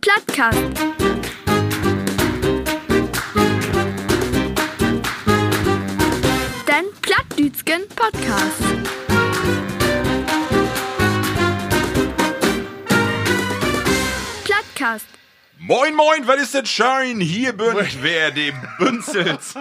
Plattkast. 0.00 0.58
Den 6.68 6.84
Plattdütschen 7.02 7.82
Podcast. 7.96 8.62
Plattkast. 14.44 15.06
Moin, 15.58 15.94
moin, 15.96 16.26
was 16.26 16.42
ist 16.42 16.54
das 16.54 16.68
Schein? 16.70 17.20
Hier 17.20 17.52
bünd 17.52 18.02
wer 18.02 18.30
dem 18.30 18.54
Bünzels 18.78 19.54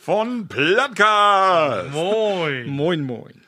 von 0.00 0.48
Plattkast. 0.48 1.92
Moin. 1.92 2.66
Moin, 2.66 3.02
moin. 3.02 3.42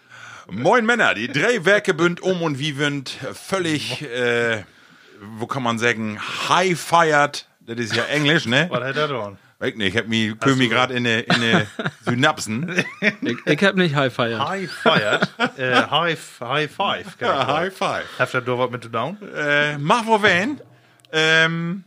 Moin 0.51 0.87
Männer, 0.87 1.15
die 1.15 1.29
drei 1.29 1.65
Werke 1.65 1.93
bünd 1.93 2.21
um 2.23 2.41
und 2.43 2.59
wie 2.59 2.73
bünd 2.73 3.11
völlig, 3.35 4.03
äh, 4.03 4.63
wo 5.21 5.47
kann 5.47 5.63
man 5.63 5.79
sagen, 5.79 6.19
high 6.49 6.79
fired. 6.79 7.47
Das 7.61 7.79
ist 7.79 7.95
ja 7.95 8.05
Englisch, 8.05 8.47
ne? 8.47 8.67
Was 8.71 8.83
hat 8.83 8.97
er 8.97 9.09
da? 9.09 9.37
Weiß 9.61 9.75
nicht, 9.75 9.95
ich 9.95 9.97
hab 10.01 10.07
mich, 10.07 10.39
kühl 10.39 10.55
mich 10.55 10.71
gerade 10.71 10.95
in 10.95 11.03
ne, 11.03 11.21
in 11.21 11.41
ne 11.41 11.67
Synapsen. 12.03 12.85
Ich, 13.21 13.37
ich 13.45 13.65
hab 13.65 13.75
nicht 13.75 13.97
High 13.97 14.13
Fire. 14.15 14.49
High 14.49 14.71
fired. 14.71 15.29
äh, 15.59 15.75
high, 15.75 16.19
high 16.41 16.71
five. 16.71 17.17
Ja, 17.21 17.47
high 17.47 17.77
five. 17.77 18.05
Habt 18.19 18.35
ihr 18.35 18.41
da 18.41 18.57
was 18.57 18.71
mit 18.71 18.85
zu 18.85 18.89
down? 18.89 19.19
Äh, 19.37 19.77
mach 19.79 20.07
wo 20.07 20.23
wen? 20.23 20.61
Ähm, 21.13 21.83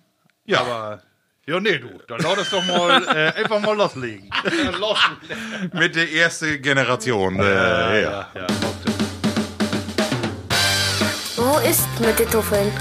ja. 0.46 0.60
Aber. 0.60 1.02
Ja, 1.48 1.60
nee, 1.60 1.80
du. 1.80 1.90
Dann 2.08 2.20
lass 2.20 2.36
das 2.36 2.50
doch 2.50 2.66
mal 2.66 3.04
äh, 3.08 3.42
einfach 3.42 3.62
mal 3.62 3.76
loslegen. 3.76 4.30
loslegen. 4.80 5.72
mit 5.74 5.96
der 5.96 6.12
ersten 6.12 6.62
Generation. 6.62 7.40
Äh, 7.40 8.02
ja. 8.04 8.28
ja. 8.36 8.48
Wo 11.38 11.58
ist 11.60 11.88
mit 12.02 12.20
den 12.20 12.30
Tuffeln? 12.30 12.72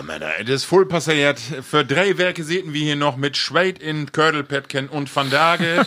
Ah, 0.00 0.02
Männer, 0.02 0.30
es 0.40 0.48
ist 0.48 0.64
voll 0.64 0.86
passiert. 0.86 1.38
Für 1.38 1.84
drei 1.84 2.16
Werke 2.16 2.42
sehen 2.42 2.72
wir 2.72 2.80
hier 2.80 2.96
noch 2.96 3.18
mit 3.18 3.36
Schweid 3.36 3.78
in 3.78 4.10
Kördelpetken 4.10 4.88
und 4.88 5.14
Van 5.14 5.28
Dage 5.28 5.84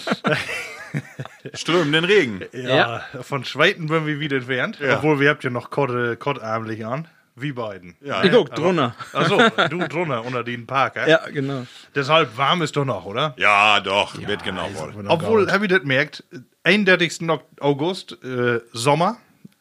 strömenden 1.56 2.06
Regen. 2.06 2.44
Ja, 2.52 3.02
von 3.22 3.44
Schweiten 3.44 3.90
würden 3.90 4.06
wir 4.06 4.20
wieder 4.20 4.38
entfernt. 4.38 4.78
Ja. 4.80 4.98
Obwohl, 4.98 5.20
wir 5.20 5.32
habt 5.32 5.44
ja 5.44 5.50
noch 5.50 5.72
Kott, 5.72 6.20
Kottarmlich 6.20 6.86
an. 6.86 7.08
Wie 7.36 7.54
beiden. 7.54 7.96
Ja, 8.02 8.24
Ich 8.24 8.32
guck 8.32 8.54
drunter. 8.54 8.94
Achso, 9.14 9.40
du 9.72 9.88
drunter 9.88 10.24
unter 10.24 10.44
den 10.44 10.68
Parker. 10.68 11.08
Ja, 11.10 11.22
genau. 11.32 11.66
Deshalb 11.96 12.38
warm 12.38 12.62
ist 12.62 12.76
doch 12.76 12.86
noch, 12.86 13.06
oder? 13.06 13.34
ja 13.38 13.80
doch, 13.80 14.16
wird 14.16 14.44
genau 14.44 14.70
wohl. 14.76 14.94
Obwohl, 15.08 15.52
habt 15.52 15.64
ihr 15.64 15.70
das 15.70 15.84
merkt, 15.86 16.24
31. 16.64 17.28
August, 17.60 18.24
äh, 18.24 18.60
Sommer, 18.74 19.18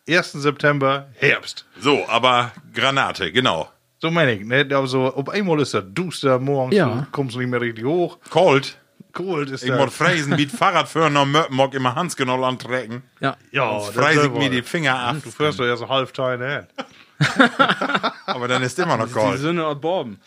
1. 0.07 0.33
September, 0.33 1.09
Herbst. 1.15 1.65
So, 1.81 2.07
aber 2.07 2.53
Granate, 2.75 3.33
genau. 3.33 3.72
So 4.03 4.11
meine 4.11 4.33
ich, 4.33 4.45
ne? 4.45 4.67
Also, 4.73 5.15
auf 5.15 5.29
einmal 5.29 5.61
ist 5.61 5.75
das 5.75 5.85
duster 5.95 6.41
morgens, 6.41 6.75
Ja. 6.75 6.89
du 6.89 7.07
kommst 7.13 7.37
nicht 7.37 7.49
mehr 7.49 7.61
richtig 7.61 7.85
hoch. 7.85 8.19
Cold. 8.31 8.77
Cold 9.13 9.49
ist 9.51 9.63
Ich 9.63 9.69
das. 9.71 9.79
muss 9.79 9.95
freisen 9.95 10.35
mit 10.35 10.51
Fahrradführer 10.59 11.09
noch 11.09 11.25
Möppenmock 11.25 11.73
immer 11.75 11.95
Hansgenoll 11.95 12.43
antrecken. 12.43 13.05
Ja. 13.21 13.37
Ja, 13.53 13.77
das 13.79 13.91
freise 13.91 14.27
ich 14.27 14.33
mir 14.33 14.51
die 14.51 14.63
Finger 14.63 14.99
ab. 14.99 15.17
Du 15.23 15.31
fährst 15.31 15.61
doch 15.61 15.67
erst 15.67 15.87
halb 15.89 16.13
Teil. 16.13 16.67
Aber 18.27 18.49
dann 18.49 18.63
ist 18.65 18.77
immer 18.81 18.97
noch 18.97 19.07
Die 19.07 19.13
cold. 19.13 19.39
Söhne 19.39 19.65
aus 19.67 19.81
Borben. 19.81 20.19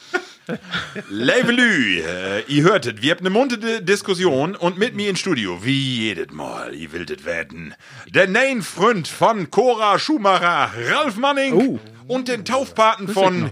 Levelü, 1.09 1.99
äh, 2.01 2.43
ihr 2.47 2.63
hörtet, 2.63 3.01
wir 3.01 3.11
habt 3.11 3.21
eine 3.21 3.31
muntere 3.31 3.81
Diskussion 3.81 4.55
und 4.55 4.77
mit 4.77 4.95
mir 4.95 5.09
im 5.09 5.15
Studio, 5.17 5.57
wie 5.65 6.03
jedes 6.05 6.31
Mal, 6.31 6.73
ihr 6.75 6.93
willtet 6.93 7.25
werden, 7.25 7.73
der 8.07 8.27
Nein-Freund 8.29 9.07
von 9.07 9.49
Cora 9.49 9.97
Schumacher, 9.99 10.69
Ralf 10.91 11.17
Manning 11.17 11.53
Oh. 11.53 11.79
Und 12.07 12.27
den 12.27 12.45
Taufpaten 12.45 13.07
von. 13.07 13.51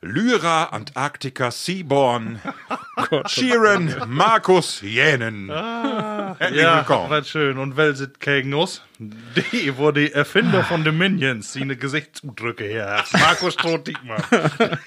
Lyra 0.00 0.64
Antarktika 0.64 1.50
Seaborn, 1.50 2.40
Sheeran 3.26 3.94
Markus 4.06 4.80
Jänen. 4.80 5.50
Herzlich 5.50 6.60
Ja, 6.60 6.76
willkommen. 6.78 7.10
was 7.10 7.28
schön. 7.28 7.58
Und 7.58 7.76
gegen 8.20 8.54
uns? 8.54 8.82
Die, 8.98 9.76
wo 9.78 9.90
die 9.92 10.12
Erfinder 10.12 10.62
von 10.64 10.84
den 10.84 10.98
Minions 10.98 11.52
die 11.52 11.62
eine 11.62 11.76
Gesichtszudrücke 11.76 12.64
her 12.64 12.98
hat. 12.98 13.20
Markus 13.20 13.54
Stroh-Diekmann. 13.54 14.22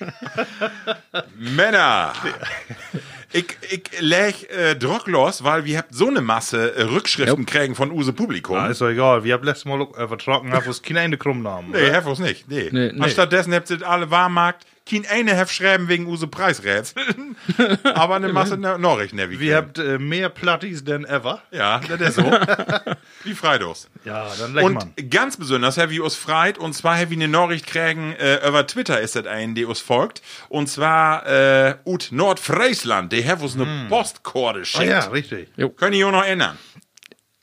Männer, 1.37 2.13
ich, 3.33 3.57
ich 3.69 3.99
leg 3.99 4.49
äh, 4.51 4.75
Druck 4.75 5.07
los, 5.07 5.43
weil 5.43 5.65
wir 5.65 5.79
habt 5.79 5.93
so 5.93 6.07
eine 6.07 6.21
Masse 6.21 6.75
äh, 6.75 6.83
Rückschriften 6.83 7.45
kriegen 7.45 7.75
von 7.75 7.91
Use 7.91 8.13
Publikum. 8.13 8.55
Ja, 8.55 8.67
ist 8.67 8.81
doch 8.81 8.89
egal. 8.89 9.23
Wir 9.23 9.33
haben 9.33 9.43
letztes 9.43 9.65
Mal 9.65 9.81
äh, 9.81 10.07
vertrocken, 10.07 10.53
haben 10.53 10.67
uns 10.67 10.81
keine 10.81 11.01
Ende 11.01 11.17
krumm 11.17 11.41
nahmen. 11.41 11.71
Nee, 11.71 11.89
hef 11.89 12.05
uns 12.05 12.19
nicht. 12.19 12.47
Nee. 12.47 12.69
Nee, 12.71 12.91
nee. 12.93 13.03
Und 13.03 13.09
stattdessen 13.09 13.53
habt 13.53 13.69
ihr 13.71 13.87
alle 13.87 14.09
Warmarkt, 14.11 14.65
kein 14.89 15.05
eine 15.09 15.35
hef 15.35 15.51
schreiben 15.51 15.87
wegen 15.87 16.05
use 16.07 16.27
Preisrätseln. 16.27 17.37
Aber 17.93 18.15
eine 18.15 18.33
Masse 18.33 18.57
ne- 18.57 18.77
hab 19.23 19.29
ich 19.31 19.39
Wir 19.39 19.55
habt 19.55 19.77
äh, 19.79 19.97
mehr 19.97 20.29
Plattis 20.29 20.83
denn 20.83 21.05
ever. 21.05 21.41
Ja, 21.51 21.79
das 21.79 22.01
ist 22.01 22.15
so. 22.15 22.23
Wie 23.23 23.33
Freidos. 23.33 23.89
Ja, 24.03 24.27
dann 24.37 24.53
leck 24.53 24.65
Und 24.65 24.73
man. 24.73 24.93
ganz 25.09 25.37
besonders 25.37 25.77
have 25.77 25.93
ich 25.93 26.01
uns 26.01 26.15
freit, 26.15 26.57
und 26.57 26.73
zwar 26.73 26.97
ich 27.13 27.19
eine 27.19 27.27
Nachricht 27.29 27.65
kriegen, 27.67 28.13
äh, 28.13 28.45
über 28.47 28.67
Twitter 28.67 28.99
ist 28.99 29.15
das 29.15 29.25
ein, 29.25 29.55
der 29.55 29.69
uns 29.69 29.79
folgt. 29.79 30.21
Und 30.49 30.67
zwar, 30.67 31.25
äh, 31.27 31.75
ut 31.85 32.09
Nordfriesland, 32.11 33.13
die 33.13 33.25
have 33.27 33.43
uns 33.43 33.55
eine 33.55 33.87
Postkorde 33.87 34.59
Ah, 34.59 34.61
geschickt. 34.61 34.83
ja, 34.89 34.99
richtig. 35.07 35.49
Können 35.77 35.93
ich 35.93 36.03
auch 36.03 36.11
noch 36.11 36.25
ändern. 36.25 36.57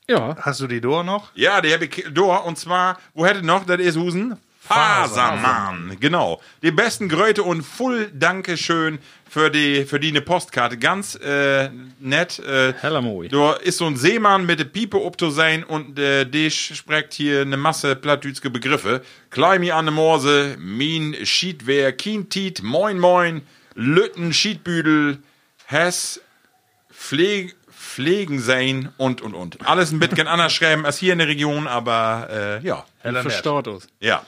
Ja. 0.07 0.35
Hast 0.41 0.59
du 0.59 0.67
die 0.67 0.81
Door 0.81 1.03
noch? 1.05 1.31
Ja, 1.35 1.61
die 1.61 1.73
habe 1.73 1.85
ich 1.85 2.05
da. 2.13 2.21
Und 2.37 2.57
zwar, 2.57 2.99
wo 3.13 3.25
hätte 3.25 3.45
noch? 3.45 3.65
Das 3.65 3.79
ist 3.79 3.95
Husen? 3.97 4.37
Fasermann. 4.63 5.97
Genau. 5.99 6.39
Die 6.61 6.69
besten 6.71 7.09
Gröte 7.09 7.41
und 7.41 7.63
voll 7.63 8.11
Dankeschön 8.13 8.99
für 9.27 9.49
die, 9.49 9.85
für 9.85 9.99
die 9.99 10.09
eine 10.09 10.21
Postkarte. 10.21 10.77
Ganz 10.77 11.15
äh, 11.15 11.69
nett. 11.99 12.37
Äh, 12.39 12.73
Heller 12.79 13.01
moi. 13.01 13.27
da 13.27 13.53
ist 13.53 13.79
so 13.79 13.87
ein 13.87 13.97
Seemann 13.97 14.45
mit 14.45 14.59
der 14.59 14.65
Piepe 14.65 15.03
ob 15.03 15.19
zu 15.19 15.31
sein 15.31 15.63
und 15.63 15.97
äh, 15.97 16.25
der 16.25 16.51
spricht 16.51 17.13
hier 17.13 17.41
eine 17.41 17.57
Masse 17.57 17.95
plattdütske 17.95 18.51
Begriffe. 18.51 19.01
Kleimi 19.31 19.71
an 19.71 19.85
de 19.85 19.95
Morse, 19.95 20.55
min 20.59 21.25
Schiedwehr, 21.25 21.91
Kientit, 21.91 22.61
moin 22.61 22.99
moin, 22.99 23.41
Lütten, 23.73 24.31
Schiedbüdel, 24.31 25.17
Hess, 25.65 26.21
Pfleg, 26.93 27.55
Pflegen 27.71 28.39
sein 28.39 28.89
und 28.97 29.21
und 29.21 29.33
und. 29.33 29.67
Alles 29.67 29.91
ein 29.91 29.99
bisschen 29.99 30.27
anders 30.27 30.53
schreiben 30.53 30.85
als 30.85 30.99
hier 30.99 31.13
in 31.13 31.19
der 31.19 31.27
Region, 31.27 31.67
aber 31.67 32.59
äh, 32.61 32.65
ja. 32.65 32.85
Heller. 32.99 33.23
Verstaut. 33.23 33.87
Ja. 33.99 34.23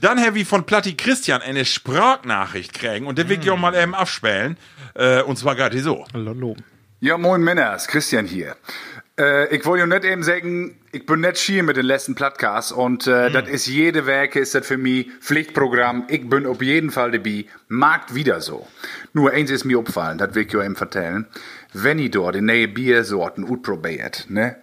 Dann 0.00 0.20
habe 0.20 0.38
ich 0.38 0.46
von 0.46 0.64
Platti 0.64 0.94
Christian 0.94 1.42
eine 1.42 1.64
Sprachnachricht 1.64 2.74
kriegen 2.74 3.06
und 3.06 3.18
der 3.18 3.28
will 3.28 3.38
ich 3.40 3.50
auch 3.50 3.58
mal 3.58 3.74
eben 3.74 3.94
abspielen. 3.94 4.56
Äh, 4.94 5.22
und 5.22 5.38
zwar 5.38 5.54
gerade 5.54 5.78
so. 5.80 6.04
Lolo. 6.12 6.56
Ja, 7.00 7.18
moin 7.18 7.42
Männer, 7.42 7.74
ist 7.74 7.88
Christian 7.88 8.26
hier. 8.26 8.56
Äh, 9.18 9.54
ich 9.54 9.64
wollte 9.64 9.80
ja 9.80 9.86
nicht 9.86 10.04
eben 10.04 10.22
sagen, 10.22 10.76
ich 10.92 11.06
bin 11.06 11.20
nicht 11.20 11.38
schier 11.38 11.62
mit 11.62 11.76
den 11.76 11.86
letzten 11.86 12.14
Podcast 12.14 12.72
und 12.72 13.06
äh, 13.06 13.30
das 13.30 13.48
ist 13.48 13.66
jede 13.66 14.06
Werke, 14.06 14.40
ist 14.40 14.54
das 14.54 14.66
für 14.66 14.76
mich 14.76 15.08
Pflichtprogramm. 15.20 16.04
Ich 16.08 16.28
bin 16.28 16.46
auf 16.46 16.60
jeden 16.60 16.90
Fall 16.90 17.12
dabei. 17.12 17.46
Markt 17.68 18.14
wieder 18.14 18.40
so. 18.40 18.66
Nur 19.14 19.32
eins 19.32 19.50
ist 19.50 19.64
mir 19.64 19.78
aufgefallen, 19.78 20.18
das 20.18 20.34
will 20.34 20.46
ich 20.46 20.56
euch 20.56 20.66
eben 20.66 20.76
vertellen. 20.76 21.26
Wenn 21.72 21.98
ihr 21.98 22.10
dort 22.10 22.34
die 22.34 22.42
neue 22.42 22.68
Biersorten 22.68 23.44
utprobiert, 23.44 24.26
ne? 24.28 24.56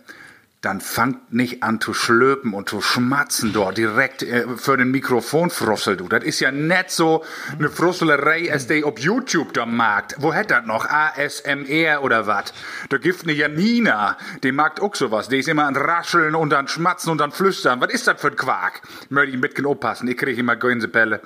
Dann 0.64 0.80
fangt 0.80 1.34
nicht 1.34 1.62
an 1.62 1.82
zu 1.82 1.94
schlöpen 1.94 2.54
und 2.54 2.70
zu 2.70 2.80
schmatzen 2.80 3.52
dort 3.52 3.78
direkt 3.78 4.24
äh, 4.24 4.48
für 4.56 4.78
den 4.78 4.92
Mikrofonfrossel, 4.92 5.98
du. 5.98 6.08
Das 6.08 6.24
ist 6.24 6.40
ja 6.40 6.52
nicht 6.52 6.90
so 6.90 7.26
eine 7.60 7.70
Frosselerei, 7.70 8.50
als 8.50 8.68
die 8.68 8.86
auf 8.86 8.98
YouTube 8.98 9.54
da 9.54 9.66
mag. 9.66 10.16
Wo 10.20 10.34
hätt 10.34 10.52
das 10.52 10.66
noch? 10.66 10.86
ASMR 10.86 12.02
oder 12.02 12.28
was? 12.28 12.54
Da 12.88 12.98
gibt 12.98 13.24
eine 13.24 13.34
Janina, 13.34 14.18
die 14.42 14.54
mag 14.54 14.82
auch 14.82 14.96
sowas. 14.96 15.28
Die 15.28 15.40
ist 15.40 15.50
immer 15.50 15.66
an 15.66 15.76
Rascheln 15.76 16.34
und 16.34 16.54
an 16.54 16.70
Schmatzen 16.70 17.12
und 17.12 17.22
an 17.22 17.34
Flüstern. 17.34 17.82
Was 17.82 17.92
ist 17.92 18.08
das 18.08 18.22
für 18.22 18.28
ein 18.28 18.38
Quark? 18.38 18.84
Möchte 19.10 19.36
ich 19.36 19.42
mitgen 19.42 19.66
aufpassen. 19.66 20.08
Ich 20.08 20.18
kriege 20.18 20.40
immer 20.40 20.56
Gänsepelle. 20.56 21.20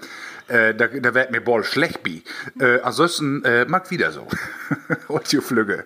Äh, 0.48 0.74
da, 0.74 0.88
da 0.88 1.14
wird 1.14 1.30
mir 1.30 1.46
wohl 1.46 1.64
schlecht 1.64 2.02
bi. 2.02 2.24
Äh, 2.60 2.80
ansonsten, 2.82 3.44
äh, 3.46 3.66
mag 3.66 3.92
wieder 3.92 4.12
so. 4.12 4.28
und 5.08 5.32
die 5.32 5.42
Flügge. 5.42 5.86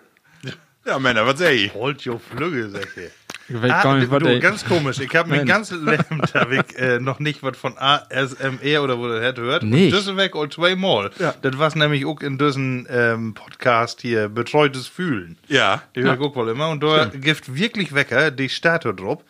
Ja, 0.83 0.98
Männer, 0.98 1.27
was 1.27 1.38
sag 1.38 1.51
ich? 1.51 1.74
Holt 1.75 2.01
jo 2.01 2.18
Flügge, 2.18 2.69
Säcke. 2.69 3.12
Ich 3.20 3.20
Ah, 3.56 3.83
gar 3.83 3.98
nicht, 3.98 4.12
was 4.12 4.19
du, 4.19 4.39
ganz 4.39 4.65
komisch. 4.65 5.00
Ich 5.00 5.15
habe 5.15 5.30
mir 5.30 5.45
ganz 5.45 5.71
Leben 5.71 6.21
ich, 6.51 6.77
äh, 6.77 7.00
noch 7.00 7.19
nicht 7.19 7.44
was 7.44 7.57
von 7.57 7.77
ASMR 7.77 8.83
oder 8.83 8.98
wo 8.98 9.07
das 9.07 9.21
hätte 9.21 9.42
hört. 9.42 9.63
Nicht. 9.63 9.94
Das 9.94 10.15
weg 10.15 10.36
all 10.36 10.50
zweimal. 10.50 11.12
Ja. 11.19 11.33
Das 11.42 11.57
war 11.57 11.75
nämlich 11.77 12.06
auch 12.06 12.21
in 12.21 12.38
diesem 12.38 12.88
ähm, 12.89 13.33
Podcast 13.33 14.01
hier, 14.01 14.30
Betreutes 14.30 14.88
Fühlen. 14.88 15.38
Ja. 15.48 15.81
Die 15.95 16.03
höre 16.03 16.15
ich 16.15 16.19
auch 16.19 16.36
wohl 16.36 16.50
immer. 16.50 16.69
Und 16.69 16.83
da 16.83 17.06
gibt 17.06 17.56
wirklich 17.56 17.94
Wecker 17.94 18.31
die 18.31 18.50
Statue 18.50 18.94
drauf. 18.94 19.24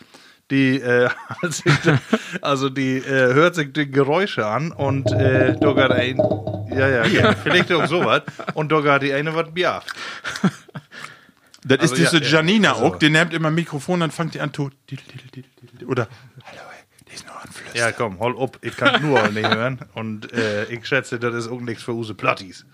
Die, 0.52 0.82
äh, 0.82 1.10
ich 1.44 1.64
also 2.42 2.70
die 2.70 2.98
äh, 2.98 3.34
hört 3.34 3.56
sich 3.56 3.72
die 3.72 3.90
Geräusche 3.90 4.46
an 4.46 4.72
und 4.74 5.10
äh, 5.14 5.56
da 5.58 5.74
ein, 5.74 6.18
ja, 6.70 6.90
ja, 6.90 7.06
ja, 7.06 7.34
vielleicht 7.34 7.72
auch 7.72 7.88
sowas. 7.88 8.24
Und 8.54 8.72
da 8.72 9.00
die 9.00 9.14
eine 9.14 9.34
was 9.34 9.52
Bier. 9.54 9.82
Das 11.64 11.80
Also, 11.80 11.94
ist 11.96 12.00
diese 12.14 12.18
ja, 12.18 12.24
ja, 12.24 12.38
Janina 12.38 12.74
also- 12.74 12.86
auch, 12.86 12.96
die 12.98 13.10
nimmt 13.10 13.34
immer 13.34 13.50
ein 13.50 13.56
Mikrofon, 13.56 14.00
dann 14.00 14.12
fängt 14.12 14.34
die 14.34 14.40
an 14.42 14.54
zu. 14.54 14.70
Oder, 15.88 16.08
hallo, 16.44 16.62
die 17.08 17.14
ist 17.16 17.26
nur 17.28 17.36
ein 17.42 17.52
Flüster. 17.52 17.78
Ja, 17.78 17.92
komm, 17.92 18.20
hol 18.20 18.42
up. 18.42 18.58
Ich 18.62 18.76
kann 18.76 19.02
nur 19.02 19.28
nicht 19.30 19.48
hören. 19.48 19.80
Und 19.94 20.32
äh, 20.34 20.66
ich 20.66 20.86
schätze, 20.86 21.20
das 21.20 21.36
ist 21.36 21.48
auch 21.50 21.62
nichts 21.62 21.84
für 21.84 21.94
Use 21.94 22.14
Plattis. 22.16 22.66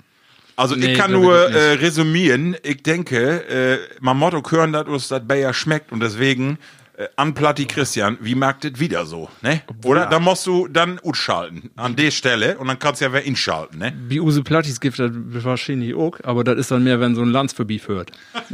Also 0.56 0.76
Nee, 0.76 0.94
ich 0.94 0.98
kann 0.98 1.12
ich 1.12 1.18
nur 1.20 1.38
äh, 1.52 1.74
resümieren, 1.74 2.56
ich 2.64 2.82
denke, 2.82 3.48
äh, 3.48 3.78
man 4.00 4.18
Motto 4.18 4.42
hören, 4.50 4.74
dass 4.74 4.88
uns 4.88 5.08
das 5.08 5.28
Bayer 5.28 5.54
schmeckt 5.54 5.92
und 5.92 6.00
deswegen 6.00 6.58
äh, 6.98 7.08
an 7.16 7.34
Platti 7.36 7.66
Christian, 7.66 8.18
wie 8.22 8.34
mag 8.36 8.60
das 8.62 8.80
wieder 8.80 9.06
so, 9.06 9.30
ne? 9.44 9.62
Oder? 9.86 10.08
Da 10.08 10.20
musst 10.20 10.46
du 10.48 10.68
dann 10.68 11.00
utschalten 11.04 11.70
an 11.76 11.96
der 11.96 12.10
Stelle 12.12 12.58
und 12.58 12.68
dann 12.68 12.80
kannst 12.80 13.02
du 13.02 13.06
ja 13.06 13.14
wer 13.14 13.24
inschalten, 13.24 13.78
ne? 13.80 13.94
Wie 14.08 14.20
Use 14.20 14.42
Plattis 14.44 14.80
gibt 14.80 14.98
das 14.98 15.12
wahrscheinlich 15.14 15.94
auch, 15.94 16.18
aber 16.24 16.44
das 16.44 16.58
ist 16.58 16.72
dann 16.72 16.84
mehr, 16.84 17.00
wenn 17.00 17.14
so 17.16 17.22
ein 17.22 17.30
Lanz 17.30 17.54
vorbeiführt. 17.54 18.12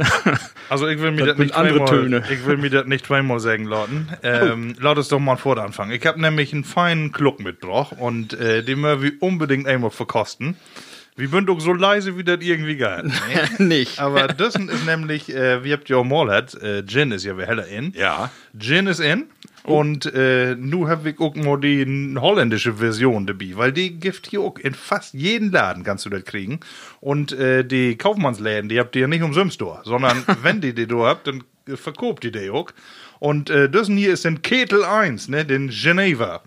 Also 0.70 0.88
ich 0.88 0.98
will 0.98 1.10
mir 1.10 1.26
Das 1.26 1.36
das, 1.36 1.38
nicht 1.38 1.54
andere 1.54 1.84
zweimal, 1.84 2.02
Töne. 2.02 2.24
ich 2.30 2.46
will 2.46 2.56
mir 2.56 2.70
das 2.70 2.86
nicht 2.86 3.04
zweimal 3.06 3.38
sagen 3.38 3.64
lauten. 3.66 4.08
Ähm, 4.22 4.74
laut 4.78 4.96
es 4.96 5.08
doch 5.08 5.18
mal 5.20 5.36
vor 5.36 5.56
der 5.56 5.64
Anfang. 5.64 5.90
Ich 5.90 6.06
habe 6.06 6.18
nämlich 6.20 6.54
einen 6.54 6.64
feinen 6.64 7.12
Kluck 7.12 7.38
mitgebracht 7.40 7.94
und 7.98 8.32
äh, 8.32 8.62
den 8.62 8.80
wir 8.80 9.02
wir 9.02 9.12
unbedingt 9.20 9.66
einmal 9.66 9.90
verkosten. 9.90 10.56
Wir 11.16 11.28
sind 11.28 11.48
doch 11.48 11.60
so 11.60 11.72
leise, 11.72 12.18
wie 12.18 12.24
das 12.24 12.38
irgendwie 12.40 12.76
geht. 12.76 13.04
Nicht. 13.60 14.00
Aber 14.00 14.26
das 14.26 14.56
ist 14.56 14.84
nämlich, 14.84 15.32
äh, 15.32 15.62
wie 15.62 15.72
habt 15.72 15.88
ihr 15.88 15.98
auch 15.98 16.04
mal 16.04 16.28
hat, 16.28 16.54
äh, 16.54 16.84
Gin 16.84 17.12
ist 17.12 17.24
ja 17.24 17.38
wie 17.38 17.44
heller 17.44 17.68
in. 17.68 17.92
Ja. 17.92 18.32
Gin 18.58 18.88
ist 18.88 18.98
in. 18.98 19.26
Und 19.62 20.12
äh, 20.12 20.56
nu 20.56 20.88
hab 20.88 21.06
ich 21.06 21.18
auch 21.20 21.34
mal 21.36 21.58
die 21.58 22.16
holländische 22.18 22.74
Version 22.74 23.26
dabei, 23.26 23.52
weil 23.54 23.72
die 23.72 23.98
Gift 23.98 24.26
hier 24.26 24.40
auch 24.40 24.58
in 24.58 24.74
fast 24.74 25.14
jeden 25.14 25.52
Laden 25.52 25.84
kannst 25.84 26.04
du 26.04 26.10
das 26.10 26.24
kriegen. 26.24 26.60
Und 27.00 27.32
äh, 27.32 27.64
die 27.64 27.96
Kaufmannsläden, 27.96 28.68
die 28.68 28.78
habt 28.78 28.94
ihr 28.96 29.02
ja 29.02 29.08
nicht 29.08 29.22
umsonst 29.22 29.60
da, 29.60 29.82
sondern 29.84 30.24
wenn 30.42 30.60
die 30.60 30.74
die 30.74 30.86
da 30.86 30.96
habt, 30.96 31.28
dann 31.28 31.44
verkauft 31.66 32.24
die 32.24 32.32
die 32.32 32.50
auch. 32.50 32.70
Und 33.18 33.50
äh, 33.50 33.68
das 33.68 33.88
hier 33.88 34.12
ist 34.12 34.24
den 34.24 34.42
Ketel 34.42 34.84
1, 34.84 35.28
ne, 35.28 35.44
den 35.44 35.68
Geneva. 35.68 36.42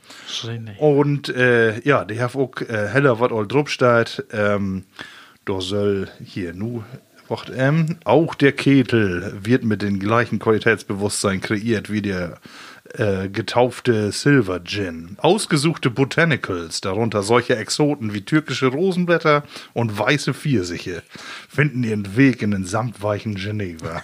Und 0.79 1.29
äh, 1.29 1.79
ja, 1.81 2.05
die 2.05 2.19
haben 2.21 2.39
auch 2.39 2.61
äh, 2.61 2.87
heller 2.87 3.19
was 3.19 3.31
all 3.31 3.47
drauf 3.47 3.69
steht. 3.69 4.25
Ähm, 4.31 4.83
da 5.45 5.61
soll 5.61 6.09
hier 6.23 6.53
nu, 6.53 6.83
wacht 7.27 7.51
ähm, 7.55 7.97
auch 8.03 8.35
der 8.35 8.51
Ketel 8.51 9.33
wird 9.41 9.63
mit 9.63 9.81
dem 9.81 9.99
gleichen 9.99 10.39
Qualitätsbewusstsein 10.39 11.41
kreiert 11.41 11.91
wie 11.91 12.01
der 12.01 12.37
äh, 12.93 13.29
getaufte 13.29 14.11
Silver 14.11 14.63
Gin. 14.63 15.17
Ausgesuchte 15.19 15.89
Botanicals, 15.89 16.81
darunter 16.81 17.23
solche 17.23 17.55
Exoten 17.55 18.13
wie 18.13 18.21
türkische 18.21 18.67
Rosenblätter 18.67 19.43
und 19.73 19.97
weiße 19.97 20.33
Pfirsiche, 20.33 21.03
finden 21.49 21.83
ihren 21.83 22.15
Weg 22.15 22.41
in 22.41 22.51
den 22.51 22.65
samtweichen 22.65 23.35
Geneva. 23.35 24.01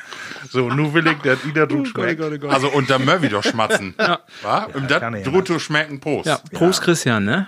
So, 0.50 0.70
nu 0.70 0.94
will 0.94 1.08
ich, 1.08 1.18
dass 1.20 1.44
Ida 1.46 1.66
drüber 1.66 1.86
schmeckt. 1.86 2.46
Also 2.46 2.70
unter 2.70 3.00
Murphy 3.00 3.30
doch 3.30 3.44
schmatzen. 3.44 3.94
ja. 3.98 4.20
Wa? 4.42 4.64
Und 4.74 4.90
das 4.90 5.24
Brutto 5.24 5.60
schmecken 5.60 6.00
Prost. 6.00 6.28
Ja, 6.28 6.40
Prost 6.52 6.82
Christian, 6.82 7.26
ne? 7.26 7.48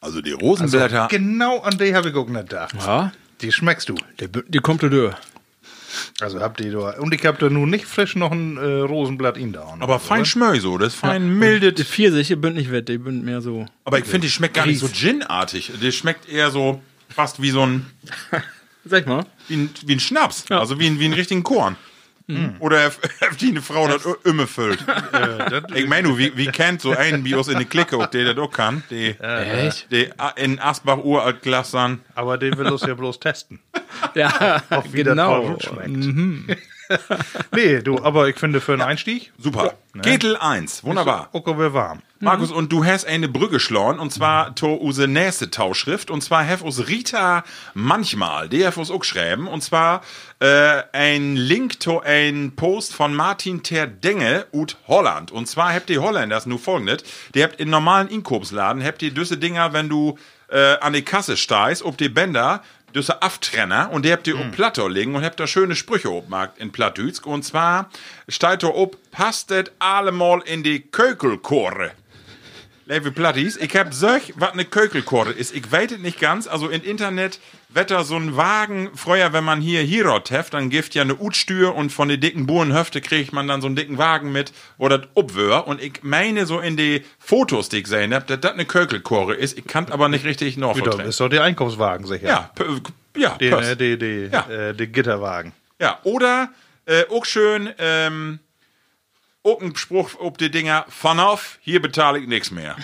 Also 0.00 0.20
die 0.20 0.32
Rosenblätter. 0.32 1.08
Genau 1.10 1.60
an 1.60 1.78
die 1.78 1.94
habe 1.94 2.10
ich 2.10 2.14
auch 2.14 2.28
nicht 2.28 2.48
gedacht. 2.48 2.76
Ja, 2.78 3.12
Die 3.42 3.52
schmeckst 3.52 3.88
du. 3.88 3.94
der, 4.20 4.28
bü- 4.28 4.44
die 4.48 4.58
kommt 4.58 4.82
da 4.82 4.88
durch. 4.88 5.14
Also 6.20 6.40
habt 6.40 6.60
ihr 6.60 6.72
da. 6.72 6.90
Und 6.98 7.14
ich 7.14 7.24
hab 7.24 7.38
da 7.38 7.48
nun 7.48 7.70
nicht 7.70 7.86
frisch 7.86 8.16
noch 8.16 8.30
ein 8.32 8.56
äh, 8.58 8.60
Rosenblatt 8.80 9.36
in 9.38 9.52
da. 9.52 9.74
aber 9.80 9.98
fein 9.98 10.24
schmöi 10.26 10.60
so, 10.60 10.76
das 10.78 10.94
ist 10.94 11.00
fein 11.00 11.38
mildet. 11.38 11.78
Die 11.78 11.84
Pfirsiche 11.84 12.36
bünd 12.36 12.56
nicht 12.56 12.70
wett, 12.70 12.88
die 12.88 12.98
bünd 12.98 13.24
mehr 13.24 13.40
so. 13.40 13.66
Aber 13.84 13.98
ich 13.98 14.04
finde, 14.04 14.26
die 14.26 14.30
schmeckt 14.30 14.54
gar 14.54 14.66
nicht 14.66 14.80
so 14.80 14.88
Gin-artig. 14.88 15.72
Die 15.80 15.92
schmeckt 15.92 16.28
eher 16.28 16.50
so 16.50 16.82
fast 17.08 17.40
wie 17.40 17.50
so 17.50 17.64
ein, 17.64 17.86
Sag 18.84 19.06
mal. 19.06 19.24
wie 19.48 19.56
ein, 19.56 19.70
wie 19.86 19.94
ein 19.94 20.00
Schnaps. 20.00 20.44
Also 20.50 20.78
wie 20.78 20.86
ein, 20.86 20.98
wie 21.00 21.06
ein 21.06 21.12
richtigen 21.14 21.42
Korn. 21.42 21.76
Oder 22.58 22.90
die 23.40 23.50
eine 23.50 23.62
Frau 23.62 23.86
das 23.86 24.04
immer 24.24 24.46
füllt. 24.46 24.84
ich 25.74 25.86
meine, 25.86 26.08
du, 26.08 26.18
wie, 26.18 26.36
wie 26.36 26.46
kennt 26.52 26.80
so 26.80 26.90
einen 26.90 27.24
wie 27.24 27.34
uns 27.34 27.48
in 27.48 27.58
die 27.58 27.64
Clique, 27.64 27.96
ob 27.96 28.10
der 28.10 28.34
das 28.34 28.44
auch 28.44 28.50
kann? 28.50 28.82
Die, 28.90 29.10
Echt? 29.20 29.90
die 29.92 30.10
in 30.36 30.58
Asbach 30.58 30.98
uralt 30.98 31.42
Glas 31.42 31.70
dann. 31.70 32.00
Aber 32.14 32.36
den 32.36 32.56
will 32.58 32.66
uns 32.66 32.82
ja 32.82 32.94
bloß 32.94 33.20
testen. 33.20 33.60
Ja, 34.14 34.62
Ob 34.70 34.92
wie 34.92 35.02
das 35.04 35.12
genau. 35.12 35.42
gut 35.42 35.62
schmeckt. 35.62 36.58
nee, 37.54 37.80
du, 37.80 37.98
aber 38.02 38.28
ich 38.28 38.36
finde 38.36 38.60
für 38.60 38.72
einen 38.74 38.82
Einstieg. 38.82 39.32
Super. 39.38 39.74
Ketel 40.02 40.36
1, 40.36 40.84
wunderbar. 40.84 41.28
Okay, 41.32 41.58
wir 41.58 41.72
warm. 41.72 42.02
Markus, 42.20 42.50
und 42.50 42.72
du 42.72 42.84
hast 42.84 43.06
eine 43.06 43.28
Brücke 43.28 43.60
schlagen, 43.60 43.98
und 43.98 44.10
zwar 44.10 44.54
to 44.54 44.80
use 44.80 45.06
nächste 45.06 45.50
Tauschschrift, 45.50 46.10
und 46.10 46.22
zwar 46.22 46.44
hef 46.44 46.62
us 46.62 46.88
Rita 46.88 47.44
manchmal, 47.74 48.48
die 48.48 48.64
hef 48.64 48.78
us 48.78 48.90
auch 48.90 49.04
schreiben, 49.04 49.46
und 49.46 49.62
zwar 49.62 50.00
äh, 50.40 50.82
ein 50.92 51.36
Link 51.36 51.78
to 51.78 52.00
ein 52.00 52.52
Post 52.56 52.94
von 52.94 53.14
Martin 53.14 53.62
Ter 53.62 53.86
Denge 53.86 54.46
ut 54.52 54.78
Holland. 54.88 55.30
Und 55.30 55.46
zwar 55.46 55.74
habt 55.74 55.90
ihr 55.90 56.00
Holländers 56.00 56.46
nur 56.46 56.58
folgendes, 56.58 57.04
die 57.34 57.42
habt 57.42 57.60
in 57.60 57.68
normalen 57.68 58.08
Inkopsladen, 58.08 58.82
habt 58.82 59.02
ihr 59.02 59.10
düsse 59.10 59.36
Dinger, 59.36 59.74
wenn 59.74 59.90
du 59.90 60.18
äh, 60.48 60.78
an 60.78 60.94
die 60.94 61.02
Kasse 61.02 61.36
steigst, 61.36 61.82
ob 61.82 61.98
die 61.98 62.08
Bänder, 62.08 62.62
düsse 62.94 63.20
Aftrenner, 63.20 63.90
und 63.92 64.06
die 64.06 64.12
habt 64.12 64.26
ihr 64.26 64.40
um 64.40 64.52
Platter 64.52 64.88
liegen 64.88 65.14
und 65.14 65.22
habt 65.22 65.38
da 65.38 65.46
schöne 65.46 65.76
Sprüche 65.76 66.10
obmarkt 66.10 66.58
in 66.58 66.72
Plattdütsk, 66.72 67.26
und 67.26 67.42
zwar 67.42 67.90
steigt 68.26 68.64
ob, 68.64 68.96
passt 69.10 69.50
das 69.50 69.64
allemal 69.78 70.40
in 70.46 70.62
die 70.62 70.80
Kökelkore. 70.80 71.92
Lieve 72.88 73.10
Platties, 73.10 73.56
ich 73.56 73.74
hab 73.76 73.92
solch, 73.92 74.32
was 74.36 74.52
eine 74.52 74.64
Kökelkorde 74.64 75.32
ist. 75.32 75.52
Ich 75.52 75.70
weiß 75.72 75.90
es 75.90 75.98
nicht 75.98 76.20
ganz. 76.20 76.46
Also 76.46 76.68
im 76.68 76.84
Internet 76.84 77.40
wetter 77.68 78.04
so 78.04 78.14
ein 78.14 78.36
Wagen. 78.36 78.90
Früher, 78.94 79.32
wenn 79.32 79.42
man 79.42 79.60
hier 79.60 79.82
Hirot 79.82 80.30
heft, 80.30 80.54
dann 80.54 80.70
gibt 80.70 80.94
ja 80.94 81.02
eine 81.02 81.16
Utstür 81.16 81.74
und 81.74 81.90
von 81.90 82.08
den 82.08 82.20
dicken 82.20 82.46
Burenhöfte 82.46 83.00
kriegt 83.00 83.32
man 83.32 83.48
dann 83.48 83.60
so 83.60 83.66
einen 83.66 83.74
dicken 83.74 83.98
Wagen 83.98 84.30
mit, 84.30 84.52
wo 84.78 84.88
das 84.88 85.00
obwör. 85.14 85.66
Und 85.66 85.82
ich 85.82 85.94
meine 86.02 86.46
so 86.46 86.60
in 86.60 86.76
die 86.76 87.04
Fotos, 87.18 87.68
die 87.68 87.78
ich 87.78 87.84
gesehen 87.84 88.14
hab, 88.14 88.28
dass 88.28 88.38
das 88.38 88.52
eine 88.52 88.66
Kökelkore 88.66 89.34
ist. 89.34 89.58
Ich 89.58 89.66
kann 89.66 89.90
aber 89.90 90.08
nicht 90.08 90.24
richtig 90.24 90.56
noch 90.56 90.76
Wieder, 90.76 91.04
ist 91.04 91.18
doch 91.18 91.28
der 91.28 91.42
Einkaufswagen 91.42 92.06
sicher. 92.06 92.28
Ja, 92.28 92.50
ja, 93.16 93.30
Den, 93.30 93.52
äh, 93.52 93.76
die, 93.76 93.98
die, 93.98 94.28
Ja. 94.32 94.48
äh, 94.48 94.74
die 94.74 94.86
Gitterwagen. 94.86 95.52
Ja, 95.80 95.98
oder 96.04 96.50
äh, 96.84 97.02
auch 97.10 97.24
schön, 97.24 97.68
ähm, 97.78 98.38
auch 99.46 99.60
ein 99.62 99.76
Spruch 99.76 100.10
ob 100.18 100.38
die 100.38 100.50
Dinger, 100.50 100.84
von 100.88 101.20
auf, 101.20 101.58
hier 101.62 101.80
bezahle 101.80 102.18
ich 102.18 102.26
nichts 102.26 102.50
mehr. 102.50 102.76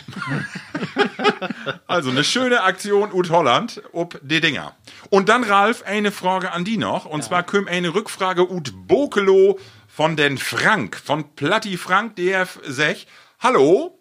also 1.86 2.10
eine 2.10 2.24
schöne 2.24 2.62
Aktion 2.62 3.12
ut 3.12 3.30
Holland 3.30 3.82
ob 3.92 4.20
die 4.22 4.40
Dinger. 4.40 4.74
Und 5.10 5.28
dann, 5.28 5.42
Ralf, 5.44 5.82
eine 5.82 6.12
Frage 6.12 6.52
an 6.52 6.64
die 6.64 6.76
noch. 6.76 7.04
Und 7.04 7.24
zwar 7.24 7.42
kommt 7.42 7.68
eine 7.68 7.94
Rückfrage 7.94 8.50
ut 8.50 8.72
Bokelo 8.86 9.58
von 9.88 10.16
den 10.16 10.38
Frank, 10.38 10.96
von 10.96 11.34
Platti 11.34 11.76
Frank, 11.76 12.16
DF 12.16 12.60
6. 12.64 13.06
Hallo, 13.40 13.98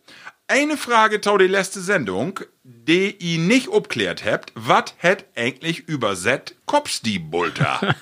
eine 0.51 0.75
Frage 0.75 1.21
tau 1.21 1.37
die 1.37 1.47
letzte 1.47 1.79
Sendung, 1.79 2.39
die 2.63 3.15
ihr 3.17 3.39
nicht 3.39 3.69
obklärt 3.69 4.25
habt. 4.25 4.51
Was 4.55 4.93
hätt 4.97 5.25
eigentlich 5.35 5.87
übersetzt 5.87 6.55
Kopfstiebulter? 6.65 7.79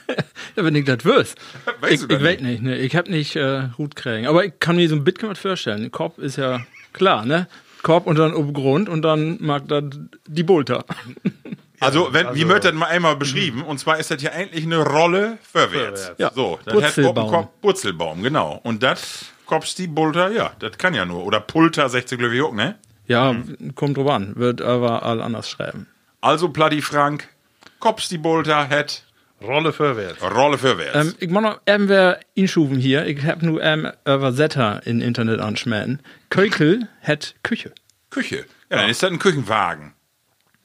Ja, 0.56 0.64
wenn 0.64 0.76
ich 0.76 0.86
das 0.86 1.06
wüs. 1.06 1.36
Weißt 1.80 2.06
Ich, 2.06 2.10
ich 2.10 2.24
weiß 2.24 2.40
nicht, 2.42 2.64
ne? 2.64 2.78
Ich 2.78 2.96
hab 2.96 3.08
nicht 3.08 3.36
äh, 3.36 3.70
Hut 3.78 3.96
kriegen. 3.96 4.26
Aber 4.26 4.46
ich 4.46 4.54
kann 4.60 4.78
mir 4.78 4.90
so 4.90 4.96
ein 4.96 5.06
was 5.06 5.38
vorstellen. 5.38 5.92
Korb 5.92 6.18
ist 6.18 6.38
ja 6.38 6.66
klar, 6.92 7.26
ne? 7.26 7.48
Korb 7.84 8.08
und 8.08 8.18
dann 8.18 8.34
oben 8.34 8.54
Grund 8.54 8.90
und 8.90 9.04
dann 9.04 9.38
mag 9.42 9.68
das 9.68 9.84
die 10.28 10.44
Bulter. 10.44 10.86
Also, 11.82 12.10
wenn, 12.12 12.36
wie 12.36 12.46
wird 12.46 12.66
das 12.66 12.74
mal 12.74 12.88
einmal 12.88 13.16
beschrieben? 13.16 13.64
Und 13.64 13.80
zwar 13.80 14.00
ist 14.00 14.12
das 14.12 14.22
ja 14.22 14.32
eigentlich 14.32 14.66
eine 14.66 14.80
Rolle 14.80 15.38
vorwärts. 15.50 16.08
Vorwärts. 16.08 16.20
Ja. 16.20 16.32
So, 16.36 16.60
das 16.66 16.96
Kopf, 16.96 17.48
Wurzelbaum, 17.62 18.22
genau. 18.22 18.60
Und 18.64 18.84
das 18.84 19.28
Kopfst 19.50 19.80
die 19.80 19.88
Bulter, 19.88 20.30
ja, 20.32 20.52
das 20.60 20.78
kann 20.78 20.94
ja 20.94 21.06
nur. 21.06 21.26
Oder 21.26 21.40
Pulter 21.40 21.90
60 21.90 22.20
glaube 22.20 22.36
ich 22.36 22.42
auch, 22.44 22.54
ne? 22.54 22.76
Ja, 23.08 23.34
Mhm. 23.34 23.74
kommt 23.74 23.98
drauf 23.98 24.08
an. 24.12 24.36
Wird 24.36 24.62
aber 24.62 25.02
all 25.02 25.22
anders 25.24 25.50
schreiben. 25.50 25.88
Also, 26.22 26.50
Platti 26.50 26.84
Frank, 26.84 27.28
Kopfst 27.80 28.12
die 28.12 28.20
Bulter 28.20 28.70
hat 28.70 29.06
Rolle 29.42 29.74
vorwärts. 29.74 30.22
Rolle 30.22 30.60
vorwärts. 30.60 30.96
Ähm, 30.96 31.16
ich 31.20 31.30
muss 31.32 31.42
noch 31.42 31.62
irgendwer 31.66 32.20
inschufen 32.36 32.78
hier. 32.78 33.08
Ich 33.08 33.24
hab 33.26 33.42
nur 33.42 33.60
ähm, 33.64 33.90
Übersetter 34.06 34.86
in 34.86 35.02
Internet 35.02 35.40
anschmelzen. 35.40 36.04
Kökel 36.30 36.88
hat 37.02 37.34
Küche. 37.42 37.72
Küche. 38.12 38.46
Ja, 38.70 38.78
dann 38.78 38.90
ist 38.92 39.02
das 39.02 39.10
ein 39.10 39.18
Küchenwagen. 39.18 39.94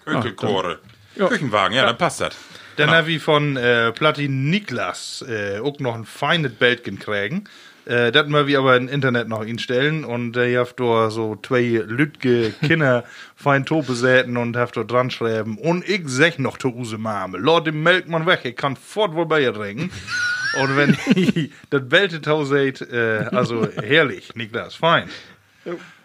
Kökelkore. 0.05 0.81
Ja. 1.17 1.29
Küchenwagen, 1.29 1.75
ja, 1.75 1.87
dann 1.87 1.97
passt 1.97 2.21
das. 2.21 2.37
Dann 2.77 2.91
hab 2.91 3.07
ich 3.09 3.23
von 3.23 3.57
äh, 3.57 3.93
Platin 3.93 4.51
Niklas 4.51 5.25
äh, 5.27 5.61
auch 5.61 5.79
noch 5.79 5.95
ein 5.95 6.05
feines 6.05 6.53
Bältchen 6.53 6.99
kriegen. 6.99 7.45
Äh, 7.87 8.13
das 8.13 8.29
mal 8.29 8.47
wir 8.47 8.59
aber 8.59 8.77
im 8.77 8.89
Internet 8.89 9.29
noch 9.29 9.43
instellen 9.43 10.05
und 10.05 10.37
äh, 10.37 10.53
ihr 10.53 10.61
habt 10.61 10.81
da 10.81 11.11
so 11.11 11.37
zwei 11.37 11.83
Lütge 11.87 12.53
Kinder 12.61 13.05
fein 13.37 13.67
Tope 13.67 13.95
säten 13.95 14.37
und 14.37 14.57
habt 14.57 14.77
da 14.77 14.85
dran 14.85 15.11
schreiben. 15.11 15.59
Und 15.59 15.87
ich 15.89 16.03
sag 16.07 16.39
noch 16.39 16.57
zu 16.57 16.75
Use 16.75 16.99
Mame, 16.99 17.39
Lord, 17.39 17.67
den 17.67 17.83
melkt 17.83 18.09
man 18.09 18.27
weg, 18.27 18.41
ich 18.45 18.57
kann 18.57 18.77
fort 18.77 19.15
wohl 19.15 19.27
bei 19.27 19.43
ihr 19.43 19.59
ringen. 19.59 19.91
und 20.61 20.77
wenn 20.77 20.97
ich 21.15 21.53
das 21.71 21.89
Bälte 21.89 22.21
tau 22.23 22.45
seht, 22.45 22.81
äh, 22.81 23.27
also 23.31 23.69
herrlich, 23.77 24.35
Niklas, 24.35 24.75
fein. 24.75 25.09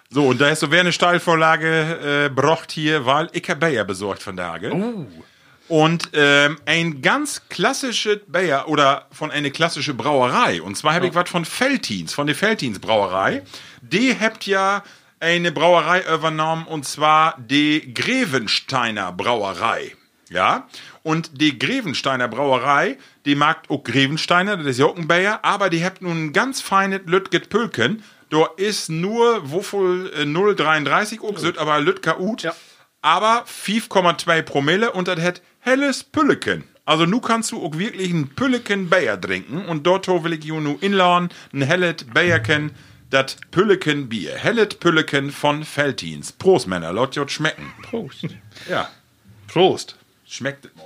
So, 0.10 0.28
und 0.28 0.42
da 0.42 0.50
ist 0.50 0.62
so 0.62 0.72
wer 0.72 0.80
eine 0.80 0.92
Steilvorlage 0.92 2.26
äh, 2.26 2.30
brocht 2.30 2.72
hier, 2.72 3.06
weil 3.06 3.30
ich 3.32 3.48
hab 3.50 3.60
Bayer 3.60 3.86
besorgt 3.86 4.24
von 4.24 4.36
Tage. 4.36 4.72
Und 5.70 6.10
ähm, 6.14 6.58
ein 6.66 7.02
ganz 7.02 7.44
klassisches 7.48 8.20
Bayer 8.28 8.68
oder 8.68 9.08
von 9.12 9.30
einer 9.30 9.52
klassische 9.52 9.94
Brauerei. 9.94 10.62
Und 10.62 10.76
zwar 10.76 10.96
habe 10.96 11.08
ich 11.08 11.16
was 11.16 11.30
von 11.30 11.46
Feltins, 11.46 12.12
von 12.12 12.26
der 12.28 12.36
Feltins 12.36 12.80
Brauerei. 12.80 13.44
Die 13.82 14.20
habt 14.20 14.48
ja 14.48 14.84
eine 15.20 15.52
Brauerei 15.52 16.04
übernommen 16.14 16.66
und 16.66 16.86
zwar 16.86 17.36
die 17.38 17.94
Grevensteiner 17.94 19.12
Brauerei. 19.12 19.96
Ja, 20.30 20.68
und 21.02 21.42
die 21.42 21.58
Grevensteiner 21.58 22.28
Brauerei, 22.28 22.98
die 23.26 23.34
mag 23.34 23.64
auch 23.70 23.84
Grevensteiner, 23.84 24.58
das 24.58 24.68
ist 24.68 24.80
ja 24.80 24.86
auch 24.86 24.96
ein 24.96 25.08
Bayer, 25.08 25.40
aber 25.42 25.72
die 25.72 25.84
habt 25.84 26.04
nun 26.04 26.26
ein 26.26 26.34
ganz 26.34 26.62
feines 26.62 27.02
Lütget 27.06 27.50
Pülken. 27.50 28.04
Da 28.30 28.48
ist 28.58 28.90
nur 28.90 29.38
äh, 29.38 30.24
0,33 30.24 31.22
auch, 31.22 31.38
sind 31.40 31.58
aber 31.58 31.80
Lütger 31.80 32.20
Ut. 32.20 32.44
Ja. 32.44 32.54
Aber 33.02 33.46
5,2 33.46 34.44
Promille 34.44 34.92
und 34.92 35.08
das 35.08 35.20
hat 35.20 35.42
helles 35.60 36.04
Pülleken. 36.04 36.64
Also 36.86 37.06
nu 37.06 37.20
kannst 37.20 37.52
du 37.52 37.64
auch 37.64 37.78
wirklich 37.78 38.12
ein 38.12 38.30
Pülleken 38.30 38.90
Bayer 38.90 39.20
trinken 39.20 39.66
und 39.66 39.86
dort 39.86 40.08
will 40.08 40.34
ich 40.34 40.46
nu 40.48 40.78
inladen, 40.82 41.30
ein 41.54 41.62
hellet 41.62 42.12
Bayerken, 42.14 42.72
das 43.10 43.38
Pülleken 43.52 44.10
Bier. 44.10 44.36
Hellet 44.36 44.80
Pülleken 44.80 45.32
von 45.32 45.64
Feltins. 45.64 46.32
Prost, 46.32 46.68
Männer, 46.68 46.92
laut 46.94 47.16
jod 47.16 47.32
schmecken. 47.32 47.72
Prost. 47.84 48.26
Ja, 48.70 48.90
Prost. 49.48 49.98
schmeckt 50.26 50.66
es 50.66 50.72
mal. 50.76 50.86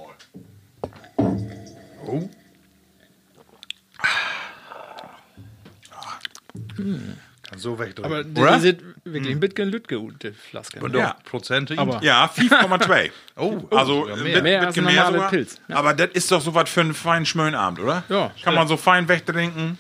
Kann 6.76 7.18
so 7.58 7.78
wegdrücken. 7.80 8.06
Aber 8.12 8.24
die, 8.24 8.40
Oder? 8.42 8.56
die 8.56 8.62
sind 8.62 8.82
wirklich 9.04 9.32
ein 9.34 9.40
bisschen 9.40 9.70
Lütge, 9.70 10.00
die 10.22 10.32
Flaske. 10.32 10.80
Und 10.80 10.94
Ja. 10.94 11.00
ja. 11.00 11.16
Prozente. 11.24 11.78
Aber- 11.78 12.04
Ja, 12.04 12.26
5,2. 12.34 13.12
Oh, 13.36 13.62
Also 13.72 14.08
äh, 14.08 14.16
mehr. 14.16 14.24
mit- 14.36 14.44
Mehr 14.44 14.60
mit 14.60 14.68
als 14.68 14.78
ein 14.78 14.84
mehr 14.86 14.94
normaler 14.96 15.14
sogar. 15.18 15.30
Pilz, 15.30 15.58
ja. 15.68 15.76
Aber 15.76 15.94
das 15.94 16.10
ist 16.14 16.32
doch 16.32 16.42
so 16.42 16.54
was 16.54 16.70
für 16.70 16.82
einen 16.82 16.94
feinen 16.94 17.26
Schmöhnabend, 17.26 17.80
oder? 17.80 18.04
Ja, 18.10 18.32
Kann 18.44 18.56
man 18.56 18.68
so 18.68 18.78
fein 18.78 19.08
wegtrinken. 19.08 19.78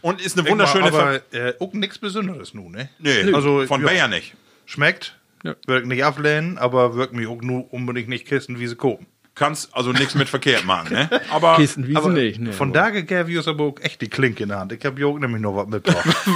Und 0.00 0.20
ist 0.20 0.36
eine 0.38 0.48
wunderschöne 0.48 0.86
aber 0.88 1.20
Ver 1.30 1.48
äh, 1.48 1.54
auch 1.60 1.72
nichts 1.74 1.98
Besonderes 1.98 2.54
nun, 2.54 2.72
ne? 2.72 2.88
Nee, 2.98 3.32
Also, 3.32 3.64
von 3.66 3.80
ja. 3.82 3.86
Bayer 3.86 4.08
nicht. 4.08 4.34
Schmeckt, 4.66 5.16
Ja. 5.44 5.54
wirkt 5.66 5.86
nicht 5.86 6.04
ablehnen, 6.04 6.58
aber 6.58 6.96
wirkt 6.96 7.12
mich 7.12 7.26
auch 7.28 7.40
nur 7.40 7.72
unbedingt 7.72 8.08
nicht 8.08 8.26
kissen, 8.26 8.58
wie 8.58 8.66
sie 8.66 8.74
kopen. 8.76 9.06
Kannst 9.34 9.74
also 9.74 9.92
nichts 9.92 10.14
mit 10.14 10.28
verkehrt 10.28 10.64
machen, 10.66 10.92
ne? 10.92 11.08
Aber 11.30 11.56
Kisten, 11.56 11.86
wie 11.86 11.92
sie 11.92 11.96
Aber 11.96 12.10
nicht. 12.10 12.38
Ne. 12.38 12.52
von 12.52 12.72
da 12.72 12.90
gab 12.90 13.28
ich 13.28 13.48
aber 13.48 13.64
auch 13.64 13.80
echt 13.80 14.00
die 14.02 14.08
Klinke 14.08 14.42
in 14.42 14.50
der 14.50 14.58
Hand. 14.60 14.72
Ich 14.72 14.84
hab 14.84 14.98
ja 14.98 15.06
auch 15.06 15.18
nämlich 15.18 15.40
noch 15.40 15.56
was 15.56 15.66
mitgebracht. 15.68 16.06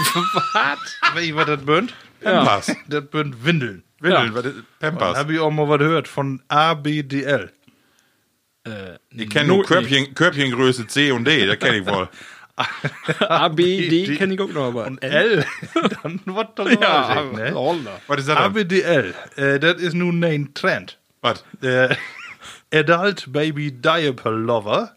was? 0.53 1.15
Weißt 1.15 1.31
du, 1.31 1.37
was 1.37 1.47
das 1.47 1.63
bünd? 1.63 1.95
Pampers. 2.23 2.75
Das 2.89 3.05
bünd 3.07 3.45
Windeln. 3.45 3.83
Windeln, 4.01 4.29
Ja. 4.29 4.35
was 4.35 4.45
ist- 4.47 4.57
Pampers. 4.81 5.19
habe 5.19 5.35
ich 5.35 5.39
auch 5.41 5.51
mal 5.51 5.69
was 5.69 5.79
gehört 5.79 6.09
von 6.09 6.43
ABDL. 6.49 7.53
Ich 9.11 9.31
kenne 9.31 9.47
nur 9.49 9.65
Körbchen, 9.65 10.15
Körbchengröße 10.15 10.87
C 10.89 11.13
und 11.13 11.25
D, 11.25 11.47
das 11.47 11.59
kenne 11.59 11.79
ich 11.79 11.87
wohl. 11.87 12.09
A, 13.21 13.49
B, 13.49 13.87
D 13.89 14.17
kenne 14.17 14.35
ich 14.35 14.41
auch 14.41 14.49
noch, 14.49 14.69
aber 14.69 14.87
Und 14.87 15.03
L, 15.03 15.45
dann 16.03 16.21
was 16.25 16.47
doch 16.57 16.69
Ja, 16.71 17.15
ja, 17.15 17.23
ne? 17.25 17.53
Was 18.07 18.19
ist 18.21 18.29
das 18.29 18.37
denn? 18.37 18.37
ABDL, 18.39 19.15
äh, 19.37 19.61
das 19.61 19.75
ist 19.83 19.93
nun 19.95 20.25
ein 20.25 20.55
Trend. 20.55 20.99
Was? 21.21 21.45
äh, 21.63 21.95
Adult 22.77 23.33
Baby 23.33 23.73
Diaper 23.73 24.31
Lover. 24.31 24.97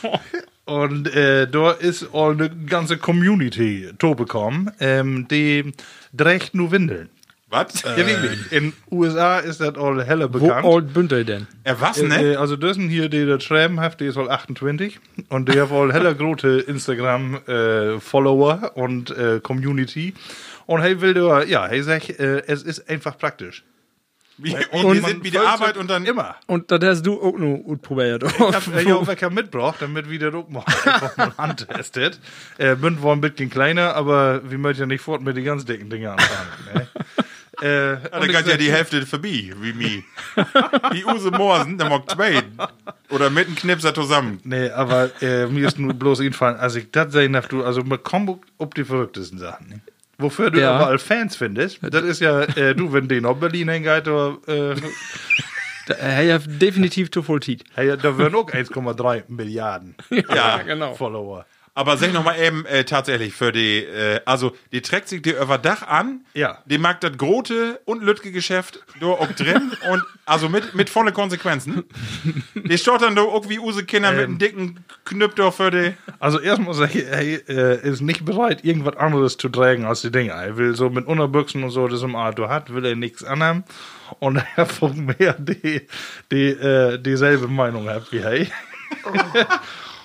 Und 0.66 1.14
äh, 1.14 1.46
da 1.46 1.72
ist 1.72 2.08
all 2.14 2.32
eine 2.32 2.48
ganze 2.50 2.96
Community 2.96 3.90
to 3.98 4.14
bekommen, 4.14 4.70
ähm, 4.80 5.26
die 5.30 5.72
trägt 6.16 6.54
nur 6.54 6.70
Windeln. 6.70 7.10
Was? 7.50 7.82
Ja, 7.82 7.96
wirklich. 7.98 8.50
In 8.50 8.72
USA 8.90 9.38
ist 9.38 9.60
das 9.60 9.76
all 9.76 10.02
helle 10.04 10.32
Wo 10.32 10.38
bekannt. 10.40 10.66
alt 10.66 10.92
Bündel 10.94 11.24
denn? 11.24 11.46
Er 11.62 11.80
was, 11.80 11.98
Äh, 11.98 12.08
ne? 12.08 12.32
äh, 12.32 12.36
also 12.36 12.56
das 12.56 12.76
sind 12.76 12.88
hier, 12.88 13.08
die 13.08 13.26
das 13.26 13.44
schreiben 13.44 13.78
hat, 13.78 14.00
die 14.00 14.06
ist 14.06 14.16
all 14.16 14.28
28 14.30 14.98
und 15.28 15.52
die 15.52 15.60
hat 15.60 15.70
all 15.70 15.92
heller 15.92 16.14
große 16.14 16.60
Instagram-Follower 16.60 18.72
und 18.74 19.10
äh, 19.16 19.40
Community. 19.40 20.14
Und 20.66 20.80
hey 20.80 21.00
will 21.00 21.14
da, 21.14 21.44
ja, 21.44 21.66
hey 21.68 21.82
sagt, 21.82 22.18
äh, 22.18 22.42
es 22.46 22.62
ist 22.62 22.88
einfach 22.88 23.18
praktisch. 23.18 23.62
Wie, 24.36 24.56
Und 24.72 24.84
und 24.84 25.04
sind 25.04 25.22
wie 25.22 25.30
die 25.30 25.38
Arbeit 25.38 25.76
und 25.76 25.88
dann 25.88 26.04
immer. 26.06 26.34
Und 26.46 26.70
das 26.70 26.82
hast 26.82 27.02
du 27.06 27.22
auch 27.22 27.38
noch 27.38 27.56
gut 27.58 27.82
probiert. 27.82 28.24
Ich 28.24 28.40
hab 28.40 28.66
äh, 28.74 28.82
ja 28.82 28.96
auch 28.96 29.06
welcher 29.06 29.30
mitgebracht, 29.30 29.76
damit 29.80 30.10
wir 30.10 30.18
das 30.18 30.34
auch 30.34 30.48
mal 30.48 30.64
antestet. 31.36 32.18
Äh, 32.58 32.74
Bünd 32.74 33.02
war 33.02 33.12
ein 33.12 33.20
bisschen 33.20 33.48
kleiner, 33.48 33.94
aber 33.94 34.40
wir 34.50 34.58
möchten 34.58 34.80
ja 34.82 34.86
nicht 34.86 35.02
fort 35.02 35.22
mit 35.22 35.36
den 35.36 35.44
ganz 35.44 35.64
dicken 35.64 35.88
Dingen 35.88 36.08
anfangen. 36.08 36.48
Ne? 36.74 36.88
äh, 37.62 37.92
Ja, 37.92 37.94
und 37.94 38.12
da 38.12 38.24
ich 38.24 38.32
geht 38.32 38.46
ja 38.48 38.56
die 38.56 38.72
Hälfte 38.72 39.06
vorbei, 39.06 39.52
wie 39.60 39.72
mir. 39.72 40.02
Die 40.92 41.04
Use 41.04 41.30
Morsen, 41.30 41.78
der 41.78 41.88
mag 41.88 42.10
zwei. 42.10 42.42
Oder 43.10 43.30
mit 43.30 43.46
einem 43.46 43.56
Knipser 43.56 43.94
zusammen. 43.94 44.40
Nee, 44.42 44.70
aber 44.70 45.10
äh, 45.22 45.46
mir 45.46 45.68
ist 45.68 45.78
nur 45.78 45.94
bloß 45.94 46.20
einfallen, 46.20 46.56
als 46.56 46.74
ich 46.74 46.90
das 46.90 47.12
sehen 47.12 47.34
darf, 47.34 47.46
du, 47.46 47.62
also 47.62 47.84
man 47.84 48.02
kommt 48.02 48.40
ob 48.58 48.74
die 48.74 48.84
verrücktesten 48.84 49.38
Sachen. 49.38 49.68
Ne? 49.68 49.80
Wofür 50.18 50.50
du 50.50 50.60
Ja. 50.60 50.76
überall 50.76 50.98
Fans 50.98 51.36
findest, 51.36 51.78
das 51.82 52.02
ist 52.02 52.20
ja, 52.20 52.42
äh, 52.42 52.74
du, 52.74 52.92
wenn 52.92 53.08
den 53.08 53.24
auf 53.26 53.38
Berlin 53.40 53.68
oder, 54.08 54.38
äh, 54.46 54.74
Da, 55.86 55.94
er 55.96 56.16
hat 56.16 56.24
ja 56.24 56.38
definitiv 56.38 57.10
zu 57.10 57.22
voll 57.22 57.40
Tiet. 57.40 57.62
hey, 57.74 57.94
da 58.00 58.16
wären 58.16 58.34
auch 58.34 58.48
1,3 58.50 59.24
Milliarden 59.28 59.94
Ja, 60.34 60.62
genau. 60.62 60.94
Follower. 60.94 61.44
Aber 61.76 61.96
sag 61.96 62.12
noch 62.12 62.22
mal 62.22 62.38
eben 62.38 62.64
äh, 62.66 62.84
tatsächlich 62.84 63.34
für 63.34 63.50
die, 63.50 63.78
äh, 63.78 64.20
also 64.26 64.56
die 64.70 64.80
trägt 64.80 65.08
sich 65.08 65.22
dir 65.22 65.40
über 65.40 65.58
Dach 65.58 65.82
an. 65.82 66.20
Ja. 66.32 66.58
Die 66.66 66.78
mag 66.78 67.00
das 67.00 67.16
Grote 67.16 67.80
und 67.84 68.04
Lütge 68.04 68.30
Geschäft 68.30 68.78
da 69.00 69.06
auch 69.06 69.32
drin 69.32 69.72
und 69.90 70.04
also 70.24 70.48
mit, 70.48 70.76
mit 70.76 70.88
volle 70.88 71.10
Konsequenzen. 71.10 71.82
Die 72.54 72.78
steht 72.78 73.02
dann 73.02 73.16
da 73.16 73.22
auch 73.22 73.48
wie 73.48 73.58
Use 73.58 73.84
Kinder 73.84 74.12
mit 74.12 74.24
einem 74.24 74.38
dicken 74.38 74.84
Knüpp 75.04 75.34
da 75.34 75.50
für 75.50 75.72
die. 75.72 75.94
Also 76.20 76.38
erstmal 76.38 76.74
sage 76.74 77.00
ich, 77.00 77.06
hey, 77.06 77.34
äh, 77.48 77.88
ist 77.88 78.02
nicht 78.02 78.24
bereit, 78.24 78.64
irgendwas 78.64 78.96
anderes 78.96 79.36
zu 79.36 79.48
tragen 79.48 79.84
als 79.84 80.02
die 80.02 80.12
Dinge. 80.12 80.30
Er 80.30 80.56
will 80.56 80.76
so 80.76 80.90
mit 80.90 81.06
Unterbüchsen 81.06 81.64
und 81.64 81.70
so, 81.70 81.88
das 81.88 82.02
im 82.02 82.14
Auto 82.14 82.48
hat, 82.48 82.72
will 82.72 82.84
er 82.84 82.94
nichts 82.94 83.24
anhaben. 83.24 83.64
Und 84.20 84.40
er 84.56 84.66
von 84.66 85.06
mir 85.06 85.34
die, 85.40 85.88
die, 86.30 86.50
äh, 86.50 86.98
dieselbe 86.98 87.48
Meinung 87.48 87.88
hat 87.88 88.12
wie 88.12 88.22
hey. 88.22 88.52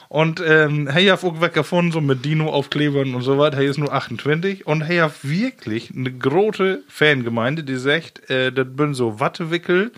Und 0.10 0.42
ähm, 0.44 0.88
hey 0.88 1.06
hat 1.06 1.24
auch 1.24 1.52
gefunden, 1.52 1.92
so 1.92 2.02
mit 2.02 2.26
Dino-Aufklebern 2.26 3.14
und 3.14 3.22
so 3.22 3.38
weiter. 3.38 3.58
Hey 3.58 3.68
ist 3.68 3.78
nur 3.78 3.94
28 3.94 4.66
und 4.66 4.82
hey 4.82 4.98
hat 4.98 5.14
wirklich 5.22 5.94
eine 5.96 6.12
große 6.12 6.82
Fangemeinde, 6.88 7.64
die 7.64 7.76
sagt, 7.76 8.28
äh, 8.28 8.52
das 8.52 8.66
bin 8.76 8.96
so 8.96 9.20
Wattewickel, 9.20 9.92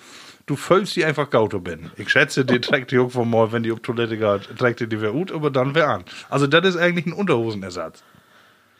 du 0.47 0.57
füllst 0.57 0.97
die 0.97 1.05
einfach 1.05 1.29
Gauto 1.29 1.61
bin. 1.61 1.91
Ich 1.95 2.09
schätze, 2.09 2.43
die 2.43 2.59
trägt 2.59 2.91
die 2.91 2.95
irgendwo 2.95 3.23
mal, 3.23 3.53
wenn 3.53 3.63
die 3.63 3.71
auf 3.71 3.79
Toilette 3.79 4.17
geht, 4.17 4.57
trägt 4.57 4.81
die 4.81 4.87
die 4.87 4.99
wer 4.99 5.11
gut, 5.11 5.31
aber 5.31 5.49
dann 5.49 5.75
wer 5.75 5.87
an. 5.87 6.03
Also 6.29 6.45
das 6.45 6.67
ist 6.67 6.75
eigentlich 6.75 7.05
ein 7.05 7.13
Unterhosenersatz. 7.13 8.03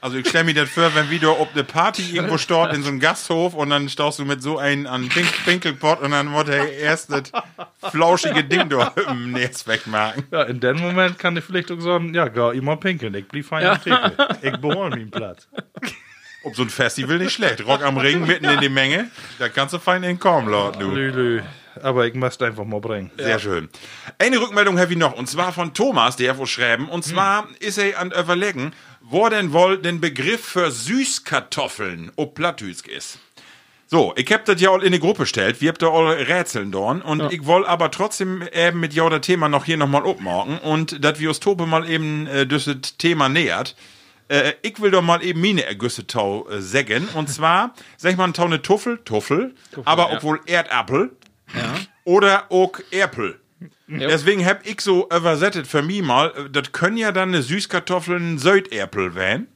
Also 0.01 0.17
ich 0.17 0.27
stell 0.27 0.43
mir 0.43 0.55
das 0.55 0.71
vor, 0.71 0.93
wenn 0.95 1.11
wieder 1.11 1.39
ob 1.39 1.53
eine 1.53 1.63
Party 1.63 2.01
irgendwo 2.11 2.39
steht 2.39 2.73
in 2.73 2.81
so 2.81 2.89
einem 2.89 2.99
Gasthof 2.99 3.53
und 3.53 3.69
dann 3.69 3.87
staust 3.87 4.17
du 4.17 4.25
mit 4.25 4.41
so 4.41 4.57
einem 4.57 4.87
an 4.87 5.07
Pink 5.07 5.45
Pinkelpot 5.45 6.01
und 6.01 6.09
dann 6.09 6.33
wird 6.33 6.49
er 6.49 6.73
erst 6.73 7.11
das 7.11 7.31
flauschige 7.91 8.43
Ding 8.43 8.67
da 8.67 8.93
im 9.09 9.31
Netz 9.31 9.67
wegmachen. 9.67 10.23
Ja, 10.31 10.41
in 10.43 10.59
dem 10.59 10.77
Moment 10.77 11.19
kann 11.19 11.37
ich 11.37 11.43
vielleicht 11.43 11.71
auch 11.71 11.79
sagen, 11.79 12.15
ja, 12.15 12.27
gar 12.29 12.51
immer 12.55 12.77
pinkeln, 12.77 13.13
ich 13.13 13.27
blieb 13.27 13.45
fein 13.45 13.63
am 13.63 13.79
Theke. 13.79 14.13
Ich 14.41 14.57
behol 14.57 14.89
mir 14.89 14.95
einen 14.95 15.11
Platz. 15.11 15.47
Ob 16.43 16.55
so 16.55 16.63
ein 16.63 16.69
Festival 16.69 17.19
nicht 17.19 17.33
schlecht. 17.33 17.63
Rock 17.67 17.83
am 17.83 17.97
Ring 17.97 18.25
mitten 18.25 18.45
in 18.45 18.59
die 18.59 18.69
Menge, 18.69 19.11
da 19.37 19.49
kannst 19.49 19.75
du 19.75 19.79
fein 19.79 20.03
entkommen, 20.03 20.49
Lord, 20.49 20.81
du. 20.81 20.89
Lülü. 20.89 21.43
Aber 21.81 22.05
ich 22.05 22.15
möchte 22.15 22.45
einfach 22.45 22.65
mal 22.65 22.81
bringen. 22.81 23.11
Sehr 23.17 23.39
schön. 23.39 23.69
Eine 24.17 24.41
Rückmeldung 24.41 24.79
habe 24.79 24.91
ich 24.91 24.97
noch, 24.97 25.13
und 25.13 25.27
zwar 25.27 25.53
von 25.53 25.73
Thomas, 25.73 26.15
der 26.17 26.37
wo 26.37 26.45
schreiben. 26.45 26.89
Und 26.89 27.05
zwar 27.05 27.47
ist 27.59 27.77
er 27.77 27.97
an 27.99 28.11
überlegen, 28.11 28.73
wo 29.01 29.27
denn 29.29 29.53
wohl 29.53 29.81
den 29.81 29.99
Begriff 29.99 30.43
für 30.45 30.71
Süßkartoffeln 30.71 32.11
ob 32.15 32.35
Plattdütsk 32.35 32.87
ist. 32.87 33.19
So, 33.87 34.13
ich 34.15 34.31
hab 34.31 34.45
das 34.45 34.61
ja 34.61 34.71
all 34.71 34.83
in 34.83 34.93
die 34.93 35.01
Gruppe 35.01 35.23
gestellt, 35.23 35.59
wir 35.59 35.67
habt 35.67 35.81
da 35.81 35.89
all 35.89 36.13
Rätseln 36.13 36.71
dorn 36.71 37.01
und 37.01 37.33
ich 37.33 37.45
woll 37.45 37.65
aber 37.65 37.91
trotzdem 37.91 38.41
eben 38.53 38.79
mit 38.79 38.93
ja 38.93 39.09
das 39.09 39.19
Thema 39.19 39.49
noch 39.49 39.65
hier 39.65 39.75
nochmal 39.75 40.07
abmachen 40.07 40.59
und 40.59 41.03
dass 41.03 41.19
wir 41.19 41.27
uns 41.27 41.41
Tope 41.41 41.65
mal 41.65 41.89
eben 41.89 42.25
äh, 42.27 42.47
das 42.47 42.69
Thema 42.97 43.27
nähert. 43.27 43.75
Äh, 44.29 44.53
ich 44.61 44.79
will 44.79 44.91
doch 44.91 45.01
mal 45.01 45.21
eben 45.21 45.41
meine 45.41 45.65
Ergüsse 45.65 46.07
tau 46.07 46.47
äh, 46.47 46.61
sägen 46.61 47.09
und 47.15 47.29
zwar, 47.33 47.73
sag 47.97 48.13
ich 48.13 48.17
mal, 48.17 48.31
tau 48.31 48.47
ne 48.47 48.61
Tuffel, 48.61 48.99
Tuffel, 49.03 49.55
aber 49.83 50.13
obwohl 50.13 50.39
Erdapfel 50.45 51.11
oder 52.05 52.45
auch 52.49 52.79
Erpel. 52.91 53.40
Deswegen 53.87 54.45
hab 54.45 54.65
ich 54.65 54.81
so 54.81 55.07
übersetzt 55.15 55.67
für 55.67 55.81
mich 55.81 56.01
mal, 56.01 56.29
äh, 56.35 56.49
das 56.49 56.71
können 56.71 56.97
ja 56.97 57.11
dann 57.11 57.29
eine 57.29 57.41
Süßkartoffeln 57.41 58.37
Söderpel 58.37 59.15
werden. 59.15 59.47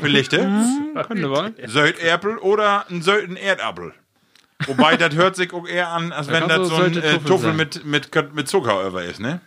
Vielleicht, 0.00 0.32
äh? 0.32 0.38
Wohl. 0.94 1.54
Söderpel 1.66 2.38
oder 2.38 2.86
ein 2.90 3.02
Söden 3.02 3.36
Erdapfel. 3.36 3.92
Wobei, 4.66 4.96
das 4.96 5.14
hört 5.14 5.36
sich 5.36 5.52
auch 5.52 5.66
eher 5.68 5.88
an, 5.88 6.12
als 6.12 6.28
wenn 6.28 6.40
kann 6.40 6.48
das 6.48 6.68
so 6.68 6.76
so 6.76 6.82
ein 6.82 6.96
äh, 6.96 7.18
Tuffel 7.18 7.52
mit, 7.52 7.84
mit, 7.84 8.10
mit 8.34 8.48
Zucker 8.48 8.86
über 8.86 9.04
ist, 9.04 9.20
ne? 9.20 9.40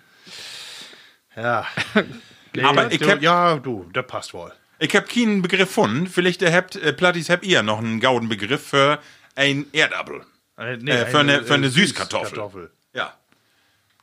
Ja. 1.35 1.65
Aber 2.63 2.91
ich 2.91 2.99
du, 2.99 3.09
hab, 3.09 3.21
ja, 3.21 3.57
du, 3.57 3.89
das 3.93 4.05
passt 4.07 4.33
wohl. 4.33 4.51
Ich 4.79 4.95
hab 4.95 5.09
keinen 5.09 5.41
Begriff 5.41 5.59
gefunden. 5.69 6.07
Vielleicht 6.07 6.43
habt, 6.43 6.75
äh, 6.75 6.93
Plattis, 6.93 7.29
habt 7.29 7.45
ihr 7.45 7.63
noch 7.63 7.79
einen 7.79 7.99
gauden 7.99 8.29
Begriff 8.29 8.67
für 8.67 8.99
ein 9.35 9.65
Erdapfel. 9.71 10.21
Äh, 10.57 10.77
nee, 10.77 10.91
Äh, 10.91 11.05
für 11.05 11.19
eine- 11.19 11.43
für 11.43 11.53
eine 11.55 11.69
Süßkartoffel. 11.69 12.27
Süßkartoffel. 12.29 12.71
Ja. 12.93 13.13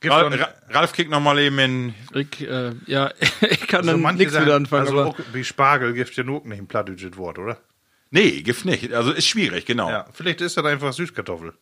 Ralf, 0.05 0.39
Ra- 0.39 0.53
Ralf 0.69 0.93
kriegt 0.93 1.09
noch 1.09 1.19
mal 1.19 1.39
eben 1.39 1.57
in. 1.59 1.95
Ich, 2.13 2.41
äh, 2.47 2.71
ja, 2.85 3.11
ich 3.49 3.67
kann 3.67 3.79
also 3.87 3.91
dann 3.91 4.01
nichts 4.15 4.33
sagen, 4.33 4.45
mit 4.45 4.53
anfangen, 4.53 4.81
also 4.87 4.99
aber 4.99 5.09
auch 5.09 5.19
wie 5.33 5.43
Spargel 5.43 5.93
gibt 5.93 6.15
ja 6.15 6.23
nur 6.23 6.45
nicht 6.45 6.59
ein 6.59 6.67
plattdeutsches 6.67 7.17
Wort, 7.17 7.39
oder? 7.39 7.57
Nee, 8.11 8.41
Gift 8.41 8.65
nicht. 8.65 8.93
Also 8.93 9.11
ist 9.11 9.27
schwierig, 9.27 9.65
genau. 9.65 9.89
Ja, 9.89 10.05
vielleicht 10.13 10.41
ist 10.41 10.55
das 10.55 10.65
einfach 10.65 10.93
Süßkartoffel. 10.93 11.53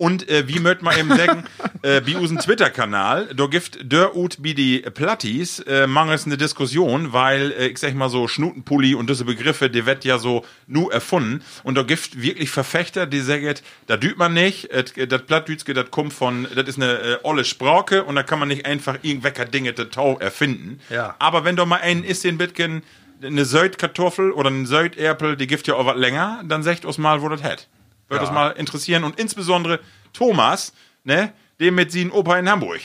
Und 0.00 0.30
äh, 0.30 0.48
wie 0.48 0.60
möcht 0.60 0.80
man 0.80 0.98
eben 0.98 1.10
sagen, 1.10 1.44
äh, 1.82 2.00
bei 2.00 2.16
unserem 2.16 2.38
Twitter-Kanal, 2.38 3.34
da 3.36 3.44
gibt 3.48 3.80
der 3.82 4.16
ut 4.16 4.38
wie 4.40 4.54
die 4.54 4.78
Plattis 4.78 5.58
äh, 5.60 5.86
mangels 5.86 6.24
eine 6.24 6.38
Diskussion, 6.38 7.12
weil 7.12 7.52
äh, 7.52 7.66
ich 7.66 7.76
sag 7.76 7.94
mal 7.94 8.08
so 8.08 8.26
Schnutenpulli 8.26 8.94
und 8.94 9.10
diese 9.10 9.26
Begriffe, 9.26 9.68
die 9.68 9.84
wird 9.84 10.06
ja 10.06 10.16
so 10.16 10.46
nur 10.66 10.90
erfunden. 10.90 11.42
Und 11.64 11.74
da 11.74 11.82
gibt 11.82 12.22
wirklich 12.22 12.48
Verfechter, 12.48 13.04
die 13.04 13.20
sagen, 13.20 13.52
da 13.88 13.98
düht 13.98 14.16
man 14.16 14.32
nicht, 14.32 14.70
äh, 14.70 15.06
das 15.06 15.20
Plattdütske, 15.20 15.74
das 15.74 15.90
kommt 15.90 16.14
von, 16.14 16.48
das 16.54 16.66
ist 16.66 16.78
eine 16.78 16.92
äh, 16.92 17.18
olle 17.22 17.44
Sprache 17.44 18.04
und 18.04 18.14
da 18.14 18.22
kann 18.22 18.38
man 18.38 18.48
nicht 18.48 18.64
einfach 18.64 18.96
irgendwelche 19.02 19.44
Dinge 19.44 19.74
Tau 19.74 20.18
erfinden. 20.18 20.80
Ja. 20.88 21.14
Aber 21.18 21.44
wenn 21.44 21.56
doch 21.56 21.66
mal 21.66 21.80
einen 21.82 22.04
ist, 22.04 22.24
den 22.24 22.38
Bitken, 22.38 22.84
eine 23.22 23.44
Söldkartoffel 23.44 24.32
oder 24.32 24.48
ein 24.48 24.64
Söldärpel, 24.64 25.36
die 25.36 25.46
gibt 25.46 25.66
ja 25.66 25.74
auch 25.74 25.84
was 25.84 25.98
länger, 25.98 26.42
dann 26.48 26.62
sagt 26.62 26.86
uns 26.86 26.96
mal, 26.96 27.20
wo 27.20 27.28
das 27.28 27.42
hat. 27.42 27.68
Würde 28.10 28.24
uns 28.24 28.34
mal 28.34 28.50
interessieren 28.50 29.04
und 29.04 29.18
insbesondere 29.18 29.80
Thomas, 30.12 30.72
ne, 31.04 31.32
dem 31.60 31.74
mit 31.76 31.92
seinen 31.92 32.10
Opa 32.10 32.38
in 32.38 32.50
Hamburg. 32.50 32.80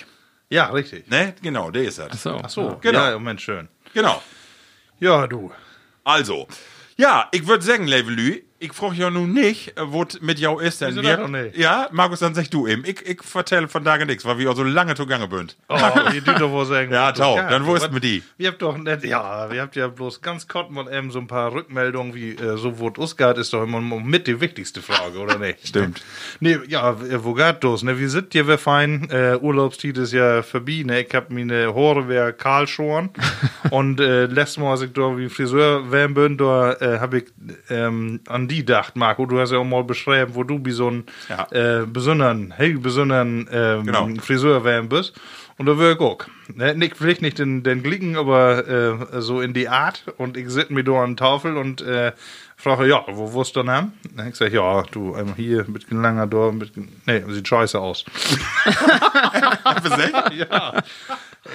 Ja, 0.50 0.68
richtig. 0.68 1.10
Ne, 1.10 1.34
genau, 1.42 1.72
der 1.72 1.84
ist 1.84 1.98
das. 2.00 2.22
so. 2.22 2.40
Ach 2.44 2.50
so, 2.50 2.78
Genau. 2.82 3.00
Ja, 3.00 3.14
Moment, 3.14 3.42
schön. 3.42 3.68
Genau. 3.94 4.22
Ja, 5.00 5.28
du. 5.28 5.52
Also, 6.04 6.48
ja, 6.96 7.28
ich 7.32 7.48
würde 7.48 7.64
sagen, 7.66 7.88
Levelü, 7.88 8.44
ich 8.66 8.74
frage 8.74 8.96
ja 8.96 9.10
nun 9.10 9.32
nicht, 9.34 9.78
äh, 9.78 9.82
wo 9.86 10.06
mit 10.22 10.40
jou 10.40 10.60
ist 10.60 10.82
denn. 10.82 10.96
Wir-? 10.96 11.52
Ja, 11.56 11.88
Markus, 11.92 12.20
dann 12.20 12.34
sag 12.36 12.50
du 12.52 12.68
eben. 12.68 12.84
Ich, 12.86 13.02
ich 13.06 13.22
vertelle 13.24 13.68
von 13.68 13.84
da 13.84 13.98
nichts, 13.98 14.26
weil 14.26 14.38
wir 14.38 14.52
auch 14.52 14.56
so 14.56 14.64
lange 14.64 14.96
zugange 14.96 15.28
sind. 15.32 15.56
Oh, 15.70 15.78
ihr 16.14 16.22
dürft 16.22 16.42
doch 16.42 16.52
wohl 16.52 16.66
sagen. 16.66 16.92
Ja, 16.96 17.12
tau, 17.12 17.36
Ja, 17.38 17.50
dann 17.50 17.66
wo 17.66 17.76
ist 17.76 17.84
was- 17.84 17.92
mit 17.92 18.04
die? 18.04 18.24
Wir 18.38 18.50
habt 18.50 18.62
doch 18.62 18.78
nicht, 18.78 19.04
ja, 19.06 19.52
wir 19.52 19.62
habt 19.62 19.76
ja 19.76 19.88
bloß 19.88 20.22
ganz 20.22 20.48
kurz 20.48 20.70
mal 20.70 20.92
eben 20.94 21.12
so 21.12 21.20
ein 21.20 21.28
paar 21.28 21.52
Rückmeldungen, 21.54 22.14
wie 22.14 22.32
äh, 22.32 22.58
so 22.58 22.80
wo 22.80 22.92
Usgard 22.98 23.38
ist 23.38 23.54
doch 23.54 23.64
immer 23.64 23.82
mit 23.82 24.28
die 24.28 24.40
wichtigste 24.40 24.82
Frage, 24.82 25.20
oder 25.20 25.38
nicht? 25.38 25.68
Stimmt. 25.68 26.02
Nee, 26.40 26.60
ja, 26.68 26.92
äh, 26.92 27.24
wo 27.24 27.34
geht 27.34 27.64
das, 27.64 27.84
ne? 27.84 27.98
Wir 28.00 28.10
sind 28.10 28.34
ja 28.34 28.48
wir 28.48 28.58
fein, 28.58 29.10
äh, 29.10 29.38
Urlaubszeit 29.42 29.98
ist 29.98 30.14
ja 30.14 30.42
vorbei, 30.44 30.84
ne? 30.86 31.02
Ich 31.02 31.14
hab 31.14 31.30
meine 31.30 31.74
Haare 31.76 32.08
wer 32.08 32.32
kahl 32.34 32.68
schoren 32.68 33.10
und 33.72 34.00
äh, 34.00 34.26
letztes 34.26 34.58
Mal, 34.58 34.72
als 34.72 34.82
ich 34.82 34.94
da 34.94 35.18
wie 35.18 35.30
Friseur 35.30 35.92
werden 35.92 36.14
bin, 36.14 36.38
da 36.38 36.74
äh, 36.74 37.00
hab 37.00 37.14
ich 37.14 37.26
ähm, 37.70 38.22
an 38.28 38.48
die 38.48 38.55
gedacht, 38.60 38.96
Marco, 38.96 39.26
du 39.26 39.40
hast 39.40 39.52
ja 39.52 39.58
auch 39.60 39.64
mal 39.66 39.84
beschrieben, 39.84 40.32
wo 40.36 40.44
du 40.44 40.60
wie 40.64 40.72
so 40.72 40.90
ein 40.90 41.04
Ja. 41.30 41.48
äh, 41.52 41.86
besonderen, 41.86 42.54
hey, 42.56 42.74
besonderen 42.74 43.48
ähm, 43.52 43.86
Genau. 43.86 44.10
Friseur 44.22 44.64
werden 44.64 44.90
bist. 44.90 45.14
Und 45.58 45.68
da 45.68 45.78
will 45.78 45.94
ich 45.94 46.00
auch. 46.02 46.18
Ne, 46.54 46.76
nicht, 46.76 46.98
vielleicht 46.98 47.22
nicht 47.22 47.40
den, 47.40 47.64
den 47.64 47.82
Glicken, 47.82 48.18
aber 48.18 48.68
äh, 48.68 49.22
so 49.22 49.40
in 49.40 49.54
die 49.54 49.70
Art. 49.70 50.04
Und 50.18 50.36
ich 50.36 50.50
sitze 50.50 50.74
mir 50.74 50.84
da 50.84 51.02
an 51.02 51.16
der 51.16 51.26
Tafel 51.26 51.56
und 51.56 51.82
äh, 51.82 52.12
frage, 52.58 52.88
ja, 52.90 53.04
wo 53.08 53.34
wirst 53.34 53.56
du 53.56 53.62
denn 53.62 53.72
haben? 53.72 53.94
Ne, 54.14 54.28
Ich 54.30 54.36
sag, 54.36 54.52
ja, 54.52 54.84
du, 54.92 55.16
einmal 55.16 55.36
hier, 55.36 55.64
mit 55.70 55.90
langer 55.92 56.28
da, 56.28 56.52
mit, 56.52 56.74
nee, 57.08 57.24
sieht 57.30 57.48
scheiße 57.48 57.80
aus. 57.80 58.04
ja. 60.36 60.74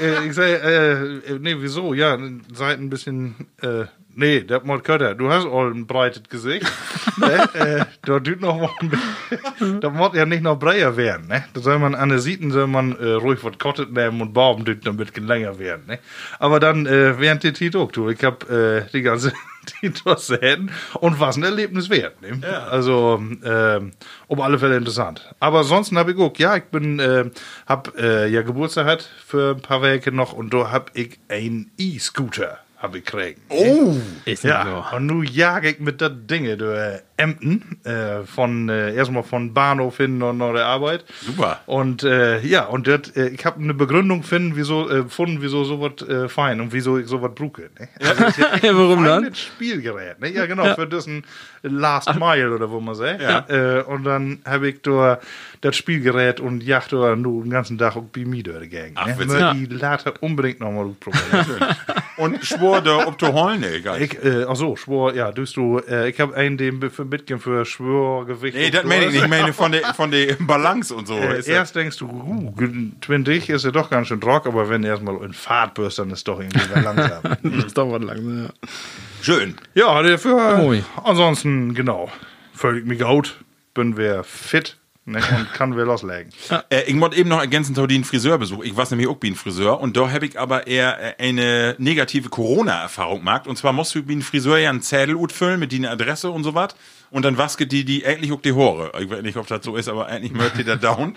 Äh, 0.01 0.27
ich 0.27 0.35
sag, 0.35 0.47
äh, 0.47 1.21
nee, 1.39 1.57
wieso? 1.59 1.95
Ja, 1.95 2.17
seid 2.53 2.79
ein 2.79 2.91
bisschen, 2.91 3.35
äh, 3.63 3.85
nee, 4.21 4.41
der 4.41 4.65
Mod 4.65 4.85
Kötter, 4.85 5.15
du 5.15 5.31
hast 5.31 5.47
all 5.47 5.73
ein 5.73 5.87
breites 5.87 6.23
Gesicht. 6.29 6.71
ne? 7.17 7.49
äh, 7.55 7.85
da 8.03 8.21
tut 8.21 8.41
noch 8.41 8.61
mal 8.61 8.71
ein 8.81 8.91
bisschen, 8.91 9.81
da 9.81 9.91
muss 9.91 10.15
ja 10.15 10.27
nicht 10.27 10.43
noch 10.43 10.59
breiter 10.59 10.97
werden, 10.97 11.27
ne? 11.27 11.45
Da 11.55 11.61
soll 11.61 11.79
man 11.79 11.95
an 11.95 12.11
der 12.11 12.21
Sieten 12.21 12.51
soll 12.53 12.67
man 12.67 12.97
äh, 12.99 13.13
ruhig 13.13 13.43
was 13.43 13.59
kottet 13.59 13.93
nehmen 13.93 14.21
und 14.21 14.33
bauen, 14.33 14.65
tut 14.65 14.87
damit 14.87 15.17
länger 15.17 15.59
werden, 15.59 15.87
ne? 15.87 15.99
Aber 16.39 16.61
dann, 16.61 16.87
äh, 16.87 17.19
während 17.19 17.43
der 17.43 17.55
Tito, 17.55 17.89
du, 17.93 18.11
ich 18.11 18.23
hab, 18.23 18.49
äh, 18.49 18.85
die 18.93 19.03
ganze 19.03 19.33
Titos 19.67 20.27
sehen 20.29 20.71
und 21.01 21.19
was 21.19 21.37
ein 21.37 21.43
Erlebnis 21.43 21.89
wert, 21.91 22.21
ne? 22.23 22.47
Also, 22.71 23.23
ähm, 23.45 23.93
um 24.29 24.41
alle 24.41 24.59
Fälle 24.59 24.77
interessant. 24.77 25.35
Aber 25.41 25.61
ansonsten 25.61 25.99
habe 25.99 26.13
ich 26.13 26.19
auch, 26.19 26.37
ja, 26.37 26.57
ich 26.57 26.65
bin, 26.65 26.99
äh, 26.99 27.31
hab 27.67 27.97
äh, 27.99 28.29
ja 28.29 28.43
Geburtstag 28.43 28.87
hat 28.87 29.09
für 29.27 29.57
ein 29.57 29.63
paar 29.63 29.83
Wochen 29.83 30.15
noch 30.15 30.35
und 30.35 30.53
da 30.53 30.71
hab 30.71 30.91
ich 30.95 31.19
einen 31.29 31.71
E-Scooter 31.79 32.59
hab 32.81 32.95
ich 32.95 33.05
gekriegt. 33.05 33.41
Oh! 33.51 33.95
Ist 34.25 34.43
Ja, 34.43 34.91
und 34.97 35.07
nun 35.07 35.25
jag 35.25 35.65
ich 35.65 35.81
mit 35.81 36.01
der 36.01 36.09
Dinge 36.09 36.57
durch 36.57 37.01
Emden, 37.19 37.79
äh, 37.85 38.23
von, 38.25 38.71
äh, 38.71 38.95
erstmal 38.95 39.23
von 39.23 39.53
Bahnhof 39.53 39.99
hin 39.99 40.23
und 40.23 40.39
nach 40.39 40.55
der 40.55 40.65
Arbeit. 40.65 41.05
Super. 41.21 41.61
Und 41.67 42.03
äh, 42.03 42.41
ja, 42.41 42.65
und 42.65 42.87
das, 42.87 43.15
äh, 43.15 43.29
ich 43.29 43.45
habe 43.45 43.61
eine 43.61 43.75
Begründung 43.75 44.23
finden, 44.23 44.57
wieso, 44.57 44.89
äh, 44.89 45.03
gefunden, 45.03 45.43
wieso 45.43 45.65
sowas 45.65 46.01
äh, 46.09 46.31
fein 46.31 46.63
und 46.63 46.73
wieso 46.73 46.97
ich 46.97 47.07
sowas 47.07 47.33
bruke. 47.35 47.69
Ne? 47.79 47.89
Also, 48.01 48.25
ist 48.25 48.39
ja 48.39 48.47
Ja, 48.63 48.75
warum 48.75 49.01
ein 49.01 49.05
dann? 49.05 49.35
Spielgerät. 49.35 50.19
Ne? 50.19 50.31
Ja, 50.31 50.47
genau, 50.47 50.75
für 50.75 50.87
diesen 50.87 51.25
Last 51.63 52.19
Mile 52.19 52.55
oder 52.55 52.71
wo 52.71 52.81
man 52.81 52.95
sagt. 52.95 53.21
Ja. 53.21 53.45
Äh, 53.49 53.83
und 53.83 54.05
dann 54.05 54.39
habe 54.47 54.71
ich 54.71 54.81
da 54.81 55.21
das 55.61 55.77
Spielgerät 55.77 56.41
und 56.41 56.63
jacht 56.63 56.95
da 56.95 57.15
nur 57.15 57.43
den 57.43 57.51
ganzen 57.51 57.77
Tag 57.77 57.97
auch 57.97 58.05
bei 58.05 58.25
mir 58.25 58.43
durchgegangen. 58.43 58.93
Ach, 58.95 59.07
ne? 59.07 59.19
witzig. 59.19 59.41
Möchte 59.41 59.75
ich 59.75 59.81
later 59.81 60.15
unbedingt 60.21 60.61
nochmal 60.61 60.95
probieren. 60.99 61.77
Und 62.21 62.45
schwor 62.45 62.83
der 62.83 63.09
ob 63.09 63.17
du 63.17 63.33
holen? 63.33 63.61
Nee, 63.61 63.77
egal. 63.77 64.03
Ich, 64.03 64.23
äh, 64.23 64.45
ach 64.47 64.55
so, 64.55 64.77
Schwor, 64.77 65.15
ja, 65.15 65.33
tust 65.33 65.57
du, 65.57 65.79
äh, 65.79 66.11
ich 66.11 66.21
habe 66.21 66.37
einen, 66.37 66.59
den 66.59 66.91
für 66.91 67.07
mitgehen 67.07 67.41
für 67.41 67.65
Schwörgewicht. 67.65 68.55
Nee, 68.55 68.71
das 68.71 68.85
meine 68.85 69.07
ich 69.07 69.13
nicht. 69.13 69.23
Ich 69.23 69.29
meine 69.29 69.55
von 69.55 69.73
der, 69.73 69.95
von 69.95 70.11
der 70.11 70.37
Balance 70.39 70.95
und 70.95 71.07
so. 71.07 71.17
Äh, 71.17 71.43
erst 71.51 71.77
denkst 71.77 71.97
du, 71.97 72.07
uh, 72.07 72.55
20 73.01 73.49
ist 73.49 73.65
ja 73.65 73.71
doch 73.71 73.89
ganz 73.89 74.09
schön 74.09 74.21
trock, 74.21 74.47
aber 74.47 74.69
wenn 74.69 74.83
du 74.83 74.89
erstmal 74.89 75.17
in 75.25 75.33
Fahrt 75.33 75.75
bist, 75.75 75.99
dann 75.99 76.11
ist 76.11 76.29
doch 76.29 76.41
irgendwie 76.41 76.61
langsam. 76.81 77.23
Das 77.63 77.73
dauert 77.73 78.05
lang, 78.05 78.45
ja. 78.45 78.69
Schön. 79.23 79.55
ja, 79.75 80.03
dafür, 80.03 80.83
ansonsten, 81.03 81.75
genau, 81.75 82.11
völlig 82.53 82.85
mich 82.85 83.01
gut, 83.01 83.37
bin 83.73 83.97
wir 83.97 84.25
fit 84.25 84.77
ne, 85.05 85.21
und 85.37 85.53
kann 85.55 85.77
wir 85.77 85.85
loslegen. 85.85 86.33
Äh, 86.71 86.83
ich 86.87 86.99
wollte 87.01 87.17
eben 87.17 87.29
noch 87.29 87.41
ergänzen 87.41 87.75
zu 87.75 87.87
den 87.87 88.05
Friseurbesuch. 88.05 88.65
Ich 88.65 88.77
war 88.77 88.87
nämlich 88.91 89.09
auch 89.09 89.17
bei 89.17 89.29
einem 89.29 89.37
Friseur 89.37 89.81
und 89.81 89.97
da 89.97 90.11
habe 90.11 90.27
ich 90.27 90.39
aber 90.39 90.67
eher 90.67 91.19
äh, 91.21 91.29
eine 91.29 91.75
negative 91.79 92.29
Corona-Erfahrung 92.29 93.19
gemacht. 93.19 93.47
Und 93.47 93.57
zwar 93.57 93.73
musst 93.73 93.95
du 93.95 94.03
bei 94.03 94.13
einem 94.13 94.23
Friseur 94.23 94.59
ja 94.59 94.71
einen 94.71 94.83
Zettel 94.83 95.17
utfüllen 95.17 95.61
mit 95.61 95.73
deiner 95.73 95.91
Adresse 95.91 96.31
und 96.31 96.45
so 96.45 96.55
was. 96.55 96.75
Und 97.11 97.25
dann 97.25 97.39
wasket 97.39 97.73
die 97.73 97.85
die 97.85 98.07
eigentlich 98.07 98.33
auch 98.33 98.41
die 98.41 98.55
Haare. 98.55 98.93
Ich 99.01 99.11
weiß 99.11 99.23
nicht, 99.23 99.37
ob 99.37 99.47
das 99.49 99.65
so 99.65 99.75
ist, 99.75 99.89
aber 99.89 100.07
eigentlich 100.07 100.33
möchte 100.33 100.59
die 100.59 100.65
da 100.65 100.77
down. 100.77 101.17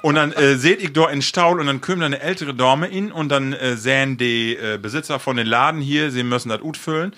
Und 0.00 0.14
dann 0.14 0.32
äh, 0.32 0.56
seht 0.56 0.82
ich 0.82 0.94
da 0.94 1.10
in 1.10 1.20
Staul 1.20 1.60
und 1.60 1.66
dann 1.66 1.82
kommt 1.82 2.00
da 2.00 2.06
eine 2.06 2.20
ältere 2.20 2.54
Dame 2.54 2.86
in 2.86 3.12
und 3.12 3.28
dann 3.28 3.52
äh, 3.52 3.76
sehen 3.76 4.16
die 4.16 4.56
äh, 4.56 4.78
Besitzer 4.80 5.18
von 5.18 5.36
den 5.36 5.46
Laden 5.46 5.82
hier, 5.82 6.10
sie 6.10 6.22
müssen 6.22 6.48
das 6.48 6.62
utfüllen. 6.62 7.12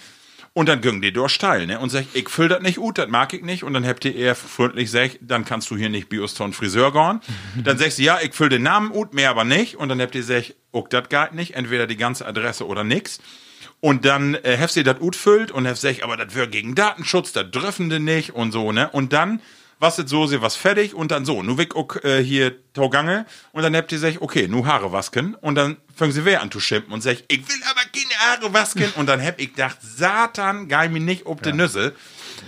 Und 0.59 0.69
dann 0.69 0.81
ging 0.81 1.01
die 1.01 1.13
durch 1.13 1.35
steil, 1.35 1.69
ne? 1.69 1.79
Und 1.79 1.91
sag, 1.91 2.07
ich 2.15 2.29
füll 2.29 2.49
das 2.49 2.61
nicht 2.63 2.79
ut, 2.79 2.99
das 2.99 3.07
mag 3.07 3.33
ich 3.33 3.43
nicht. 3.43 3.63
Und 3.63 3.75
dann 3.75 3.87
habt 3.87 4.05
ihr 4.05 4.17
eher 4.17 4.35
freundlich 4.35 4.87
gesagt, 4.87 5.19
dann 5.21 5.45
kannst 5.45 5.71
du 5.71 5.77
hier 5.77 5.89
nicht 5.89 6.09
zum 6.35 6.53
Friseur 6.53 6.93
gehen. 6.93 7.21
dann 7.65 7.79
sagst 7.79 8.01
du, 8.01 8.03
ja, 8.03 8.19
ich 8.21 8.35
füll 8.35 8.49
den 8.49 8.65
Namen 8.65 8.91
ut, 8.91 9.15
mehr 9.15 9.31
aber 9.31 9.45
nicht. 9.45 9.77
Und 9.77 9.89
dann 9.89 10.01
habt 10.01 10.17
ihr 10.17 10.21
gesagt, 10.23 10.57
ok, 10.73 10.91
das 10.91 11.09
geht 11.11 11.35
nicht, 11.35 11.55
entweder 11.55 11.87
die 11.87 11.97
ganze 11.97 12.27
Adresse 12.27 12.67
oder 12.67 12.83
nix. 12.83 13.21
Und 13.79 14.05
dann 14.05 14.35
äh, 14.35 14.59
habt 14.61 14.75
ihr 14.75 14.83
das 14.83 15.01
ut 15.01 15.15
füllt 15.15 15.53
und 15.53 15.65
habt 15.65 15.81
gesagt, 15.81 16.03
aber 16.03 16.17
das 16.17 16.35
wäre 16.35 16.49
gegen 16.49 16.75
Datenschutz, 16.75 17.31
das 17.31 17.49
dürfen 17.53 17.89
die 17.89 18.01
nicht 18.01 18.35
und 18.35 18.51
so, 18.51 18.73
ne? 18.73 18.91
Und 18.91 19.13
dann 19.13 19.41
was 19.81 19.97
jetzt 19.97 20.11
so, 20.11 20.27
sie 20.27 20.43
was 20.43 20.57
fertig 20.57 20.95
und 20.95 21.11
dann 21.11 21.25
so, 21.25 21.43
nu 21.43 21.57
weg 21.57 21.77
ook, 21.77 22.05
äh, 22.05 22.23
hier 22.23 22.57
Taugange 22.73 23.27
und 23.53 23.63
dann 23.63 23.75
habt 23.77 23.93
ihr 23.93 23.99
gesagt, 23.99 24.21
okay, 24.21 24.49
nu 24.49 24.67
Haare 24.67 24.93
wasken 24.93 25.35
und 25.35 25.55
dann 25.55 25.77
fangen 25.95 26.13
sie 26.13 26.25
wer 26.25 26.43
an 26.43 26.51
zu 26.51 26.61
schimpfen 26.61 26.93
und 26.93 27.03
sagt, 27.03 27.25
ich 27.29 27.49
will 27.49 27.63
aber 27.71 27.81
keine 27.93 28.15
Haare 28.19 28.53
wasken 28.53 28.93
und 28.97 29.07
dann 29.07 29.23
hab 29.23 29.39
ich 29.41 29.51
gedacht, 29.51 29.79
Satan, 29.81 30.69
geil 30.69 30.89
mir 30.89 31.01
nicht 31.01 31.27
ob 31.27 31.43
de 31.43 31.53
Nüsse. 31.53 31.95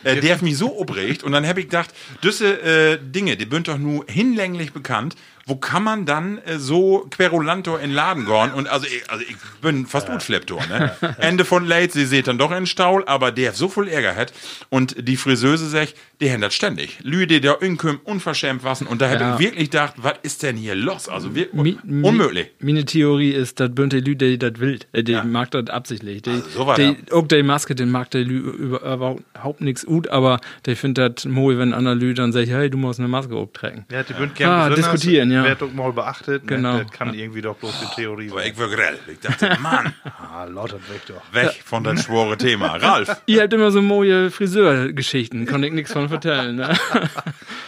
Äh, 0.05 0.21
der 0.21 0.35
hat 0.35 0.43
mich 0.43 0.57
so 0.57 0.77
obregt 0.79 1.23
und 1.23 1.33
dann 1.33 1.47
hab 1.47 1.59
ich 1.59 1.67
gedacht, 1.67 1.91
diese 2.23 2.61
äh, 2.63 2.99
Dinge, 3.01 3.37
die 3.37 3.49
sind 3.51 3.69
doch 3.69 3.79
nur 3.79 4.05
hinlänglich 4.09 4.73
bekannt. 4.73 5.17
Wo 5.51 5.57
kann 5.57 5.83
man 5.83 6.07
dann 6.07 6.39
äh, 6.39 6.59
so 6.59 7.07
querulanto 7.11 7.75
in 7.75 7.89
den 7.89 7.93
Laden 7.93 8.25
gehen? 8.25 8.53
Und 8.55 8.69
also 8.69 8.87
ich, 8.87 9.03
also 9.11 9.25
ich 9.29 9.37
bin 9.61 9.85
fast 9.85 10.07
ja. 10.09 10.15
utflipptor, 10.15 10.61
ne? 10.69 10.93
Ende 11.19 11.45
von 11.45 11.67
Late, 11.67 11.91
sie 11.93 12.07
seht 12.07 12.29
dann 12.29 12.39
doch 12.39 12.53
in 12.53 12.67
Staul, 12.67 13.03
aber 13.07 13.33
der 13.33 13.53
so 13.53 13.69
viel 13.69 13.89
Ärger 13.89 14.15
hat. 14.15 14.33
Und 14.69 15.09
die 15.09 15.17
Friseuse 15.17 15.69
sagt, 15.69 15.95
die 16.21 16.31
haben 16.31 16.41
das 16.41 16.55
ständig. 16.55 16.99
Lüde, 17.03 17.41
der 17.41 17.61
Inküm 17.63 17.99
unverschämt 18.05 18.63
wassen. 18.63 18.87
Und 18.87 19.01
da 19.01 19.11
hab 19.11 19.21
Ja. 19.21 19.35
ich 19.35 19.41
wirklich 19.41 19.71
gedacht, 19.71 19.95
was 19.97 20.15
ist 20.23 20.43
denn 20.45 20.57
hier 20.57 20.77
los? 20.77 21.09
Also 21.09 21.35
wir, 21.35 21.49
Mi- 21.53 21.77
mi- 21.85 22.07
unmöglich. 22.07 22.49
Meine 22.61 22.85
Theorie 22.85 23.31
ist, 23.33 23.59
dass 23.59 23.75
bünd 23.75 23.93
die 23.93 24.01
Lü, 24.01 24.15
die 24.15 24.39
das 24.39 24.61
will. 24.61 24.79
Äh, 24.93 25.03
Die 25.03 25.13
Ja. 25.13 25.25
mag 25.25 25.51
das 25.51 25.67
absichtlich. 25.69 26.23
Die, 26.23 26.43
so 26.55 26.67
war 26.67 26.77
die, 26.77 26.97
auch 27.11 27.27
die 27.27 27.43
Maske, 27.43 27.75
den 27.75 27.91
mag 27.91 28.11
der 28.13 28.23
Lü 28.23 28.39
über- 28.39 28.83
überhaupt 28.83 29.63
nichts 29.63 29.85
gut, 29.85 30.09
aber 30.09 30.39
der 30.67 30.77
findet 30.77 31.19
das 31.19 31.25
mooi, 31.25 31.59
wenn 31.59 31.73
einer 31.75 31.95
Lü 31.97 32.15
dann 32.15 32.33
sagt, 32.33 32.49
hey, 32.49 32.71
du 32.71 32.79
musst 32.79 33.01
eine 33.01 33.09
Maske 33.09 33.35
auftragen. 33.35 33.85
Ja, 33.91 34.03
die 34.05 34.13
bünd 34.13 34.33
Ah, 34.43 34.69
besonders- 34.69 34.77
diskutieren, 34.93 35.31
ja. 35.33 35.40
Doch 35.59 35.73
mal 35.73 35.93
beachtet. 35.93 36.47
Genau. 36.47 36.75
Ne? 36.79 36.85
Das 36.85 36.93
kann 36.97 37.15
irgendwie 37.15 37.43
doch 37.43 37.57
bloß 37.57 37.81
die 37.81 37.95
Theorie 38.03 38.31
Aber 38.31 38.41
sein. 38.41 38.53
ich 38.53 38.59
war 38.59 38.69
grell. 38.69 38.99
Ich 39.13 39.21
dachte, 39.21 39.57
Mann, 39.63 39.93
Ah, 40.33 40.45
lauter 40.45 40.77
weg 40.89 41.03
doch. 41.09 41.23
weg 41.33 41.61
von 41.65 41.83
das 41.85 42.05
schwore 42.05 42.37
Thema. 42.37 42.77
Ralf, 42.77 43.23
Ihr 43.27 43.43
habt 43.43 43.53
immer 43.53 43.71
so 43.71 43.81
neue 43.81 44.31
Friseurgeschichten, 44.31 45.47
konnte 45.47 45.67
ich 45.69 45.73
nichts 45.73 45.93
von 45.93 46.09
vertellen. 46.09 46.57
Ne? 46.57 46.71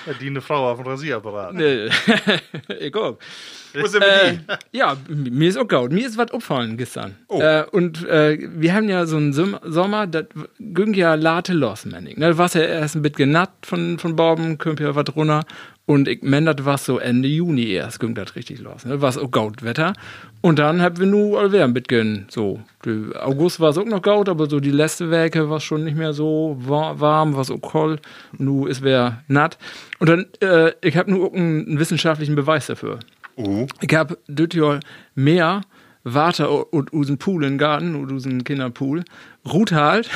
Ja, 0.05 0.15
die 0.21 0.27
eine 0.27 0.41
Frau 0.41 0.69
auf 0.69 0.79
dem 0.79 0.87
Rasierapparat. 0.89 1.55
Nee. 1.55 1.89
ich 2.81 2.93
auch. 2.97 3.19
Äh, 3.73 4.39
ja, 4.73 4.97
mir 5.09 5.49
ist 5.49 5.57
auch 5.57 5.69
gut. 5.69 5.93
Mir 5.93 6.09
ist 6.09 6.19
was 6.19 6.33
aufgefallen 6.33 6.77
gestern. 6.77 7.15
Äh, 7.29 7.63
und 7.71 8.05
äh, 8.09 8.37
wir 8.53 8.75
haben 8.75 8.89
ja 8.89 9.07
so 9.07 9.17
einen 9.17 9.33
Sim- 9.33 9.59
Sommer, 9.63 10.09
das 10.09 10.25
ging 10.59 10.93
ja 10.95 11.15
late 11.15 11.53
los, 11.53 11.87
Manning. 11.87 12.19
Ne, 12.19 12.37
was 12.37 12.55
ja 12.55 12.63
erst 12.63 12.97
ein 12.97 13.03
bisschen 13.03 13.31
natt 13.31 13.53
von, 13.65 13.97
von 14.01 14.17
Borben, 14.17 14.59
kommt 14.59 14.81
ja 14.81 14.93
was 14.95 15.05
runter. 15.15 15.45
Und 15.85 16.07
ich 16.07 16.23
mein, 16.23 16.47
das 16.47 16.65
war 16.65 16.79
so 16.79 16.99
Ende 16.99 17.29
Juni 17.29 17.73
erst, 17.73 17.99
ging 17.99 18.15
das 18.15 18.37
richtig 18.37 18.61
los. 18.61 18.85
Ne? 18.85 19.01
War 19.03 19.17
auch 19.17 19.31
gut 19.31 19.63
Wetter. 19.65 19.95
Und 20.41 20.59
dann 20.61 20.81
haben 20.81 20.99
wir 20.99 21.07
nur 21.07 21.41
allwehr 21.41 21.65
ein 21.65 21.75
bisschen 21.75 22.27
so. 22.29 22.61
Die 22.85 23.11
August 23.17 23.59
war 23.59 23.71
es 23.71 23.79
auch 23.79 23.85
noch 23.85 24.01
gut, 24.03 24.29
aber 24.29 24.49
so 24.49 24.61
die 24.61 24.71
letzte 24.71 25.11
Werke 25.11 25.51
war 25.51 25.59
schon 25.61 25.83
nicht 25.85 25.97
mehr 25.97 26.13
so 26.13 26.57
wa- 26.61 26.95
warm, 27.01 27.35
war 27.35 27.45
so 27.45 27.59
kalt. 27.59 28.01
Nu 28.39 28.67
ist 28.67 28.83
wer 28.83 29.23
natt. 29.27 29.59
Und 29.99 30.09
dann, 30.09 30.27
äh, 30.41 30.73
ich 30.83 30.97
habe 30.97 31.11
nur 31.11 31.35
einen, 31.35 31.79
wissenschaftlichen 31.81 32.37
Beweis 32.37 32.69
dafür. 32.69 33.01
Uh, 33.37 33.67
Ich 33.81 33.95
hab 33.95 34.17
das 34.29 34.49
Jahr 34.55 34.79
mehr 35.15 35.63
Water 36.05 36.73
und 36.73 36.93
usen 36.93 37.19
Pool 37.19 37.45
im 37.45 37.59
Garten 37.59 37.95
und 37.95 38.11
usen 38.11 38.43
Kinderpool 38.45 39.05
ruht 39.45 39.73
halt 39.73 40.09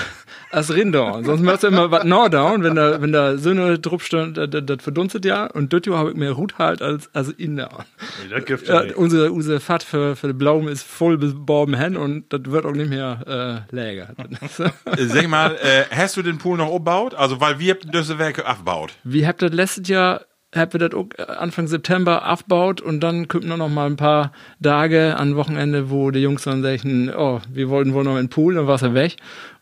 als 0.51 0.73
Rinder. 0.73 1.21
Sonst 1.25 1.43
machst 1.43 1.63
du 1.65 1.69
immer 1.69 1.91
was 1.91 2.05
Norddown, 2.05 2.63
wenn 2.63 2.75
da, 2.77 3.01
wenn 3.03 3.13
da 3.13 3.37
drauf 3.79 4.05
stand, 4.05 4.37
das, 4.37 4.49
das 4.51 4.83
verdunstet 4.83 5.25
ja. 5.25 5.47
Und 5.47 5.73
das 5.73 5.83
Jahr 5.87 5.99
habe 5.99 6.11
ich 6.11 6.17
mehr 6.17 6.33
ruht 6.33 6.59
halt 6.59 6.83
als, 6.83 7.09
als 7.15 7.31
Indown. 7.31 7.85
Nee, 8.23 8.35
das 8.35 8.45
gibt 8.45 8.69
Ja, 8.69 8.83
nicht. 8.83 8.97
unsere, 8.97 9.33
unsere 9.33 9.61
Fahrt 9.61 9.83
für, 9.83 10.17
für 10.17 10.29
den 10.29 10.39
Blaum 10.39 10.69
ist 10.69 10.83
voll 10.85 11.19
bis 11.19 11.33
Borben 11.35 11.75
hin 11.77 11.97
und 11.97 12.33
das 12.33 12.41
wird 12.47 12.67
auch 12.67 12.73
nicht 12.73 12.91
mehr 12.91 13.65
äh, 13.71 13.75
läger. 13.75 14.09
sag 14.99 15.29
mal, 15.29 15.57
äh, 15.57 15.85
hast 15.95 16.17
du 16.17 16.23
den 16.23 16.39
Pool 16.39 16.57
noch 16.59 16.69
umgebaut? 16.69 17.15
Also, 17.15 17.41
weil 17.41 17.59
wir 17.59 17.75
diese 17.75 18.19
Werke 18.19 18.49
aufgebaut. 18.49 18.93
Wir 19.05 19.27
habt 19.27 19.43
das 19.43 19.53
letztes 19.53 19.89
Jahr, 19.89 20.23
habt 20.55 20.73
wir 20.75 20.81
das 20.81 20.95
auch 20.95 21.07
Anfang 21.39 21.67
September 21.67 22.31
aufgebaut 22.31 22.81
und 22.81 23.01
dann 23.01 23.29
kommen 23.29 23.49
noch 23.49 23.69
mal 23.69 23.87
ein 23.87 23.97
paar 23.97 24.33
Tage 24.63 25.17
an 25.17 25.37
Wochenende, 25.37 25.91
wo 25.91 26.11
die 26.11 26.21
Jungs 26.21 26.45
dann 26.45 26.63
sagen, 26.63 27.13
oh, 27.15 27.41
wir 27.51 27.69
wollten 27.69 27.95
wohl 27.95 28.05
noch 28.05 28.13
in 28.13 28.25
den 28.25 28.29
Pool, 28.29 28.55
dann 28.55 28.67
war 28.67 28.81
er 28.83 28.95
weg. 28.95 29.17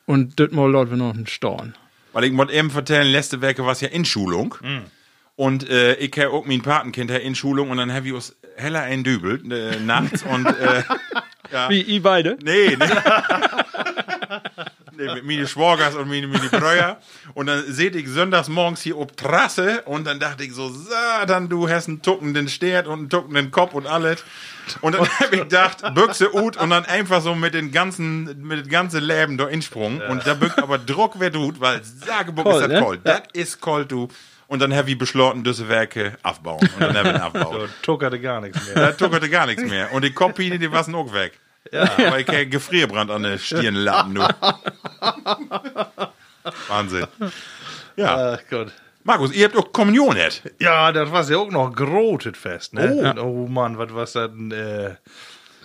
Und 0.06 0.38
das 0.38 0.50
mal 0.50 0.70
laut 0.70 0.90
wir 0.90 0.96
noch 0.96 1.14
einen 1.14 1.26
Storn. 1.26 1.74
Weil 2.12 2.24
ich 2.24 2.36
wollte 2.36 2.52
eben 2.52 2.70
vertellen, 2.70 3.10
letzte 3.10 3.40
Werke 3.40 3.64
war 3.64 3.72
es 3.72 3.80
ja 3.80 3.88
in 3.88 4.04
Schulung. 4.04 4.54
Und 5.36 5.68
äh, 5.68 5.94
ich 5.94 6.16
habe 6.18 6.30
auch 6.30 6.44
mein 6.44 6.62
Patenkind 6.62 7.10
in 7.10 7.34
Schulung 7.34 7.70
und 7.70 7.78
dann 7.78 7.92
habe 7.92 8.06
ich 8.06 8.12
uns 8.12 8.36
heller 8.56 8.82
eindübelt 8.82 9.50
äh, 9.50 9.80
nachts 9.80 10.22
und 10.22 10.46
äh, 10.46 10.82
Wie, 11.68 11.82
ihr 11.82 12.02
beide? 12.02 12.36
nee, 12.42 12.76
nee. 12.76 12.84
nee, 14.96 15.14
mit 15.14 15.24
meine 15.24 15.46
Schwagers 15.46 15.94
und 15.94 16.08
meine, 16.08 16.26
meine 16.26 16.48
Brüder. 16.48 17.00
Und 17.34 17.46
dann 17.46 17.64
seht 17.66 17.96
ich 17.96 18.08
sonntags 18.08 18.48
morgens 18.48 18.82
hier 18.82 18.98
ob 18.98 19.16
Trasse 19.16 19.82
und 19.82 20.06
dann 20.06 20.20
dachte 20.20 20.44
ich 20.44 20.52
so, 20.54 20.68
Satan, 20.68 21.48
du 21.48 21.68
hast 21.68 21.88
einen 21.88 22.02
tuckenden 22.02 22.48
Stert 22.48 22.86
und 22.86 22.98
einen 22.98 23.10
tuckenden 23.10 23.50
Kopf 23.50 23.74
und 23.74 23.86
alles. 23.86 24.24
Und 24.80 24.94
dann 24.94 25.08
habe 25.20 25.34
ich 25.36 25.42
gedacht, 25.42 25.94
Büchse 25.94 26.34
ut 26.34 26.56
und 26.56 26.70
dann 26.70 26.84
einfach 26.84 27.20
so 27.20 27.34
mit 27.34 27.54
den 27.54 27.72
ganzen, 27.72 28.46
mit 28.46 28.66
dem 28.66 28.70
ganzen 28.70 29.02
Leben 29.02 29.38
da 29.38 29.48
insprungen. 29.48 30.02
Und 30.02 30.26
da 30.26 30.34
bück 30.34 30.58
aber 30.58 30.78
Druck 30.78 31.20
wird 31.20 31.34
gut, 31.34 31.60
weil 31.60 31.82
Sagebuck 31.82 32.46
ist 32.46 32.60
das 32.60 32.68
ne? 32.68 32.80
cold. 32.80 33.00
Das 33.04 33.22
ist 33.32 33.60
cold, 33.60 33.90
du. 33.90 34.08
Und 34.46 34.60
dann 34.60 34.74
habe 34.74 34.90
ich 34.90 34.98
beschlossen, 34.98 35.42
diese 35.42 35.68
Werke 35.68 36.16
aufbauen. 36.22 36.60
Und 36.60 36.80
dann 36.80 36.96
habe 36.96 37.08
ich 37.08 37.14
ihn 37.14 37.20
aufgebaut. 37.20 37.70
Tuckerte 37.82 38.20
gar 38.20 38.40
nichts 38.40 38.64
mehr. 38.66 38.74
Da 38.74 38.92
tuckerte 38.92 39.28
gar 39.28 39.46
nichts 39.46 39.64
mehr. 39.64 39.92
Und 39.92 40.04
die 40.04 40.12
Kopien, 40.12 40.60
die 40.60 40.70
waren 40.70 40.94
auch 40.94 41.12
weg. 41.12 41.40
Ja. 41.72 41.90
Weil 41.96 42.20
ich 42.20 42.26
kein 42.26 42.50
Gefrierbrand 42.50 43.10
an 43.10 43.22
der 43.22 43.38
Stirn 43.38 43.82
nur. 44.12 44.28
Wahnsinn. 46.68 47.06
Ja. 47.96 48.34
Ach 48.34 48.40
Gott. 48.50 48.72
Markus, 49.04 49.32
ihr 49.34 49.44
habt 49.44 49.56
auch 49.56 49.70
Kommunion 49.72 50.16
jetzt. 50.16 50.42
Ja, 50.58 50.90
das 50.90 51.12
war 51.12 51.28
ja 51.28 51.36
auch 51.36 51.50
noch 51.50 51.74
grotet 51.74 52.38
fest, 52.38 52.72
ne? 52.72 53.14
Oh, 53.18 53.46
Mann, 53.46 53.76
was 53.76 53.92
war's 53.94 54.14
denn? 54.14 54.50
Äh, 54.50 54.94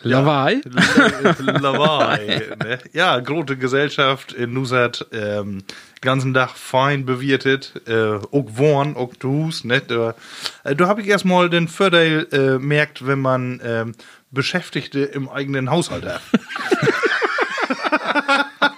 Lawai? 0.03 0.62
Lawai, 1.39 2.55
ne? 2.63 2.79
Ja, 2.93 3.19
grote 3.19 3.57
Gesellschaft 3.57 4.33
in 4.33 4.53
Nusat, 4.53 5.05
ähm, 5.13 5.63
ganzen 6.01 6.33
Tag 6.33 6.51
fein 6.51 7.05
bewirtet, 7.05 7.81
äh, 7.88 8.15
auch 8.15 8.45
Worn, 8.57 8.95
auch 8.95 9.13
Dus, 9.15 9.63
ne? 9.63 9.81
Da, 9.81 10.15
äh, 10.63 10.75
da 10.75 10.88
habe 10.88 11.01
ich 11.01 11.07
erstmal 11.07 11.49
den 11.49 11.67
Vorteil 11.67 12.27
äh, 12.31 12.57
merkt, 12.59 13.07
wenn 13.07 13.19
man 13.19 13.62
ähm, 13.63 13.95
Beschäftigte 14.31 14.99
im 14.99 15.29
eigenen 15.29 15.69
Haushalt 15.71 16.05
hat. 16.05 16.21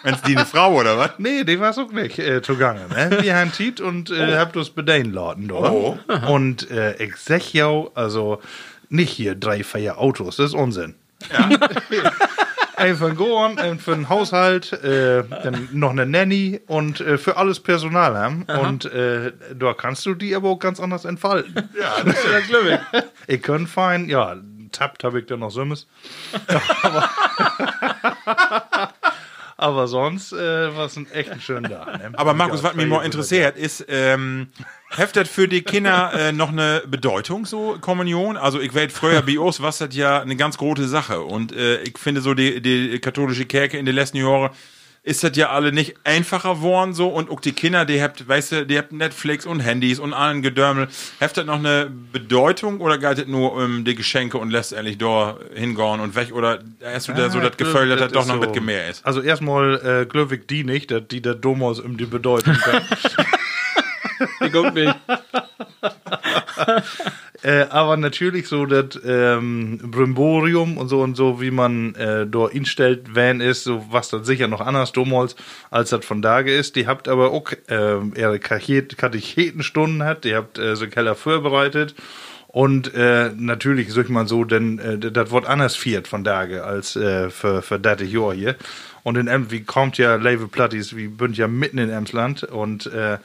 Wenn's 0.04 0.22
die 0.24 0.36
eine 0.36 0.46
Frau 0.46 0.74
oder 0.80 0.98
was? 0.98 1.12
Nee, 1.18 1.44
die 1.44 1.60
war 1.60 1.78
auch 1.78 1.92
nicht 1.92 2.18
äh, 2.18 2.42
zugange. 2.42 2.88
Ne? 2.90 3.20
Wir 3.22 3.36
haben 3.36 3.52
Tiet 3.52 3.80
und 3.82 4.10
äh, 4.10 4.38
habt 4.38 4.56
das 4.56 4.70
bedein 4.72 5.12
laden 5.12 5.48
dort. 5.48 5.72
Oh. 5.72 5.98
Und 6.28 6.72
äh, 6.72 6.96
ich 7.04 7.18
sag 7.18 7.54
ja, 7.54 7.86
also 7.94 8.42
nicht 8.90 9.12
hier 9.12 9.36
drei, 9.36 9.64
vier 9.64 10.00
Autos, 10.00 10.38
das 10.38 10.48
ist 10.48 10.56
Unsinn. 10.56 10.96
Einfach 12.76 13.16
gehen, 13.16 13.58
äh, 13.58 13.76
für 13.78 13.92
den 13.92 14.10
Haushalt, 14.10 14.74
äh, 14.74 15.24
dann 15.44 15.70
noch 15.72 15.92
eine 15.92 16.06
Nanny 16.06 16.60
und 16.66 17.00
äh, 17.00 17.18
für 17.18 17.38
alles 17.38 17.60
Personal 17.60 18.18
haben. 18.18 18.46
Und 18.60 18.86
äh, 18.86 19.34
da 19.54 19.74
kannst 19.74 20.06
du 20.08 20.16
die 20.16 20.36
aber 20.36 20.50
auch 20.50 20.60
ganz 20.60 20.80
anders 20.80 21.06
entfalten. 21.06 21.54
Ja, 21.80 22.04
das 22.04 22.16
ist 22.16 22.32
ja 22.32 22.42
schlimm. 22.60 22.80
Ich 23.28 23.42
kann 23.44 23.68
fein, 23.68 24.10
ja, 24.10 24.36
tappt 24.82 25.04
habe 25.04 25.20
ich 25.20 25.28
dann 25.28 25.40
noch 25.40 25.52
Sümmes. 25.52 25.88
aber, 26.82 27.10
aber 29.58 29.88
sonst 29.88 30.34
äh, 30.34 30.76
war 30.76 30.86
es 30.86 30.96
ein 30.98 31.10
echt 31.12 31.42
schöner 31.44 31.70
Tag. 31.70 32.00
Ne? 32.00 32.12
Aber 32.14 32.34
Markus, 32.34 32.64
was 32.64 32.74
mich 32.74 32.88
mal 32.88 33.06
interessiert, 33.06 33.58
ist, 33.58 33.86
ähm, 33.90 34.48
heftet 34.90 35.28
für 35.28 35.48
die 35.48 35.62
Kinder 35.62 36.12
äh, 36.14 36.32
noch 36.32 36.50
eine 36.50 36.82
Bedeutung, 36.88 37.46
so 37.46 37.78
Kommunion? 37.80 38.38
Also 38.38 38.60
ich 38.60 38.74
weiß, 38.74 38.92
früher 38.92 39.22
bei 39.22 39.38
uns 39.38 39.62
war 39.62 39.72
das 39.72 39.96
ja 39.96 40.20
eine 40.20 40.36
ganz 40.36 40.58
große 40.58 40.88
Sache. 40.88 41.22
Und 41.22 41.52
äh, 41.52 41.82
ich 41.84 42.00
finde 42.00 42.22
so, 42.22 42.34
die, 42.34 42.60
die 42.60 42.98
katholische 43.00 43.46
Kirche 43.46 43.78
in 43.78 43.86
den 43.86 43.94
letzten 43.94 44.18
Jahren 44.18 44.50
ist 45.04 45.24
das 45.24 45.36
ja 45.36 45.50
alle 45.50 45.72
nicht 45.72 45.96
einfacher 46.04 46.56
geworden 46.56 46.94
so 46.94 47.08
und 47.08 47.32
auch 47.32 47.40
die 47.40 47.54
Kinder, 47.54 47.86
die 47.86 48.02
habt, 48.02 48.28
weißt 48.28 48.52
du, 48.52 48.66
die 48.68 48.78
habt 48.78 48.92
Netflix 48.92 49.48
und 49.48 49.60
Handys 49.60 49.98
und 50.00 50.14
allen 50.14 50.44
Gedörmel. 50.44 50.90
Habt 51.20 51.38
das 51.38 51.46
noch 51.46 51.58
eine 51.58 51.90
Bedeutung 51.90 52.82
oder 52.82 53.00
geht 53.00 53.18
das 53.18 53.28
nur 53.28 53.54
um 53.54 53.84
die 53.84 53.96
Geschenke 53.96 54.38
und 54.38 54.52
lässt 54.52 54.74
ehrlich 54.74 55.00
da 55.00 55.38
hingehen 55.56 56.00
und 56.00 56.16
weg? 56.16 56.32
Oder 56.34 56.60
hast 56.84 57.08
du 57.08 57.14
da 57.14 57.32
so 57.32 57.40
das 57.40 57.58
Gefühl, 57.58 57.90
dass 57.90 58.00
das 58.00 58.12
doch 58.12 58.28
noch 58.28 58.36
ein 58.36 58.42
bisschen 58.42 58.66
mehr 58.66 58.90
ist? 58.90 59.04
Also 59.04 59.22
erstmal 59.22 60.02
äh, 60.02 60.06
glücklich 60.06 60.46
die 60.48 60.64
nicht, 60.64 60.92
dass 60.92 61.08
die 61.10 61.22
da 61.22 61.34
Domos 61.34 61.80
um 61.80 61.98
die 61.98 62.06
Bedeutung 62.06 62.54
kann. 62.54 62.84
Ich 64.42 64.52
guck 64.52 64.74
nicht. 64.76 64.96
Äh, 67.44 67.64
aber 67.70 67.98
natürlich 67.98 68.48
so 68.48 68.66
das 68.66 69.00
ähm, 69.04 69.80
Brimborium 69.84 70.78
und 70.78 70.90
so 70.90 71.02
und 71.02 71.16
so, 71.16 71.42
wie 71.42 71.52
man 71.52 71.96
äh, 71.96 72.28
dort 72.28 72.54
instellt, 72.54 73.16
wenn 73.16 73.42
ist, 73.42 73.64
so 73.64 73.86
was 73.90 74.10
dann 74.10 74.24
sicher 74.24 74.48
noch 74.48 74.62
anders 74.62 74.92
Domholz, 74.92 75.36
als 75.70 75.90
das 75.90 76.06
von 76.06 76.22
da 76.22 76.40
ist. 76.40 76.76
Die 76.76 76.88
habt 76.88 77.08
aber 77.08 77.32
auch 77.32 77.52
äh, 77.68 77.98
ihre 78.16 78.40
Katechetenstunden 78.40 80.04
hat, 80.04 80.24
die 80.24 80.36
habt 80.36 80.60
äh, 80.60 80.76
so 80.76 80.88
Keller 80.88 81.16
vorbereitet. 81.16 81.96
Und 82.48 82.94
äh, 82.94 83.32
natürlich, 83.36 83.94
sag 83.94 84.06
ich 84.06 84.10
mal 84.10 84.28
so, 84.28 84.44
denn 84.44 84.78
äh, 84.80 84.98
das 84.98 85.32
wird 85.32 85.46
anders 85.46 85.78
viert 85.78 86.08
von 86.08 86.26
Tage 86.26 86.66
als 86.66 86.98
äh, 86.98 87.30
für, 87.30 87.62
für 87.62 87.80
das 87.80 88.02
Jahr 88.02 88.34
hier. 88.34 88.56
Und 89.04 89.18
in 89.18 89.28
Ems, 89.28 89.52
wie 89.52 89.64
kommt 89.64 89.98
ja 89.98 90.16
Level 90.16 90.48
Platties, 90.48 90.96
wie 90.96 91.08
bünd 91.08 91.38
ja 91.38 91.48
mitten 91.48 91.78
in 91.78 91.90
Emsland 91.90 92.44
und 92.44 92.88
äh, 92.88 93.18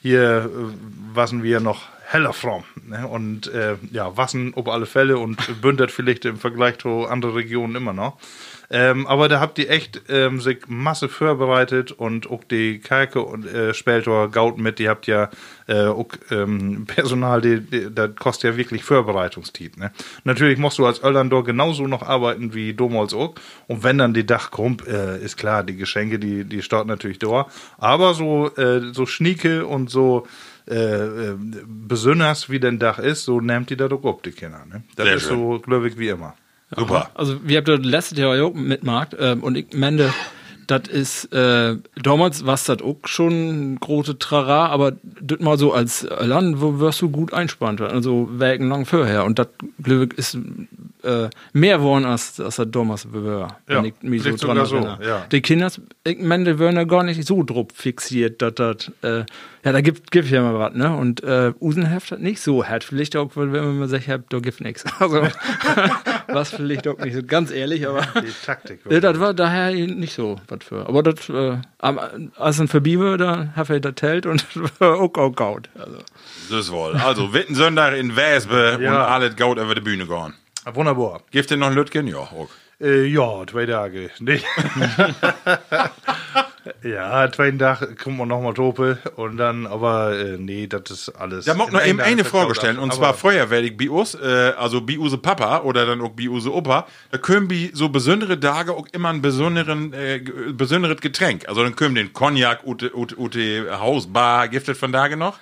hier 0.00 0.44
äh, 0.46 1.14
wassen 1.14 1.42
wir 1.42 1.58
noch 1.60 1.88
heller 2.06 2.32
fromm. 2.32 2.64
Ne? 2.88 3.06
Und 3.06 3.52
äh, 3.52 3.76
ja, 3.92 4.16
wassen 4.16 4.54
auf 4.54 4.68
alle 4.68 4.86
Fälle 4.86 5.18
und 5.18 5.38
bündert 5.60 5.90
vielleicht 5.90 6.24
im 6.24 6.36
Vergleich 6.36 6.78
zu 6.78 7.06
anderen 7.06 7.34
Regionen 7.34 7.76
immer 7.76 7.92
noch. 7.92 8.18
Ähm, 8.70 9.06
aber 9.06 9.28
da 9.28 9.40
habt 9.40 9.58
ihr 9.58 9.70
echt 9.70 10.02
ähm, 10.08 10.40
sich 10.40 10.58
Masse 10.66 11.08
vorbereitet 11.08 11.90
und 11.90 12.30
auch 12.30 12.44
die 12.44 12.80
Kalke 12.80 13.22
und 13.22 13.46
äh, 13.46 13.72
später 13.72 14.28
Gaut 14.28 14.58
mit, 14.58 14.78
die 14.78 14.90
habt 14.90 15.06
ja 15.06 15.30
äh, 15.68 15.86
auch 15.86 16.08
ähm, 16.30 16.84
Personal, 16.86 17.40
die, 17.40 17.60
die, 17.60 17.94
das 17.94 18.14
kostet 18.16 18.52
ja 18.52 18.56
wirklich 18.58 18.84
Vorbereitungszeit. 18.84 19.78
Ne? 19.78 19.90
Natürlich 20.24 20.58
musst 20.58 20.78
du 20.78 20.84
als 20.84 21.02
Ölandor 21.02 21.44
genauso 21.44 21.86
noch 21.86 22.02
arbeiten 22.02 22.52
wie 22.52 22.74
Domholz 22.74 23.14
auch. 23.14 23.34
Und 23.68 23.84
wenn 23.84 23.96
dann 23.96 24.12
die 24.12 24.26
Dach 24.26 24.50
kommt, 24.50 24.86
äh, 24.86 25.18
ist 25.18 25.38
klar, 25.38 25.64
die 25.64 25.76
Geschenke, 25.76 26.18
die, 26.18 26.44
die 26.44 26.60
starten 26.60 26.88
natürlich 26.88 27.18
da. 27.18 27.46
Aber 27.78 28.12
so, 28.12 28.54
äh, 28.56 28.92
so 28.92 29.06
schnieke 29.06 29.66
und 29.66 29.88
so 29.88 30.26
äh, 30.68 31.30
äh, 31.30 31.36
besonders 31.66 32.50
wie 32.50 32.60
dein 32.60 32.78
Dach 32.78 32.98
ist, 32.98 33.24
so 33.24 33.40
nimmt 33.40 33.70
die 33.70 33.76
da 33.76 33.88
doch 33.88 34.04
ab, 34.04 34.22
die 34.22 34.32
Kinder. 34.32 34.64
Ne? 34.66 34.82
Das 34.96 35.06
Sehr 35.06 35.16
ist 35.16 35.22
schön. 35.22 35.38
so, 35.38 35.58
glaube 35.60 35.88
ich, 35.88 35.98
wie 35.98 36.08
immer. 36.08 36.34
Super. 36.76 37.10
Also, 37.14 37.40
wir 37.42 37.56
habt 37.56 37.68
das 37.68 37.80
letztes 37.80 38.18
Jahr 38.18 38.42
auch 38.44 38.52
mitgemacht 38.52 39.16
ähm, 39.18 39.42
und 39.42 39.56
ich 39.56 39.72
mende, 39.72 40.12
das 40.66 40.82
ist, 40.88 41.32
äh, 41.32 41.76
damals 42.02 42.44
war 42.44 42.58
das 42.62 42.68
auch 42.82 42.98
schon 43.06 43.72
ein 43.72 43.80
große 43.80 44.18
Trara, 44.18 44.66
aber 44.66 44.92
das 45.02 45.40
mal 45.40 45.56
so 45.56 45.72
als 45.72 46.06
Land, 46.20 46.60
wo 46.60 46.78
wirst 46.78 47.00
du 47.00 47.08
gut 47.08 47.32
einspannt, 47.32 47.80
also 47.80 48.28
wegen 48.32 48.84
vorher. 48.84 49.24
Und 49.24 49.38
das 49.38 49.48
Glück 49.82 50.12
ist 50.18 50.36
äh, 51.02 51.28
mehr 51.52 51.78
geworden 51.78 52.04
als, 52.04 52.40
als 52.40 52.56
das 52.56 52.70
damals 52.70 53.06
war. 53.12 53.58
Ja, 53.68 53.82
ich 53.84 53.94
mich 54.02 54.22
so 54.22 54.34
dran 54.36 54.64
so, 54.66 54.76
ja. 54.78 55.26
Die 55.30 55.40
Kinder, 55.40 55.70
ich 56.04 56.18
meine, 56.18 56.44
die 56.44 56.58
werden 56.58 56.76
ja 56.76 56.84
gar 56.84 57.02
nicht 57.02 57.26
so 57.26 57.42
drauf 57.42 57.68
fixiert, 57.74 58.42
dass 58.42 58.54
das, 58.54 58.92
äh, 59.02 59.24
ja, 59.64 59.72
da 59.72 59.80
gibt, 59.80 60.10
gibt 60.10 60.30
ja 60.30 60.42
mal 60.42 60.58
was, 60.58 60.74
ne? 60.74 60.94
Und 60.96 61.22
äh, 61.22 61.52
Usenheft 61.60 62.12
hat 62.12 62.20
nicht 62.20 62.40
so 62.40 62.64
hart. 62.64 62.84
Vielleicht 62.84 63.16
auch, 63.16 63.30
wenn 63.34 63.50
man 63.50 63.78
mal 63.78 63.88
sagt, 63.88 64.08
da 64.08 64.38
gibt 64.40 64.60
nichts. 64.60 64.84
Also, 64.98 65.28
was 66.28 66.50
vielleicht 66.50 66.86
auch 66.88 66.98
nicht 66.98 67.14
so 67.14 67.22
ganz 67.22 67.50
ehrlich, 67.50 67.86
aber. 67.86 68.02
Die 68.20 68.32
Taktik. 68.44 68.80
Ja, 68.90 69.00
das 69.00 69.18
war 69.20 69.32
daher 69.34 69.70
nicht 69.72 70.14
so 70.14 70.36
was 70.48 70.64
für. 70.64 70.86
Aber 70.86 71.02
das, 71.02 71.28
äh, 71.28 71.56
als 72.36 72.60
ein 72.60 72.68
war, 72.72 73.16
da 73.18 73.52
habe 73.56 73.76
ich 73.76 73.80
das 73.82 73.94
Telt 73.94 74.26
und 74.26 74.44
das 74.54 74.80
war 74.80 74.96
auch, 75.00 75.14
auch 75.14 75.30
gaut. 75.34 75.68
Also. 75.78 75.98
Das 76.50 76.70
wohl. 76.72 76.94
Also, 76.94 77.32
Witten 77.32 77.54
Sonntag 77.54 77.96
in 77.96 78.16
Wespe 78.16 78.76
und 78.76 78.82
Ja. 78.82 79.06
alles 79.06 79.36
Gaut 79.36 79.58
über 79.58 79.74
die 79.74 79.80
Bühne 79.80 80.06
gehen. 80.06 80.34
Wunderbar. 80.74 81.22
Gibt 81.30 81.50
ihr 81.50 81.56
noch 81.56 81.72
Lütgen? 81.72 82.06
Ja, 82.06 82.18
auch. 82.18 82.48
Äh, 82.80 83.06
ja, 83.06 83.44
zwei 83.46 83.66
Tage. 83.66 84.10
Nee. 84.20 84.40
ja, 86.84 87.30
zwei 87.32 87.50
Tage 87.50 87.96
kommt 87.96 88.18
man 88.18 88.28
nochmal 88.28 88.54
Tope 88.54 88.98
und 89.16 89.36
dann, 89.36 89.66
aber 89.66 90.16
äh, 90.16 90.38
nee, 90.38 90.68
das 90.68 90.90
ist 90.90 91.08
alles. 91.08 91.44
Da 91.46 91.54
mag 91.54 91.72
noch 91.72 91.84
eben 91.84 92.00
eine 92.00 92.24
Frage 92.24 92.54
stellen. 92.54 92.78
Und 92.78 92.94
zwar 92.94 93.16
ich 93.24 93.76
Bios, 93.76 94.14
äh, 94.14 94.52
also 94.56 94.80
Biuse 94.80 95.18
Papa 95.18 95.62
oder 95.62 95.86
dann 95.86 96.00
auch 96.00 96.10
Biuse 96.10 96.54
Opa, 96.54 96.86
da 97.10 97.18
können 97.18 97.48
bi 97.48 97.70
so 97.74 97.88
besondere 97.88 98.38
Tage 98.38 98.72
auch 98.72 98.86
immer 98.92 99.08
ein 99.08 99.22
besonderen, 99.22 99.92
äh, 99.92 100.22
besonderes 100.52 101.00
Getränk. 101.00 101.48
Also 101.48 101.64
dann 101.64 101.74
können 101.74 101.96
den 101.96 102.12
Cognac, 102.12 102.64
Ute, 102.64 102.96
Ute, 102.96 103.18
Ute 103.18 103.80
Hausbar, 103.80 104.46
giftet 104.46 104.76
von 104.76 104.92
Tage 104.92 105.16
noch. 105.16 105.36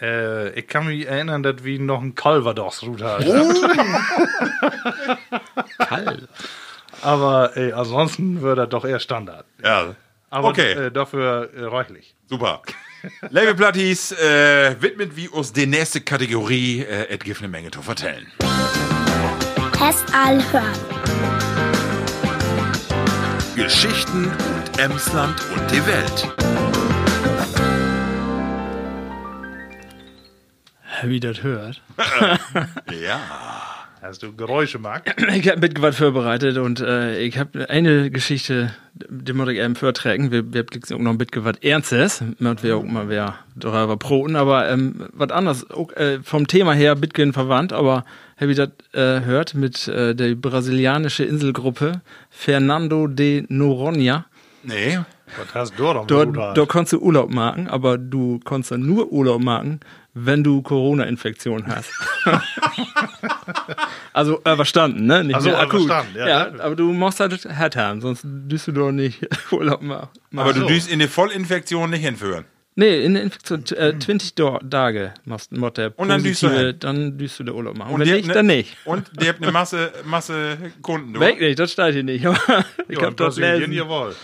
Äh, 0.00 0.50
ich 0.58 0.66
kann 0.66 0.86
mich 0.86 1.06
erinnern, 1.06 1.42
dass 1.42 1.64
wir 1.64 1.78
noch 1.80 2.00
einen 2.00 2.14
Calvados-Route 2.14 3.04
hatten. 3.04 3.54
Kalt. 5.78 6.28
Aber 7.02 7.56
äh, 7.56 7.72
ansonsten 7.72 8.42
wird 8.42 8.58
das 8.58 8.68
doch 8.68 8.84
eher 8.84 9.00
Standard. 9.00 9.46
Ja. 9.62 9.94
Aber 10.30 10.48
okay, 10.48 10.72
äh, 10.72 10.90
dafür 10.90 11.50
äh, 11.54 11.64
reichlich. 11.64 12.14
super. 12.28 12.62
Label 13.30 13.54
Platties, 13.54 14.12
äh, 14.12 14.74
widmet 14.80 15.16
wie 15.16 15.28
uns 15.28 15.52
die 15.52 15.66
nächste 15.66 16.00
Kategorie, 16.00 16.80
äh, 16.82 17.04
et 17.14 17.22
gibt 17.22 17.38
eine 17.38 17.48
Menge 17.48 17.70
zu 17.70 17.80
vertellen. 17.80 18.26
Test 19.72 20.04
all 20.12 20.42
hören. 20.52 20.96
Geschichten 23.54 24.24
und 24.26 24.78
Emsland 24.78 25.40
und 25.54 25.70
die 25.70 25.86
Welt. 25.86 26.45
Wie 31.02 31.20
das 31.20 31.42
hört. 31.42 31.82
Ja. 33.02 33.20
Hast 34.02 34.22
du 34.22 34.36
Geräusche, 34.36 34.78
Marc? 34.78 35.16
Ich 35.34 35.48
habe 35.48 35.60
mit 35.60 35.82
was 35.82 35.96
vorbereitet 35.96 36.58
und 36.58 36.80
äh, 36.80 37.18
ich 37.18 37.38
habe 37.38 37.68
eine 37.68 38.10
Geschichte, 38.10 38.72
die 38.94 39.32
muss 39.32 39.48
ich 39.48 39.58
eben 39.58 39.74
vortragen. 39.74 40.30
Wir, 40.30 40.52
wir 40.52 40.60
haben 40.60 40.94
auch 40.94 40.98
noch 40.98 41.10
ein 41.10 41.18
bisschen 41.18 41.44
was 41.44 41.56
Ernstes, 41.56 42.22
mit 42.38 42.62
wir 42.62 42.76
auch 42.76 42.84
mal 42.84 43.08
wer 43.08 43.34
darüber 43.56 43.96
proten, 43.96 44.36
aber 44.36 44.68
ähm, 44.68 45.08
was 45.12 45.30
anderes, 45.30 45.68
auch, 45.70 45.90
äh, 45.96 46.20
vom 46.22 46.46
Thema 46.46 46.72
her 46.74 46.94
bisschen 46.94 47.32
verwandt, 47.32 47.72
aber 47.72 48.04
habe 48.38 48.52
ich 48.52 48.56
das 48.56 48.68
äh, 48.92 49.24
hört 49.24 49.54
mit 49.54 49.88
äh, 49.88 50.14
der 50.14 50.34
brasilianische 50.36 51.24
Inselgruppe 51.24 52.00
Fernando 52.30 53.08
de 53.08 53.44
Noronha. 53.48 54.26
Nee. 54.62 54.98
Was 55.36 55.54
hast 55.54 55.78
du 55.78 55.82
doch 55.82 56.06
Dort, 56.06 56.36
dort 56.36 56.68
konntest 56.68 56.92
du 56.92 57.00
Urlaub 57.00 57.30
machen, 57.30 57.66
aber 57.66 57.98
du 57.98 58.38
konntest 58.44 58.70
dann 58.70 58.86
nur 58.86 59.10
Urlaub 59.10 59.42
machen, 59.42 59.80
wenn 60.18 60.42
du 60.42 60.62
Corona-Infektion 60.62 61.66
hast. 61.66 61.90
also 64.12 64.40
äh, 64.44 64.56
verstanden, 64.56 65.06
ne? 65.06 65.24
Nicht 65.24 65.36
Ach 65.36 65.40
so, 65.42 65.50
mehr 65.50 65.58
akut. 65.60 65.86
verstanden, 65.86 66.18
ja. 66.18 66.26
ja, 66.28 66.52
aber 66.60 66.74
du 66.74 66.92
musst 66.92 67.20
halt 67.20 67.44
hart 67.54 67.76
haben, 67.76 68.00
sonst 68.00 68.22
düst 68.24 68.66
du 68.68 68.72
doch 68.72 68.92
nicht 68.92 69.26
Urlaub 69.52 69.82
machen. 69.82 70.08
Aber 70.34 70.52
du 70.52 70.60
so. 70.60 70.66
düst 70.66 70.90
in 70.90 70.98
die 71.00 71.08
Vollinfektion 71.08 71.90
nicht 71.90 72.02
hinführen. 72.02 72.44
Nee, 72.78 73.04
in 73.04 73.14
der 73.14 73.22
Infektion 73.22 73.64
äh, 73.76 73.98
20 73.98 74.34
Do 74.34 74.58
Tage 74.70 75.14
machst 75.24 75.50
du 75.50 75.70
der 75.70 75.98
Und 75.98 76.08
dann 76.08 76.22
düst 76.22 76.42
du 76.42 76.50
hin. 76.50 76.76
dann 76.80 77.16
düst 77.16 77.38
du 77.38 77.44
der 77.44 77.54
Urlaub 77.54 77.76
machen. 77.76 77.94
Und 77.94 78.00
wenn 78.00 78.06
die 78.08 78.12
nicht, 78.14 78.26
ne- 78.28 78.34
dann 78.34 78.46
nicht. 78.46 78.76
Und 78.84 79.10
die 79.20 79.28
habt 79.28 79.42
eine 79.42 79.50
Masse, 79.52 79.92
Masse 80.04 80.58
Kunden. 80.82 81.14
du. 81.14 81.20
Weg 81.20 81.40
nicht, 81.40 81.58
das 81.58 81.72
steht 81.72 81.94
hier 81.94 82.02
nicht. 82.04 82.24
Ich 82.88 82.98
ja, 82.98 83.06
hab 83.06 83.16
Brasilien, 83.16 83.58
lesen. 83.60 83.72
jawohl. 83.72 84.14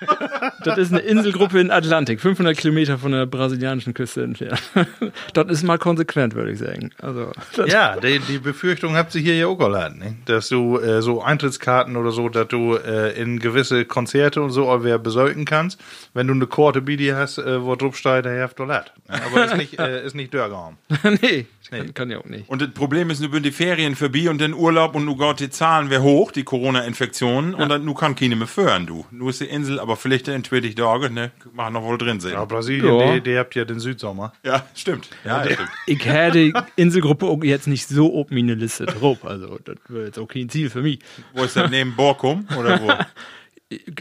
Das 0.62 0.76
ist 0.76 0.92
eine 0.92 1.00
Inselgruppe 1.00 1.58
in 1.58 1.70
Atlantik, 1.70 2.20
500 2.20 2.56
Kilometer 2.56 2.98
von 2.98 3.12
der 3.12 3.24
brasilianischen 3.24 3.94
Küste 3.94 4.22
entfernt. 4.22 4.60
das 5.32 5.46
ist 5.48 5.62
mal 5.62 5.78
konsequent, 5.78 6.34
würde 6.34 6.52
ich 6.52 6.58
sagen. 6.58 6.90
Also, 7.00 7.32
Ja, 7.66 7.96
die, 7.96 8.18
die 8.18 8.38
Befürchtung 8.38 8.94
habt 8.94 9.14
ihr 9.14 9.22
hier 9.22 9.36
ja 9.36 9.46
auch 9.46 9.56
gelernt, 9.56 9.98
ne? 9.98 10.16
dass 10.26 10.48
du 10.48 10.78
äh, 10.78 11.00
so 11.00 11.22
Eintrittskarten 11.22 11.96
oder 11.96 12.10
so, 12.10 12.28
dass 12.28 12.48
du 12.48 12.74
äh, 12.74 13.18
in 13.20 13.38
gewisse 13.38 13.84
Konzerte 13.86 14.42
und 14.42 14.50
so 14.50 14.68
auch 14.68 14.82
wer 14.82 14.98
besorgen 14.98 15.44
kannst, 15.46 15.80
wenn 16.12 16.26
du 16.26 16.34
eine 16.34 16.46
Korte 16.46 16.82
Bidi 16.82 17.08
hast, 17.08 17.38
äh, 17.38 17.62
wo 17.62 17.74
drauf 17.74 17.96
steht, 17.96 18.26
der 18.26 18.44
hat 18.44 18.56
Toilette. 18.56 18.90
Aber 19.08 19.44
ist 19.46 19.56
nicht, 19.56 19.78
äh, 19.78 20.04
ist 20.04 20.14
nicht 20.14 20.34
Dörraum. 20.34 20.76
nee, 21.22 21.46
Kann, 21.70 21.94
kann 21.94 22.10
ja 22.10 22.18
auch 22.18 22.26
nicht. 22.26 22.48
Und 22.48 22.60
das 22.62 22.70
Problem 22.70 23.10
ist, 23.10 23.20
nu 23.20 23.30
sind 23.30 23.44
die 23.44 23.52
Ferien 23.52 23.94
vorbei 23.96 24.28
und 24.28 24.40
den 24.40 24.54
Urlaub 24.54 24.94
und 24.94 25.04
nu 25.04 25.16
geht 25.16 25.40
die 25.40 25.50
Zahlen 25.50 25.88
wieder 25.88 26.02
hoch, 26.02 26.32
die 26.32 26.44
Corona-Infektionen, 26.44 27.54
und 27.54 27.68
dann 27.68 27.84
nu 27.84 27.94
kann 27.94 28.14
keine 28.14 28.36
mehr 28.36 28.46
führen, 28.46 28.86
du. 28.86 29.06
Nu 29.10 29.28
ist 29.28 29.40
die 29.40 29.46
Insel 29.46 29.80
aber 29.80 29.89
vielleicht 29.96 30.28
in 30.28 30.44
20 30.44 30.74
Tagen, 30.74 31.14
ne, 31.14 31.30
machen 31.52 31.74
noch 31.74 31.82
wohl 31.82 31.98
drin 31.98 32.20
sein. 32.20 32.32
Ja, 32.32 32.44
Brasilien, 32.44 32.98
Ja. 32.98 33.14
Die, 33.14 33.20
die 33.20 33.38
habt 33.38 33.54
ja 33.54 33.64
den 33.64 33.80
Südsommer. 33.80 34.32
Ja, 34.44 34.64
stimmt. 34.74 35.08
Ja, 35.24 35.44
stimmt. 35.44 35.68
Ich 35.86 36.04
hätte 36.04 36.38
die 36.38 36.52
Inselgruppe 36.76 37.26
jetzt 37.46 37.66
nicht 37.66 37.88
so 37.88 38.14
auf 38.18 38.30
meine 38.30 38.54
Liste 38.54 38.86
drauf. 38.86 39.24
Also, 39.24 39.58
das 39.64 39.76
wäre 39.88 40.06
jetzt 40.06 40.18
auch 40.18 40.28
kein 40.28 40.48
Ziel 40.48 40.70
für 40.70 40.82
mich. 40.82 41.00
Wo 41.34 41.44
ist 41.44 41.56
das 41.56 41.70
neben 41.70 41.94
Borkum? 41.96 42.46
Oder 42.58 42.80
wo? 42.80 42.92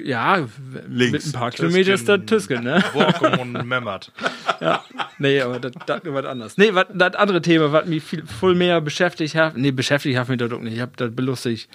Ja, 0.03 0.47
Links. 0.87 1.11
mit 1.11 1.25
ein 1.27 1.31
paar 1.39 1.51
Kilometer 1.51 1.93
ist 1.93 2.09
das 2.09 2.21
Tüsken, 2.25 2.63
ne? 2.63 2.83
Borkum 2.91 3.37
und 3.39 3.67
Memmert. 3.67 4.11
Ja, 4.61 4.83
nee, 5.19 5.39
aber 5.39 5.57
das, 5.57 5.71
das 5.85 6.01
was 6.03 6.25
anderes. 6.25 6.57
Nee, 6.57 6.73
das 6.93 7.15
andere 7.15 7.41
Thema, 7.41 7.71
was 7.71 7.85
mich 7.85 8.03
viel, 8.03 8.25
viel 8.25 8.55
mehr 8.55 8.81
beschäftigt 8.81 9.35
hat, 9.35 9.55
nee, 9.55 9.71
beschäftigt 9.71 10.17
hat 10.17 10.27
mich 10.27 10.37
das 10.37 10.51
auch 10.51 10.59
nicht. 10.59 10.73
Ich 10.73 10.81
hab 10.81 10.97
das 10.97 11.15
belustigt, 11.15 11.69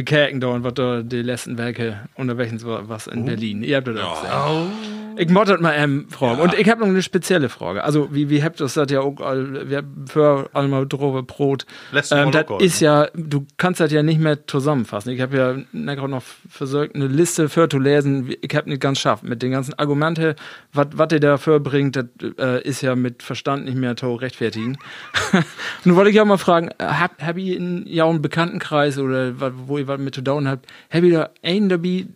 bekerken 0.00 0.40
da 0.40 0.48
und 0.48 0.64
was 0.64 0.74
da 0.74 1.02
die 1.02 1.20
letzten 1.20 1.58
Werke 1.58 2.08
unterwegs 2.14 2.64
war, 2.64 2.88
was 2.88 3.06
in 3.06 3.26
Berlin. 3.26 3.62
Ihr 3.62 3.76
habt 3.76 3.88
das 3.88 3.98
auch 3.98 4.22
gesehen. 4.22 5.00
Ich 5.20 5.28
moddert 5.28 5.60
mal 5.60 5.74
ähm, 5.76 6.06
fragen. 6.08 6.40
Und 6.40 6.54
ich 6.54 6.66
habe 6.70 6.80
noch 6.80 6.88
eine 6.88 7.02
spezielle 7.02 7.50
Frage. 7.50 7.84
Also, 7.84 8.08
wie, 8.10 8.30
wie 8.30 8.42
habt 8.42 8.58
ihr 8.58 8.68
das 8.68 8.90
ja 8.90 9.00
auch, 9.00 9.16
für 10.06 10.48
einmal 10.54 10.86
drüber 10.86 11.22
Brot. 11.22 11.66
Letztes 11.92 12.16
Mal 12.16 12.24
Ähm, 12.24 12.32
das 12.32 12.46
ist 12.60 12.80
ja, 12.80 13.08
du 13.14 13.46
kannst 13.58 13.80
das 13.80 13.92
ja 13.92 14.02
nicht 14.02 14.18
mehr 14.18 14.46
zusammenfassen. 14.46 15.10
Ich 15.10 15.20
habe 15.20 15.36
ja 15.36 15.94
gerade 15.94 16.10
noch 16.10 16.22
versucht, 16.48 16.94
eine 16.94 17.06
Liste 17.06 17.50
für 17.50 17.68
zu 17.68 17.78
lesen. 17.78 18.32
Ich 18.40 18.54
habe 18.54 18.70
nicht 18.70 18.80
ganz 18.80 18.98
geschafft. 18.98 19.22
Mit 19.24 19.42
den 19.42 19.50
ganzen 19.50 19.74
Argumente, 19.74 20.36
was 20.72 21.12
ihr 21.12 21.20
dafür 21.20 21.60
bringt, 21.60 21.96
das 21.96 22.06
äh, 22.38 22.62
ist 22.62 22.80
ja 22.80 22.96
mit 22.96 23.22
Verstand 23.22 23.66
nicht 23.66 23.76
mehr 23.76 23.96
zu 23.96 24.14
rechtfertigen. 24.14 24.78
Nun 25.84 25.96
wollte 25.96 26.10
ich 26.10 26.20
auch 26.20 26.24
mal 26.24 26.38
fragen, 26.38 26.70
hab, 26.80 27.22
hab 27.22 27.36
ihr 27.36 27.58
in 27.58 27.84
ja 27.86 28.06
einen 28.06 28.22
Bekanntenkreis 28.22 28.98
oder 28.98 29.34
wo 29.66 29.76
ihr 29.76 29.86
was 29.90 30.00
mit 30.00 30.14
zu 30.14 30.22
down 30.22 30.48
habt, 30.48 30.66
hab 30.90 31.02
ihr 31.02 31.12
da 31.12 31.30
einen 31.42 31.68
dabei, 31.68 32.06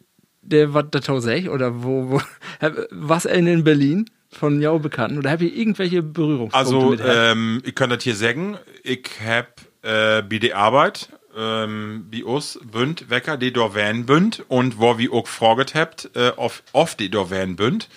der 0.43 0.73
was 0.75 0.87
dazu 0.91 1.19
sagt? 1.21 1.49
Oder 1.49 1.83
wo, 1.85 2.11
wo 2.11 2.21
was 2.91 3.27
einen 3.27 3.47
in 3.49 3.65
Berlin? 3.65 4.07
Von 4.31 4.61
jou 4.61 4.81
Bekannten? 4.81 5.19
Oder 5.19 5.31
habt 5.31 5.43
ihr 5.43 5.55
irgendwelche 5.55 6.03
Berührungspunkte 6.03 6.57
Also, 6.59 6.91
mit 6.91 7.01
ähm, 7.05 7.63
ich 7.65 7.75
kann 7.77 7.89
das 7.91 8.03
hier 8.03 8.17
sagen, 8.17 8.57
ich 8.83 9.09
hab 9.25 9.61
äh, 9.83 10.23
bei 10.23 10.39
der 10.39 10.57
Arbeit, 10.57 11.09
ähm, 11.39 12.07
bei 12.11 12.25
uns 12.25 12.59
bünd 12.65 13.11
Wecker, 13.11 13.37
die 13.37 13.53
da 13.53 13.75
wären 13.77 14.07
bünd 14.07 14.45
und 14.49 14.81
wo 14.81 14.99
wir 14.99 15.13
auch 15.13 15.23
gefragt 15.23 15.77
habt, 15.77 16.11
äh, 16.17 16.33
auf, 16.37 16.65
auf 16.73 16.97
die 16.97 17.11
da 17.11 17.31
wären 17.31 17.55
bünd. 17.55 17.89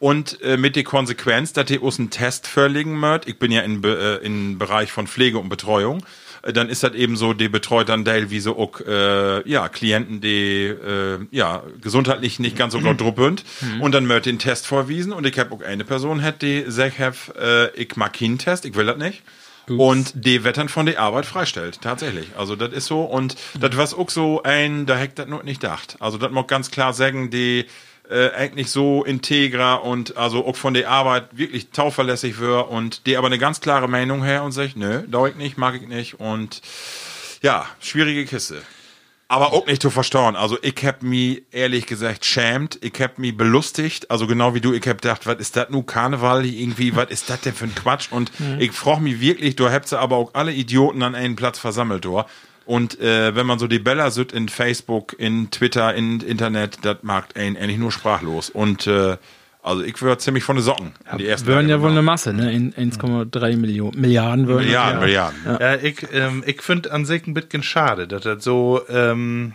Und 0.00 0.40
äh, 0.42 0.56
mit 0.56 0.74
der 0.74 0.82
Konsequenz, 0.82 1.52
dass 1.52 1.66
die 1.66 1.78
uns 1.78 2.00
einen 2.00 2.10
Test 2.10 2.48
vorlegen 2.48 2.98
möcht, 2.98 3.28
ich 3.28 3.38
bin 3.38 3.52
ja 3.52 3.60
in, 3.60 3.80
Be- 3.80 4.20
äh, 4.20 4.26
im 4.26 4.58
Bereich 4.58 4.90
von 4.90 5.06
Pflege 5.06 5.38
und 5.38 5.48
Betreuung, 5.48 6.04
dann 6.52 6.68
ist 6.68 6.82
das 6.82 6.92
eben 6.94 7.16
so, 7.16 7.32
die 7.32 7.48
betreut 7.48 7.88
dann 7.88 8.04
teilweise 8.04 8.50
auch 8.50 8.80
äh, 8.80 9.48
ja, 9.48 9.68
Klienten, 9.68 10.20
die 10.20 10.66
äh, 10.66 11.18
ja, 11.30 11.62
gesundheitlich 11.80 12.38
nicht 12.38 12.56
ganz 12.56 12.72
so 12.72 12.80
gut 12.80 12.98
sind. 13.16 13.44
Und 13.80 13.92
dann 13.92 14.06
möcht 14.06 14.26
den 14.26 14.38
Test 14.38 14.66
vorwiesen 14.66 15.12
und 15.12 15.26
ich 15.26 15.38
habe 15.38 15.54
auch 15.54 15.62
eine 15.62 15.84
Person, 15.84 16.22
hat 16.22 16.42
die 16.42 16.64
sagt, 16.68 16.98
äh, 16.98 17.70
ich 17.74 17.96
mag 17.96 18.12
keinen 18.12 18.38
Test, 18.38 18.64
ich 18.64 18.74
will 18.74 18.86
das 18.86 18.98
nicht. 18.98 19.22
Und 19.66 20.12
die 20.14 20.44
wird 20.44 20.58
dann 20.58 20.68
von 20.68 20.86
der 20.86 21.00
Arbeit 21.00 21.24
freistellt, 21.24 21.80
tatsächlich. 21.80 22.28
Also 22.36 22.54
das 22.54 22.72
ist 22.72 22.86
so. 22.86 23.02
Und 23.02 23.36
das 23.58 23.76
was 23.76 23.94
auch 23.94 24.10
so 24.10 24.42
ein, 24.42 24.84
da 24.84 24.98
hackt 24.98 25.18
das 25.18 25.26
noch 25.26 25.42
nicht 25.42 25.60
gedacht. 25.62 25.96
Also 26.00 26.18
das 26.18 26.30
mag 26.30 26.48
ganz 26.48 26.70
klar 26.70 26.92
sagen, 26.92 27.30
die 27.30 27.64
äh, 28.10 28.30
eigentlich 28.32 28.70
so 28.70 29.04
integer 29.04 29.82
und 29.82 30.16
also 30.16 30.46
auch 30.46 30.56
von 30.56 30.74
der 30.74 30.90
Arbeit 30.90 31.36
wirklich 31.36 31.70
tauverlässig 31.70 32.38
wird 32.38 32.68
und 32.68 33.06
die 33.06 33.16
aber 33.16 33.28
eine 33.28 33.38
ganz 33.38 33.60
klare 33.60 33.88
Meinung 33.88 34.24
her 34.24 34.42
und 34.44 34.52
sagt, 34.52 34.76
nö, 34.76 35.02
dauert 35.08 35.32
ich 35.32 35.36
nicht, 35.36 35.58
mag 35.58 35.74
ich 35.74 35.88
nicht 35.88 36.20
und 36.20 36.60
ja, 37.42 37.66
schwierige 37.80 38.24
Kiste. 38.26 38.62
Aber 39.26 39.54
auch 39.54 39.66
nicht 39.66 39.80
zu 39.80 39.88
verstauen. 39.88 40.36
Also 40.36 40.58
ich 40.60 40.74
hab 40.84 41.02
mich 41.02 41.44
ehrlich 41.50 41.86
gesagt 41.86 42.26
schämt, 42.26 42.78
ich 42.82 42.92
hab 43.00 43.18
mich 43.18 43.36
belustigt, 43.36 44.10
also 44.10 44.26
genau 44.26 44.54
wie 44.54 44.60
du, 44.60 44.74
ich 44.74 44.86
hab 44.86 45.00
gedacht, 45.00 45.26
was 45.26 45.38
ist 45.38 45.56
das 45.56 45.70
nun 45.70 45.86
Karneval 45.86 46.44
irgendwie, 46.44 46.94
was 46.94 47.08
ist 47.08 47.30
das 47.30 47.40
denn 47.40 47.54
für 47.54 47.64
ein 47.64 47.74
Quatsch? 47.74 48.08
Und 48.10 48.30
ich 48.58 48.72
frage 48.72 49.00
mich 49.00 49.20
wirklich, 49.20 49.56
du 49.56 49.68
hättest 49.70 49.94
aber 49.94 50.16
auch 50.16 50.34
alle 50.34 50.52
Idioten 50.52 51.02
an 51.02 51.14
einen 51.14 51.36
Platz 51.36 51.58
versammelt, 51.58 52.04
du. 52.04 52.22
Und 52.66 52.98
äh, 53.00 53.34
wenn 53.34 53.46
man 53.46 53.58
so 53.58 53.66
die 53.66 53.78
Bella 53.78 54.10
sieht 54.10 54.32
in 54.32 54.48
Facebook, 54.48 55.14
in 55.18 55.50
Twitter, 55.50 55.94
in 55.94 56.20
Internet, 56.20 56.78
das 56.82 56.98
macht 57.02 57.36
einen 57.36 57.56
eigentlich 57.56 57.78
nur 57.78 57.92
sprachlos. 57.92 58.48
Und 58.48 58.86
äh, 58.86 59.16
also 59.64 59.82
ich 59.82 60.00
würde 60.02 60.18
ziemlich 60.18 60.44
von 60.44 60.56
den 60.56 60.62
Socken 60.62 60.92
in 61.10 61.18
die 61.18 61.26
ersten 61.26 61.46
Würden 61.46 61.70
ja 61.70 61.80
wohl 61.80 61.90
eine. 61.90 62.02
Masse, 62.02 62.34
ne? 62.34 62.52
In 62.52 62.74
1,3 62.74 63.56
Millionen 63.56 63.98
Milliarden 63.98 64.46
würden. 64.46 64.66
Milliarden, 64.66 65.00
Milliarden. 65.00 65.38
Ja, 65.58 65.76
ich, 65.76 66.06
ähm, 66.12 66.44
ich 66.46 66.60
finde 66.60 66.92
an 66.92 67.06
sich 67.06 67.26
ein 67.26 67.32
bisschen 67.32 67.62
schade, 67.62 68.06
dass 68.06 68.24
das 68.24 68.44
so, 68.44 68.82
ähm, 68.90 69.54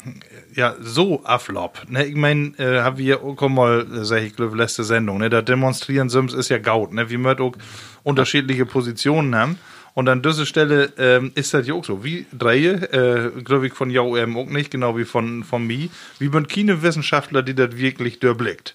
ja, 0.56 0.76
so 0.82 1.24
aflop. 1.26 1.84
Ne? 1.89 2.06
Ich 2.06 2.15
meine, 2.15 2.58
äh, 2.58 2.82
haben 2.82 2.98
wir 2.98 3.24
auch 3.24 3.50
mal, 3.50 3.82
äh, 3.82 4.04
sag 4.04 4.24
ich, 4.24 4.36
glaube 4.36 4.58
letzte 4.58 4.84
Sendung, 4.84 5.19
ne? 5.19 5.30
Da 5.30 5.43
demonstrieren 5.43 6.10
Sims 6.10 6.34
ist 6.34 6.50
ja 6.50 6.58
gaut, 6.58 6.91
ne? 6.91 7.12
Wir 7.12 7.19
möchten 7.19 7.43
auch 7.43 7.54
unterschiedliche 8.02 8.65
Positionen 8.65 9.36
haben. 9.36 9.60
Und 9.93 10.08
an 10.10 10.21
dieser 10.21 10.45
Stelle 10.45 10.93
ähm, 10.97 11.32
ist 11.36 11.54
das 11.54 11.67
ja 11.67 11.73
auch 11.73 11.86
so. 11.86 12.04
Wie 12.04 12.25
drei, 12.32 12.58
äh, 12.58 13.32
glaube 13.43 13.67
ich, 13.67 13.73
von 13.73 13.89
eben 13.89 14.38
auch 14.38 14.49
nicht, 14.49 14.71
genau 14.71 14.97
wie 14.97 15.06
von, 15.06 15.43
von 15.43 15.65
mir. 15.65 15.89
Wie 16.19 16.30
sind 16.30 16.49
keine 16.49 16.82
Wissenschaftler, 16.82 17.41
die 17.43 17.56
das 17.56 17.78
wirklich 17.78 18.19
durchblickt. 18.19 18.73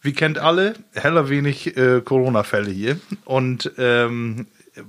Wir 0.00 0.12
kennt 0.12 0.38
alle 0.38 0.74
heller 0.94 1.28
wenig 1.28 1.76
äh, 1.76 2.00
Corona-Fälle 2.00 2.70
hier. 2.70 3.00
Und 3.24 3.72
ähm, 3.78 4.46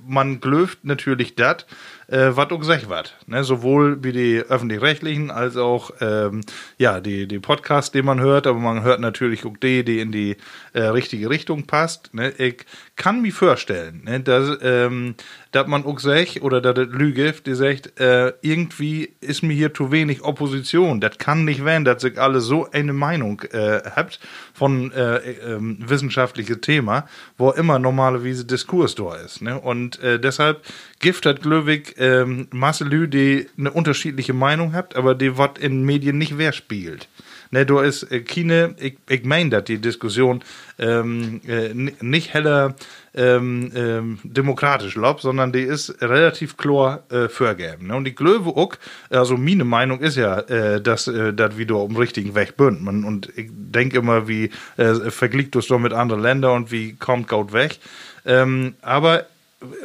man 0.07 0.39
glöft 0.39 0.83
natürlich 0.83 1.35
das, 1.35 1.65
äh, 2.07 2.29
was 2.31 2.51
auch 2.51 2.59
gesagt 2.59 2.89
wird. 2.89 3.15
Ne? 3.27 3.43
Sowohl 3.43 4.03
wie 4.03 4.11
die 4.11 4.39
öffentlich-rechtlichen 4.39 5.31
als 5.31 5.57
auch 5.57 5.91
ähm, 6.01 6.41
ja, 6.77 6.99
die, 6.99 7.27
die 7.27 7.39
Podcasts, 7.39 7.91
die 7.91 8.01
man 8.01 8.19
hört, 8.19 8.47
aber 8.47 8.59
man 8.59 8.83
hört 8.83 8.99
natürlich 8.99 9.45
auch 9.45 9.57
die, 9.57 9.83
die 9.83 9.99
in 9.99 10.11
die 10.11 10.37
äh, 10.73 10.81
richtige 10.81 11.29
Richtung 11.29 11.65
passt. 11.65 12.13
Ne? 12.13 12.31
Ich 12.37 12.65
kann 12.99 13.21
mir 13.21 13.31
vorstellen, 13.31 14.01
ne, 14.03 14.19
dass, 14.19 14.57
ähm, 14.61 15.15
dass 15.53 15.65
man 15.67 15.85
auch 15.85 15.99
sagt, 15.99 16.41
oder 16.41 16.59
dass 16.59 16.75
das 16.75 16.89
Lüge, 16.89 17.33
die 17.45 17.55
sagt, 17.55 17.97
äh, 17.97 18.33
irgendwie 18.41 19.13
ist 19.21 19.41
mir 19.41 19.53
hier 19.53 19.73
zu 19.73 19.89
wenig 19.89 20.21
Opposition. 20.21 20.99
Das 20.99 21.17
kann 21.17 21.45
nicht 21.45 21.63
werden, 21.63 21.85
dass 21.85 22.01
sich 22.01 22.19
alle 22.19 22.41
so 22.41 22.69
eine 22.71 22.91
Meinung 22.91 23.41
äh, 23.53 23.79
habt 23.95 24.19
von 24.53 24.91
äh, 24.91 25.15
ähm, 25.15 25.77
wissenschaftliches 25.79 26.59
Thema, 26.59 27.07
wo 27.37 27.51
immer 27.51 27.79
normalerweise 27.79 28.43
Diskurs 28.43 28.95
da 28.95 29.15
ist. 29.15 29.41
Ne? 29.41 29.57
Und 29.57 30.03
äh, 30.03 30.19
deshalb 30.19 30.61
Gift 30.99 31.25
hat 31.25 31.41
Glöwig 31.41 31.95
ähm, 31.97 32.49
Masse 32.51 32.83
Lü, 32.83 33.07
die 33.07 33.47
eine 33.57 33.71
unterschiedliche 33.71 34.33
Meinung 34.33 34.73
habt, 34.73 34.97
aber 34.97 35.15
die 35.15 35.37
was 35.37 35.51
in 35.61 35.85
Medien 35.85 36.17
nicht 36.17 36.37
wer 36.37 36.51
spielt. 36.51 37.07
Ne, 37.51 37.65
du 37.65 37.79
ist 37.79 38.03
äh, 38.11 38.21
keine, 38.21 38.75
ich, 38.79 38.97
ich 39.09 39.23
meine, 39.23 39.49
dass 39.49 39.63
die 39.63 39.79
Diskussion 39.79 40.43
ähm, 40.77 41.41
äh, 41.47 41.73
nicht 41.73 42.33
heller 42.33 42.75
ähm, 43.15 43.71
ähm, 43.75 44.19
demokratisch 44.23 44.93
lob, 44.95 45.19
sondern 45.19 45.51
die 45.51 45.61
ist 45.63 45.99
relativ 45.99 46.57
klar 46.57 47.03
äh, 47.09 47.27
vorgegeben. 47.27 47.87
Ne? 47.87 47.95
Und 47.95 48.07
ich 48.07 48.15
glaube 48.15 48.49
auch, 48.49 48.75
also 49.09 49.35
meine 49.35 49.63
Meinung 49.63 49.99
ist 49.99 50.15
ja, 50.15 50.39
äh, 50.41 50.79
dass 50.79 51.07
äh, 51.07 51.33
das 51.33 51.57
wieder 51.57 51.77
um 51.77 51.95
richtigen 51.97 52.35
Weg 52.35 52.55
bünd. 52.55 52.83
Man, 52.83 53.03
und 53.03 53.29
ich 53.35 53.49
denke 53.51 53.97
immer, 53.97 54.27
wie 54.27 54.51
äh, 54.77 54.93
vergleicht 55.09 55.55
das 55.55 55.67
doch 55.67 55.79
mit 55.79 55.91
anderen 55.91 56.21
Ländern 56.21 56.55
und 56.55 56.71
wie 56.71 56.93
kommt 56.93 57.27
Gaut 57.27 57.51
weg. 57.51 57.79
Ähm, 58.25 58.75
aber 58.83 59.25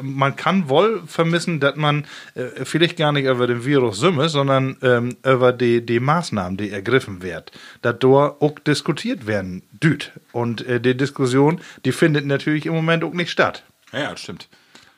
man 0.01 0.37
kann 0.37 0.69
wohl 0.69 1.03
vermissen, 1.07 1.61
dass 1.61 1.77
man 1.77 2.07
äh, 2.35 2.65
vielleicht 2.65 2.97
gar 2.97 3.13
nicht 3.13 3.27
über 3.27 3.47
den 3.47 3.65
Virus 3.65 3.99
sümme, 3.99 4.29
sondern 4.29 4.77
ähm, 4.83 5.17
über 5.25 5.53
die, 5.53 5.85
die 5.85 6.01
Maßnahmen, 6.01 6.57
die 6.57 6.71
ergriffen 6.71 7.23
werden, 7.23 7.47
dass 7.83 7.99
dort 7.99 8.41
auch 8.41 8.59
diskutiert 8.61 9.27
werden 9.27 9.63
düt. 9.73 10.13
Und 10.33 10.67
äh, 10.67 10.81
die 10.81 10.97
Diskussion, 10.97 11.61
die 11.85 11.93
findet 11.93 12.27
natürlich 12.27 12.67
im 12.67 12.75
Moment 12.75 13.05
auch 13.05 13.13
nicht 13.13 13.31
statt. 13.31 13.65
Ja, 13.93 14.01
ja, 14.01 14.11
das 14.11 14.21
stimmt. 14.21 14.49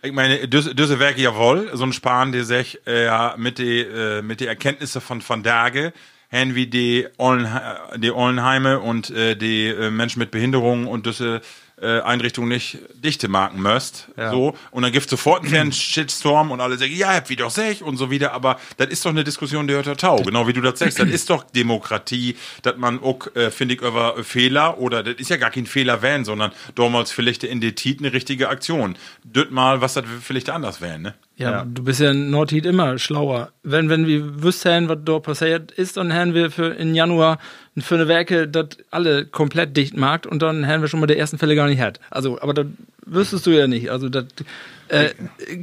Ich 0.02 0.12
meine, 0.12 0.46
diese, 0.46 0.98
Werke 0.98 1.20
jawohl, 1.20 1.70
so 1.72 1.84
ein 1.84 1.92
Spahn, 1.92 2.32
der 2.32 2.44
sich 2.44 2.78
äh, 2.86 3.06
ja, 3.06 3.34
mit 3.38 3.58
den 3.58 3.90
äh, 3.90 4.22
mit 4.22 4.40
die 4.40 4.46
Erkenntnisse 4.46 5.00
von 5.00 5.26
Van 5.26 5.42
Dage, 5.42 5.92
wie 6.30 6.66
die 6.66 7.06
Ollenheime 7.16 8.80
und 8.80 9.10
äh, 9.10 9.36
die 9.36 9.68
äh, 9.68 9.90
Menschen 9.90 10.18
mit 10.18 10.30
Behinderungen 10.30 10.86
und 10.86 11.06
diese 11.06 11.40
äh, 11.80 12.00
Einrichtungen 12.00 12.48
nicht 12.48 12.78
dichte 12.94 13.28
marken 13.28 13.60
müsst. 13.60 14.08
So. 14.16 14.56
Und 14.70 14.82
dann 14.82 14.92
gibt 14.92 15.10
sofort 15.10 15.42
einen 15.42 15.50
kleinen 15.50 15.72
Shitstorm 15.72 16.50
und 16.50 16.60
alle 16.60 16.78
sagen, 16.78 16.94
ja, 16.94 17.14
habt 17.14 17.28
wie 17.28 17.36
doch 17.36 17.50
sech 17.50 17.82
und 17.82 17.96
so 17.96 18.10
wieder. 18.10 18.32
Aber 18.32 18.58
das 18.78 18.88
ist 18.88 19.04
doch 19.04 19.10
eine 19.10 19.24
Diskussion, 19.24 19.66
die 19.66 19.74
hört 19.74 19.86
der 19.86 19.96
Tau. 19.96 20.16
Genau 20.22 20.46
wie 20.48 20.52
du 20.52 20.60
das 20.62 20.78
sagst. 20.78 20.98
Das 20.98 21.08
ist 21.08 21.28
doch 21.28 21.44
Demokratie, 21.44 22.36
dass 22.62 22.76
man 22.76 23.02
auch, 23.02 23.34
äh, 23.34 23.50
finde 23.50 23.74
ich, 23.74 23.82
über 23.82 24.22
Fehler 24.24 24.78
oder 24.78 25.02
das 25.02 25.16
ist 25.16 25.28
ja 25.28 25.36
gar 25.36 25.50
kein 25.50 25.66
Fehler 25.66 26.00
wählen, 26.02 26.24
sondern 26.24 26.52
damals 26.74 27.12
vielleicht 27.12 27.44
in 27.44 27.60
der 27.60 27.74
Tit 27.74 28.00
eine 28.00 28.12
richtige 28.12 28.48
Aktion. 28.48 28.96
Dürrt 29.24 29.50
mal, 29.50 29.80
was 29.80 29.94
das 29.94 30.04
vielleicht 30.22 30.50
anders 30.50 30.80
wäre, 30.80 30.98
ne? 30.98 31.14
Ja, 31.38 31.66
du 31.66 31.84
bist 31.84 32.00
ja 32.00 32.12
in 32.12 32.30
Nordheat 32.30 32.64
immer 32.64 32.96
schlauer. 32.98 33.50
Wenn, 33.62 33.90
wenn 33.90 34.06
wir 34.06 34.42
wüssten, 34.42 34.88
was 34.88 34.98
dort 35.04 35.24
passiert 35.24 35.70
ist, 35.70 35.98
dann 35.98 36.10
hätten 36.10 36.32
wir 36.32 36.50
für 36.50 36.68
in 36.68 36.94
Januar 36.94 37.38
für 37.78 37.96
eine 37.96 38.08
Werke 38.08 38.48
das 38.48 38.68
alle 38.90 39.26
komplett 39.26 39.76
dicht 39.76 39.96
macht 39.96 40.26
und 40.26 40.42
dann 40.42 40.64
hätten 40.64 40.82
wir 40.82 40.88
schon 40.88 41.00
mal 41.00 41.06
die 41.06 41.16
ersten 41.16 41.38
Fälle 41.38 41.54
gar 41.54 41.68
nicht 41.68 41.80
hat. 41.80 42.00
Also, 42.10 42.40
aber 42.40 42.54
das 42.54 42.66
wüsstest 43.04 43.46
du 43.46 43.50
ja 43.50 43.66
nicht. 43.66 43.90
Also, 43.90 44.08
das 44.08 44.26
äh, 44.88 45.10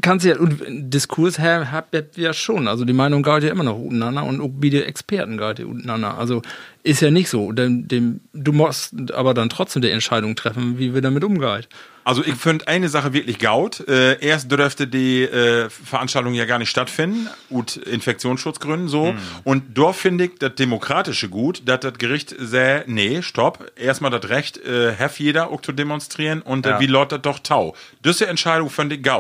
kannst 0.02 0.26
du 0.26 0.30
ja, 0.30 0.38
und 0.38 0.62
Diskurs 0.68 1.40
habt 1.40 1.94
ihr 1.94 2.08
ja 2.16 2.34
schon. 2.34 2.68
Also, 2.68 2.86
die 2.86 2.94
Meinung 2.94 3.24
geht 3.24 3.44
ja 3.44 3.50
immer 3.50 3.64
noch 3.64 3.78
untereinander 3.78 4.24
und 4.24 4.42
auch 4.42 4.52
wie 4.60 4.70
die 4.70 4.84
Experten 4.84 5.38
geht 5.38 5.60
ja 5.60 5.66
untereinander. 5.66 6.18
Also, 6.18 6.42
ist 6.84 7.02
ja 7.02 7.12
nicht 7.12 7.30
so. 7.30 7.52
Dem, 7.52 7.88
dem, 7.88 8.20
du 8.34 8.52
musst 8.52 9.12
aber 9.14 9.34
dann 9.34 9.50
trotzdem 9.50 9.82
die 9.82 9.90
Entscheidung 9.90 10.36
treffen, 10.36 10.78
wie 10.78 10.94
wir 10.94 11.02
damit 11.02 11.24
umgehen. 11.24 11.66
Also 12.06 12.24
ich 12.24 12.36
finde 12.36 12.68
eine 12.68 12.90
Sache 12.90 13.14
wirklich 13.14 13.40
gaut. 13.40 13.88
Äh, 13.88 14.20
erst 14.20 14.52
dürfte 14.52 14.88
die 14.88 15.24
äh, 15.24 15.70
Veranstaltung 15.70 16.34
ja 16.34 16.46
gar 16.46 16.60
nicht 16.60 16.70
stattfinden, 16.70 17.30
ut 17.50 17.78
Infektionsschutzgründen 17.78 18.90
so. 18.90 19.16
Und 19.44 19.78
dort 19.78 19.96
finde 19.96 20.26
ich 20.26 20.32
das 20.40 20.56
Demokratische 20.56 21.30
gut, 21.30 21.62
dass 21.66 21.80
das 21.80 21.94
Gericht 21.94 22.36
sähe, 22.38 22.84
nee, 22.88 23.22
stopp, 23.22 23.72
erstmal 23.78 24.12
das 24.12 24.30
Recht, 24.30 24.58
äh, 24.58 24.92
hef 24.92 25.20
jeder 25.20 25.50
auch 25.50 25.62
zu 25.62 25.72
demonstrieren 25.72 26.42
und 26.42 26.66
äh, 26.66 26.80
wie 26.80 26.88
lautet 26.88 27.26
doch 27.26 27.40
Tau. 27.40 27.76
Diese 28.04 28.28
Entscheidung 28.28 28.70
finde 28.70 28.96
ich 28.96 29.04
gaut. 29.04 29.13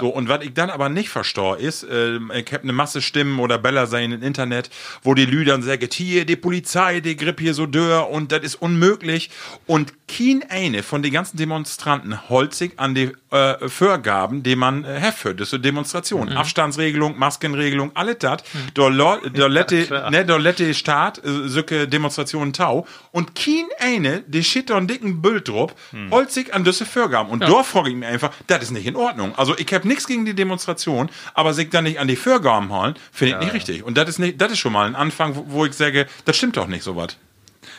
So, 0.00 0.08
und 0.08 0.28
was 0.28 0.42
ich 0.44 0.54
dann 0.54 0.70
aber 0.70 0.88
nicht 0.88 1.08
verstehe, 1.08 1.56
ist, 1.56 1.84
äh, 1.84 2.16
ich 2.16 2.52
habe 2.52 2.62
eine 2.62 2.72
Masse 2.72 3.02
Stimmen 3.02 3.38
oder 3.40 3.58
Bella 3.58 3.86
sein 3.86 4.12
im 4.12 4.22
Internet, 4.22 4.70
wo 5.02 5.14
die 5.14 5.26
Lü 5.26 5.44
dann 5.44 5.62
sagen, 5.62 5.88
hier, 5.92 6.24
die 6.24 6.36
Polizei, 6.36 7.00
die 7.00 7.16
Grippe 7.16 7.42
hier 7.42 7.54
so 7.54 7.66
dör 7.66 8.10
und 8.10 8.32
das 8.32 8.42
ist 8.42 8.54
unmöglich. 8.56 9.30
Und 9.66 9.92
kein 10.08 10.44
eine 10.48 10.82
von 10.82 11.02
den 11.02 11.12
ganzen 11.12 11.36
Demonstranten 11.36 12.28
holt 12.28 12.54
sich 12.54 12.78
an 12.78 12.94
die 12.94 13.12
äh, 13.34 13.68
Vorgaben, 13.68 14.42
die 14.42 14.56
man 14.56 14.84
äh, 14.84 15.00
hat 15.00 15.14
für 15.14 15.34
diese 15.34 15.58
Demonstration. 15.60 16.28
Abstandsregelung, 16.36 17.18
Maskenregelung, 17.18 17.90
alles 17.94 18.18
das. 18.20 18.42
Da 18.74 18.88
lo- 18.88 19.18
da 19.32 19.46
lette, 19.48 20.10
ne, 20.10 20.24
da 20.24 20.36
lette 20.36 20.72
Staat, 20.74 21.18
äh, 21.18 21.48
solche 21.48 21.88
Demonstrationen 21.88 22.52
tau. 22.52 22.86
Und 23.10 23.34
kein 23.34 23.66
eine, 23.80 24.20
die 24.26 24.44
shit 24.44 24.70
einen 24.70 24.86
dicken 24.86 25.20
Bild 25.20 25.48
drauf, 25.48 25.74
holt 26.10 26.30
sich 26.30 26.54
an 26.54 26.64
diese 26.64 26.86
Vorgaben. 26.86 27.30
Und 27.30 27.42
da 27.42 27.62
frage 27.64 27.90
ich 27.90 27.96
mich 27.96 28.08
einfach, 28.08 28.30
das 28.46 28.62
ist 28.62 28.70
nicht 28.70 28.86
in 28.86 28.96
Ordnung. 28.96 29.34
Also 29.36 29.56
ich 29.58 29.72
habe 29.74 29.86
nichts 29.88 30.06
gegen 30.06 30.24
die 30.24 30.34
Demonstration, 30.34 31.10
aber 31.34 31.52
sich 31.54 31.70
dann 31.70 31.84
nicht 31.84 31.98
an 31.98 32.08
die 32.08 32.16
Vorgaben 32.16 32.70
holen, 32.72 32.94
finde 33.12 33.34
ich 33.34 33.40
nicht 33.44 33.54
richtig. 33.54 33.82
Und 33.82 33.96
das 33.98 34.08
ist 34.08 34.18
nicht, 34.18 34.40
das 34.40 34.52
ist 34.52 34.58
schon 34.60 34.72
mal 34.72 34.86
ein 34.86 34.94
Anfang, 34.94 35.34
wo, 35.36 35.44
wo 35.48 35.66
ich 35.66 35.72
sage, 35.74 36.06
das 36.24 36.36
stimmt 36.36 36.56
doch 36.56 36.66
nicht 36.68 36.82
so 36.84 36.94
was. 36.96 37.16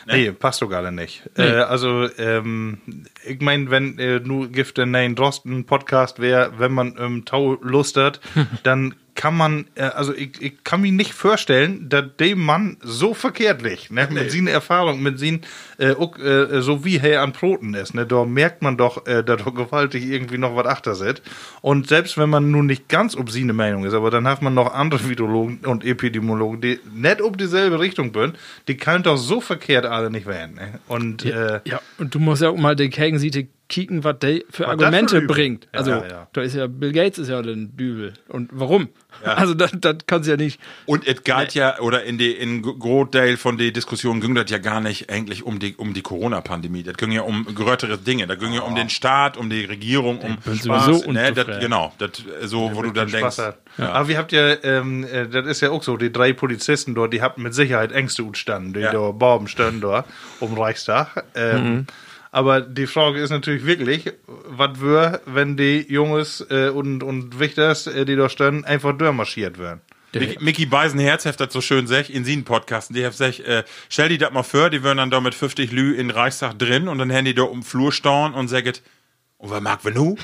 Nee, 0.06 0.32
passt 0.32 0.62
doch 0.62 0.68
gerade 0.68 0.92
nicht. 0.92 1.28
Äh, 1.36 1.42
also, 1.42 2.08
ähm, 2.18 2.78
ich 3.24 3.40
meine, 3.40 3.70
wenn 3.70 3.98
äh, 3.98 4.20
nur 4.20 4.48
Gift 4.48 4.78
in 4.78 4.90
Nein 4.90 5.14
Drosten 5.14 5.64
Podcast 5.64 6.20
wäre, 6.20 6.58
wenn 6.58 6.72
man 6.72 6.96
ähm, 6.98 7.24
Tau 7.24 7.54
Lust 7.62 7.96
hat, 7.96 8.20
dann 8.62 8.94
kann 9.16 9.36
man, 9.36 9.66
äh, 9.74 9.82
also 9.82 10.14
ich, 10.14 10.40
ich 10.40 10.62
kann 10.62 10.82
mir 10.82 10.92
nicht 10.92 11.12
vorstellen, 11.12 11.88
dass 11.88 12.04
dem 12.20 12.40
Mann 12.40 12.76
so 12.82 13.14
verkehrt 13.14 13.62
liegt, 13.62 13.90
ne? 13.90 14.06
mit 14.10 14.30
seiner 14.30 14.52
Erfahrung, 14.52 15.02
mit 15.02 15.18
seinen, 15.18 15.40
äh, 15.78 15.92
auch, 15.92 16.16
äh, 16.18 16.62
so 16.62 16.84
wie 16.84 16.98
er 16.98 17.22
an 17.22 17.32
Proten 17.32 17.74
ist, 17.74 17.94
ne? 17.94 18.06
da 18.06 18.24
merkt 18.24 18.62
man 18.62 18.76
doch, 18.76 19.06
äh, 19.06 19.24
dass 19.24 19.42
da 19.42 19.50
gewaltig 19.50 20.06
irgendwie 20.06 20.38
noch 20.38 20.54
was 20.54 20.66
achter 20.66 20.94
sitzt. 20.94 21.22
Und 21.62 21.88
selbst 21.88 22.16
wenn 22.18 22.30
man 22.30 22.50
nun 22.50 22.66
nicht 22.66 22.88
ganz 22.88 23.16
ob 23.16 23.30
seine 23.30 23.52
Meinung 23.52 23.84
ist, 23.84 23.94
aber 23.94 24.10
dann 24.10 24.28
hat 24.28 24.42
man 24.42 24.54
noch 24.54 24.72
andere 24.72 25.08
Virologen 25.08 25.58
und 25.64 25.84
Epidemiologen, 25.84 26.60
die 26.60 26.80
nicht 26.94 27.22
ob 27.22 27.38
dieselbe 27.38 27.80
Richtung 27.80 28.12
bin, 28.12 28.34
die 28.68 28.76
kann 28.76 29.02
doch 29.02 29.16
so 29.16 29.40
verkehrt 29.40 29.86
alle 29.86 30.10
nicht 30.10 30.26
werden. 30.26 30.54
Ne? 30.54 30.78
Und 30.86 31.24
äh, 31.24 31.60
Ja, 31.64 31.80
und 31.98 32.14
du 32.14 32.18
musst 32.18 32.42
ja 32.42 32.50
auch 32.50 32.56
mal 32.56 32.76
die 32.76 32.90
Gegenseite 32.90 33.48
kicken, 33.68 34.04
was 34.04 34.18
der 34.20 34.42
für 34.50 34.62
das 34.62 34.70
Argumente 34.72 35.20
für 35.20 35.26
bringt. 35.26 35.64
Ja, 35.72 35.78
Also, 35.78 35.90
ja, 35.90 36.08
ja. 36.08 36.28
da 36.32 36.40
ist 36.42 36.54
ja, 36.54 36.66
Bill 36.66 36.92
Gates 36.92 37.18
ist 37.18 37.28
ja 37.28 37.42
den 37.42 37.76
Dübel. 37.76 38.14
Und 38.28 38.50
warum? 38.52 38.88
Also, 39.24 39.54
das, 39.54 39.72
das 39.80 39.96
kannst 40.06 40.26
du 40.26 40.32
ja 40.32 40.36
nicht. 40.36 40.60
Und 40.84 41.06
es 41.06 41.24
geht 41.24 41.54
ja, 41.54 41.80
oder 41.80 42.04
in 42.04 42.18
die, 42.18 42.32
in 42.32 42.60
Großteil 42.60 43.38
von 43.38 43.56
der 43.56 43.70
Diskussion 43.70 44.20
ging 44.20 44.34
das 44.34 44.50
ja 44.50 44.58
gar 44.58 44.80
nicht 44.80 45.08
eigentlich 45.08 45.42
um 45.42 45.58
die, 45.58 45.74
um 45.74 45.94
die 45.94 46.02
Corona-Pandemie. 46.02 46.82
Das 46.82 46.98
ging 46.98 47.12
ja 47.12 47.22
um 47.22 47.46
größere 47.46 47.96
Dinge. 47.96 48.26
Da 48.26 48.34
ging 48.34 48.52
ja 48.52 48.60
um 48.60 48.74
den 48.74 48.90
Staat, 48.90 49.38
um 49.38 49.48
die 49.48 49.64
Regierung, 49.64 50.18
um 50.18 50.36
bin 50.36 50.54
sowieso 50.56 51.10
ne, 51.10 51.32
das, 51.32 51.60
genau. 51.60 51.94
Das, 51.96 52.10
so, 52.42 52.72
wo 52.74 52.82
du 52.82 52.90
dann 52.90 53.10
denkst. 53.10 53.36
Spaß. 53.36 53.54
Aber 53.78 54.08
wir 54.08 54.18
habt 54.18 54.32
ja, 54.32 54.62
ähm, 54.62 55.04
äh, 55.04 55.26
das 55.26 55.46
ist 55.46 55.62
ja 55.62 55.70
auch 55.70 55.82
so, 55.82 55.96
die 55.96 56.12
drei 56.12 56.34
Polizisten 56.34 56.94
dort, 56.94 57.14
die 57.14 57.22
hatten 57.22 57.42
mit 57.42 57.54
Sicherheit 57.54 57.92
Ängste 57.92 58.22
utstanden, 58.22 58.74
die 58.74 58.80
Ja. 58.80 58.92
da 58.92 59.12
Baum 59.12 59.48
standen 59.48 59.80
da 59.80 60.04
um 60.40 60.58
Reichstag. 60.58 61.24
Ähm, 61.34 61.86
Aber 62.36 62.60
die 62.60 62.86
Frage 62.86 63.18
ist 63.20 63.30
natürlich 63.30 63.64
wirklich, 63.64 64.12
was 64.26 64.82
wär, 64.82 65.22
wenn 65.24 65.56
die 65.56 65.86
Jungs 65.88 66.44
äh, 66.50 66.68
und, 66.68 67.02
und 67.02 67.38
Wichters, 67.38 67.86
äh, 67.86 68.04
die 68.04 68.14
da 68.14 68.28
standen, 68.28 68.66
einfach 68.66 68.92
durchmarschiert 68.92 69.56
werden? 69.56 69.80
Mickey, 70.12 70.44
Mickey 70.44 70.66
Beisenherz 70.66 71.24
hat 71.24 71.40
das 71.40 71.50
so 71.50 71.62
schön 71.62 71.86
sech, 71.86 72.10
in 72.10 72.26
sie 72.26 72.36
Podcast. 72.42 72.94
Die 72.94 73.06
hat 73.06 73.14
sech, 73.14 73.40
äh, 73.40 73.64
stell 73.88 74.10
die 74.10 74.18
das 74.18 74.32
mal 74.32 74.42
vor, 74.42 74.68
die 74.68 74.82
würden 74.82 74.98
dann 74.98 75.10
da 75.10 75.22
mit 75.22 75.34
50 75.34 75.72
Lü 75.72 75.94
in 75.94 76.10
Reichstag 76.10 76.58
drin 76.58 76.88
und 76.88 76.98
dann 76.98 77.10
haben 77.10 77.24
die 77.24 77.32
da 77.32 77.44
um 77.44 77.60
den 77.60 77.62
Flur 77.64 77.90
stehen 77.90 78.34
und 78.34 78.48
sagen, 78.48 78.74
und 79.38 79.48
was 79.48 79.62
mag 79.62 79.82
wir 79.86 79.92
nu? 79.92 80.16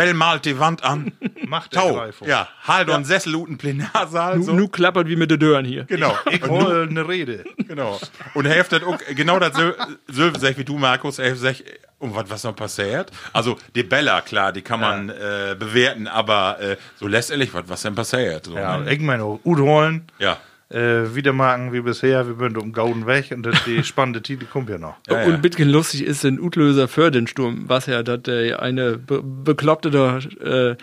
Well 0.00 0.14
malt 0.14 0.46
die 0.46 0.58
Wand 0.58 0.82
an? 0.82 1.12
Macht 1.46 1.74
der 1.74 1.82
Tau. 1.82 1.94
Greifung. 1.94 2.26
Ja, 2.26 2.48
halt 2.66 2.88
ja. 2.88 3.04
Sessel 3.04 3.34
und 3.36 3.48
einen 3.48 3.58
Plenarsaal. 3.58 4.38
Nu, 4.38 4.44
so. 4.44 4.52
nu 4.54 4.68
klappert 4.68 5.08
wie 5.08 5.16
mit 5.16 5.30
den 5.30 5.38
Dören 5.38 5.64
hier. 5.66 5.84
Genau. 5.84 6.16
Ich 6.30 6.42
hol 6.42 6.86
eine 6.88 7.06
Rede. 7.06 7.44
Genau. 7.68 7.98
Und 8.34 8.46
er 8.46 8.58
hat 8.58 8.72
auch 8.84 8.98
genau 9.14 9.38
das 9.38 9.54
so, 9.54 9.72
so 10.08 10.30
sag 10.38 10.56
wie 10.56 10.64
du, 10.64 10.78
Markus, 10.78 11.18
er 11.18 11.34
sagt, 11.36 11.64
um 11.98 12.14
was 12.14 12.30
was 12.30 12.44
noch 12.44 12.56
passiert. 12.56 13.10
Also 13.32 13.58
die 13.74 13.82
Bella, 13.82 14.22
klar, 14.22 14.52
die 14.52 14.62
kann 14.62 14.80
man 14.80 15.10
äh, 15.10 15.54
bewerten, 15.58 16.06
aber 16.06 16.58
äh, 16.60 16.76
so 16.96 17.06
letztendlich, 17.06 17.52
was 17.52 17.64
was 17.68 17.82
denn 17.82 17.94
passiert? 17.94 18.46
So, 18.46 18.54
Ja, 18.56 18.78
ne? 18.78 18.92
ich 18.94 19.00
meine, 19.00 19.24
auch 19.24 19.40
Ut 19.44 19.58
holen, 19.58 20.06
ja. 20.18 20.38
Äh, 20.70 21.14
wieder 21.14 21.32
machen 21.32 21.72
wie 21.72 21.80
bisher, 21.80 22.26
wir 22.26 22.36
sind 22.36 22.56
um 22.56 22.72
Gauden 22.72 23.06
weg 23.06 23.32
und 23.32 23.42
das, 23.42 23.64
die 23.64 23.82
spannende 23.84 24.22
Titel 24.22 24.46
kommt 24.46 24.70
ja 24.70 24.78
noch. 24.78 24.96
Ja, 25.08 25.22
und 25.22 25.28
ja. 25.28 25.34
ein 25.34 25.42
bisschen 25.42 25.68
lustig 25.68 26.04
ist 26.04 26.24
den 26.24 26.40
Utlöser 26.40 26.88
für 26.88 27.10
den 27.10 27.26
Sturm, 27.26 27.64
was 27.66 27.86
ja, 27.86 28.02
dass 28.02 28.22
der 28.22 28.62
eine 28.62 28.96
Be 28.96 29.20
Bekloppte 29.22 29.90
da, 29.90 30.18
äh, 30.18 30.76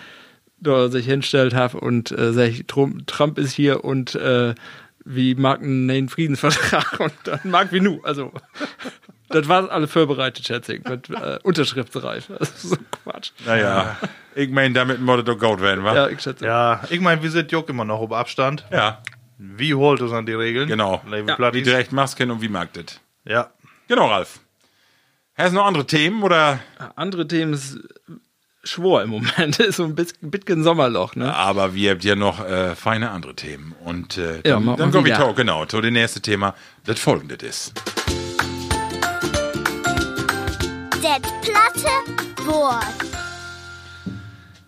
da 0.60 0.90
sich 0.90 1.06
hinstellt 1.06 1.56
hat 1.56 1.74
und 1.74 2.12
äh, 2.12 2.34
sagt, 2.34 2.68
Trump, 2.68 3.08
Trump 3.08 3.38
ist 3.38 3.54
hier 3.54 3.86
und 3.86 4.16
äh, 4.16 4.56
wie 5.06 5.36
mag 5.36 5.62
ein 5.62 5.90
einen 5.90 6.10
Friedensvertrag 6.10 7.00
und 7.00 7.14
dann 7.24 7.40
mag 7.46 7.72
wie 7.72 7.80
nu. 7.80 8.02
Also, 8.04 8.34
das 9.30 9.48
war 9.48 9.72
alle 9.72 9.88
vorbereitet, 9.88 10.46
schätze 10.46 10.76
ich, 10.76 10.84
mit 10.84 11.10
äh, 11.10 11.40
Unterschriftsreif. 11.44 12.30
Das 12.40 12.50
ist 12.50 12.62
so 12.64 12.78
Quatsch. 13.04 13.32
Naja, 13.46 13.96
ich 14.36 14.50
meine, 14.50 14.74
damit 14.74 15.00
muss 15.00 15.24
doch 15.24 15.40
gut 15.40 15.62
werden, 15.62 15.86
wa? 15.86 15.96
Ja, 15.96 16.10
ich 16.10 16.20
schätze. 16.20 16.46
Ja, 16.46 16.82
ich 16.90 17.00
meine, 17.00 17.24
wir 17.24 17.32
sind 17.32 17.54
Juck 17.54 17.70
immer 17.70 17.86
noch 17.86 18.02
auf 18.02 18.12
Abstand. 18.12 18.66
Ja, 18.70 19.02
Wie 19.38 19.74
holt 19.74 20.02
uns 20.02 20.12
an 20.12 20.26
die 20.26 20.34
Regeln? 20.34 20.68
genau. 20.68 21.02
Ja. 21.10 21.54
Wie 21.54 21.62
direkt 21.62 21.92
Masken 21.92 22.32
und 22.32 22.42
wie 22.42 22.50
mag 22.50 22.74
das? 22.74 23.00
Ja. 23.24 23.52
Genau, 23.88 24.08
Ralf. 24.08 24.40
Hast 25.36 25.52
du 25.52 25.56
noch 25.58 25.66
andere 25.66 25.86
Themen 25.86 26.24
oder? 26.24 26.60
Andere 26.96 27.28
Themen 27.28 27.54
ist 27.54 27.78
schwor 28.64 29.04
im 29.04 29.12
Moment, 29.12 29.60
ist 29.60 29.78
so 29.78 29.84
ein 29.84 29.94
bisschen, 29.96 30.64
Sommerloch, 30.64 31.16
ne? 31.16 31.34
Aber 31.34 31.76
wir 31.76 31.92
habt 31.92 32.04
ja 32.04 32.16
noch 32.16 32.44
äh, 32.44 32.76
feine 32.76 33.12
andere 33.12 33.36
Themen. 33.36 33.76
Und 33.84 34.18
äh, 34.18 34.38
Ja, 34.38 34.42
dann, 34.56 34.66
machen 34.66 34.78
dann 34.80 34.92
kommen 34.92 35.06
wir 35.06 35.34
genau 35.36 35.66
zu 35.66 35.82
dem 35.82 35.94
nächsten 35.94 36.24
Thema, 36.24 36.56
das 36.86 37.00
folgende 37.00 37.36
ist. 37.36 37.74
Det 41.02 41.22
platte 41.42 41.92
Wort. 42.46 43.27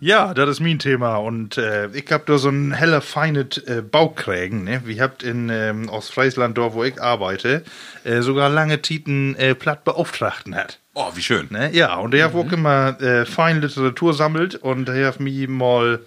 Ja, 0.02 0.32
das 0.32 0.48
ist 0.48 0.60
mein 0.60 0.78
Thema 0.78 1.16
und 1.16 1.58
äh, 1.58 1.88
ich 1.88 2.10
hab 2.10 2.24
da 2.24 2.38
so 2.38 2.48
ein 2.48 2.72
heller 2.72 3.02
feines 3.02 3.58
äh, 3.58 3.82
Baukrägen. 3.82 4.64
Ne? 4.64 4.80
Wir 4.86 5.02
habt 5.02 5.22
in 5.22 5.50
ähm, 5.50 5.90
Ostfriesland, 5.90 6.56
dort 6.56 6.72
wo 6.72 6.84
ich 6.84 7.00
arbeite, 7.02 7.62
äh, 8.04 8.22
sogar 8.22 8.48
lange 8.48 8.80
Titen 8.80 9.36
äh, 9.36 9.54
Plattbeauftragten 9.54 10.54
hat. 10.54 10.78
Oh, 10.94 11.10
wie 11.14 11.20
schön. 11.20 11.48
Ne? 11.50 11.70
Ja, 11.74 11.96
und 11.96 12.12
der 12.12 12.24
hat 12.24 12.34
auch 12.34 12.50
immer 12.50 12.98
äh, 13.02 13.26
feine 13.26 13.60
Literatur 13.60 14.14
sammelt 14.14 14.54
und 14.54 14.88
der 14.88 15.06
hat 15.06 15.20
mir 15.20 15.48
mal 15.50 16.00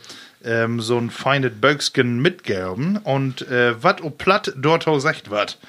ähm, 0.44 0.82
so 0.82 0.98
ein 0.98 1.12
feines 1.12 1.52
Böcksken 1.62 2.20
mitgegeben 2.20 2.98
und 2.98 3.48
äh, 3.48 3.76
was 3.82 4.02
ob 4.02 4.18
platt 4.18 4.54
dort 4.58 4.88
auch 4.88 5.00
sagt 5.00 5.30
wird. 5.30 5.60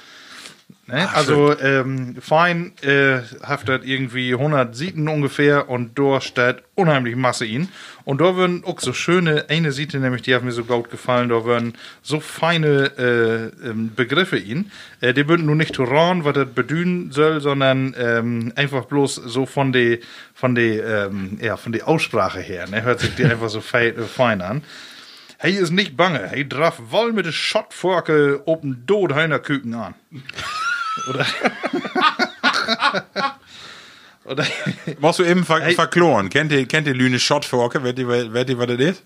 Ne? 0.87 1.09
also 1.15 1.59
ähm, 1.61 2.17
fein 2.21 2.73
äh, 2.83 3.21
haftet 3.43 3.87
irgendwie 3.87 4.35
100 4.35 4.77
Sieten 4.77 5.09
ungefähr 5.09 5.71
und 5.71 5.99
dort 5.99 6.25
steht 6.25 6.62
unheimlich 6.75 7.17
Masse 7.17 7.47
in. 7.47 7.69
Und 8.05 8.21
da 8.21 8.37
würden 8.37 8.65
auch 8.65 8.79
so 8.81 8.93
schöne, 8.93 9.47
eine 9.49 9.73
Siete 9.73 9.99
nämlich, 9.99 10.21
die 10.23 10.35
hat 10.35 10.43
mir 10.43 10.53
so 10.53 10.65
gut 10.65 10.91
gefallen, 10.91 11.31
da 11.31 11.47
würden 11.47 11.75
so 12.03 12.21
feine 12.21 12.93
äh, 12.99 13.67
ähm, 13.67 13.95
Begriffe 13.97 14.37
in. 14.37 14.71
Äh, 15.01 15.15
die 15.15 15.27
würden 15.27 15.47
nur 15.47 15.57
nicht 15.57 15.75
Turan, 15.75 16.25
was 16.25 16.35
das 16.35 16.49
bedühen 16.49 17.11
soll, 17.12 17.41
sondern 17.41 17.95
ähm, 17.99 18.53
einfach 18.55 18.85
bloß 18.85 19.15
so 19.15 19.47
von 19.47 19.73
der 19.73 19.99
von 20.35 20.55
der 20.55 21.07
ähm, 21.07 21.39
ja, 21.41 21.57
von 21.57 21.75
Aussprache 21.81 22.41
her. 22.41 22.69
Ne? 22.69 22.83
Hört 22.83 23.01
sich 23.01 23.15
die 23.15 23.25
einfach 23.25 23.49
so 23.49 23.62
äh, 23.73 23.93
fein 24.03 24.43
an. 24.43 24.62
Hey 25.45 25.57
ist 25.57 25.73
nicht 25.73 25.95
bange, 25.95 26.27
hey 26.31 26.49
drauf 26.49 26.81
wohl 26.89 27.13
mit 27.13 27.27
der 27.27 27.33
Schottforke 27.33 28.41
oben 28.47 28.87
Dod 28.87 29.15
heiner 29.15 29.39
Küken 29.39 29.75
an. 29.75 29.95
Oder. 31.11 31.27
Oder. 34.25 34.47
Musst 35.01 35.19
du 35.19 35.25
eben 35.25 35.45
ver 35.45 35.61
verkloren. 35.73 36.31
Kennt 36.31 36.51
ihr, 36.51 36.65
kennt 36.65 36.87
ihr 36.87 36.95
Lüne 36.95 37.19
Schottforke? 37.19 37.85
Wer 37.85 37.93
die, 37.93 38.09
wer 38.09 38.47
die, 38.47 38.57
was 38.57 38.69
das 38.69 38.79
ist? 38.79 39.05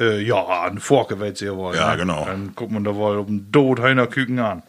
Äh, 0.00 0.20
ja, 0.22 0.62
eine 0.62 0.80
Forke 0.80 1.16
sie 1.36 1.44
ja 1.44 1.54
wohl. 1.54 1.76
Ja, 1.76 1.92
ne? 1.92 1.98
genau. 1.98 2.24
Dann 2.24 2.52
guckt 2.56 2.72
man 2.72 2.82
da 2.82 2.96
wohl 2.96 3.18
oben 3.18 3.52
Dod 3.52 3.78
heiner 3.78 4.08
Küken 4.08 4.40
an. 4.40 4.64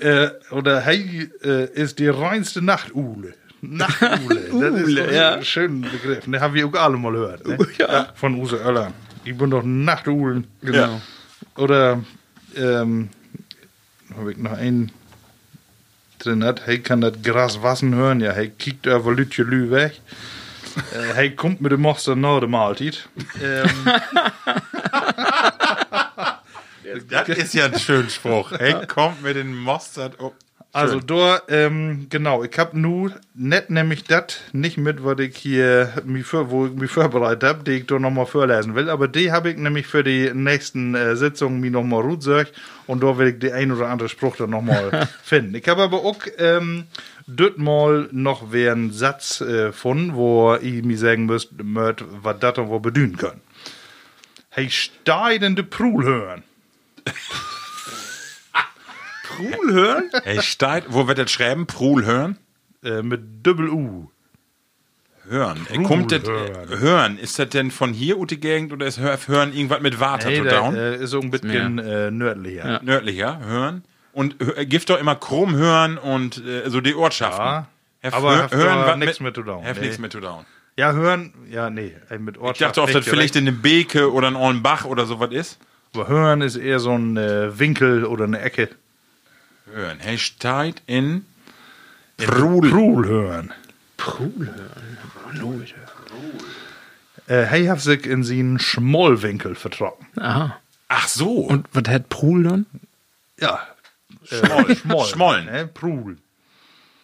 äh, 0.00 0.30
oder 0.50 0.80
hey 0.80 1.28
äh, 1.44 1.70
ist 1.74 1.98
die 1.98 2.08
reinste 2.08 2.62
Nachtule. 2.62 3.34
Nachtule. 3.60 4.40
das 4.60 4.80
ist 4.80 4.96
so 4.96 5.02
ja. 5.12 5.34
ein 5.34 5.44
schöner 5.44 5.90
Begriff. 5.90 6.24
Den 6.24 6.40
haben 6.40 6.54
wir 6.54 6.66
auch 6.66 6.72
alle 6.72 6.96
mal 6.96 7.12
gehört. 7.12 7.46
Ne? 7.46 7.58
Ja. 7.76 8.08
Von 8.14 8.36
Use 8.36 8.58
Oeller. 8.64 8.94
Ich 9.24 9.36
bin 9.36 9.50
doch 9.50 9.62
Nachtulen. 9.62 10.46
Genau. 10.62 11.00
Oder 11.56 12.02
ähm, 12.56 13.10
habe 14.16 14.32
ich 14.32 14.38
noch 14.38 14.52
einen 14.52 14.92
drin 16.18 16.44
hat, 16.44 16.66
hey, 16.66 16.80
kann 16.80 17.00
das 17.00 17.14
Gras 17.22 17.62
wassen 17.62 17.94
hören? 17.94 18.20
Ja, 18.20 18.32
hey, 18.32 18.50
kickt 18.50 18.86
über 18.86 19.12
Lütje 19.12 19.44
Lü 19.44 19.70
weg. 19.70 20.00
äh, 20.92 21.14
hey, 21.14 21.34
kommt 21.34 21.60
mit 21.60 21.72
dem 21.72 21.80
Monster 21.80 22.14
nach 22.14 22.40
der 22.40 22.48
Mahlzeit. 22.48 23.08
Ähm, 23.42 23.68
Das 27.08 27.28
ist 27.28 27.54
ja 27.54 27.66
ein 27.66 27.78
schöner 27.78 28.08
Spruch. 28.08 28.52
Hey, 28.52 28.86
kommt 28.86 29.22
mit 29.22 29.36
den 29.36 29.54
Mostert. 29.54 30.18
Oh, 30.18 30.32
also 30.72 31.00
da, 31.00 31.42
ähm, 31.48 32.06
genau, 32.10 32.44
ich 32.44 32.56
hab 32.56 32.74
nu 32.74 33.10
net 33.34 33.70
nämlich 33.70 34.04
das 34.04 34.38
nicht 34.52 34.78
mit, 34.78 35.04
was 35.04 35.18
ich 35.18 35.36
hier 35.36 35.92
mich 36.04 36.26
für, 36.26 36.50
wo 36.50 36.66
ich 36.66 36.72
mich 36.72 36.90
vorbereitet 36.90 37.42
habe, 37.42 37.64
die 37.64 37.72
ich 37.72 37.86
da 37.86 37.98
nochmal 37.98 38.26
vorlesen 38.26 38.76
will, 38.76 38.88
aber 38.88 39.08
die 39.08 39.32
habe 39.32 39.50
ich 39.50 39.56
nämlich 39.56 39.88
für 39.88 40.04
die 40.04 40.30
nächsten 40.32 40.94
äh, 40.94 41.16
Sitzungen 41.16 41.58
mir 41.60 41.72
nochmal 41.72 42.02
rutsägt 42.02 42.52
und 42.86 43.02
da 43.02 43.18
will 43.18 43.28
ich 43.28 43.38
die 43.40 43.52
ein 43.52 43.72
oder 43.72 43.88
andere 43.88 44.08
Spruch 44.08 44.36
dann 44.36 44.50
nochmal 44.50 45.08
finden. 45.24 45.56
Ich 45.56 45.68
habe 45.68 45.82
aber 45.82 46.04
auch 46.04 46.20
ähm, 46.38 46.84
dort 47.26 47.58
mal 47.58 48.08
noch 48.12 48.52
einen 48.52 48.92
Satz 48.92 49.40
äh, 49.40 49.72
von, 49.72 50.14
wo 50.14 50.54
ich 50.54 50.84
mir 50.84 50.98
sagen 50.98 51.26
müsst, 51.26 51.50
möcht, 51.62 52.04
was 52.22 52.38
das 52.38 52.58
und 52.58 52.68
wo 52.68 52.78
bedühen 52.78 53.16
können. 53.16 53.40
Hey, 54.50 54.70
steidende 54.70 55.64
Prul 55.64 56.04
hören. 56.04 56.42
Prul 59.40 59.72
hören? 59.72 60.10
Hey, 60.24 60.40
Steit, 60.42 60.84
wo 60.88 61.06
wird 61.08 61.18
das 61.18 61.30
schreiben? 61.30 61.66
Prul 61.66 62.04
hören? 62.04 62.38
Äh, 62.84 63.02
mit 63.02 63.20
Doppel-U. 63.46 64.08
Hören. 65.28 65.64
Prul 65.66 65.82
Kommt 65.84 66.12
das, 66.12 66.22
hören. 66.24 66.72
äh, 66.72 66.76
hören. 66.78 67.18
Ist 67.18 67.38
das 67.38 67.48
denn 67.50 67.70
von 67.70 67.92
hier 67.92 68.18
ut 68.18 68.30
die 68.30 68.40
Gegend 68.40 68.72
oder 68.72 68.86
ist 68.86 68.98
Hör- 68.98 69.18
Hören 69.26 69.52
irgendwas 69.52 69.80
mit 69.80 70.00
Water 70.00 70.28
Hey, 70.30 70.42
down? 70.42 70.74
äh, 70.74 70.96
ist 70.96 71.10
so 71.10 71.20
ein 71.20 71.30
bisschen 71.30 71.78
äh, 71.78 72.10
nördlicher. 72.10 72.68
Ja. 72.68 72.80
Nördlicher, 72.82 73.38
hören. 73.44 73.84
Und 74.12 74.36
Gift 74.68 74.90
doch 74.90 74.98
immer 74.98 75.14
krumm 75.14 75.54
hören 75.54 75.98
und 75.98 76.44
äh, 76.44 76.68
so 76.68 76.80
die 76.80 76.94
Ortschaften. 76.94 77.44
Ja, 77.44 77.66
Hef- 78.00 78.14
aber 78.14 78.30
hör- 78.36 78.42
haft 78.44 78.54
da 78.54 78.86
wat 78.86 78.98
nix 78.98 79.20
mit 79.20 79.34
to 79.34 79.42
down. 79.42 79.62
Hef 79.62 79.76
Nee. 79.78 79.82
nichts 79.86 79.98
mit 79.98 80.12
to 80.12 80.20
down. 80.20 80.46
Ja, 80.76 80.92
hören, 80.92 81.32
ja, 81.50 81.68
nee, 81.68 81.92
mit 82.18 82.36
Ich 82.36 82.42
Ortschaft. 82.42 82.76
dachte 82.76 82.82
auch, 82.82 82.90
das 82.90 83.04
vielleicht 83.06 83.36
in 83.36 83.46
einem 83.46 83.60
Beke 83.60 84.10
oder 84.12 84.28
in 84.28 84.36
Ollenbach 84.36 84.84
oder 84.86 85.04
sowas 85.04 85.30
ist. 85.32 85.58
Aber 85.94 86.08
hören 86.08 86.40
ist 86.40 86.56
eher 86.56 86.78
so 86.80 86.92
ein 86.96 87.16
äh, 87.16 87.56
Winkel 87.58 88.04
oder 88.04 88.24
eine 88.24 88.40
Ecke. 88.40 88.70
Hören. 89.72 89.98
Hey, 90.00 90.18
steigt 90.18 90.82
in 90.86 91.24
Prul. 92.16 92.70
Prul 92.70 93.06
hören. 93.06 93.54
Äh, 97.26 97.44
hey, 97.44 97.66
hat 97.66 97.80
sich 97.80 98.06
in 98.06 98.24
seinen 98.24 98.58
Schmollwinkel 98.58 99.54
vertrocken. 99.54 100.06
Aha. 100.18 100.58
Ach 100.88 101.08
so. 101.08 101.38
Und 101.38 101.68
was 101.72 101.84
hat 101.88 102.08
Prul 102.08 102.42
dann? 102.42 102.66
Ja. 103.38 103.60
Schmoll. 104.24 104.76
Schmoll. 104.76 105.06
Schmollen. 105.06 105.44
Ne? 105.46 105.66
Prul. 105.66 106.16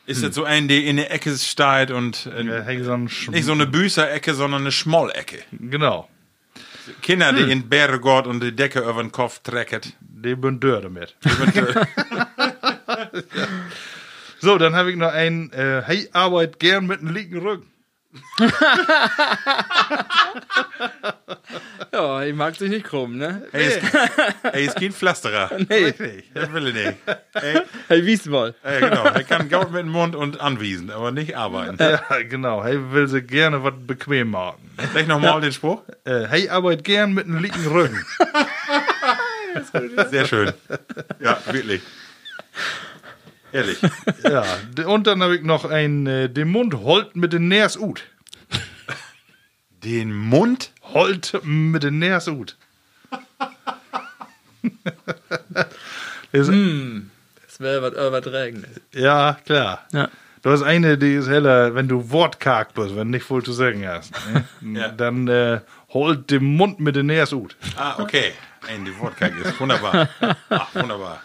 Ist 0.06 0.22
das 0.22 0.34
so 0.34 0.44
ein, 0.44 0.68
der 0.68 0.84
in 0.84 0.96
der 0.96 1.12
Ecke 1.12 1.36
steht 1.36 1.90
und 1.90 2.26
äh, 2.26 2.42
Ja, 2.44 2.84
so 2.84 2.96
nicht 2.96 3.44
so 3.44 3.52
eine 3.52 3.66
Büßerecke, 3.66 4.34
sondern 4.34 4.62
eine 4.62 4.72
Schmollecke? 4.72 5.38
Genau. 5.52 6.08
Kinder, 7.02 7.32
die 7.32 7.50
in 7.50 7.68
Bärgott 7.68 8.28
und 8.28 8.40
die 8.40 8.54
Decke 8.54 8.80
über 8.80 9.02
den 9.02 9.10
Kopf 9.10 9.40
trecken. 9.40 9.80
Die 10.00 10.36
bin 10.36 10.60
dör 10.60 10.80
damit. 10.80 11.16
So, 14.38 14.58
dann 14.58 14.76
habe 14.76 14.90
ich 14.90 14.96
noch 14.98 15.12
einen, 15.12 15.50
äh, 15.52 15.82
hey, 15.86 16.08
arbeit 16.12 16.58
gern 16.60 16.86
mit 16.86 17.00
einem 17.00 17.14
linken 17.14 17.38
Rücken. 17.38 17.70
Ja, 21.92 22.22
ich 22.22 22.34
mag 22.34 22.54
sich 22.56 22.68
nicht 22.68 22.84
krumm, 22.84 23.16
ne? 23.16 23.46
Hey, 23.52 23.68
ist, 23.68 23.80
hey, 24.42 24.66
ist 24.66 24.76
kein 24.76 24.92
Pflasterer. 24.92 25.50
Nee. 25.68 25.94
Das 26.34 26.52
will 26.52 26.68
ich 26.68 26.74
nicht. 26.74 26.94
Ey, 27.32 27.60
Hey, 27.88 28.04
wie's 28.04 28.26
mal. 28.26 28.54
ey, 28.62 28.80
genau. 28.80 29.04
Er 29.04 29.24
kann 29.24 29.48
Gaut 29.48 29.70
mit 29.72 29.80
dem 29.82 29.88
Mund 29.90 30.14
und 30.14 30.40
anwiesen, 30.40 30.90
aber 30.90 31.10
nicht 31.12 31.36
arbeiten. 31.36 31.76
Ja, 31.80 32.02
genau. 32.28 32.62
Hey, 32.62 32.78
will 32.92 33.08
sie 33.08 33.22
gerne 33.22 33.62
was 33.64 33.74
bequem 33.86 34.30
machen. 34.32 34.70
Sag 34.92 35.06
nochmal 35.06 35.40
den 35.40 35.52
Spruch. 35.52 35.82
Äh, 36.04 36.26
hey, 36.28 36.48
arbeit 36.50 36.84
gern 36.84 37.14
mit 37.14 37.26
einem 37.26 37.38
linken 37.38 37.66
Rücken. 37.66 38.04
Sehr 40.10 40.26
schön. 40.26 40.52
Ja, 41.20 41.38
wirklich. 41.50 41.80
Ehrlich. 43.56 43.78
ja, 44.22 44.44
und 44.86 45.06
dann 45.06 45.22
habe 45.22 45.34
ich 45.36 45.42
noch 45.42 45.64
einen, 45.64 46.06
äh, 46.06 46.28
den 46.28 46.48
Mund 46.48 46.74
holt 46.74 47.16
mit 47.16 47.32
den 47.32 47.48
Nährs 47.48 47.78
ut. 47.78 48.02
Den 49.82 50.12
Mund? 50.14 50.72
Holt 50.82 51.40
mit 51.42 51.82
den 51.82 51.98
Nährs 51.98 52.28
ut. 52.28 52.58
das, 56.32 56.48
Das 56.48 57.60
wäre 57.60 57.80
was 57.80 57.92
übertragenes. 57.92 58.68
Ja, 58.92 59.38
klar. 59.46 59.86
Ja. 59.92 60.10
Du 60.42 60.50
hast 60.50 60.62
eine, 60.62 60.98
die 60.98 61.14
ist 61.14 61.28
heller, 61.28 61.74
wenn 61.74 61.88
du 61.88 62.10
wortkarg 62.10 62.74
bist, 62.74 62.90
wenn 62.90 63.08
du 63.08 63.16
nicht 63.16 63.24
voll 63.24 63.42
zu 63.42 63.52
sagen 63.52 63.88
hast. 63.88 64.12
Ne? 64.32 64.44
Ja. 64.80 64.88
Dann 64.88 65.28
äh, 65.28 65.60
holt 65.94 66.30
den 66.30 66.44
Mund 66.44 66.78
mit 66.78 66.94
den 66.94 67.06
Nährs 67.06 67.32
ut. 67.32 67.56
Ah, 67.76 67.98
okay. 67.98 68.32
Ein, 68.68 68.84
die 68.84 68.98
Wodka 68.98 69.26
ist 69.26 69.58
wunderbar. 69.58 70.10
Ach, 70.50 70.74
wunderbar. 70.74 71.22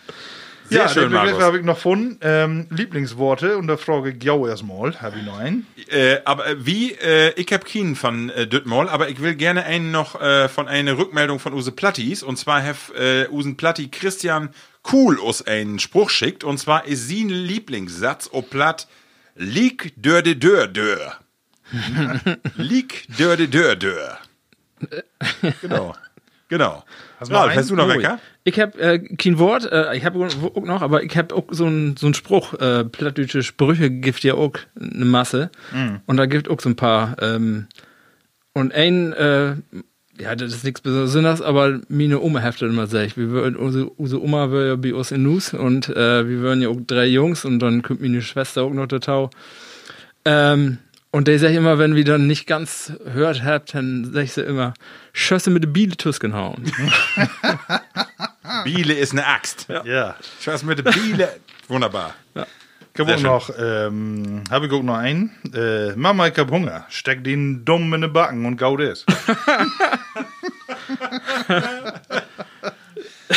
Sehr 0.71 0.83
ja, 0.83 0.87
schön, 0.87 1.03
den 1.03 1.11
Begriff 1.11 1.31
Markus. 1.31 1.43
habe 1.43 1.57
ich 1.57 1.65
noch 1.65 1.75
gefunden. 1.75 2.17
Ähm, 2.21 2.67
Lieblingsworte, 2.69 3.57
und 3.57 3.67
da 3.67 3.75
frage 3.75 4.11
ich 4.11 4.23
jou 4.23 4.47
erstmal, 4.47 5.01
habe 5.01 5.17
ich 5.19 5.25
noch 5.25 5.37
einen. 5.37 5.67
Äh, 5.89 6.19
aber 6.23 6.47
äh, 6.47 6.65
wie, 6.65 6.93
äh, 6.93 7.33
ich 7.35 7.51
habe 7.51 7.65
keinen 7.65 7.97
von 7.97 8.29
äh, 8.29 8.47
Düttmal, 8.47 8.87
aber 8.87 9.09
ich 9.09 9.21
will 9.21 9.35
gerne 9.35 9.65
einen 9.65 9.91
noch 9.91 10.21
äh, 10.21 10.47
von 10.47 10.69
einer 10.69 10.97
Rückmeldung 10.97 11.39
von 11.39 11.53
Use 11.53 11.73
Plattis. 11.73 12.23
Und 12.23 12.37
zwar 12.37 12.63
hat 12.63 12.77
äh, 12.97 13.27
Usen 13.27 13.57
Platti 13.57 13.89
Christian 13.89 14.51
Kuhl 14.81 15.19
uns 15.19 15.41
einen 15.41 15.77
Spruch 15.77 16.09
schickt. 16.09 16.45
Und 16.45 16.57
zwar 16.57 16.85
ist 16.85 17.09
sein 17.09 17.27
Lieblingssatz 17.27 18.29
o 18.31 18.41
Platt, 18.41 18.87
lieg 19.35 19.91
dör 19.97 20.21
de 20.21 20.35
dör 20.35 20.67
dör. 20.67 21.17
lieg 22.55 23.07
dör 23.17 23.35
de 23.35 23.47
dör 23.47 23.75
dör. 23.75 24.19
Genau. 25.61 25.95
Genau. 26.51 26.83
Ralf, 27.21 27.31
einen? 27.31 27.59
hast 27.59 27.69
du 27.69 27.75
noch. 27.77 27.87
Wecker? 27.87 28.19
Ich 28.43 28.59
habe 28.59 28.77
äh, 28.77 28.99
kein 29.15 29.39
Wort, 29.39 29.71
äh, 29.71 29.95
ich 29.95 30.03
habe 30.03 30.19
auch 30.19 30.65
noch, 30.65 30.81
aber 30.81 31.01
ich 31.01 31.15
habe 31.15 31.33
auch 31.33 31.45
so 31.49 31.65
einen 31.65 31.95
so 31.95 32.11
Spruch, 32.11 32.53
äh, 32.55 32.83
plattdeutsche 32.83 33.41
Sprüche 33.41 33.89
gibt 33.89 34.21
ja 34.25 34.33
auch 34.33 34.51
eine 34.77 35.05
Masse. 35.05 35.49
Und 36.07 36.17
da 36.17 36.25
gibt 36.25 36.49
auch 36.49 36.59
so 36.59 36.67
ein 36.67 36.75
paar. 36.75 37.15
Ähm, 37.21 37.67
und 38.51 38.73
ein, 38.73 39.13
äh, 39.13 39.55
ja, 40.19 40.35
das 40.35 40.53
ist 40.53 40.65
nichts 40.65 40.81
Besonderes, 40.81 41.41
aber 41.41 41.79
meine 41.87 42.19
Oma 42.19 42.39
heftet 42.39 42.69
immer 42.69 42.85
sagt, 42.87 43.15
wir 43.15 43.29
würden, 43.29 43.55
unsere, 43.55 43.85
unsere 43.85 44.21
Oma 44.21 44.51
will 44.51 44.67
ja 44.67 44.75
bei 44.75 44.93
uns 44.93 45.11
in 45.11 45.23
Nus 45.23 45.53
und 45.53 45.87
äh, 45.87 46.27
wir 46.27 46.39
würden 46.39 46.61
ja 46.61 46.67
auch 46.67 46.81
drei 46.85 47.05
Jungs 47.05 47.45
und 47.45 47.59
dann 47.59 47.81
kommt 47.81 48.01
meine 48.01 48.21
Schwester 48.21 48.63
auch 48.63 48.73
noch 48.73 48.87
dazu. 48.87 49.29
Ähm, 50.25 50.79
und 51.11 51.27
der 51.27 51.39
sagt 51.39 51.53
immer, 51.53 51.77
wenn 51.77 51.95
wir 51.95 52.05
dann 52.05 52.27
nicht 52.27 52.47
ganz 52.47 52.93
hört 53.05 53.43
habt, 53.43 53.73
dann 53.73 54.11
sagt 54.13 54.29
sie 54.29 54.41
immer, 54.41 54.73
Schösse 55.13 55.49
mit 55.49 55.63
der 55.63 55.69
Biele 55.69 55.97
Tusken 55.97 56.33
hauen. 56.33 56.71
Biele 58.63 58.93
ist 58.93 59.11
eine 59.11 59.25
Axt. 59.27 59.67
Ja. 59.83 60.15
Ich 60.39 60.47
weiß 60.47 60.63
mit 60.63 60.79
der 60.79 60.91
Biele. 60.91 61.39
Wunderbar. 61.67 62.15
Ich 62.93 62.99
habe 62.99 63.21
noch, 63.21 63.49
ähm, 63.57 64.43
habe 64.49 64.67
ich 64.67 64.71
auch 64.73 64.83
noch 64.83 64.97
einen. 64.97 65.31
Äh, 65.53 65.95
Mama, 65.95 66.27
ich 66.27 66.37
hab 66.37 66.51
Hunger. 66.51 66.85
Steck 66.89 67.23
den 67.23 67.63
dumm 67.63 67.93
in 67.93 68.01
den 68.01 68.11
Backen 68.11 68.45
und 68.45 68.57
gaut 68.57 68.81
ist. 68.81 69.05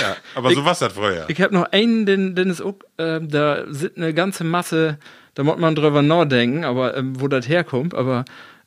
Ja, 0.00 0.16
aber 0.34 0.52
so 0.52 0.64
was 0.64 0.80
das 0.80 0.92
früher. 0.92 1.26
Ich 1.28 1.40
habe 1.40 1.54
noch 1.54 1.70
einen, 1.70 2.04
den, 2.06 2.34
den 2.34 2.50
ist 2.50 2.60
auch, 2.60 2.74
äh, 2.96 3.20
da 3.22 3.64
sind 3.68 3.96
eine 3.96 4.12
ganze 4.12 4.42
Masse, 4.42 4.98
da 5.34 5.42
muss 5.42 5.58
man 5.58 5.74
drüber 5.74 6.02
nachdenken, 6.02 6.64
aber 6.64 6.96
ähm, 6.96 7.20
wo 7.20 7.28
das 7.28 7.48
herkommt, 7.48 7.94
aber 7.94 8.24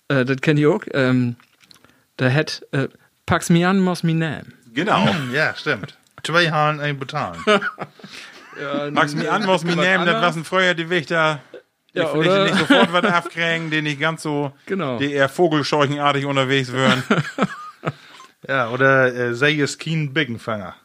äh, 0.07 0.26
das 0.26 0.38
kennt 0.41 0.59
ihr 0.59 0.72
auch. 0.72 0.84
Ähm, 0.93 1.36
da 2.18 2.32
hat, 2.32 2.65
äh, 2.72 2.88
pack's 3.26 3.49
mi 3.49 3.63
an, 3.65 3.80
muss 3.80 4.03
mi 4.03 4.13
nehmen. 4.13 4.53
Genau. 4.74 5.07
ja, 5.34 5.55
stimmt. 5.55 5.97
Zwei 6.24 6.51
Hahn, 6.51 6.80
ein. 6.80 6.99
Magst 8.91 9.13
du 9.13 9.20
mich 9.20 9.30
an, 9.32 9.47
was 9.47 9.63
mir 9.63 9.76
nehmen, 9.76 10.05
das 10.05 10.22
was 10.22 10.36
ein 10.36 10.43
früher 10.43 10.74
die 10.74 10.89
Wächter. 10.89 11.39
Die 11.93 11.99
Ja, 11.99 12.07
vielleicht 12.07 12.30
oder? 12.30 12.43
nicht 12.45 12.57
sofort 12.57 12.91
was 12.91 13.03
abkriegen, 13.05 13.70
die 13.72 13.82
nicht 13.82 13.99
ganz 13.99 14.24
so, 14.24 14.51
Genau. 14.65 14.97
die 14.97 15.11
eher 15.13 15.30
vogelscheuchenartig 15.30 16.26
unterwegs 16.26 16.72
wären. 16.74 17.03
ja, 18.47 18.70
oder 18.70 19.13
äh, 19.13 19.34
sei 19.36 19.59
es 19.59 19.78
kein 19.78 20.13
Biggenfanger. 20.13 20.76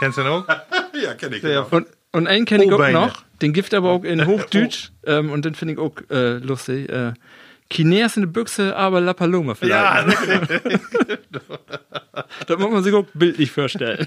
Kennst 0.00 0.18
du 0.18 0.22
den 0.22 0.32
auch? 0.32 0.46
ja, 1.02 1.14
kenn 1.14 1.32
ich. 1.32 1.42
Genau. 1.42 1.66
Und, 1.70 1.86
und 2.12 2.26
einen 2.26 2.44
kenne 2.44 2.64
ich 2.64 2.72
auch 2.72 2.90
noch, 2.90 3.24
den 3.40 3.52
gibt 3.52 3.74
aber 3.74 3.90
auch 3.90 4.04
in 4.04 4.26
Hochdeutsch, 4.26 4.90
ähm, 5.06 5.30
und 5.30 5.44
den 5.44 5.54
finde 5.54 5.74
ich 5.74 5.80
auch 5.80 5.92
äh, 6.10 6.38
lustig. 6.38 6.88
Äh, 6.88 7.12
Chineas 7.72 8.16
in 8.16 8.22
der 8.24 8.28
Büchse, 8.28 8.76
aber 8.76 9.00
La 9.00 9.14
Paloma 9.14 9.54
vielleicht. 9.54 10.06
das 12.46 12.58
muss 12.58 12.70
man 12.70 12.82
sich 12.82 12.92
auch 12.92 13.06
bildlich 13.14 13.50
vorstellen. 13.50 14.06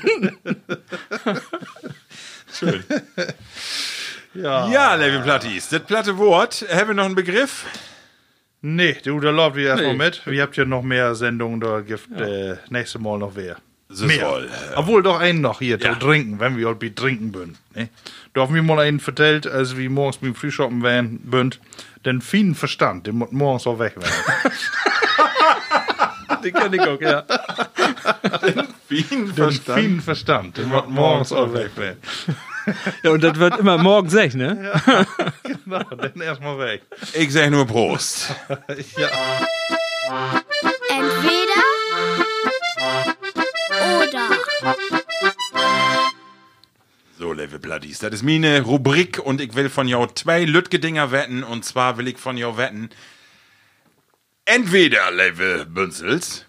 Schön. 2.54 2.84
ja. 4.36 4.70
Ja, 4.70 4.96
Levi 4.96 5.20
Plattis, 5.24 5.70
das 5.70 5.82
platte 5.82 6.18
Wort, 6.18 6.66
haben 6.72 6.90
wir 6.90 6.94
noch 6.94 7.06
einen 7.06 7.16
Begriff? 7.16 7.66
Nee, 8.62 8.98
du, 9.04 9.20
da 9.20 9.30
läuft 9.32 9.58
ihr 9.58 9.68
erstmal 9.68 9.94
Nee. 9.96 10.06
mit. 10.06 10.22
Ihr 10.28 10.42
habt 10.42 10.58
ja 10.58 10.66
noch 10.66 10.82
mehr 10.82 11.16
Sendungen, 11.16 11.60
da 11.60 11.82
gibt 11.82 12.10
äh, 12.20 12.58
nächstes 12.70 13.02
Mal 13.02 13.18
noch 13.20 13.32
wer. 13.36 13.58
Mehr. 14.02 14.30
soll. 14.30 14.50
Obwohl 14.76 15.04
doch 15.04 15.20
einen 15.20 15.42
noch 15.42 15.60
hier, 15.60 15.80
Ja. 15.80 15.94
zu 15.94 16.00
trinken, 16.00 16.40
wenn 16.40 16.58
wir 16.58 16.74
bei 16.76 16.90
trinken 16.90 17.32
bünd. 17.32 17.58
Ne? 17.74 17.90
Da 18.34 18.42
haben 18.42 18.54
wir 18.54 18.64
mal 18.64 18.80
einen 18.80 19.00
vertellt, 19.00 19.48
als 19.48 19.78
wir 19.78 19.90
morgens 19.90 20.18
beim 20.18 20.36
Frühshoppen 20.36 20.84
waren, 20.84 21.20
bünd, 21.20 21.60
den 22.06 22.22
feinen 22.22 22.56
Verstand, 22.56 23.08
den 23.08 23.16
muss 23.16 23.32
morgens 23.32 23.66
auch 23.68 23.80
weg 23.80 23.96
werden. 23.96 24.14
den 26.44 26.54
kenne 26.54 26.76
ich 26.76 26.82
auch, 26.82 27.02
ja. 27.02 27.24
Wien 28.90 29.34
den 29.36 29.52
feinen 29.52 30.02
Verstand, 30.02 30.58
den 30.58 30.70
muss 30.70 30.84
morgens 30.88 31.32
auch 31.32 31.54
weg 31.54 31.72
werden. 31.78 32.00
ja. 33.04 33.12
Und 33.12 33.24
das 33.24 33.38
wird 33.38 33.60
immer 33.60 33.78
morgen 33.78 34.10
sech, 34.10 34.34
ne? 34.36 34.72
Na, 35.66 35.84
dann 35.84 36.22
erstmal 36.22 36.60
weg. 36.60 36.82
Ich 37.14 37.32
sag 37.32 37.50
nur 37.50 37.66
Prost. 37.66 38.30
Ja. 38.98 39.08
Entweder 40.90 41.35
So, 47.18 47.34
Levi 47.34 47.60
Plattis, 47.60 48.00
das 48.00 48.14
ist 48.14 48.24
meine 48.24 48.62
Rubrik 48.62 49.20
und 49.20 49.40
ich 49.40 49.56
will 49.56 49.70
von 49.70 49.88
jou 49.88 50.08
zwei 50.08 50.44
Lütgedinger 50.44 51.12
wetten 51.12 51.44
und 51.44 51.64
zwar 51.64 51.98
will 51.98 52.08
ich 52.08 52.18
von 52.18 52.38
jou 52.38 52.58
wetten, 52.58 52.90
entweder, 54.46 55.12
Levi 55.12 55.66
Bünzels, 55.66 56.46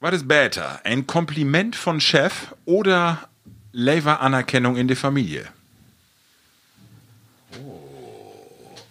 was 0.00 0.14
ist 0.14 0.28
besser, 0.28 0.80
ein 0.84 1.06
Kompliment 1.06 1.74
von 1.74 2.00
Chef 2.00 2.54
oder 2.64 3.28
Lever-Anerkennung 3.72 4.76
in 4.76 4.86
der 4.86 4.96
Familie? 4.96 5.48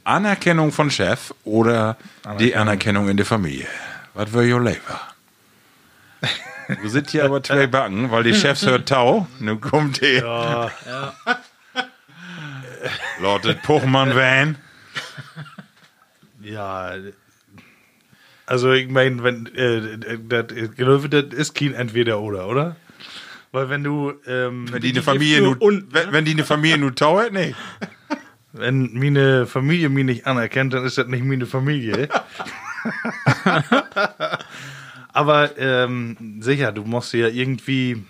Anerkennung 0.03 0.71
von 0.71 0.89
Chef 0.89 1.33
oder 1.43 1.97
die 2.39 2.55
Anerkennung 2.55 3.09
in 3.09 3.17
der 3.17 3.25
Familie? 3.25 3.67
Was 4.13 4.33
will 4.33 4.51
your 4.51 4.61
Lever? 4.61 5.01
Du 6.67 6.89
sitzt 6.89 7.11
hier 7.11 7.25
aber 7.25 7.41
zwei 7.43 7.67
Backen, 7.67 8.11
weil 8.11 8.23
die 8.23 8.33
Chefs 8.33 8.65
hört 8.65 8.89
Tau. 8.89 9.27
Nun 9.39 9.61
kommt 9.61 10.01
der. 10.01 10.71
Lautet 13.19 13.61
Puchmann 13.63 14.15
Van. 14.15 14.57
Ja, 16.41 16.93
also 18.45 18.71
ich 18.71 18.89
meine, 18.89 19.23
wenn 19.23 19.45
äh, 19.55 19.97
das, 20.29 20.75
glaube, 20.75 21.09
das 21.09 21.33
ist 21.37 21.53
kein 21.53 21.73
entweder 21.73 22.21
oder, 22.21 22.47
oder? 22.47 22.77
Weil 23.51 23.69
wenn 23.69 23.83
du 23.83 24.13
ähm, 24.25 24.71
Wenn 24.71 24.81
die 24.81 24.91
eine 24.91 25.01
Familie 25.01 25.41
nur, 25.41 25.59
wenn, 25.59 26.11
wenn 26.11 26.25
die 26.25 26.31
eine 26.31 26.45
Familie 26.45 26.77
nur 26.77 26.95
Tau 26.95 27.19
hat, 27.19 27.33
nee. 27.33 27.55
wenn 28.53 28.93
meine 28.93 29.45
Familie 29.45 29.89
mich 29.89 30.05
nicht 30.05 30.27
anerkennt, 30.27 30.73
dann 30.73 30.85
ist 30.85 30.97
das 30.97 31.07
nicht 31.07 31.23
meine 31.23 31.45
Familie. 31.45 32.07
Aber 35.17 35.57
ähm, 35.57 36.15
sicher, 36.41 36.71
du 36.71 36.83
musst 36.83 37.11
ja 37.13 37.27
irgendwie 37.27 38.03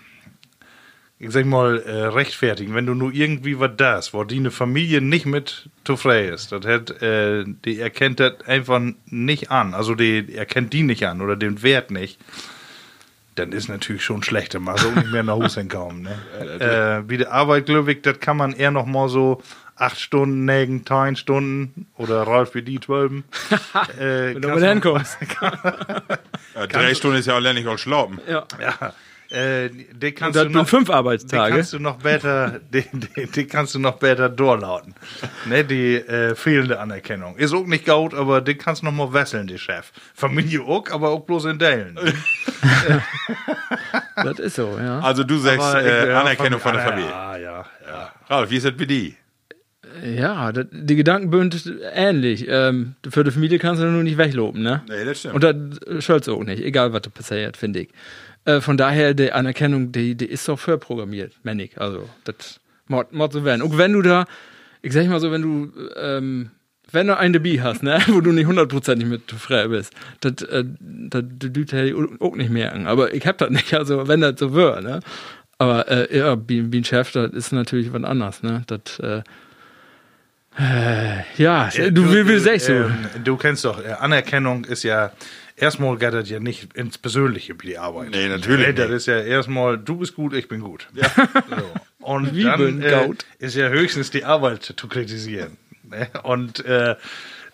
ich 1.18 1.30
sag 1.30 1.46
mal, 1.46 1.80
äh, 1.80 2.04
rechtfertigen, 2.06 2.74
wenn 2.74 2.84
du 2.84 2.94
nur 2.94 3.12
irgendwie 3.12 3.58
was 3.58 3.72
das, 3.76 4.12
wo 4.12 4.24
die 4.24 4.36
eine 4.36 4.50
Familie 4.50 5.00
nicht 5.00 5.24
mit 5.24 5.70
zufrieden 5.84 6.34
ist. 6.34 6.52
Das 6.52 6.66
hat, 6.66 7.02
äh, 7.02 7.44
die 7.64 7.80
erkennt 7.80 8.20
das 8.20 8.42
einfach 8.46 8.80
nicht 9.06 9.50
an. 9.50 9.72
Also 9.72 9.94
die 9.94 10.34
erkennt 10.34 10.74
die 10.74 10.82
nicht 10.82 11.06
an 11.06 11.22
oder 11.22 11.34
den 11.34 11.62
Wert 11.62 11.90
nicht. 11.90 12.20
Dann 13.36 13.52
ist 13.52 13.68
natürlich 13.68 14.04
schon 14.04 14.22
schlechter, 14.22 14.60
mal 14.60 14.76
so 14.76 14.90
nicht 14.90 15.10
mehr 15.10 15.22
nach 15.22 15.34
Hause 15.34 15.66
kommen. 15.66 16.02
Ne? 16.02 17.00
äh, 17.04 17.08
wie 17.08 17.16
die 17.16 17.26
Arbeit, 17.26 17.66
glaube 17.66 17.92
ich, 17.92 18.02
das 18.02 18.20
kann 18.20 18.36
man 18.36 18.52
eher 18.52 18.70
noch 18.70 18.86
mal 18.86 19.08
so 19.08 19.42
acht 19.78 20.00
Stunden 20.00 20.44
nägen, 20.44 20.84
neun 20.88 21.16
Stunden 21.16 21.86
oder 21.96 22.22
Ralf 22.22 22.54
wie 22.54 22.62
die 22.62 22.80
zwölfen. 22.80 23.24
äh, 23.98 24.34
Wenn 24.34 24.42
du 24.42 24.48
kannst 24.48 24.62
mal 24.62 24.70
hinkommst. 24.70 25.18
Ja, 26.54 26.66
drei 26.66 26.94
Stunden 26.94 27.18
ist 27.18 27.26
ja 27.26 27.34
allein 27.36 27.54
nicht 27.54 27.68
all 27.68 27.78
schlafen. 27.78 28.20
Ja. 28.28 28.44
Ja, 28.60 28.92
äh, 29.30 29.68
die 29.70 30.06
Und 30.08 30.16
kannst 30.16 30.36
das 30.36 30.44
du 30.44 30.50
noch 30.50 30.66
fünf 30.66 30.90
Arbeitstage. 30.90 31.54
kannst 31.54 31.72
du 31.74 31.78
noch 31.78 31.98
besser, 31.98 32.58
die 32.72 33.46
kannst 33.46 33.74
du 33.76 33.78
noch 33.78 33.96
besser 33.98 34.28
durchlauten. 34.30 34.94
Ne, 35.44 35.64
die 35.64 35.96
äh, 35.96 36.34
fehlende 36.34 36.80
Anerkennung. 36.80 37.36
Ist 37.36 37.52
auch 37.54 37.64
nicht 37.66 37.84
gut, 37.86 38.12
aber 38.14 38.40
die 38.40 38.56
kannst 38.56 38.82
du 38.82 38.86
noch 38.86 38.92
mal 38.92 39.12
wesseln, 39.12 39.46
die 39.46 39.58
Chef. 39.58 39.92
Familie 40.14 40.62
auch, 40.62 40.90
aber 40.90 41.10
auch 41.10 41.20
bloß 41.20 41.44
in 41.44 41.58
Dellen. 41.60 41.96
Das 44.16 44.38
ist 44.40 44.56
so, 44.56 44.76
ja. 44.80 44.98
Also 45.00 45.22
du 45.24 45.36
sagst 45.38 45.60
Aber 45.60 45.82
äh, 45.82 46.08
ja, 46.08 46.20
Anerkennung 46.22 46.58
von 46.60 46.72
der 46.72 46.82
Fam- 46.82 46.88
Familie. 46.90 47.10
Ja, 47.10 47.36
ja, 47.36 47.64
ja. 47.86 48.12
Ralf, 48.28 48.50
wie 48.50 48.56
ist 48.56 48.66
das 48.66 48.76
bei 48.76 48.84
dir? 48.86 49.12
Ja, 50.04 50.52
das, 50.52 50.66
die 50.70 50.96
Gedanken 50.96 51.30
bünd 51.30 51.70
ähnlich. 51.94 52.46
Ähm, 52.48 52.94
für 53.08 53.24
die 53.24 53.30
Familie 53.30 53.58
kannst 53.58 53.82
du 53.82 53.86
nur 53.86 54.02
nicht 54.02 54.18
wegloben, 54.18 54.62
ne? 54.62 54.82
Nee, 54.88 55.04
das 55.04 55.20
stimmt. 55.20 55.34
Und 55.34 55.42
das 55.44 56.04
schulst 56.04 56.28
auch 56.28 56.44
nicht, 56.44 56.62
egal 56.62 56.92
was 56.92 57.02
passiert, 57.02 57.56
finde 57.56 57.80
ich. 57.80 57.88
Äh, 58.44 58.60
von 58.60 58.76
daher, 58.76 59.14
die 59.14 59.32
Anerkennung, 59.32 59.92
die, 59.92 60.14
die 60.14 60.26
ist 60.26 60.48
doch 60.48 60.58
vorprogrammiert, 60.58 61.34
Mannig. 61.42 61.78
Also, 61.78 62.08
das 62.24 62.60
muss 62.86 63.06
muss 63.10 63.32
so 63.32 63.44
werden. 63.44 63.62
Und 63.62 63.76
wenn 63.76 63.92
du 63.92 64.02
da, 64.02 64.24
ich 64.82 64.92
sag 64.92 65.06
mal 65.08 65.20
so, 65.20 65.30
wenn 65.30 65.42
du, 65.42 65.72
ähm, 65.96 66.50
wenn 66.90 67.06
du 67.08 67.16
eine 67.16 67.40
Bi 67.40 67.58
hast, 67.58 67.82
ne, 67.82 68.00
wo 68.08 68.20
du 68.20 68.32
nicht 68.32 68.46
hundertprozentig 68.46 69.06
mit 69.06 69.30
frei 69.30 69.68
bist, 69.68 69.92
das, 70.20 70.42
äh, 70.48 70.64
das 70.80 71.24
düt 71.26 71.72
ja 71.72 71.94
auch 72.20 72.36
nicht 72.36 72.50
merken. 72.50 72.86
Aber 72.86 73.12
ich 73.12 73.26
hab 73.26 73.38
das 73.38 73.50
nicht, 73.50 73.74
also 73.74 74.08
wenn 74.08 74.20
das 74.20 74.38
so 74.38 74.54
wäre, 74.54 74.82
ne. 74.82 75.00
Aber 75.58 75.88
äh, 75.88 76.16
ja, 76.16 76.36
wie, 76.48 76.72
wie 76.72 76.78
ein 76.78 76.84
Chef, 76.84 77.10
das 77.12 77.32
ist 77.32 77.52
natürlich 77.52 77.92
was 77.92 78.04
anderes, 78.04 78.42
ne. 78.42 78.62
Das, 78.66 78.98
äh, 79.00 79.22
ja, 81.36 81.68
du, 81.90 82.12
wie, 82.12 82.26
wie 82.26 82.38
sagst 82.38 82.68
du? 82.68 82.72
ähm, 82.72 83.06
du 83.22 83.36
kennst 83.36 83.64
doch, 83.64 83.82
äh, 83.84 83.92
Anerkennung 83.92 84.64
ist 84.64 84.82
ja, 84.82 85.12
erstmal 85.56 85.96
geht 85.98 86.12
das 86.12 86.28
ja 86.28 86.40
nicht 86.40 86.74
ins 86.74 86.98
Persönliche 86.98 87.54
wie 87.60 87.68
die 87.68 87.78
Arbeit. 87.78 88.10
Nee, 88.10 88.28
natürlich 88.28 88.66
Nee, 88.66 88.72
Das 88.72 88.90
ist 88.90 89.06
ja 89.06 89.20
erstmal, 89.20 89.78
du 89.78 89.96
bist 89.98 90.14
gut, 90.14 90.34
ich 90.34 90.48
bin 90.48 90.60
gut. 90.60 90.88
So. 91.48 92.04
Und 92.04 92.34
Wie 92.34 92.44
dann 92.44 92.58
bin 92.58 92.82
äh, 92.82 93.04
gut. 93.06 93.26
ist 93.38 93.54
ja 93.54 93.68
höchstens 93.68 94.10
die 94.10 94.24
Arbeit 94.24 94.62
zu 94.76 94.88
kritisieren. 94.88 95.58
Ne? 95.82 96.08
Und 96.22 96.64
äh, 96.64 96.96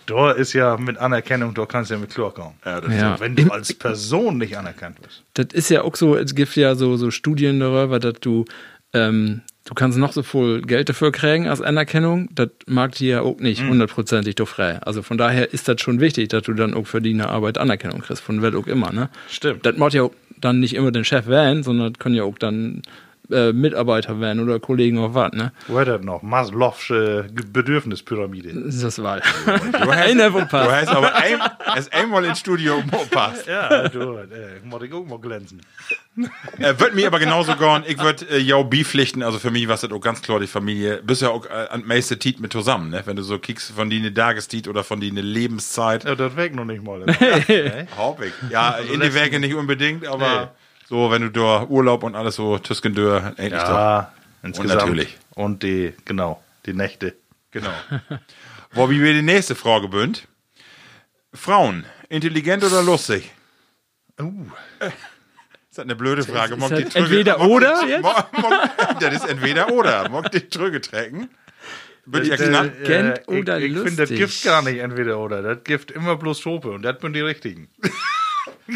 da 0.07 0.33
ist 0.33 0.53
ja 0.53 0.77
mit 0.77 0.99
Anerkennung, 0.99 1.55
da 1.55 1.67
kannst 1.67 1.91
du 1.91 1.95
ja 1.95 2.01
mit 2.01 2.15
klarkommen. 2.15 2.55
Ja, 2.65 2.81
das 2.81 2.95
Ja. 2.95 3.21
Wenn 3.21 3.35
du 3.37 3.51
als 3.51 3.73
Person 3.75 4.39
nicht 4.39 4.57
anerkannt 4.57 4.99
wirst. 5.03 5.23
das 5.35 5.47
ist 5.53 5.71
ja 5.71 5.83
auch 5.83 5.97
so, 5.97 6.17
es 6.17 6.35
gibt 6.35 6.55
ja 6.57 6.75
so, 6.75 6.97
so 6.97 7.11
Studien 7.11 7.59
darüber, 7.61 7.99
dass 7.99 8.21
du, 8.21 8.45
ähm, 8.93 9.43
du 9.65 9.75
kannst 9.75 9.99
noch 9.99 10.13
so 10.13 10.23
viel 10.23 10.63
Geld 10.63 10.89
dafür 10.89 11.11
kriegen 11.13 11.49
als 11.49 11.61
Anerkennung, 11.61 12.29
das 12.35 12.51
mag 12.67 12.93
dir 12.93 13.09
ja 13.09 13.21
auch 13.23 13.39
nicht 13.39 13.63
hundertprozentig 13.63 14.35
doch 14.35 14.49
frei. 14.49 14.79
Also 14.83 15.03
von 15.03 15.19
daher 15.19 15.53
ist 15.53 15.69
das 15.69 15.81
schon 15.81 16.01
wichtig, 16.01 16.29
dass 16.29 16.43
du 16.43 16.53
dann 16.53 16.75
auch 16.75 16.87
für 16.87 17.01
deine 17.01 17.29
Arbeit 17.29 17.59
Anerkennung 17.59 18.01
kriegst, 18.01 18.23
von 18.23 18.43
wer 18.43 18.57
auch 18.57 18.67
immer, 18.67 18.93
ne? 18.93 19.09
Stimmt. 19.29 19.65
Das 19.65 19.77
macht 19.77 19.95
ja 19.95 20.03
auch 20.03 20.13
dann 20.41 20.61
nicht 20.61 20.75
immer 20.75 20.93
den 20.93 21.05
Chef 21.05 21.27
werden, 21.27 21.63
sondern 21.63 21.93
das 21.93 21.99
können 21.99 22.15
ja 22.15 22.25
auch 22.25 22.39
dann 22.39 22.83
äh, 23.31 23.53
Mitarbeiter 23.53 24.21
werden 24.21 24.43
oder 24.43 24.61
Kollegen 24.61 24.99
oder 24.99 25.15
was, 25.15 25.33
ne? 25.33 25.53
Wo 25.67 25.79
hat 25.79 25.89
das 25.89 26.03
noch? 26.03 26.23
Maslow'sche 26.23 27.25
Bedürfnispyramide. 27.53 28.53
Das 28.53 28.75
ist 28.75 28.85
das 28.85 29.03
Wahl. 29.03 29.23
Du 29.47 29.53
hast, 29.53 30.15
du 30.53 30.73
hast 30.73 30.89
aber 30.89 31.15
ein, 31.15 31.41
hast 31.65 31.93
einmal 31.93 32.25
ins 32.25 32.41
Studio 32.41 32.83
passt. 33.11 33.47
Ja, 33.47 33.89
du, 33.89 34.19
äh, 34.19 34.61
muss 34.65 34.83
ich 34.83 34.93
auch 34.93 35.07
mal 35.07 35.19
glänzen. 35.19 35.61
Äh, 36.59 36.79
wird 36.79 36.95
mir 36.95 37.07
aber 37.07 37.19
genauso 37.19 37.57
gehen. 37.57 37.83
Ich 37.87 37.99
würde 37.99 38.27
äh, 38.31 38.39
jou 38.39 38.65
bipflichten. 38.65 39.23
Also 39.23 39.39
für 39.39 39.51
mich 39.51 39.67
war 39.69 39.77
das 39.77 39.91
auch 39.91 40.01
ganz 40.01 40.23
klar 40.23 40.39
die 40.39 40.47
Familie. 40.47 41.03
Bist 41.03 41.23
ja 41.23 41.31
auch 41.31 41.47
äh, 41.47 41.69
an 41.71 41.85
meiste 41.87 42.19
Tiet 42.19 42.41
mit 42.41 42.53
zusammen, 42.53 42.91
ne? 42.91 43.03
Wenn 43.05 43.17
du 43.17 43.23
so 43.23 43.39
kickst 43.39 43.73
von 43.73 43.91
die 43.91 44.13
Tagestiet 44.13 44.69
oder 44.69 44.85
von 44.85 45.01
die 45.01 45.11
Lebenszeit. 45.11 46.05
Ja, 46.05 46.15
das 46.15 46.37
weg 46.37 46.55
noch 46.55 46.65
nicht 46.65 46.83
mal. 46.83 47.05
Ne? 47.15 47.87
Haupt 47.97 48.23
ich. 48.25 48.33
Ja, 48.51 48.77
in 48.77 49.01
die 49.01 49.13
Werke 49.15 49.39
nicht 49.39 49.55
unbedingt, 49.55 50.07
aber 50.07 50.55
so, 50.89 51.11
wenn 51.11 51.23
du 51.23 51.31
da 51.31 51.65
Urlaub 51.65 52.03
und 52.03 52.15
alles 52.15 52.37
so 52.37 52.59
Tüskendör, 52.59 53.35
endlich 53.37 53.63
doch. 53.63 53.69
Ja, 53.71 54.13
insgesamt. 54.43 54.81
natürlich. 54.81 55.17
Und 55.35 55.63
die, 55.63 55.95
genau, 56.05 56.43
die 56.67 56.75
Nächte. 56.75 57.15
Genau. 57.51 57.73
Wo 58.73 58.91
wie 58.91 59.01
wir 59.01 59.13
die 59.13 59.23
nächste 59.23 59.55
Frage 59.55 59.89
bünd. 59.89 60.27
Frauen, 61.33 61.85
intelligent 62.09 62.63
oder 62.65 62.83
lustig? 62.83 63.31
Uh. 64.21 64.47
Ist 64.81 65.79
das 65.79 65.85
eine 65.85 65.97
blöde 65.97 66.23
Frage? 66.23 66.57
Das 66.57 66.69
die 66.69 66.85
Trüge- 66.85 66.97
entweder 66.99 67.39
mag- 67.39 67.49
oder 67.49 67.75
mag- 67.81 67.89
jetzt? 67.89 68.03
mag- 68.03 69.01
Das 69.01 69.15
ist 69.15 69.29
entweder 69.29 69.73
oder. 69.73 70.09
Mag 70.09 70.31
die 70.31 70.49
Trüge 70.49 70.81
trecken? 70.81 71.29
Wird 72.07 72.27
ja 72.27 72.37
knapp. 72.37 72.85
Gent 72.85 73.21
ich 73.23 73.29
oder 73.29 73.59
ich 73.59 73.73
finde 73.73 73.97
das? 73.97 74.09
Gift 74.11 74.45
gar 74.45 74.63
nicht 74.63 74.79
entweder 74.79 75.19
oder. 75.19 75.43
Das 75.43 75.65
Gift 75.65 75.91
immer 75.91 76.17
bloß 76.17 76.41
Trope 76.41 76.71
und 76.71 76.83
das 76.83 77.01
sind 77.01 77.15
die 77.15 77.21
richtigen. 77.23 77.69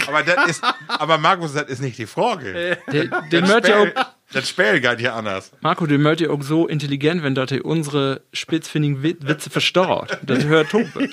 Aber 0.07 0.22
das 0.22 0.49
ist, 0.51 0.64
aber 0.89 1.18
Markus, 1.18 1.55
das 1.55 1.64
ist 1.64 1.80
nicht 1.80 1.97
die 1.99 2.07
Frage. 2.07 2.76
Der, 2.93 3.05
der 3.30 3.41
Das 3.41 3.51
möchte 3.51 3.70
ja 3.70 3.78
auch 3.78 3.86
Spiel, 3.86 4.05
das 4.32 4.49
Spiel 4.49 4.80
geht 4.80 4.99
hier 4.99 5.14
anders. 5.14 5.53
Marco, 5.61 5.86
der 5.86 5.99
möchte 5.99 6.24
ja 6.24 6.30
auch 6.30 6.43
so 6.43 6.66
intelligent, 6.68 7.22
wenn 7.22 7.34
er 7.36 7.64
unsere 7.64 8.20
spitzfindigen 8.32 9.03
Wit- 9.03 9.26
Witze 9.26 9.49
verstaut. 9.51 10.18
Das 10.22 10.45
hört 10.45 10.70
Tope. 10.70 11.09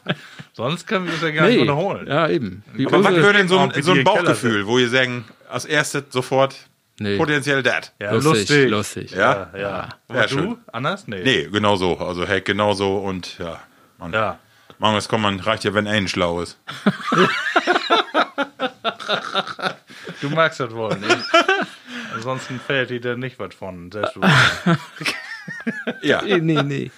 Sonst 0.52 0.86
können 0.86 1.06
wir 1.06 1.14
es 1.14 1.20
ja 1.22 1.30
gar 1.30 1.48
nicht 1.48 1.60
wiederholen. 1.60 2.06
Ja, 2.06 2.28
eben. 2.28 2.62
Wie 2.74 2.86
Aber 2.86 3.02
was 3.04 3.14
gehört 3.14 3.36
denn 3.36 3.48
so 3.48 3.56
so 3.56 3.60
ein 3.62 3.72
Keller 3.72 4.04
Bauchgefühl, 4.04 4.66
wo 4.66 4.78
ihr 4.78 4.88
sagen, 4.88 5.24
als 5.48 5.64
erstes 5.64 6.04
sofort 6.10 6.56
Nee. 7.00 7.16
potenziell 7.16 7.62
dat? 7.64 7.92
Ja, 8.00 8.12
lustig, 8.12 8.32
lustig. 8.32 8.70
lustig. 8.70 9.10
Ja? 9.10 9.50
Ja, 9.52 9.58
ja. 9.58 9.88
Ja, 10.08 10.22
Und 10.22 10.22
du? 10.22 10.28
schön. 10.28 10.56
Anders? 10.72 11.08
Nee. 11.08 11.22
Nee, 11.24 11.48
genau 11.52 11.74
so. 11.76 11.98
Also 11.98 12.24
Heck 12.26 12.44
genauso 12.44 12.98
und 12.98 13.36
ja. 13.38 13.60
Man, 13.98 14.12
Ja. 14.12 14.38
Manchmal 14.78 15.02
kommt 15.02 15.22
man, 15.22 15.40
reicht 15.40 15.64
ja, 15.64 15.74
wenn 15.74 15.86
ein 15.86 16.08
schlau 16.08 16.40
ist. 16.40 16.58
Du 20.20 20.30
magst 20.30 20.60
das 20.60 20.72
wohl, 20.72 20.96
ne? 20.96 21.22
Ansonsten 22.14 22.58
fällt 22.58 22.90
dir 22.90 23.00
da 23.00 23.14
nicht 23.16 23.38
was 23.38 23.54
von. 23.54 23.90
Selbst 23.92 24.14
Ja. 26.02 26.22
Nee, 26.22 26.38
nee, 26.38 26.62
nee. 26.62 26.90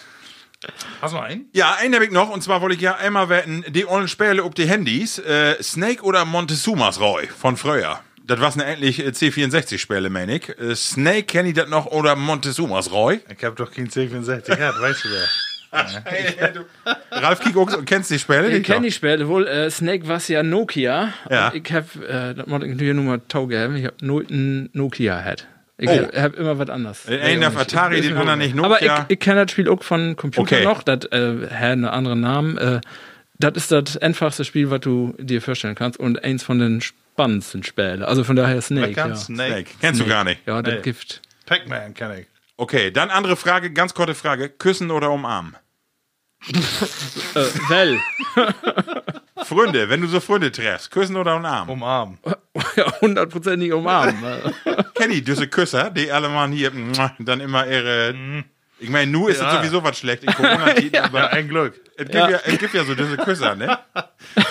Hast 1.01 1.13
du 1.13 1.19
noch 1.19 1.25
einen? 1.25 1.49
Ja, 1.53 1.75
einen 1.75 1.95
habe 1.95 2.05
ich 2.05 2.11
noch, 2.11 2.31
und 2.31 2.43
zwar 2.43 2.61
wollte 2.61 2.77
ich 2.77 2.81
ja 2.81 2.97
einmal 2.97 3.29
wetten, 3.29 3.65
die 3.69 3.87
ollen 3.87 4.09
Spiele 4.09 4.43
ob 4.45 4.55
die 4.55 4.69
Handys, 4.69 5.19
äh, 5.19 5.61
Snake 5.63 6.03
oder 6.03 6.25
Montezumas 6.25 7.01
Roy 7.01 7.27
von 7.27 7.57
früher. 7.57 8.01
Das 8.25 8.41
war's 8.41 8.57
ne 8.57 8.65
endlich 8.65 9.05
äh, 9.05 9.09
C64-Spiele, 9.09 10.11
meine 10.11 10.37
ich. 10.37 10.49
Äh, 10.59 10.75
Snake 10.75 11.25
kenne 11.25 11.49
ich 11.49 11.55
das 11.55 11.69
noch 11.69 11.87
oder 11.87 12.17
Montezumas 12.17 12.91
Roy? 12.91 13.21
Ich 13.29 13.45
hab 13.45 13.57
doch 13.57 13.71
kein 13.71 13.89
C64 13.89 14.57
gehabt, 14.57 14.81
weißt 14.81 15.05
du 15.05 15.09
wer? 15.11 15.29
Ralf 17.11 17.41
Kikox, 17.41 17.77
kennst 17.87 18.11
du 18.11 18.15
die 18.15 18.21
Spiele? 18.21 18.57
Ich 18.57 18.65
kenne 18.65 18.87
die 18.87 18.93
Spiele 18.93 19.29
wohl. 19.29 19.47
Äh, 19.47 19.71
Snake 19.71 20.07
war 20.09 20.21
ja 20.29 20.43
Nokia. 20.43 21.13
Ja. 21.31 21.53
Ich 21.55 21.73
hab, 21.73 21.97
äh, 21.97 22.35
das 22.35 22.47
muss 22.47 22.63
ich 22.63 22.71
natürlich 22.71 22.95
nur 22.95 23.05
mal 23.05 23.21
Tau 23.29 23.47
geben. 23.47 23.77
Ich 23.77 23.85
hab 23.87 24.01
nooit 24.03 24.31
einen 24.31 24.71
Nokia 24.73 25.23
hat. 25.25 25.47
Ich 25.79 25.91
Oh. 25.91 25.93
hab, 25.93 26.17
hab 26.17 26.35
immer 26.37 26.59
was 26.59 26.71
anderes. 26.71 27.03
Den 27.05 27.21
einen 27.21 27.45
auf 27.45 27.57
Atari, 27.57 28.01
den 28.01 28.17
anderen 28.17 28.39
nicht 28.39 28.59
Aber 28.59 28.81
ich, 28.81 28.89
Nokia. 28.89 29.05
ich 29.09 29.19
kenne 29.21 29.43
das 29.45 29.53
Spiel 29.53 29.69
auch 29.69 29.83
von 29.83 30.17
Computer 30.17 30.57
Okay. 30.57 30.65
noch. 30.65 30.83
Das 30.83 31.05
äh, 31.13 31.49
hat 31.51 31.63
einen 31.63 31.85
anderen 31.85 32.21
Namen. 32.21 32.57
Äh, 32.59 32.81
das 33.39 33.53
ist 33.57 33.73
das 33.73 33.99
einfachste 33.99 34.45
Spiel, 34.47 34.71
was 34.71 34.81
du 34.81 35.15
dir 35.19 35.43
vorstellen 35.43 35.75
kannst. 35.75 35.99
Und 36.01 36.25
eins 36.25 36.43
von 36.43 36.59
den 36.59 36.81
spannendsten 36.81 37.63
Spielen. 37.63 38.03
Also 38.03 38.25
von 38.25 38.37
daher 38.37 38.61
Snake. 38.63 38.93
Ja, 38.93 39.15
Snake. 39.15 39.51
Snake. 39.51 39.71
Kennst 39.81 40.01
du 40.01 40.07
gar 40.07 40.25
nicht. 40.25 40.41
ja 40.47 40.63
das 40.63 40.75
Nee. 40.77 40.81
Gift. 40.81 41.21
Pac-Man 41.45 41.93
kenn 41.93 42.11
ich. 42.21 42.27
Okay, 42.57 42.91
dann 42.91 43.11
andere 43.11 43.37
Frage, 43.37 43.73
ganz 43.73 43.95
kurze 43.95 44.15
Frage. 44.15 44.49
Küssen 44.49 44.91
oder 44.91 45.11
umarmen? 45.11 45.57
Äh, 46.49 47.45
well. 47.69 48.01
Freunde, 49.45 49.89
wenn 49.89 50.01
du 50.01 50.07
so 50.07 50.21
Freunde 50.21 50.51
treffst, 50.51 50.91
küssen 50.91 51.17
oder 51.17 51.37
umarmen? 51.37 51.71
Umarmen. 51.71 52.19
ja, 52.77 53.01
hundertprozentig 53.01 53.73
umarmen. 53.73 54.55
Kenny, 54.95 55.23
diese 55.23 55.49
Küsser, 55.49 55.91
die 55.91 56.11
alle 56.11 56.29
mal 56.29 56.49
hier, 56.51 56.73
dann 57.19 57.41
immer 57.41 57.67
ihre 57.67 58.45
Ich 58.79 58.91
meine, 58.91 59.11
nu 59.11 59.27
ist 59.29 59.37
es 59.37 59.43
Ja. 59.43 59.57
sowieso 59.57 59.83
was 59.83 59.99
schlecht 59.99 60.23
in 60.25 60.33
Corona-Tiden, 60.35 60.91
Ja, 60.95 61.05
aber 61.05 61.33
ein 61.33 61.49
Glück. 61.49 61.81
es 61.97 62.05
gibt 62.05 62.15
ja. 62.15 62.39
gibt 62.59 62.75
ja 62.75 62.85
so 62.85 62.95
diese 62.95 63.17
Küsser, 63.17 63.55
ne? 63.55 63.79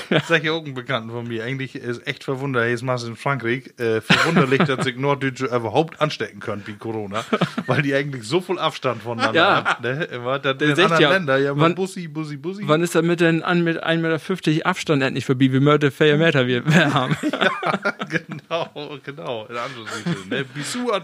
Das 0.10 0.28
sag 0.28 0.44
ich 0.44 0.50
auch 0.50 0.64
einen 0.64 0.74
Bekannten 0.74 1.10
von 1.12 1.28
mir. 1.28 1.44
Eigentlich 1.44 1.76
ist 1.76 2.06
echt 2.08 2.24
verwunderlich, 2.24 2.72
jetzt 2.72 2.84
machst 2.84 3.04
du 3.06 3.10
in 3.10 3.16
Frankreich, 3.16 3.72
äh, 3.80 4.02
verwunderlich, 4.02 4.64
dass 4.64 4.84
sich 4.86 4.96
Norddeutsche 4.98 5.46
überhaupt 5.46 6.00
anstecken 6.02 6.40
können 6.40 6.64
wie 6.66 6.74
Corona, 6.76 7.24
weil 7.68 7.82
die 7.82 7.94
eigentlich 7.94 8.24
so 8.24 8.40
viel 8.42 8.58
Abstand 8.60 9.04
voneinander 9.04 9.40
Ja. 9.40 9.64
haben. 9.64 9.84
Ne? 9.84 10.04
Immer, 10.06 10.40
dass 10.40 10.62
in 10.62 10.72
anderen 10.72 11.02
ja, 11.02 11.10
Ländern 11.12 11.44
ja 11.44 11.58
wann- 11.58 11.76
Bussi, 11.76 12.08
Bussi, 12.08 12.38
Bussi. 12.38 12.64
Wann 12.66 12.82
ist 12.82 12.96
das 12.96 13.04
mit 13.04 13.20
den 13.20 13.44
an 13.44 13.64
mit 13.64 13.84
1,50 13.84 14.48
Meter 14.54 14.66
Abstand 14.66 15.04
endlich 15.04 15.26
vorbei, 15.26 15.52
wie 15.52 15.60
Mörder 15.60 15.92
vier 15.92 16.18
Meter 16.18 16.48
wir, 16.48 16.66
wir 16.66 16.94
haben? 16.94 17.16
genau, 18.10 18.98
genau. 19.04 19.46
In 19.48 19.58
anderen 19.58 19.88
Siedlungen, 19.88 20.30
Ne? 20.30 20.46
Bisou 20.46 20.92
à 20.92 21.00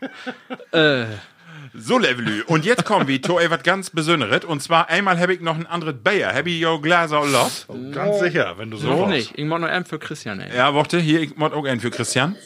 tout. 0.00 1.06
So, 1.78 1.98
Levelü. 1.98 2.42
Und 2.46 2.64
jetzt 2.64 2.84
kommen 2.84 3.06
wir 3.08 3.20
zu 3.22 3.38
etwas 3.38 3.62
ganz 3.62 3.90
Besonderes. 3.90 4.44
Und 4.44 4.62
zwar 4.62 4.88
einmal 4.88 5.18
habe 5.18 5.34
ich 5.34 5.40
noch 5.40 5.56
ein 5.56 5.66
anderes 5.66 5.94
Bayer. 6.02 6.34
Habe 6.34 6.50
ich 6.50 6.60
jo 6.60 6.80
Gläser 6.80 7.24
los? 7.24 7.66
Ganz 7.92 8.20
sicher, 8.20 8.54
wenn 8.56 8.70
du 8.70 8.76
so 8.76 8.88
Noch 8.88 9.08
nicht. 9.08 9.32
Ich 9.36 9.44
mach 9.44 9.58
noch 9.58 9.68
einen 9.68 9.84
für 9.84 9.98
Christian, 9.98 10.40
ey. 10.40 10.56
Ja, 10.56 10.74
warte, 10.74 10.98
hier, 10.98 11.20
ich 11.20 11.36
muss 11.36 11.52
auch 11.52 11.64
einen 11.64 11.80
für 11.80 11.90
Christian. 11.90 12.36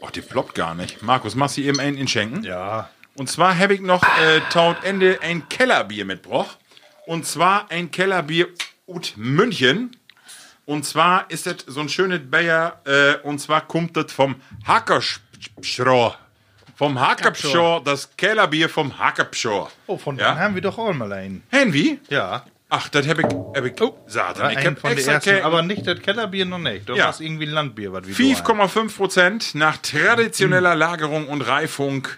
Oh, 0.00 0.08
die 0.14 0.20
ploppt 0.20 0.54
gar 0.54 0.74
nicht. 0.74 1.02
Markus, 1.02 1.34
machst 1.34 1.56
du 1.56 1.62
eben 1.62 1.80
einen 1.80 1.96
in 1.96 2.08
Schenken? 2.08 2.42
Ja. 2.44 2.90
Und 3.16 3.30
zwar 3.30 3.56
habe 3.56 3.74
ich 3.74 3.80
noch 3.80 4.02
äh, 4.02 4.40
taut 4.50 4.84
Ende 4.84 5.18
ein 5.22 5.48
Kellerbier 5.48 6.04
mitgebracht. 6.04 6.58
Und 7.06 7.26
zwar 7.26 7.70
ein 7.70 7.90
Kellerbier 7.90 8.48
ut 8.86 9.14
München. 9.16 9.96
Und 10.66 10.84
zwar 10.84 11.30
ist 11.30 11.46
das 11.46 11.56
so 11.66 11.80
ein 11.80 11.88
schönes 11.88 12.20
Bayer. 12.30 12.80
Äh, 12.84 13.26
und 13.26 13.38
zwar 13.38 13.66
kommt 13.66 13.96
das 13.96 14.12
vom 14.12 14.36
Hackerpschor. 14.66 16.18
Vom 16.76 17.00
Hackerpschor, 17.00 17.82
das 17.82 18.16
Kellerbier 18.16 18.68
vom 18.68 18.98
Hackerpschor. 18.98 19.70
Oh, 19.86 19.96
von 19.96 20.18
Ja? 20.18 20.36
haben 20.36 20.54
wir 20.54 20.62
doch 20.62 20.76
auch 20.78 20.92
mal 20.92 21.10
einen. 21.12 21.42
Henry? 21.50 21.98
Ja. 22.10 22.44
Ach, 22.68 22.88
das 22.90 23.06
habe 23.08 23.22
ich, 23.22 23.28
hab 23.28 23.64
ich 23.64 23.80
oh, 23.80 23.96
Satan. 24.06 24.50
Ich 24.58 24.66
habe 24.66 24.76
von 24.76 24.90
extra 24.90 25.12
ersten, 25.12 25.30
ke- 25.36 25.44
aber 25.44 25.62
nicht 25.62 25.86
das 25.86 26.00
Kellerbier 26.00 26.44
noch 26.44 26.58
nicht. 26.58 26.88
Das 26.88 26.98
Ja. 26.98 27.08
ist 27.10 27.20
irgendwie 27.20 27.46
ein 27.46 27.52
Landbier, 27.52 27.92
was 27.92 28.06
wir 28.06 28.14
da 28.14 28.40
haben. 28.40 28.68
5,5 28.90 28.96
Prozent 28.96 29.54
nach 29.54 29.78
traditioneller 29.78 30.74
Lagerung 30.74 31.28
und 31.28 31.42
Reifung 31.42 32.08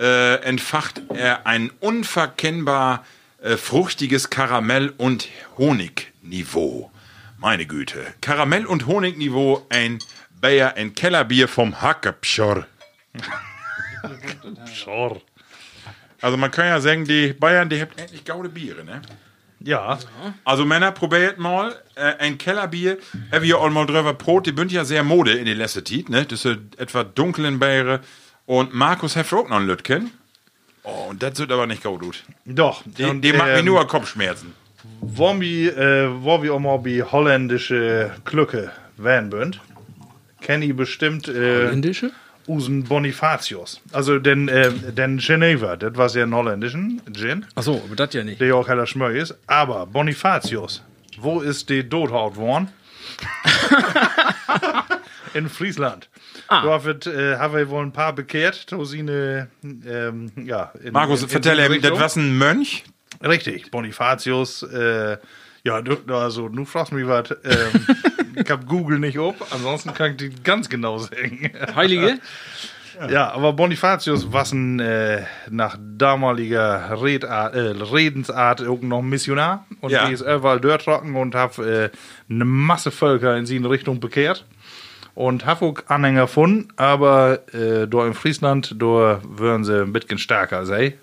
äh, 0.00 0.36
entfacht 0.42 1.02
er 1.12 1.46
ein 1.46 1.70
unverkennbar 1.80 3.04
äh, 3.42 3.56
fruchtiges 3.56 4.30
Karamell- 4.30 4.94
und 4.96 5.28
Honigniveau. 5.58 6.90
Meine 7.38 7.66
Güte. 7.66 8.06
Karamell- 8.20 8.66
und 8.66 8.86
Honigniveau, 8.86 9.66
ein 9.68 9.98
Bayer, 10.40 10.74
ein 10.76 10.94
Kellerbier 10.94 11.48
vom 11.48 11.82
Hackepschor. 11.82 12.64
Schor. 14.72 15.20
Also 16.20 16.36
man 16.36 16.50
kann 16.50 16.66
ja 16.66 16.80
sagen, 16.80 17.04
die 17.04 17.32
Bayern, 17.32 17.68
die 17.68 17.80
haben 17.80 17.90
endlich 17.96 18.24
gaude 18.24 18.48
Biere, 18.48 18.84
ne? 18.84 19.02
Ja. 19.60 19.98
Also 20.44 20.64
Männer, 20.64 20.92
probiert 20.92 21.38
mal 21.38 21.74
äh, 21.96 22.14
ein 22.18 22.38
Kellerbier. 22.38 22.98
Have 23.32 23.44
ihr 23.44 23.58
all 23.58 23.70
mal 23.70 23.86
drüber 23.86 24.14
Brot, 24.14 24.46
die 24.46 24.52
bünd 24.52 24.70
ja 24.70 24.84
sehr 24.84 25.02
Mode 25.02 25.32
in 25.32 25.46
die 25.46 25.54
letzte 25.54 25.82
Zeit, 25.82 26.08
ne? 26.08 26.24
Das 26.24 26.42
sind 26.42 26.78
etwa 26.78 27.04
dunklen 27.04 27.58
Biere. 27.58 28.00
Und 28.46 28.74
Markus 28.74 29.16
hat 29.16 29.32
auch 29.32 29.48
noch 29.48 29.56
ein 29.56 29.66
Lütken. 29.66 30.10
Oh, 30.84 31.08
und 31.10 31.22
das 31.22 31.38
wird 31.38 31.52
aber 31.52 31.66
nicht 31.66 31.82
gut. 31.82 32.00
gut. 32.00 32.24
Doch. 32.46 32.82
Die, 32.84 33.04
Und, 33.04 33.20
die 33.20 33.32
macht 33.32 33.48
mir 33.48 33.58
ähm, 33.58 33.66
nur 33.66 33.86
Kopfschmerzen. 33.86 34.54
Wollen 35.00 35.40
wir, 35.40 35.76
äh, 35.76 36.22
wollen 36.22 36.42
wir 36.42 36.54
auch 36.54 36.60
mal 36.60 36.78
bei 36.78 37.02
holländische 37.02 38.12
Glücke 38.24 38.72
werden 38.96 39.28
bünd? 39.30 39.60
Kenn 40.40 40.62
ich 40.62 40.74
bestimmt 40.74 41.28
äh, 41.28 41.70
Indische? 41.70 42.12
Usen 42.48 42.84
Bonifatius. 42.84 43.80
Also 43.92 44.18
den, 44.18 44.48
äh, 44.48 44.70
den 44.92 45.18
Geneva, 45.18 45.76
das 45.76 45.96
war 45.96 46.08
ja 46.16 46.22
ein 46.24 46.34
holländischen 46.34 47.02
Gin, 47.12 47.44
Achso, 47.54 47.82
aber 47.84 47.94
das 47.96 48.14
ja 48.14 48.24
nicht. 48.24 48.40
der 48.40 48.48
ja 48.48 48.54
auch 48.54 48.68
heller 48.68 48.86
Schmög 48.86 49.16
ist. 49.16 49.36
Aber 49.46 49.86
Bonifatius, 49.86 50.82
wo 51.18 51.40
ist 51.40 51.68
die 51.68 51.86
Dothaut 51.88 52.36
worden? 52.36 52.68
In 55.34 55.48
Friesland. 55.48 56.08
Ah. 56.48 56.62
Da 56.64 56.84
wird, 56.84 57.06
äh, 57.06 57.36
haben 57.36 57.54
wir 57.54 57.68
wohl 57.68 57.82
ein 57.84 57.92
paar 57.92 58.14
bekehrt, 58.14 58.66
Tosine, 58.68 59.48
ähm, 59.62 60.32
ja. 60.36 60.72
In, 60.82 60.92
Markus, 60.92 61.20
in- 61.20 61.26
in 61.26 61.30
vertell 61.30 61.80
das 61.80 61.90
war 61.92 62.16
ein 62.22 62.38
Mönch. 62.38 62.84
Richtig, 63.22 63.70
Bonifatius, 63.70 64.62
äh, 64.62 65.18
ja, 65.68 65.82
du, 65.82 65.96
also, 66.14 66.48
du 66.48 66.64
fragst 66.64 66.92
mich 66.92 67.06
was, 67.06 67.30
ähm, 67.44 67.86
ich 68.36 68.50
hab 68.50 68.66
Google 68.66 68.98
nicht 68.98 69.18
ob, 69.18 69.36
ansonsten 69.52 69.92
kann 69.92 70.12
ich 70.12 70.16
die 70.16 70.30
ganz 70.42 70.68
genau 70.70 70.96
sagen. 70.96 71.50
Heilige? 71.76 72.18
ja, 73.10 73.30
aber 73.32 73.52
Bonifatius 73.52 74.32
war 74.32 74.50
ein, 74.50 74.80
äh, 74.80 75.24
nach 75.50 75.76
damaliger 75.78 77.02
Redart, 77.02 77.54
äh, 77.54 77.74
Redensart 77.94 78.60
noch 78.82 79.02
Missionar 79.02 79.66
und 79.82 79.90
Ja. 79.90 80.06
die 80.06 80.14
ist 80.14 80.22
überall 80.22 80.58
durchtrocken 80.58 81.14
und 81.16 81.34
hab 81.34 81.58
äh, 81.58 81.90
eine 82.30 82.44
Masse 82.46 82.90
Völker 82.90 83.36
in 83.36 83.44
seine 83.44 83.68
Richtung 83.68 84.00
bekehrt. 84.00 84.46
Und 85.14 85.46
hab 85.46 85.62
auch 85.62 85.74
Anhänger 85.88 86.22
gefunden, 86.22 86.68
aber 86.76 87.40
äh, 87.52 87.88
da 87.88 88.06
in 88.06 88.14
Friesland, 88.14 88.76
da 88.78 89.20
würden 89.24 89.64
sie 89.64 89.82
ein 89.82 89.92
bisschen 89.92 90.18
stärker 90.18 90.64
sei. 90.64 90.94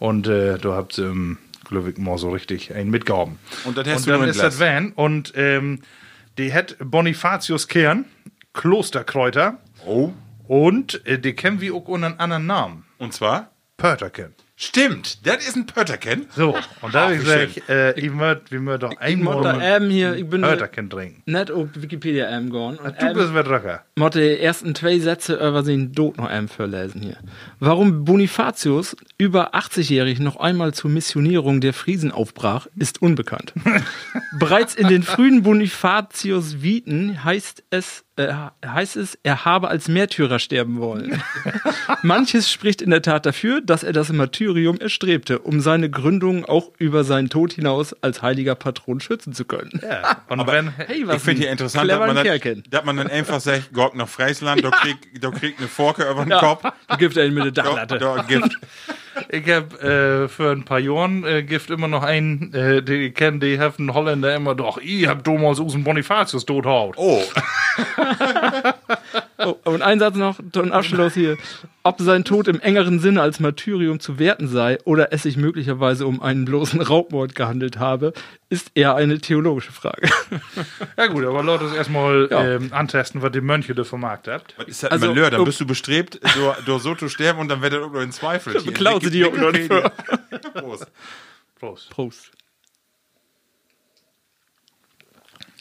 Und 0.00 0.26
äh, 0.26 0.58
da 0.58 0.74
habt 0.74 0.98
ihr 0.98 1.04
ähm, 1.04 1.38
glaube 1.68 1.90
ich 1.90 1.98
mal 1.98 2.18
so 2.18 2.30
richtig 2.30 2.74
einen 2.74 2.90
mitgehauen. 2.90 3.38
Und 3.64 3.76
das 3.76 3.86
hast 3.88 4.06
und 4.06 4.12
dann 4.20 4.28
ist 4.28 4.40
das 4.42 4.58
Van 4.60 4.92
und 4.92 5.32
ähm, 5.36 5.80
die 6.38 6.52
hat 6.52 6.76
Bonifatius 6.80 7.68
Kern, 7.68 8.04
Klosterkräuter 8.52 9.58
Oh. 9.86 10.12
und 10.48 11.06
äh, 11.06 11.18
die 11.18 11.34
kennen 11.34 11.60
wir 11.60 11.74
auch 11.74 11.86
unter 11.88 12.06
einem 12.08 12.16
anderen 12.20 12.46
Namen. 12.46 12.84
Und 12.98 13.12
zwar? 13.12 13.50
Pörterken. 13.76 14.34
Stimmt, 14.58 15.26
das 15.26 15.46
ist 15.46 15.54
ein 15.54 15.66
Pötterken. 15.66 16.28
So, 16.34 16.56
und 16.80 16.94
da 16.94 17.02
habe 17.02 17.16
ich 17.16 17.20
gesagt, 17.20 17.68
äh, 17.68 17.92
ich 18.00 18.10
möcht, 18.10 18.50
wir 18.50 18.58
möchten 18.58 18.80
doch 18.80 18.96
einmal 18.96 19.34
muss 19.34 19.44
da 19.44 19.76
eben 19.76 19.90
hier, 19.90 20.14
ich 20.16 20.26
bin 20.26 20.40
Pörterken 20.40 20.88
trinken. 20.88 21.22
nicht 21.26 21.50
auf 21.50 21.68
Wikipedia 21.74 22.34
eben 22.34 22.48
gegangen. 22.48 22.78
Und 22.78 22.94
Du 22.98 23.04
eben 23.04 23.14
bist 23.18 23.34
wer 23.34 23.46
Röcker. 23.46 23.84
Motte 23.96 24.18
die 24.20 24.40
ersten 24.40 24.74
zwei 24.74 24.98
Sätze 24.98 25.34
über 25.34 25.62
den 25.62 25.92
Tod 25.92 26.16
noch 26.16 26.24
einmal 26.24 26.48
verlesen 26.48 27.02
hier. 27.02 27.18
Warum 27.60 28.06
Bonifatius 28.06 28.96
über 29.18 29.54
80-jährig 29.54 30.20
noch 30.20 30.36
einmal 30.36 30.72
zur 30.72 30.90
Missionierung 30.90 31.60
der 31.60 31.74
Friesen 31.74 32.10
aufbrach, 32.10 32.66
ist 32.76 33.02
unbekannt. 33.02 33.52
Bereits 34.38 34.74
in 34.74 34.88
den 34.88 35.02
frühen 35.02 35.42
Bonifatius 35.42 36.62
Viten 36.62 37.22
heißt 37.22 37.62
es, 37.68 38.05
äh, 38.16 38.32
heißt 38.66 38.96
es, 38.96 39.18
er 39.22 39.44
habe 39.44 39.68
als 39.68 39.88
Märtyrer 39.88 40.38
sterben 40.38 40.80
wollen. 40.80 41.22
Manches 42.02 42.50
spricht 42.50 42.82
in 42.82 42.90
der 42.90 43.02
Tat 43.02 43.26
dafür, 43.26 43.60
dass 43.60 43.82
er 43.82 43.92
das 43.92 44.10
Martyrium 44.12 44.78
erstrebte, 44.78 45.38
um 45.40 45.60
seine 45.60 45.90
Gründung 45.90 46.44
auch 46.44 46.70
über 46.78 47.04
seinen 47.04 47.28
Tod 47.28 47.52
hinaus 47.52 47.92
als 48.02 48.22
heiliger 48.22 48.54
Patron 48.54 49.00
schützen 49.00 49.32
zu 49.32 49.44
können. 49.44 49.80
Ja, 49.82 50.22
und 50.28 50.46
wenn, 50.46 50.70
Hey, 50.76 51.04
Ich 51.14 51.22
finde 51.22 51.42
hier 51.42 51.50
interessant, 51.50 51.90
dass 51.90 51.98
man, 51.98 52.16
das, 52.16 52.62
dass 52.70 52.84
man 52.84 52.96
dann 52.96 53.08
einfach 53.08 53.40
sagt, 53.40 53.72
Gott 53.72 53.94
nach 53.94 54.08
Friesland, 54.08 54.64
da 54.64 54.70
kriegt 54.70 55.22
da 55.22 55.30
kriegt 55.30 55.58
eine 55.58 55.68
Forke 55.68 56.08
über 56.10 56.24
den 56.24 56.30
Ja, 56.30 56.40
Kopf. 56.40 56.62
da 56.88 56.96
gibt 56.96 57.16
er 57.16 57.26
ihn 57.26 57.34
mit 57.34 57.44
der 57.44 57.52
Da, 57.52 57.62
Dachlatte. 57.62 57.98
da 57.98 58.22
gibt. 58.22 58.56
Ich 59.28 59.48
habe 59.48 60.24
äh, 60.24 60.28
für 60.28 60.50
ein 60.52 60.64
paar 60.64 60.78
Jahren 60.78 61.24
äh, 61.24 61.42
gibt 61.42 61.70
immer 61.70 61.88
noch 61.88 62.02
einen, 62.02 62.52
äh, 62.54 62.82
den 62.82 63.02
ich 63.02 63.14
kenne, 63.14 63.38
die 63.38 63.58
haben 63.58 63.74
einen 63.78 63.94
Holländer 63.94 64.34
immer 64.34 64.54
doch, 64.54 64.78
ich 64.78 65.06
hab 65.06 65.24
damals 65.24 65.60
aus 65.60 65.72
dem 65.72 65.84
Bonifatius 65.84 66.44
tothaut. 66.44 66.94
Oh, 66.96 67.22
Oh, 69.38 69.56
und 69.64 69.82
ein 69.82 69.98
Satz 69.98 70.16
noch 70.16 70.38
zum 70.52 70.72
Abschluss 70.72 71.14
hier. 71.14 71.36
Ob 71.82 72.00
sein 72.00 72.24
Tod 72.24 72.48
im 72.48 72.58
engeren 72.60 72.98
Sinne 72.98 73.22
als 73.22 73.38
Martyrium 73.38 74.00
zu 74.00 74.18
werten 74.18 74.48
sei 74.48 74.78
oder 74.84 75.12
es 75.12 75.22
sich 75.22 75.36
möglicherweise 75.36 76.06
um 76.06 76.20
einen 76.22 76.44
bloßen 76.44 76.80
Raubmord 76.80 77.34
gehandelt 77.34 77.78
habe, 77.78 78.12
ist 78.48 78.72
eher 78.74 78.94
eine 78.96 79.18
theologische 79.20 79.72
Frage. 79.72 80.08
Ja 80.96 81.06
gut, 81.06 81.24
aber 81.24 81.42
Leute, 81.42 81.66
erstmal 81.76 82.28
Ja. 82.30 82.44
ähm, 82.56 82.68
antesten, 82.72 83.22
was 83.22 83.30
die 83.32 83.40
Mönche 83.40 83.74
da 83.74 83.84
vom 83.84 84.00
Markt 84.00 84.26
habt. 84.28 84.54
was 84.58 84.66
ist 84.68 84.82
das 84.82 84.90
Also, 84.90 85.08
Malheur? 85.08 85.30
Dann 85.30 85.44
bist 85.44 85.60
du 85.60 85.66
bestrebt, 85.66 86.18
durch, 86.36 86.56
durch 86.64 86.82
so 86.82 86.94
zu 86.94 87.08
sterben 87.08 87.38
und 87.40 87.48
dann 87.48 87.62
wird 87.62 87.72
er 87.74 87.84
auch 87.84 87.92
noch 87.92 88.00
in 88.02 88.12
Zweifel. 88.12 88.52
Hier, 88.60 88.62
Beklaut 88.62 89.02
sie 89.02 89.10
die 89.10 89.24
auch 89.24 89.32
noch 89.36 89.52
Wikipedia. 89.52 89.88
Prost. 90.54 90.86
Prost. 91.58 91.90
Prost. 91.90 92.30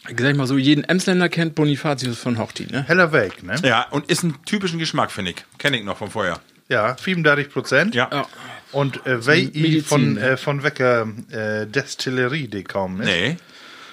Ich 0.08 0.20
sag 0.20 0.36
mal 0.36 0.48
so, 0.48 0.58
jeden 0.58 0.84
Emsländer 0.84 1.30
kennt 1.30 1.56
Bonifatius 1.56 2.20
von 2.20 2.38
Hochti, 2.38 2.68
ne? 2.72 2.84
Heller 2.88 3.12
Weg, 3.12 3.44
ne? 3.44 3.56
Ja, 3.64 3.88
und 3.90 4.10
ist 4.10 4.24
ein 4.24 4.36
typischen 4.46 4.80
Geschmack, 4.80 5.12
finde 5.12 5.32
ich. 5.32 5.38
Kenne 5.58 5.78
ich 5.78 5.84
noch 5.84 5.98
von 5.98 6.10
vorher. 6.12 6.40
Ja, 6.70 6.96
37 6.98 7.52
Prozent. 7.52 7.96
Ja. 7.96 8.10
Ja. 8.12 8.26
Und 8.72 9.06
äh, 9.06 9.26
weil 9.26 9.40
ich 9.40 9.54
Medizin, 9.54 9.84
von, 9.84 10.14
ne? 10.14 10.22
äh, 10.22 10.38
von 10.38 10.64
welcher 10.64 11.08
äh, 11.32 11.66
Destillerie 11.68 12.48
die 12.48 12.64
kommen 12.64 13.02
ist? 13.02 13.08
Nee. 13.08 13.38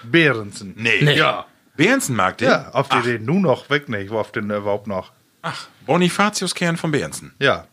Behrensen. 0.02 0.74
Nee. 0.76 1.00
Nee. 1.02 1.16
Ja. 1.16 1.46
Behrensen 1.76 2.16
mag 2.16 2.38
den? 2.38 2.48
Ja, 2.48 2.70
auf 2.72 2.88
die 2.88 2.96
Ach, 2.96 3.04
den 3.04 3.24
nur 3.24 3.40
noch 3.40 3.70
weg 3.70 3.88
nicht, 3.88 4.10
wo 4.10 4.18
auf 4.18 4.32
den 4.32 4.50
überhaupt 4.50 4.86
noch. 4.86 5.12
ach, 5.42 5.68
Bonifatius 5.86 6.54
Kern 6.54 6.76
von 6.76 6.90
Behrensen. 6.90 7.32
Ja. 7.38 7.66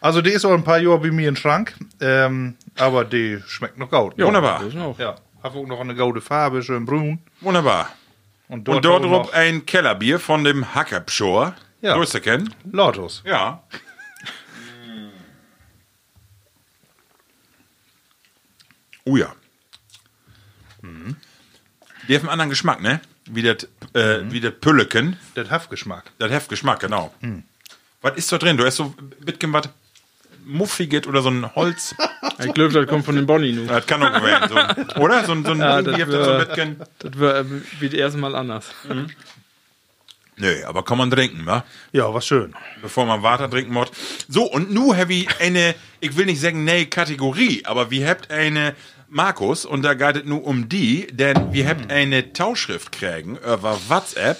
Also 0.00 0.22
die 0.22 0.30
ist 0.30 0.44
auch 0.44 0.52
ein 0.52 0.62
paar 0.62 0.78
Jahre 0.78 1.00
bei 1.00 1.10
mir 1.10 1.28
im 1.28 1.36
Schrank, 1.36 1.74
ähm, 2.00 2.54
aber 2.76 3.04
die 3.04 3.42
schmeckt 3.46 3.78
noch 3.78 3.90
gut. 3.90 4.18
Wunderbar. 4.18 4.62
Ist 4.64 4.76
auch. 4.76 4.98
Ja, 4.98 5.16
auch 5.46 5.66
noch 5.66 5.80
eine 5.80 5.94
gute 5.94 6.20
Farbe, 6.20 6.62
schön 6.62 6.84
brun. 6.84 7.20
Wunderbar. 7.40 7.90
Und 8.48 8.66
dort, 8.66 8.78
Und 8.78 8.84
dort 8.84 9.04
drauf 9.04 9.32
ein 9.32 9.64
Kellerbier 9.64 10.18
von 10.18 10.42
dem 10.42 10.74
Hackabschor. 10.74 11.54
Ja. 11.82 11.94
Du 11.94 12.00
wirst 12.00 12.20
kennen. 12.22 12.52
Lotus. 12.72 13.22
Ja. 13.24 13.62
oh 19.04 19.16
ja. 19.16 19.32
Mhm. 20.82 21.14
Die 22.08 22.16
haben 22.16 22.22
einen 22.22 22.30
anderen 22.30 22.50
Geschmack, 22.50 22.82
ne? 22.82 23.00
Wie 23.26 23.42
das 23.42 23.68
äh, 23.94 24.18
mhm. 24.18 24.32
Wie 24.32 24.40
das 24.40 24.54
Pülleken. 24.60 25.16
Das 25.34 25.50
Haftgeschmack. 25.50 26.10
Das 26.18 26.30
Haftgeschmack, 26.30 26.80
genau. 26.80 27.14
Mhm. 27.20 27.44
Was 28.02 28.16
ist 28.16 28.32
da 28.32 28.38
drin? 28.38 28.56
Du 28.56 28.64
hast 28.64 28.76
so, 28.76 28.94
bitgen, 29.20 29.52
was 29.52 29.68
Muffiges 30.46 31.06
oder 31.06 31.20
so 31.22 31.28
ein 31.30 31.54
Holz. 31.54 31.94
Ich 32.38 32.52
glaube, 32.52 32.70
das 32.74 32.86
kommt 32.86 33.06
von 33.06 33.16
den 33.16 33.24
Bonnie 33.24 33.52
nu. 33.52 33.64
das 33.66 33.86
kann 33.86 34.02
auch 34.02 34.22
werden. 34.22 34.50
So, 34.50 35.00
oder? 35.00 35.24
So, 35.24 35.32
ein- 35.32 35.42
so 35.44 35.52
ein 35.52 35.58
Ja, 35.60 35.80
das 35.80 35.96
ihr 35.98 36.06
so 36.06 36.12
ein 36.12 36.76
wär- 37.18 37.48
wird 37.48 37.64
wie 37.80 37.88
das 37.88 37.98
erste 37.98 38.18
Mal 38.18 38.34
anders. 38.36 38.66
Nö, 40.38 40.64
aber 40.66 40.84
kann 40.84 40.98
man 40.98 41.10
trinken, 41.10 41.46
wa? 41.46 41.64
Ja, 41.92 42.12
was 42.12 42.26
schön. 42.26 42.54
Bevor 42.82 43.06
man 43.06 43.22
Water 43.22 43.48
trinken 43.50 43.72
muss. 43.72 43.88
So, 44.28 44.42
und 44.44 44.70
nu 44.70 44.94
habe 44.94 45.14
ich 45.14 45.28
eine, 45.40 45.74
ich 46.00 46.14
will 46.16 46.26
nicht 46.26 46.40
sagen, 46.42 46.64
nee, 46.64 46.84
Kategorie, 46.84 47.62
aber 47.64 47.90
wir 47.90 48.06
habt 48.06 48.30
eine, 48.30 48.74
Markus, 49.08 49.64
und 49.64 49.82
da 49.82 49.94
geht 49.94 50.16
es 50.16 50.24
nur 50.24 50.44
um 50.44 50.68
die, 50.68 51.06
denn 51.10 51.52
wir 51.54 51.66
habt 51.66 51.90
eine 51.90 52.34
Tauschschrift 52.34 52.92
kriegen 52.92 53.36
über 53.38 53.78
WhatsApp 53.88 54.38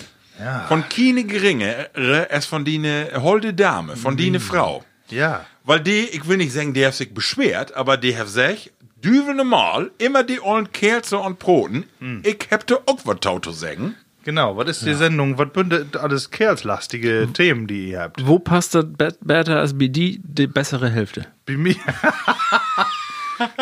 von 0.69 0.87
keine 0.91 1.25
geringere 1.25 1.89
als 2.31 2.45
von 2.45 2.63
die 2.67 2.79
holde 3.15 3.55
Dame, 3.55 3.97
von 3.97 4.19
die 4.19 4.39
Frau. 4.39 4.85
Ja. 5.09 5.47
Weil 5.67 5.81
die, 5.81 6.05
ich 6.13 6.27
will 6.29 6.37
nicht 6.37 6.53
sagen, 6.53 6.73
die 6.75 6.87
hat 6.87 6.95
sich 6.95 7.13
beschwert, 7.13 7.75
aber 7.75 7.97
die 7.97 8.17
hat 8.17 8.29
sich, 8.29 8.73
düvel 9.03 9.35
normal, 9.35 9.91
immer 9.99 10.23
die 10.23 10.41
ollen 10.41 10.71
Kerze 10.73 11.19
und 11.19 11.41
Broten, 11.41 11.85
ich 12.23 12.39
hab 12.51 12.67
da 12.67 12.77
auch 12.87 13.01
was 13.05 13.21
tau 13.21 13.41
zu 13.41 13.51
sagen. 13.51 13.97
Genau, 14.25 14.57
was 14.57 14.69
ist 14.69 14.87
die 14.87 14.95
Sendung? 14.95 15.39
Was 15.39 15.51
bündet 15.51 15.97
alles 15.97 16.33
kerlslastige 16.33 17.29
Themen, 17.33 17.69
die 17.69 17.91
ihr 17.91 18.01
habt? 18.01 18.27
Wo 18.27 18.41
passt 18.41 18.75
das 18.75 18.87
besser 19.21 19.61
als 19.61 19.79
bei 19.79 19.87
die, 19.87 20.21
die 20.25 20.49
bessere 20.49 20.91
Hälfte? 20.91 21.27
Wie 21.47 21.57
mir. 21.57 21.77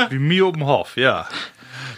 Wie 0.09 0.19
mir 0.19 0.47
oben 0.47 0.65
Hof, 0.65 0.97
ja. 0.97 1.29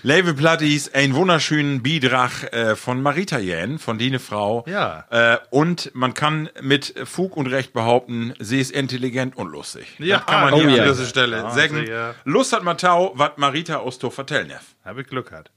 Lewe 0.02 0.34
Plattis, 0.34 0.92
ein 0.94 1.14
wunderschönen 1.14 1.82
Beitrag 1.82 2.52
äh, 2.52 2.76
von 2.76 3.02
Marita 3.02 3.38
Jähn, 3.38 3.78
von 3.78 3.98
Dine 3.98 4.18
Frau. 4.18 4.64
Ja. 4.66 5.04
Äh, 5.10 5.38
und 5.50 5.90
man 5.94 6.14
kann 6.14 6.48
mit 6.60 6.94
Fug 7.04 7.36
und 7.36 7.46
Recht 7.46 7.72
behaupten, 7.72 8.34
sie 8.38 8.60
ist 8.60 8.70
intelligent 8.72 9.36
und 9.36 9.50
lustig. 9.50 9.86
Ja, 9.98 10.18
das 10.18 10.26
kann 10.26 10.40
man 10.42 10.54
oh 10.54 10.60
hier 10.60 10.70
ja. 10.70 10.82
an 10.82 10.88
dieser 10.88 11.06
Stelle 11.06 11.36
Ja, 11.38 11.50
sagen. 11.50 11.86
sehr. 11.86 12.14
Lust 12.24 12.52
hat 12.52 12.62
Matau, 12.62 13.12
was 13.14 13.32
Marita 13.36 13.76
aus 13.76 13.98
to 13.98 14.10
vertellen 14.10 14.48
darf. 14.48 14.74
Habe 14.84 15.02
ich 15.02 15.06
Glück 15.08 15.30
gehabt. 15.30 15.50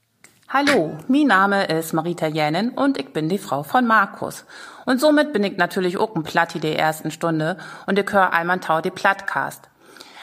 Hallo, 0.50 0.98
mein 1.08 1.28
Name 1.28 1.66
ist 1.66 1.94
Marita 1.94 2.26
Jänen 2.26 2.72
und 2.72 2.98
ich 2.98 3.14
bin 3.14 3.30
die 3.30 3.38
Frau 3.38 3.62
von 3.62 3.86
Markus. 3.86 4.46
Und 4.86 5.00
somit 5.00 5.32
bin 5.32 5.44
ich 5.44 5.58
natürlich 5.58 5.98
auch 5.98 6.16
ein 6.16 6.24
Platti 6.24 6.60
der 6.60 6.80
ersten 6.80 7.12
Stunde 7.12 7.58
und 7.86 8.00
ich 8.00 8.12
höre 8.12 8.34
einmal 8.34 8.60
Tau 8.60 8.82
die 8.82 8.90
Plattcast. 8.90 9.70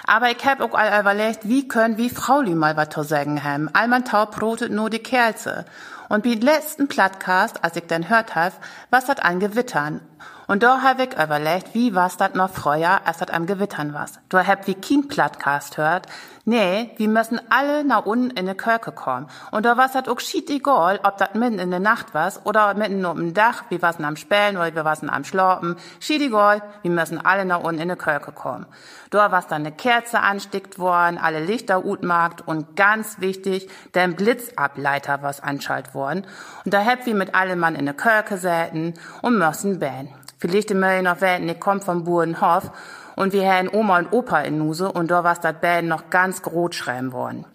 Aber 0.06 0.30
ich 0.30 0.44
hab 0.46 0.60
auch 0.60 0.74
all 0.74 1.00
überlegt, 1.00 1.48
wie 1.48 1.66
können 1.66 1.98
wie 1.98 2.10
Frauli 2.10 2.54
mal 2.54 2.76
was 2.76 2.90
zu 2.90 3.02
sagen 3.02 3.42
haben. 3.42 3.68
Einmal 3.74 4.04
Tau 4.04 4.26
brotet 4.26 4.70
nur 4.70 4.88
die 4.88 5.00
Kerze. 5.00 5.64
Und 6.08 6.24
wie 6.24 6.34
letzten 6.34 6.86
Plattcast, 6.86 7.64
als 7.64 7.74
ich 7.74 7.86
dann 7.88 8.08
hört 8.08 8.36
hab, 8.36 8.52
was 8.90 9.06
dat 9.06 9.24
an 9.24 9.40
Gewittern. 9.40 10.00
Und 10.46 10.62
da 10.62 10.82
hab 10.82 11.00
ich 11.00 11.12
überlegt, 11.12 11.74
wie 11.74 11.94
was 11.94 12.16
dat 12.16 12.36
noch 12.36 12.50
früher, 12.50 13.00
als 13.04 13.18
dat 13.18 13.32
am 13.32 13.46
Gewittern 13.46 13.94
was. 13.94 14.20
Du 14.28 14.38
hab 14.38 14.66
wie 14.68 14.74
kein 14.74 15.08
Plattcast 15.08 15.76
hört. 15.76 16.06
Nee, 16.44 16.92
wir 16.96 17.08
müssen 17.08 17.40
alle 17.50 17.82
nach 17.82 18.06
unten 18.06 18.30
in 18.30 18.46
die 18.46 18.54
Kirche 18.54 18.92
kommen. 18.92 19.26
Und 19.50 19.66
da 19.66 19.76
was 19.76 19.92
dat 19.92 20.08
auch 20.08 20.20
schied 20.20 20.48
egal, 20.48 21.00
ob 21.02 21.18
dat 21.18 21.34
mitten 21.34 21.58
in 21.58 21.72
der 21.72 21.80
Nacht 21.80 22.14
was 22.14 22.46
oder 22.46 22.74
mitten 22.74 23.04
auf 23.04 23.16
dem 23.16 23.34
Dach, 23.34 23.64
wir 23.70 23.82
wasen 23.82 24.04
am 24.04 24.14
Spälen 24.14 24.56
oder 24.56 24.72
wir 24.72 24.84
wasen 24.84 25.10
am 25.10 25.24
Schlafen. 25.24 25.74
Schied 25.98 26.22
egal, 26.22 26.62
wir 26.82 26.92
müssen 26.92 27.24
alle 27.26 27.44
nach 27.44 27.64
unten 27.64 27.80
in 27.80 27.88
die 27.88 27.96
Kirche 27.96 28.30
kommen. 28.30 28.66
Da 29.10 29.32
was 29.32 29.48
dann 29.48 29.62
eine 29.62 29.72
Kerze 29.72 30.20
anstickt 30.20 30.78
worden, 30.78 31.18
alle 31.18 31.40
Lichter 31.44 31.84
utmarkt 31.84 32.46
und 32.46 32.76
ganz 32.76 33.20
wichtig, 33.20 33.68
der 33.94 34.06
Blitzableiter 34.06 35.22
was 35.22 35.40
anschalt 35.40 35.94
worden. 35.94 36.24
Und 36.64 36.72
da 36.72 36.84
hab 36.84 37.06
wir 37.06 37.16
mit 37.16 37.34
allem 37.34 37.58
Mann 37.58 37.74
in 37.74 37.86
die 37.86 37.92
Kirche 37.92 38.36
säten 38.36 38.94
und 39.22 39.38
müssen 39.38 39.80
bähen. 39.80 40.10
Vielleicht 40.38 40.72
Mölln 40.74 41.04
noch 41.04 41.20
werden, 41.20 41.48
ich 41.48 41.60
komm 41.60 41.80
vom 41.80 42.04
Burenhof 42.04 42.70
und 43.16 43.32
wir 43.32 43.50
haben 43.50 43.70
Oma 43.72 43.98
und 43.98 44.12
Opa 44.12 44.40
in 44.40 44.58
Nuse 44.58 44.92
und 44.92 45.10
da 45.10 45.24
was 45.24 45.40
das 45.40 45.54
Bäden 45.60 45.88
noch 45.88 46.10
ganz 46.10 46.42
groß 46.42 46.74
schreiben 46.74 47.12
worden. 47.12 47.46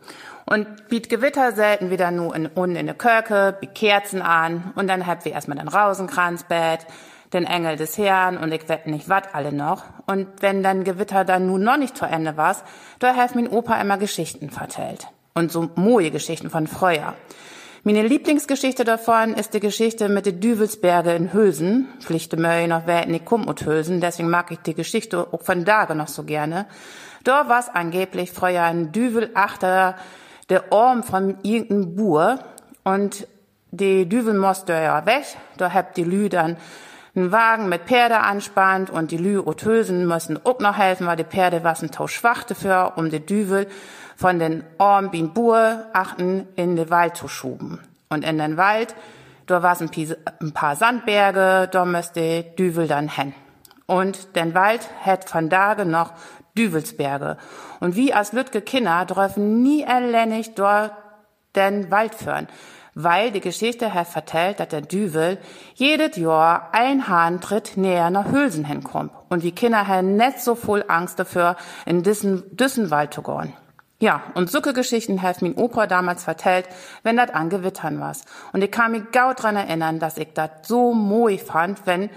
Und 0.46 0.90
biet 0.90 1.08
Gewitter 1.08 1.52
selten 1.52 1.92
wieder 1.92 2.12
nur 2.12 2.36
in, 2.36 2.48
unten 2.48 2.76
in 2.76 2.88
der 2.88 2.96
Kirche, 2.96 3.56
biet 3.60 3.76
Kerzen 3.76 4.22
an 4.22 4.74
und 4.76 4.88
dann 4.88 5.06
habt 5.06 5.26
wir 5.26 5.32
erstmal 5.32 5.58
den 5.58 5.68
Rausenkranzbett, 5.68 6.88
den 7.34 7.46
Engel 7.46 7.78
des 7.78 7.98
Herrn 7.98 8.38
und 8.38 8.52
ich 8.52 8.68
wette 8.68 8.90
nicht 8.90 9.08
wat 9.08 9.34
alle 9.34 9.54
noch. 9.54 9.84
Und 10.08 10.28
wenn 10.42 10.64
dann 10.64 10.84
Gewitter 10.84 11.24
dann 11.24 11.48
nun 11.48 11.64
noch 11.64 11.78
nicht 11.78 11.96
zu 11.96 12.06
Ende 12.06 12.36
war's, 12.36 12.64
da 13.00 13.16
hat 13.16 13.36
mein 13.36 13.48
Opa 13.48 13.80
immer 13.80 13.98
Geschichten 13.98 14.50
vertellt. 14.50 15.08
Und 15.34 15.52
so 15.52 15.70
moje 15.76 16.12
Geschichten 16.12 16.50
von 16.50 16.68
früher. 16.68 17.14
Meine 17.84 18.04
Lieblingsgeschichte 18.04 18.84
davon 18.84 19.34
ist 19.34 19.56
die 19.56 19.60
Geschichte 19.60 20.08
mit 20.08 20.28
den 20.28 20.40
Düvelsberge 20.40 21.16
in 21.16 21.34
Hülsen. 21.34 21.88
Pflichte 22.00 22.38
Möi 22.38 22.68
noch 22.68 22.86
werden 22.86 23.12
ich 23.12 23.26
komm 23.26 23.48
und 23.48 23.66
Hülsen, 23.66 24.02
deswegen 24.02 24.30
mag 24.30 24.52
ich 24.52 24.60
die 24.60 24.76
Geschichte 24.76 25.34
auch 25.34 25.42
von 25.42 25.66
Dage 25.66 25.96
noch 25.96 26.08
so 26.08 26.22
gerne. 26.22 26.68
Da 27.24 27.50
war's 27.50 27.70
angeblich 27.70 28.34
früher 28.34 28.62
ein 28.62 28.92
Düvelachter, 28.92 29.96
der 30.50 30.72
Orm 30.72 31.02
von 31.02 31.40
irgendeinem 31.42 31.96
Bur 31.96 32.38
und 32.84 33.28
die 33.72 34.08
Düvel 34.08 34.36
musste 34.36 34.74
ja 34.74 35.04
weg. 35.08 35.26
Da 35.58 35.74
habt 35.74 35.98
die 35.98 36.04
Lü 36.04 36.30
dann 36.30 36.58
einen 37.16 37.32
Wagen 37.32 37.68
mit 37.68 37.86
Pferde 37.86 38.20
anspannt 38.20 38.92
und 38.92 39.10
die 39.10 39.18
Lü 39.18 39.40
und 39.40 39.66
Hülsen 39.66 40.08
müssen 40.08 40.40
auch 40.44 40.60
noch 40.60 40.78
helfen, 40.78 41.08
weil 41.08 41.18
die 41.18 41.24
Pferde 41.24 41.64
was 41.64 41.82
ein 41.82 41.90
Tau 41.90 42.06
schwach 42.06 42.44
dafür, 42.44 42.94
um 42.98 43.10
die 43.10 43.26
Düvel 43.26 43.66
von 44.22 44.38
den 44.38 44.64
Orm 44.78 45.10
bin 45.10 45.34
Bur 45.34 45.88
achten 45.94 46.48
in 46.56 46.76
den 46.76 46.92
Wald 46.92 47.18
zu 47.18 47.28
schuben. 47.28 47.80
Und 48.08 48.24
in 48.24 48.38
den 48.38 48.56
Wald, 48.56 48.94
da 49.48 49.64
war's 49.64 49.82
ein, 49.82 50.54
paar 50.54 50.76
Sandberge, 50.76 51.68
da 51.72 51.86
müsste 51.86 52.44
Düvel 52.44 52.88
dann 52.88 53.10
hin. 53.10 53.34
Und 53.88 54.36
den 54.36 54.54
Wald 54.54 54.88
hat 55.04 55.28
von 55.28 55.50
Dage 55.50 55.86
noch 55.86 56.14
Düvelsberge. 56.56 57.38
Und 57.80 57.96
wie 57.96 58.14
als 58.14 58.32
Lütge 58.32 58.62
Kinder 58.62 59.06
dürfen 59.06 59.64
nie 59.64 59.82
erlennig 59.82 60.54
dort 60.54 60.92
den 61.56 61.90
Wald 61.90 62.14
führen. 62.14 62.48
Weil 62.94 63.32
die 63.32 63.42
Geschichte 63.42 63.92
hat 63.96 64.08
vertellt, 64.08 64.60
dass 64.60 64.68
der 64.68 64.82
Düvel 64.82 65.40
jedes 65.74 66.16
Jahr 66.18 66.70
ein 66.74 67.08
Hahntritt 67.08 67.76
näher 67.76 68.12
nach 68.12 68.32
Hülsen 68.32 68.66
hinkommt. 68.66 69.12
Und 69.30 69.42
die 69.42 69.54
Kinder 69.54 69.88
haben 69.88 70.16
nicht 70.16 70.42
so 70.42 70.54
voll 70.54 70.86
Angst 70.88 71.18
dafür, 71.18 71.56
in 71.88 72.04
diesen, 72.04 72.56
diesen 72.56 72.92
Wald 72.92 73.16
zu 73.16 73.24
gehen. 73.24 73.54
Ja, 74.02 74.24
und 74.34 74.49
solche 74.49 74.74
Geschichten 74.74 75.22
hat 75.22 75.43
mein 75.43 75.54
Opa 75.54 75.86
damals 75.86 76.24
vertellt, 76.24 76.68
wenn 77.04 77.18
dat 77.18 77.36
an 77.36 77.52
Gewittern 77.52 78.02
was. 78.02 78.26
Und 78.52 78.64
ich 78.64 78.72
kann 78.72 78.93
mich 78.93 79.12
gau 79.12 79.34
dran 79.36 79.56
erinnern, 79.56 79.99
dass 79.99 80.18
ich 80.18 80.34
dat 80.34 80.66
so 80.66 80.91
moi 80.95 81.38
fand, 81.38 81.86
wenn 81.86 82.10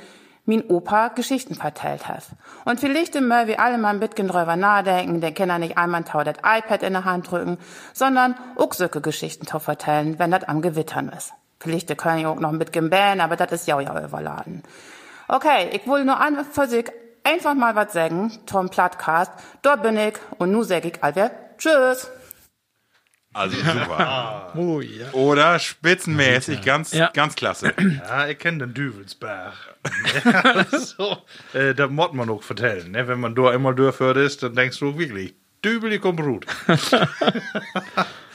mein 0.46 0.64
Opa 0.70 1.08
Geschichten 1.08 1.54
vertellt 1.54 2.08
hat. 2.08 2.22
Und 2.64 2.80
vielleicht 2.80 3.14
immer 3.16 3.48
wie 3.48 3.58
alle 3.58 3.76
mal 3.76 3.90
ein 3.90 4.00
bisschen 4.00 4.28
drüber 4.28 4.56
nachdenken, 4.56 5.20
der 5.20 5.32
Kinder 5.32 5.58
nicht 5.58 5.76
einmal 5.76 6.04
tau 6.04 6.24
das 6.24 6.38
iPad 6.38 6.82
in 6.82 6.94
der 6.94 7.04
Hand 7.04 7.30
drücken, 7.30 7.58
sondern 7.92 8.34
auch 8.56 8.72
solche 8.72 9.02
Geschichten 9.02 9.46
zu 9.46 9.58
vertellen, 9.58 10.18
wenn 10.18 10.30
das 10.30 10.44
am 10.44 10.62
Gewittern 10.62 11.10
ist. 11.10 11.34
Vielleicht 11.60 11.94
können 11.98 12.18
ich 12.18 12.26
auch 12.26 12.40
noch 12.40 12.50
ein 12.50 12.58
bisschen 12.58 12.88
bähen, 12.88 13.20
aber 13.20 13.36
das 13.36 13.52
ist 13.52 13.68
ja 13.68 13.78
ja 13.78 14.02
überladen. 14.02 14.62
Okay, 15.28 15.68
ich 15.72 15.86
will 15.86 16.06
nur 16.06 16.18
an 16.18 16.42
sich 16.66 16.90
einfach 17.24 17.52
mal 17.52 17.74
was 17.74 17.92
sagen, 17.92 18.32
Tom 18.46 18.70
Plattcast. 18.70 19.32
Dort 19.60 19.82
bin 19.82 19.98
ich 19.98 20.14
und 20.38 20.50
nu 20.50 20.62
sag 20.62 20.86
ich 20.86 21.02
allwehr 21.04 21.43
Tschüss. 21.58 22.10
Also 23.32 23.56
super. 23.56 24.52
Oh 24.56 24.80
ja. 24.80 25.10
Oder 25.12 25.58
spitzenmäßig, 25.58 26.62
ganz, 26.62 26.92
Ja. 26.92 27.10
ganz 27.12 27.34
klasse. 27.34 27.74
Ja, 28.06 28.28
ich 28.28 28.38
kenne 28.38 28.58
den 28.58 28.74
Düvelsberg. 28.74 29.54
so, 30.70 31.18
äh, 31.52 31.74
das 31.74 31.90
muss 31.90 32.12
man 32.12 32.30
auch 32.30 32.44
vertellen. 32.44 32.92
Ne? 32.92 33.08
Wenn 33.08 33.18
man 33.18 33.34
da 33.34 33.50
einmal 33.50 33.74
durchführt 33.74 34.18
ist, 34.18 34.44
dann 34.44 34.54
denkst 34.54 34.78
du 34.78 34.96
wirklich, 34.96 35.34
Dübel, 35.64 35.90
die 35.90 35.98
kommt 35.98 36.20
gut. 36.20 36.46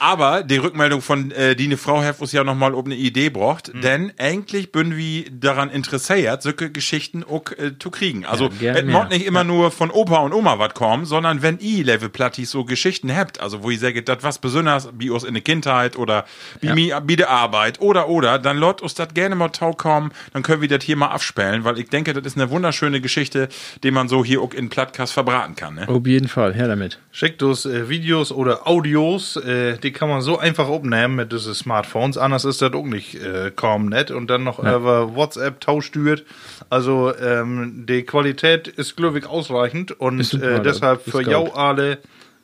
Aber 0.02 0.42
die 0.42 0.56
Rückmeldung 0.56 1.02
von 1.02 1.30
äh, 1.30 1.54
die 1.54 1.64
eine 1.66 1.76
Frau 1.76 2.02
hat 2.02 2.20
uns 2.20 2.32
ja 2.32 2.42
noch 2.42 2.54
mal 2.54 2.74
ob 2.74 2.86
eine 2.86 2.94
Idee 2.96 3.28
braucht, 3.28 3.72
Mhm. 3.74 3.80
denn 3.82 4.12
eigentlich 4.18 4.72
bin 4.72 4.96
wir 4.96 5.24
daran 5.30 5.68
interessiert, 5.70 6.42
solche 6.42 6.70
Geschichten 6.70 7.22
auch 7.22 7.42
äh, 7.58 7.78
zu 7.78 7.90
kriegen. 7.90 8.24
Also 8.24 8.48
Ja, 8.60 8.72
es 8.74 8.84
muss 8.86 9.10
nicht 9.10 9.26
immer 9.26 9.44
nur 9.44 9.70
von 9.70 9.90
Opa 9.90 10.16
und 10.20 10.32
Oma 10.32 10.58
was 10.58 10.72
kommen, 10.72 11.04
sondern 11.04 11.42
wenn 11.42 11.58
ihr 11.58 11.84
Level 11.84 12.08
Plattis 12.08 12.50
so 12.50 12.64
Geschichten 12.64 13.14
habt, 13.14 13.40
also 13.40 13.62
wo 13.62 13.70
ihr 13.70 13.78
sagt, 13.78 14.08
das 14.08 14.22
was 14.22 14.38
besonders 14.38 14.88
wie 14.98 15.10
uns 15.10 15.22
in 15.22 15.34
der 15.34 15.42
Kindheit 15.42 15.96
oder 15.96 16.24
wie 16.62 16.72
mir 16.72 16.98
bei 17.00 17.16
der 17.16 17.28
Arbeit 17.28 17.80
oder 17.80 18.08
oder, 18.08 18.38
dann 18.38 18.56
lot 18.56 18.80
uns 18.80 18.94
das 18.94 19.12
gerne 19.12 19.34
mal 19.34 19.50
tau 19.50 19.72
kommen, 19.72 20.12
dann 20.32 20.42
können 20.42 20.62
wir 20.62 20.68
das 20.68 20.82
hier 20.82 20.96
mal 20.96 21.08
abspielen, 21.08 21.64
weil 21.64 21.78
ich 21.78 21.90
denke, 21.90 22.14
das 22.14 22.24
ist 22.24 22.38
eine 22.38 22.48
wunderschöne 22.48 23.02
Geschichte, 23.02 23.50
die 23.82 23.90
man 23.90 24.08
so 24.08 24.24
hier 24.24 24.40
auch 24.40 24.54
in 24.54 24.70
Plattcast 24.70 25.12
verbraten 25.12 25.56
kann. 25.56 25.74
Ne? 25.74 25.86
Auf 25.88 26.06
jeden 26.06 26.28
Fall, 26.28 26.54
her 26.54 26.68
damit. 26.68 26.98
Schickt 27.12 27.42
uns 27.42 27.66
äh, 27.66 27.90
Videos 27.90 28.32
oder 28.32 28.66
Audios, 28.66 29.36
äh, 29.36 29.76
die 29.76 29.89
kann 29.92 30.08
man 30.08 30.20
so 30.20 30.38
einfach 30.38 30.68
aufnehmen 30.68 31.16
mit 31.16 31.32
diesen 31.32 31.54
Smartphones. 31.54 32.16
Anders 32.16 32.44
ist 32.44 32.62
das 32.62 32.72
auch 32.72 32.84
nicht 32.84 33.14
äh, 33.14 33.50
kaum 33.54 33.86
nett. 33.86 34.10
Und 34.10 34.28
dann 34.28 34.44
noch 34.44 34.58
über 34.58 35.14
WhatsApp 35.14 35.60
tauschtürt. 35.60 36.24
Also 36.68 37.14
ähm, 37.16 37.86
die 37.88 38.02
Qualität 38.02 38.68
ist, 38.68 38.96
glaube 38.96 39.18
ich, 39.18 39.26
ausreichend. 39.26 39.92
Und 39.92 40.34
äh, 40.34 40.62
deshalb 40.62 41.02
für 41.02 41.22
jou 41.22 41.52
alle 41.52 41.98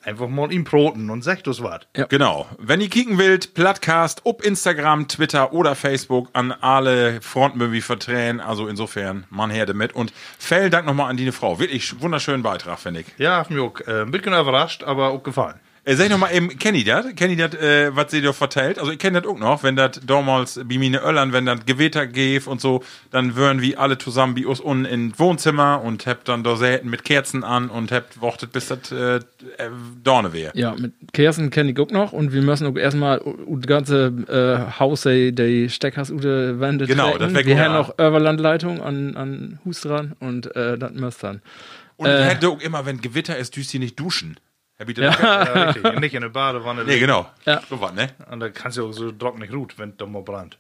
einfach 0.07 0.28
mal 0.28 0.53
ihm 0.53 0.64
proten 0.64 1.11
und 1.11 1.22
sagt 1.22 1.47
das 1.47 1.62
was. 1.62 1.80
Genau. 2.09 2.47
Wenn 2.59 2.80
ihr 2.80 2.88
kicken 2.88 3.18
wollt, 3.18 3.55
Plattcast 3.55 4.20
ob 4.24 4.44
Instagram, 4.44 5.09
Twitter 5.09 5.53
oder 5.53 5.74
Facebook 5.74 6.28
an 6.32 6.53
alle 6.53 7.20
Fronten 7.20 7.72
wie 7.72 7.80
vertränen. 7.80 8.40
Also 8.40 8.68
insofern, 8.68 9.24
man 9.30 9.51
her 9.51 9.66
damit. 9.66 9.94
Und 9.94 10.12
vielen 10.38 10.70
Dank 10.70 10.86
nochmal 10.86 11.11
an 11.11 11.16
die 11.16 11.30
Frau. 11.32 11.59
Wirklich 11.59 12.01
wunderschönen 12.01 12.42
Beitrag, 12.42 12.78
finde 12.78 13.01
ich. 13.01 13.07
Ja, 13.18 13.38
hat 13.38 13.51
mich 13.51 13.61
auch 13.61 13.80
äh, 13.80 14.03
ein 14.03 14.12
bisschen 14.12 14.32
überrascht, 14.32 14.84
aber 14.84 15.09
auch 15.09 15.22
gefallen. 15.22 15.59
Äh, 15.89 15.95
sag 15.95 16.07
ich 16.07 16.11
noch 16.11 16.18
mal 16.18 16.34
eben, 16.34 16.49
kennt 16.59 16.76
ihr 16.76 16.84
das? 16.84 17.07
Kennt 17.14 17.39
ihr 17.39 17.49
das, 17.49 17.61
äh, 17.61 17.95
was 17.95 18.11
sie 18.11 18.20
da 18.20 18.32
vertellt? 18.32 18.80
Also 18.80 18.91
ich 18.91 18.99
kenne 18.99 19.22
das 19.22 19.30
auch 19.30 19.39
noch, 19.39 19.62
wenn 19.62 19.76
das 19.76 20.01
damals 20.05 20.61
bei 20.64 20.78
meine 20.78 20.99
Öllern, 20.99 21.32
wenn 21.32 21.47
das 21.47 21.64
Gewitter 21.64 22.09
geht 22.09 22.49
und 22.49 22.61
so, 22.61 22.82
dann 23.12 23.37
würden 23.37 23.62
wir 23.62 23.78
alle 23.78 23.97
zusammen 23.97 24.34
bei 24.34 24.49
uns 24.49 24.59
unten 24.59 24.84
in 24.84 25.16
Wohnzimmer 25.16 25.80
und 25.84 26.05
habt 26.07 26.26
dann 26.26 26.43
da 26.43 26.57
Säten 26.57 26.91
mit 26.91 27.05
Kerzen 27.05 27.45
an 27.45 27.68
und 27.70 27.93
habt 27.93 28.20
wartet, 28.20 28.51
bis 28.51 28.66
das 28.66 28.91
äh, 28.91 29.18
äh, 29.18 29.20
Dorne 30.03 30.32
wäre. 30.32 30.51
Ja, 30.57 30.74
mit 30.74 30.93
Kerzen 31.12 31.51
kenne 31.51 31.70
ich 31.70 31.78
auch 31.78 31.91
noch 31.93 32.12
und 32.12 32.32
wir 32.32 32.43
müssen 32.43 32.66
auch 32.66 32.76
erstmal 32.76 33.22
das 33.49 33.66
ganze 33.68 34.07
äh, 34.26 34.80
Haus, 34.80 35.03
die, 35.03 35.32
die 35.32 35.70
Steckers 35.70 36.11
ute 36.11 36.59
Wände 36.59 36.89
Genau, 36.89 37.11
treten. 37.11 37.20
das 37.20 37.34
wär 37.34 37.47
Wir 37.47 37.61
haben 37.62 37.74
ja. 37.74 37.80
auch 37.80 37.91
Überlandleitung 37.95 38.82
an, 38.82 39.16
an 39.16 39.61
Hus 39.64 39.82
dran 39.82 40.16
und 40.18 40.55
äh, 40.57 40.76
das 40.76 40.91
müsst 40.95 41.22
dann. 41.22 41.43
Und 41.97 42.09
äh, 42.09 42.24
hätte 42.24 42.49
auch 42.49 42.61
immer, 42.61 42.84
wenn 42.87 43.01
Gewitter 43.01 43.37
ist, 43.39 43.55
düst 43.55 43.70
sie 43.70 43.78
nicht 43.78 44.01
duschen. 44.01 44.37
Ich 44.79 44.95
das 44.95 45.16
auch 45.16 45.22
Ja, 45.22 45.43
richtig. 45.70 46.01
Nicht 46.01 46.14
in 46.14 46.20
der 46.22 46.29
Badewanne. 46.29 46.85
Nee, 46.85 46.99
genau. 46.99 47.27
Ja. 47.45 47.62
So 47.68 47.81
was, 47.81 47.93
ne? 47.95 48.11
Und 48.31 48.41
da 48.41 48.49
kannst 48.51 48.77
du 48.77 48.87
auch 48.89 48.93
so 48.93 49.11
trocken 49.12 49.41
nicht 49.41 49.53
ruht, 49.53 49.79
wenn 49.79 49.95
es 49.99 50.07
mal 50.07 50.22
brennt. 50.22 50.59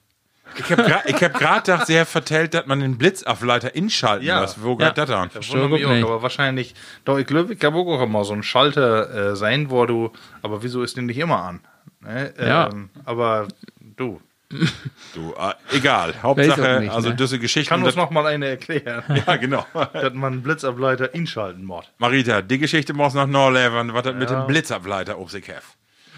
Ich 0.58 0.70
hab 0.70 0.78
grad, 0.86 1.06
ich 1.06 1.22
hab 1.22 1.34
grad 1.34 1.64
gedacht, 1.64 1.86
sie 1.86 1.98
hat 2.00 2.06
vertellt, 2.08 2.54
dass 2.54 2.66
man 2.66 2.80
den 2.80 2.96
Blitzableiter 2.96 3.74
inschalten 3.74 4.26
Ja. 4.26 4.40
muss. 4.40 4.62
Wo 4.62 4.78
Ja. 4.78 4.88
geht 4.88 4.98
das 4.98 5.10
an? 5.10 5.28
Das 5.34 5.50
wundert 5.50 5.70
mich 5.70 5.84
auch, 5.84 5.90
aber 5.90 6.22
wahrscheinlich, 6.22 6.74
doch, 7.04 7.18
ich 7.18 7.26
glaube, 7.26 7.52
ich 7.52 7.58
kann 7.58 7.74
auch 7.74 8.06
mal 8.06 8.24
so 8.24 8.32
ein 8.32 8.42
Schalter 8.44 9.32
äh, 9.32 9.36
sein, 9.36 9.70
wo 9.70 9.84
du, 9.86 10.12
aber 10.42 10.62
wieso 10.62 10.82
ist 10.82 10.96
den 10.96 11.06
nicht 11.06 11.18
immer 11.18 11.42
an? 11.42 11.60
Ne? 12.00 12.32
Ja. 12.38 12.68
Ähm, 12.68 12.90
aber 13.04 13.48
du, 13.80 14.20
Du, 14.48 15.34
äh, 15.36 15.76
egal. 15.76 16.14
Hauptsache, 16.22 16.80
nicht, 16.80 16.92
also 16.92 17.08
ne? 17.08 17.16
diese 17.16 17.38
Geschichte. 17.38 17.68
kann 17.68 17.82
uns 17.82 17.96
noch 17.96 18.10
mal 18.10 18.26
eine 18.26 18.46
erklären, 18.46 19.02
Ja, 19.26 19.36
genau. 19.36 19.66
dass 19.74 20.12
man 20.12 20.34
einen 20.34 20.42
Blitzableiter 20.42 21.14
inschalten 21.14 21.64
muss. 21.64 21.84
Marita, 21.98 22.42
die 22.42 22.58
Geschichte 22.58 22.94
muss 22.94 23.14
noch 23.14 23.26
nachleben, 23.26 23.92
was 23.92 24.04
das 24.04 24.14
mit 24.14 24.30
dem 24.30 24.46
Blitzableiter 24.46 25.16
auf 25.16 25.30
sich 25.30 25.48
hat. 25.48 25.62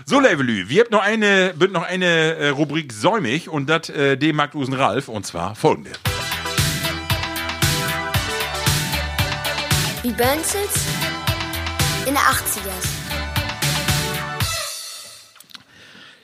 So, 0.04 0.20
Levelü, 0.20 0.68
wir 0.68 0.82
habt 0.82 0.92
noch 0.92 1.02
eine, 1.02 1.54
wird 1.56 1.72
noch 1.72 1.82
eine 1.82 2.06
äh, 2.06 2.48
Rubrik 2.50 2.92
säumig 2.92 3.48
und 3.48 3.68
das 3.68 3.88
äh, 3.88 4.16
dem 4.16 4.36
mag 4.36 4.54
Usen 4.54 4.74
Ralf 4.74 5.08
und 5.08 5.26
zwar 5.26 5.54
folgende. 5.54 5.90
Wie 10.02 10.12
Bönzels 10.12 10.86
in 12.06 12.14
der 12.14 12.22
80ers. 12.22 12.87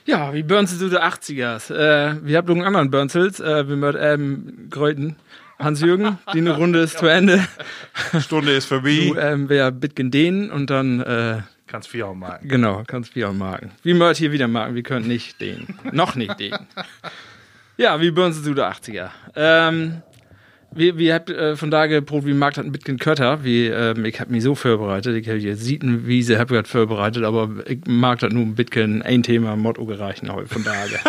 Ja, 0.05 0.33
wie 0.33 0.43
Burnzels 0.43 0.79
du 0.79 0.89
der 0.89 1.03
80ers. 1.03 1.73
Äh, 1.73 2.17
wir 2.23 2.37
haben 2.37 2.47
noch 2.47 2.55
einen 2.55 2.65
anderen 2.65 2.91
Burnzels, 2.91 3.39
äh, 3.39 3.67
wir 3.67 3.75
möchten 3.75 4.01
ähm, 4.01 4.67
Gräuten. 4.69 5.15
Hans-Jürgen, 5.57 6.17
die 6.33 6.39
eine 6.39 6.55
Runde 6.55 6.79
ist 6.79 6.97
zu 6.97 7.07
Ende. 7.07 7.45
Stunde 8.19 8.51
ist 8.51 8.65
vorbei. 8.65 9.11
Du 9.13 9.19
ähm, 9.19 9.49
wer 9.49 9.71
Bitgen 9.71 10.11
den 10.11 10.51
und 10.51 10.69
dann 10.69 10.99
äh, 11.01 11.41
Kannst 11.67 11.89
vier 11.89 12.07
auch 12.07 12.13
marken. 12.13 12.47
Genau, 12.47 12.83
kannst 12.85 13.15
wir 13.15 13.29
auch 13.29 13.33
marken. 13.33 13.71
Wir 13.81 13.95
möchten 13.95 14.21
hier 14.21 14.31
wieder 14.31 14.47
marken, 14.47 14.75
wir 14.75 14.83
können 14.83 15.07
nicht 15.07 15.41
den. 15.41 15.67
Noch 15.91 16.15
nicht 16.15 16.39
den. 16.39 16.55
Ja, 17.77 17.99
wie 17.99 18.09
Burns 18.09 18.41
du 18.41 18.53
der 18.53 18.71
80er. 18.71 19.09
Ähm, 19.35 20.01
wir, 20.75 20.97
wir 20.97 21.13
habt 21.13 21.29
äh, 21.29 21.55
von 21.55 21.71
da 21.71 21.87
geprobt, 21.87 22.25
wie 22.25 22.33
Markt 22.33 22.57
hat 22.57 22.65
ein 22.65 22.71
bisschen 22.71 22.99
Kötter. 22.99 23.43
Wie, 23.43 23.67
ähm, 23.67 24.05
ich 24.05 24.19
hab 24.19 24.29
mich 24.29 24.43
so 24.43 24.55
vorbereitet. 24.55 25.15
Ich 25.15 25.27
habe 25.27 25.39
hier 25.39 25.55
Sietenwiese 25.55 26.37
hab 26.37 26.49
grad 26.49 26.67
vorbereitet, 26.67 27.23
aber 27.23 27.49
ich 27.67 27.79
mag 27.87 28.19
das 28.19 28.33
nur 28.33 28.43
ein 28.43 28.55
bisschen 28.55 29.01
ein 29.01 29.23
Thema 29.23 29.55
Motto 29.55 29.85
gereichen 29.85 30.31
heute 30.31 30.47
von 30.47 30.63
daher. 30.63 30.99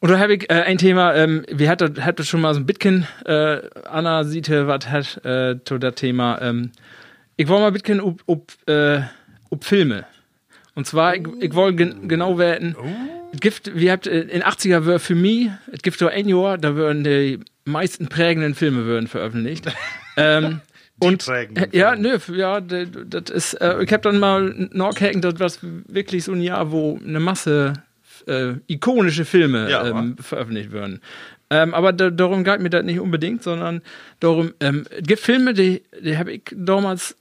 Und 0.00 0.10
da 0.10 0.18
habe 0.20 0.34
ich 0.34 0.50
äh, 0.50 0.62
ein 0.62 0.78
Thema, 0.78 1.14
ähm, 1.14 1.44
wir 1.50 1.68
hatten 1.68 2.04
hat 2.04 2.24
schon 2.24 2.40
mal 2.40 2.54
so 2.54 2.60
ein 2.60 2.66
bisschen 2.66 3.06
äh, 3.24 3.60
Anna 3.84 4.24
Siete, 4.24 4.66
was 4.66 4.88
hat 4.88 5.24
äh, 5.24 5.62
zu 5.64 5.78
das 5.78 5.94
Thema. 5.94 6.40
Ähm, 6.40 6.72
ich 7.36 7.48
wollte 7.48 7.60
mal 7.60 7.66
ein 7.68 7.74
bisschen 7.74 8.00
ob, 8.00 8.22
ob, 8.26 8.52
äh, 8.66 9.00
ob 9.50 9.64
Filme. 9.64 10.06
Und 10.74 10.86
zwar, 10.86 11.14
ich, 11.14 11.26
ich 11.40 11.54
wollte 11.54 11.76
gen 11.76 12.08
genau 12.08 12.38
werden, 12.38 12.74
es 13.32 13.40
gibt, 13.40 13.74
wir 13.74 13.92
habt 13.92 14.06
äh, 14.06 14.20
in 14.22 14.42
80er 14.42 14.86
wär 14.86 14.98
für 14.98 15.14
mich, 15.14 15.50
es 15.72 15.82
gibt 15.82 15.98
so 15.98 16.06
ein 16.06 16.28
Jahr, 16.28 16.56
da 16.58 16.74
würden 16.74 17.04
die 17.04 17.40
meisten 17.66 18.08
prägenden 18.08 18.54
Filme 18.54 18.84
würden 18.84 19.06
veröffentlicht. 19.06 19.66
ähm, 20.16 20.60
und 20.98 21.24
prägenden 21.26 21.72
äh, 21.72 21.76
ja, 21.76 21.94
nö, 21.94 22.18
ja, 22.32 22.60
das 22.60 23.30
ist, 23.30 23.54
äh, 23.54 23.82
ich 23.82 23.92
habe 23.92 24.02
dann 24.02 24.18
mal 24.18 24.68
nachgehacken, 24.72 25.20
das 25.20 25.38
war 25.38 25.50
wirklich 25.88 26.24
so 26.24 26.32
ein 26.32 26.40
Jahr, 26.40 26.72
wo 26.72 26.98
eine 27.04 27.20
Masse 27.20 27.74
äh, 28.26 28.54
ikonische 28.66 29.24
Filme 29.24 29.70
Ja, 29.70 29.86
ähm, 29.86 30.16
veröffentlicht 30.18 30.72
werden. 30.72 31.00
Ähm, 31.50 31.74
aber 31.74 31.92
da, 31.92 32.10
darum 32.10 32.44
geht 32.44 32.60
mir 32.60 32.70
das 32.70 32.84
nicht 32.84 32.98
unbedingt, 32.98 33.42
sondern 33.42 33.82
darum, 34.20 34.52
ähm, 34.60 34.84
es 34.90 35.06
gibt 35.06 35.20
Filme, 35.20 35.54
die, 35.54 35.82
die 36.00 36.18
habe 36.18 36.32
ich 36.32 36.42
damals 36.52 37.16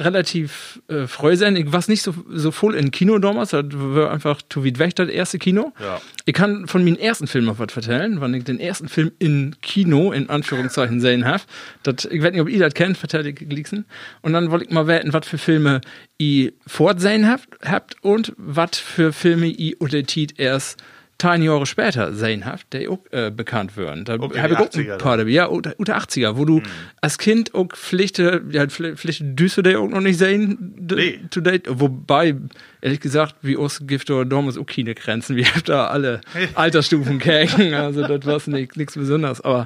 relativ 0.00 0.82
äh, 0.88 1.06
freu 1.06 1.36
sein. 1.36 1.56
Ich 1.56 1.72
war 1.72 1.82
nicht 1.88 2.02
so, 2.02 2.14
so 2.28 2.50
voll 2.50 2.74
in 2.74 2.90
Kino 2.90 3.18
damals, 3.18 3.50
das 3.50 3.64
war 3.72 4.10
einfach 4.10 4.42
zu 4.48 4.64
weit 4.64 4.78
weg, 4.78 4.94
das 4.94 5.08
erste 5.08 5.38
Kino. 5.38 5.72
Ja. 5.80 6.00
Ich 6.26 6.34
kann 6.34 6.66
von 6.66 6.84
meinem 6.84 6.96
ersten 6.96 7.26
Film 7.26 7.46
noch 7.46 7.58
was 7.58 7.72
vertellen, 7.72 8.20
wann 8.20 8.34
ich 8.34 8.44
den 8.44 8.60
ersten 8.60 8.88
Film 8.88 9.12
in 9.18 9.56
Kino, 9.62 10.12
in 10.12 10.28
Anführungszeichen, 10.28 11.00
sehen 11.00 11.24
habe. 11.24 11.42
Das, 11.82 12.04
ich 12.04 12.22
weiß 12.22 12.32
nicht, 12.32 12.42
ob 12.42 12.48
ihr 12.48 12.58
das 12.58 12.74
kennt, 12.74 12.98
vertelle 12.98 13.30
ich 13.30 13.36
Glicksen. 13.36 13.86
Und 14.20 14.34
dann 14.34 14.50
wollte 14.50 14.66
ich 14.66 14.70
mal 14.70 14.86
wetten, 14.86 15.14
was 15.14 15.26
für 15.26 15.38
Filme 15.38 15.80
ihr 16.18 16.52
fortsehen 16.66 17.26
habt, 17.26 17.48
habt 17.64 17.96
und 18.02 18.34
was 18.36 18.76
für 18.76 19.14
Filme 19.14 19.46
ihr 19.46 19.80
oder 19.80 20.02
Tit 20.02 20.38
erst 20.38 20.78
zehn 21.18 21.42
Jahre 21.42 21.64
später 21.66 22.12
sehen 22.12 22.44
habt, 22.44 22.72
die 22.74 22.88
auch 22.88 22.98
äh, 23.10 23.30
bekannt 23.30 23.76
werden. 23.76 24.04
Da 24.04 24.14
Okay, 24.14 24.40
habe 24.40 24.52
ich 24.52 24.58
auch 24.58 24.66
80er 24.68 24.92
ein 24.92 24.98
paar 24.98 25.16
dabei. 25.16 25.30
Ja, 25.30 25.46
unter, 25.46 25.74
unter 25.78 25.96
80er, 25.96 26.36
wo 26.36 26.44
du 26.44 26.60
als 27.00 27.16
Kind 27.18 27.54
auch 27.54 27.68
Pflichte, 27.68 28.42
ja, 28.50 28.64
Pfli- 28.64 28.96
Pflichte 28.96 29.24
düst 29.24 29.56
du 29.56 29.62
die 29.62 29.76
auch 29.76 29.88
noch 29.88 30.00
nicht 30.02 30.18
sehen, 30.18 30.74
Nee. 30.94 31.20
to 31.30 31.40
date. 31.40 31.64
Wobei, 31.68 32.34
ehrlich 32.82 33.00
gesagt, 33.00 33.34
wie 33.42 33.56
uns 33.56 33.80
gibt 33.86 34.10
da 34.10 34.24
damals 34.24 34.58
auch 34.58 34.66
keine 34.66 34.94
Grenzen. 34.94 35.36
Wir 35.36 35.46
haben 35.46 35.62
da 35.64 35.86
alle 35.86 36.20
Altersstufen 36.54 37.18
kennen. 37.18 37.72
Also, 37.74 38.02
das 38.06 38.46
war 38.46 38.54
nichts 38.54 38.94
Besonderes. 38.94 39.40
Aber, 39.40 39.64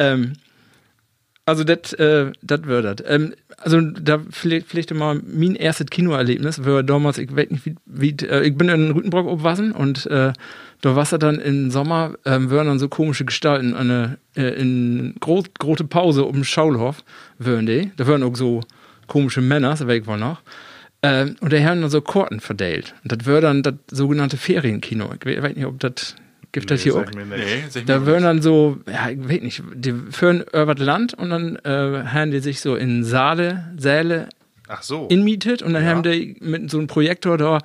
ähm, 0.00 0.32
also, 1.44 1.64
das 1.64 1.92
äh, 1.94 2.32
das 2.42 2.64
wird 2.64 2.84
das. 2.84 3.06
Ähm, 3.08 3.34
also, 3.56 3.80
da 3.80 4.20
vielleicht, 4.30 4.66
vielleicht 4.66 4.92
mal 4.92 5.20
mein 5.26 5.54
erstes 5.54 5.86
Kinoerlebnis 5.86 6.64
war 6.64 6.82
damals, 6.82 7.18
ich 7.18 7.34
weiß 7.34 7.50
nicht, 7.50 7.64
wie, 7.66 7.74
wie 7.86 8.10
äh, 8.26 8.46
ich 8.46 8.54
bin 8.56 8.68
in 8.68 8.90
Rütenbrock 8.90 9.26
aufgewachsen 9.26 9.72
und 9.72 10.04
äh, 10.06 10.32
da 10.80 10.94
war 10.94 11.02
es 11.02 11.10
dann 11.10 11.40
im 11.40 11.70
Sommer, 11.70 12.14
ähm, 12.24 12.50
waren 12.50 12.66
dann 12.66 12.78
so 12.78 12.88
komische 12.88 13.24
Gestalten 13.24 13.74
eine, 13.74 14.18
äh, 14.36 14.60
in 14.60 15.14
groß, 15.20 15.46
große 15.58 15.84
Pause 15.84 16.24
um 16.24 16.34
den 16.36 16.44
Schaulhof, 16.44 17.02
waren 17.38 17.66
die. 17.66 17.90
Da 17.96 18.06
waren 18.06 18.22
auch 18.22 18.36
so 18.36 18.60
komische 19.08 19.40
Männer, 19.40 19.70
das 19.70 19.86
weiß 19.86 20.02
ich 20.02 20.06
wohl 20.06 20.18
noch. 20.18 20.40
Ähm, 21.02 21.36
und 21.40 21.52
die 21.52 21.64
haben 21.64 21.80
dann 21.80 21.90
so 21.90 22.00
Korten 22.00 22.40
verteilt. 22.40 22.94
Und 23.02 23.12
das 23.12 23.26
war 23.26 23.40
dann 23.40 23.62
das 23.62 23.74
sogenannte 23.90 24.36
Ferienkino. 24.36 25.10
Ich 25.24 25.42
weiß 25.42 25.56
nicht, 25.56 25.66
ob 25.66 25.78
das, 25.80 26.16
gibt 26.52 26.70
das 26.70 26.82
hier 26.82 26.96
auch? 26.96 27.04
Nee, 27.12 27.82
Da 27.86 28.04
würden 28.06 28.24
dann 28.24 28.42
so, 28.42 28.78
ja, 28.86 29.10
ich 29.10 29.18
weiß 29.28 29.40
nicht, 29.42 29.62
die 29.74 29.94
führen 30.10 30.42
über 30.52 30.74
das 30.74 30.84
Land 30.84 31.14
und 31.14 31.30
dann 31.30 31.56
äh, 31.64 32.04
haben 32.06 32.30
die 32.30 32.40
sich 32.40 32.60
so 32.60 32.74
in 32.76 33.04
Saale, 33.04 33.72
Säle 33.76 34.28
Ach 34.68 34.82
so. 34.82 35.06
inmietet 35.08 35.62
und 35.62 35.72
dann 35.72 35.84
haben 35.84 36.02
die 36.02 36.36
mit 36.40 36.70
so 36.70 36.78
einem 36.78 36.88
Projektor 36.88 37.38
da 37.38 37.58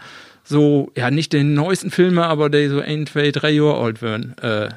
so, 0.44 0.92
ja, 0.98 1.10
nicht 1.12 1.34
den 1.34 1.54
neuesten 1.54 1.90
Filme, 1.92 2.26
aber 2.26 2.50
die 2.50 2.68
so 2.68 2.80
ein, 2.80 3.08
zwei, 3.08 3.32
drei 3.32 3.52
Jahre 3.52 3.80
alt 3.80 4.02
werden, 4.02 4.36
äh, 4.42 4.70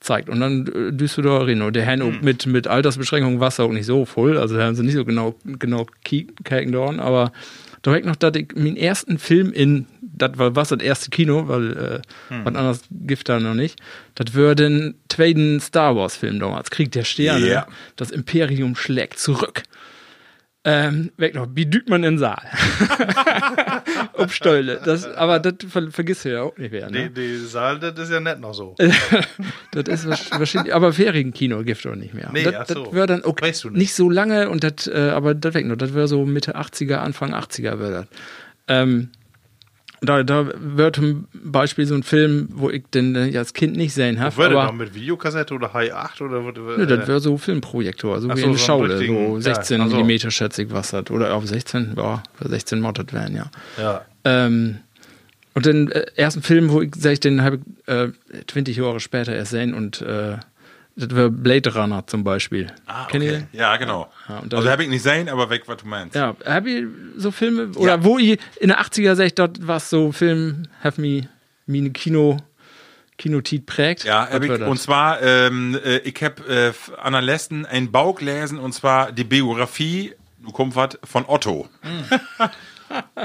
zeigt. 0.00 0.28
Und 0.28 0.40
dann 0.40 0.66
äh, 0.66 0.92
Düsseldorf 0.92 1.46
Reno. 1.46 1.70
Der 1.70 1.84
Herrn 1.84 2.00
Hm. 2.00 2.18
mit, 2.22 2.46
mit 2.46 2.66
Altersbeschränkungen 2.66 3.40
war 3.40 3.48
es 3.48 3.60
auch 3.60 3.72
nicht 3.72 3.86
so 3.86 4.04
voll, 4.04 4.36
also 4.38 4.56
da 4.56 4.64
haben 4.64 4.74
sie 4.74 4.82
nicht 4.82 4.94
so 4.94 5.04
genau, 5.04 5.34
genau 5.44 5.86
kicken 6.04 6.72
dort, 6.72 6.98
aber 6.98 7.32
direkt 7.84 8.06
noch, 8.06 8.16
dass 8.16 8.34
ich 8.36 8.48
meinen 8.56 8.76
ersten 8.76 9.18
Film 9.18 9.52
in, 9.52 9.86
das 10.02 10.36
war 10.38 10.54
was 10.56 10.68
das 10.70 10.80
erste 10.80 11.10
Kino, 11.10 11.46
weil 11.48 11.72
äh, 11.76 12.00
Hm. 12.34 12.44
was 12.44 12.54
anderes 12.54 12.80
gibt 12.90 13.28
da 13.28 13.38
noch 13.40 13.54
nicht, 13.54 13.78
das 14.16 14.34
wäre 14.34 14.54
den 14.56 14.94
zweiten 15.08 15.60
Star 15.60 15.94
Wars 15.96 16.16
Film 16.16 16.40
damals, 16.40 16.70
Krieg 16.70 16.90
der 16.92 17.04
Sterne, 17.04 17.48
Ja. 17.48 17.66
das 17.96 18.10
Imperium 18.10 18.74
schlägt 18.76 19.18
zurück. 19.18 19.62
Ähm, 20.68 21.12
weg 21.16 21.36
noch, 21.36 21.46
wie 21.54 21.64
düht 21.66 21.88
man 21.88 22.02
den 22.02 22.18
Saal? 22.18 22.42
Ob 24.14 24.32
Stolde. 24.32 24.80
Das, 24.84 25.06
aber 25.06 25.38
das 25.38 25.54
ver 25.70 25.90
vergisst 25.92 26.24
du 26.24 26.32
ja 26.32 26.42
auch 26.42 26.56
nicht 26.58 26.72
mehr. 26.72 26.88
Die, 26.88 26.92
Ne? 26.98 27.10
die 27.10 27.36
Saal, 27.36 27.78
das 27.78 27.96
ist 27.98 28.10
ja 28.10 28.18
nicht 28.20 28.40
noch 28.40 28.52
so. 28.52 28.74
Das 29.72 29.86
ist 29.88 30.06
wahrsch- 30.06 30.38
wahrscheinlich, 30.38 30.74
aber 30.74 30.92
Ferienkino 30.92 31.62
gibt 31.62 31.78
es 31.84 31.86
auch 31.90 31.94
nicht 31.94 32.14
mehr. 32.14 32.30
Nee, 32.32 32.42
das, 32.44 32.54
ach 32.54 32.66
das 32.66 32.76
so. 32.76 32.92
wäre 32.94 33.06
dann 33.06 33.24
auch 33.24 33.36
Weißt 33.40 33.64
du 33.64 33.70
nicht. 33.70 33.78
nicht. 33.78 33.94
so 33.94 34.10
lange 34.10 34.48
und 34.50 34.64
das, 34.64 34.86
äh, 34.86 35.10
aber 35.12 35.34
das 35.34 35.54
weg 35.54 35.66
noch, 35.66 35.76
das 35.76 35.94
wäre 35.94 36.08
so 36.08 36.24
Mitte 36.24 36.56
80er, 36.56 36.96
Anfang 36.96 37.34
80er 37.34 37.78
wäre 37.78 37.92
das. 37.92 38.06
Ähm, 38.68 39.10
da, 40.06 40.22
da 40.22 40.50
wird 40.54 40.96
zum 40.96 41.28
Beispiel 41.32 41.86
so 41.86 41.94
ein 41.94 42.02
Film, 42.02 42.48
wo 42.52 42.70
ich 42.70 42.84
den 42.94 43.14
äh, 43.14 43.36
als 43.36 43.52
Kind 43.52 43.76
nicht 43.76 43.92
sehen 43.92 44.20
habe. 44.20 44.44
Aber 44.44 44.64
noch 44.64 44.72
mit 44.72 44.94
Videokassette 44.94 45.54
oder 45.54 45.72
High 45.72 45.92
8 45.92 46.20
oder 46.22 46.44
würde, 46.44 46.60
nö, 46.60 46.86
das 46.86 47.06
wäre 47.06 47.20
so 47.20 47.36
Filmprojektor, 47.36 48.20
so 48.20 48.28
Ach 48.30 48.36
wie 48.36 48.40
so, 48.40 48.46
eine 48.46 48.56
so 48.56 48.64
Schaule, 48.64 49.06
so 49.06 49.40
16 49.40 49.78
ja, 49.78 49.88
so. 49.88 49.96
Millimeter 49.96 50.30
schätze 50.30 50.62
ich 50.62 50.72
was 50.72 50.92
hat. 50.92 51.10
Oder 51.10 51.34
auf 51.34 51.46
16, 51.46 51.94
ja, 51.96 52.22
für 52.34 52.48
16 52.48 52.80
Mod 52.80 53.12
werden, 53.12 53.36
ja. 53.36 53.50
ja. 53.78 54.04
Ähm, 54.24 54.78
und 55.54 55.66
den 55.66 55.90
äh, 55.90 56.06
ersten 56.16 56.42
Film, 56.42 56.70
wo 56.70 56.82
ich, 56.82 56.94
sag 56.96 57.12
ich, 57.12 57.20
den 57.20 57.42
habe 57.42 57.56
ich 57.56 57.92
äh, 57.92 58.08
20 58.46 58.76
Jahre 58.76 59.00
später 59.00 59.34
erst 59.34 59.50
sehen 59.52 59.74
und 59.74 60.02
äh, 60.02 60.36
das 60.96 61.14
war 61.14 61.28
Blade 61.28 61.74
Runner 61.74 62.06
zum 62.06 62.24
Beispiel. 62.24 62.72
Ah, 62.86 63.04
Kennt 63.04 63.22
ihr 63.22 63.30
okay. 63.30 63.46
den? 63.52 63.58
Ja, 63.58 63.76
genau. 63.76 64.10
Ja, 64.28 64.42
also 64.50 64.70
habe 64.70 64.82
ich 64.82 64.88
nicht 64.88 65.02
sehen, 65.02 65.28
aber 65.28 65.50
weg, 65.50 65.64
was 65.66 65.76
du 65.76 65.86
meinst. 65.86 66.14
Ja, 66.14 66.34
hab 66.44 66.66
ich 66.66 66.84
so 67.16 67.30
Filme, 67.30 67.68
oder 67.76 68.02
wo 68.02 68.18
ich 68.18 68.38
in 68.60 68.68
den 68.68 68.72
80er 68.72 69.14
sag 69.14 69.26
ich, 69.26 69.34
dort 69.34 69.66
war 69.66 69.78
so 69.78 70.10
Film, 70.10 70.62
have 70.82 70.98
me, 70.98 71.28
meine 71.66 71.90
Kino, 71.90 72.38
Kinotit 73.18 73.66
prägt. 73.66 74.04
Ja, 74.04 74.28
Was 74.30 74.42
ich, 74.42 74.50
und 74.50 74.78
zwar, 74.78 75.22
ähm, 75.22 75.78
äh, 75.84 75.98
ich 75.98 76.22
hab 76.22 76.46
äh, 76.48 76.72
an 77.02 77.12
der 77.12 77.22
letzten 77.22 77.66
ein 77.66 77.92
Bau 77.92 78.14
gelesen, 78.14 78.58
und 78.58 78.72
zwar 78.72 79.12
die 79.12 79.24
Biografie, 79.24 80.14
du 80.38 80.50
kommst 80.50 80.76
was, 80.76 80.98
von 81.04 81.24
Otto. 81.26 81.68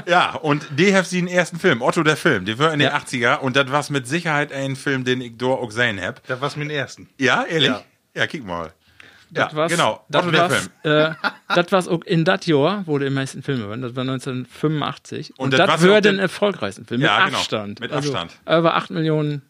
ja, 0.06 0.34
und 0.34 0.66
die 0.76 0.94
hat 0.94 1.06
sie 1.06 1.18
den 1.20 1.28
ersten 1.28 1.58
Film, 1.58 1.82
Otto 1.82 2.02
der 2.02 2.16
Film, 2.16 2.44
die 2.44 2.58
war 2.58 2.72
in 2.72 2.78
den 2.78 2.90
80er, 2.90 3.38
und 3.38 3.56
das 3.56 3.70
war 3.70 3.84
mit 3.90 4.06
Sicherheit 4.06 4.52
ein 4.52 4.76
Film, 4.76 5.04
den 5.04 5.20
ich 5.20 5.36
dort 5.36 5.60
auch 5.60 5.66
gesehen 5.68 6.00
hab. 6.00 6.26
Das 6.26 6.40
war's 6.40 6.56
mit 6.56 6.68
dem 6.68 6.76
ersten. 6.76 7.08
Ja, 7.18 7.44
ehrlich? 7.44 7.68
Ja, 7.70 7.82
Ja. 8.14 8.26
kick 8.26 8.44
mal. 8.44 8.72
Ja, 9.34 9.46
Das 9.46 9.56
war's- 9.56 9.72
genau, 9.72 10.04
das 10.10 10.22
Otto 10.22 10.30
der 10.30 10.50
Film. 10.50 10.68
Äh, 10.82 11.14
das 11.54 11.72
war's 11.72 11.88
auch 11.88 12.02
in 12.04 12.24
das 12.26 12.44
Jahr, 12.44 12.82
wo 12.86 12.98
die 12.98 13.08
meisten 13.08 13.42
Filme 13.42 13.66
waren. 13.68 13.80
Das 13.80 13.96
war 13.96 14.04
1985. 14.04 15.30
Und, 15.38 15.54
Und 15.54 15.58
das 15.58 15.66
das 15.70 15.88
war 15.88 16.00
den- 16.02 16.18
erfolgreichsten 16.18 16.84
Film. 16.84 17.00
Ja, 17.00 17.16
mit 17.18 17.26
genau. 17.28 17.38
Abstand. 17.38 17.80
Mit 17.80 17.92
also, 17.92 18.12
Abstand. 18.14 18.58
Über 18.58 18.74
8 18.74 18.90
Millionen. 18.90 19.42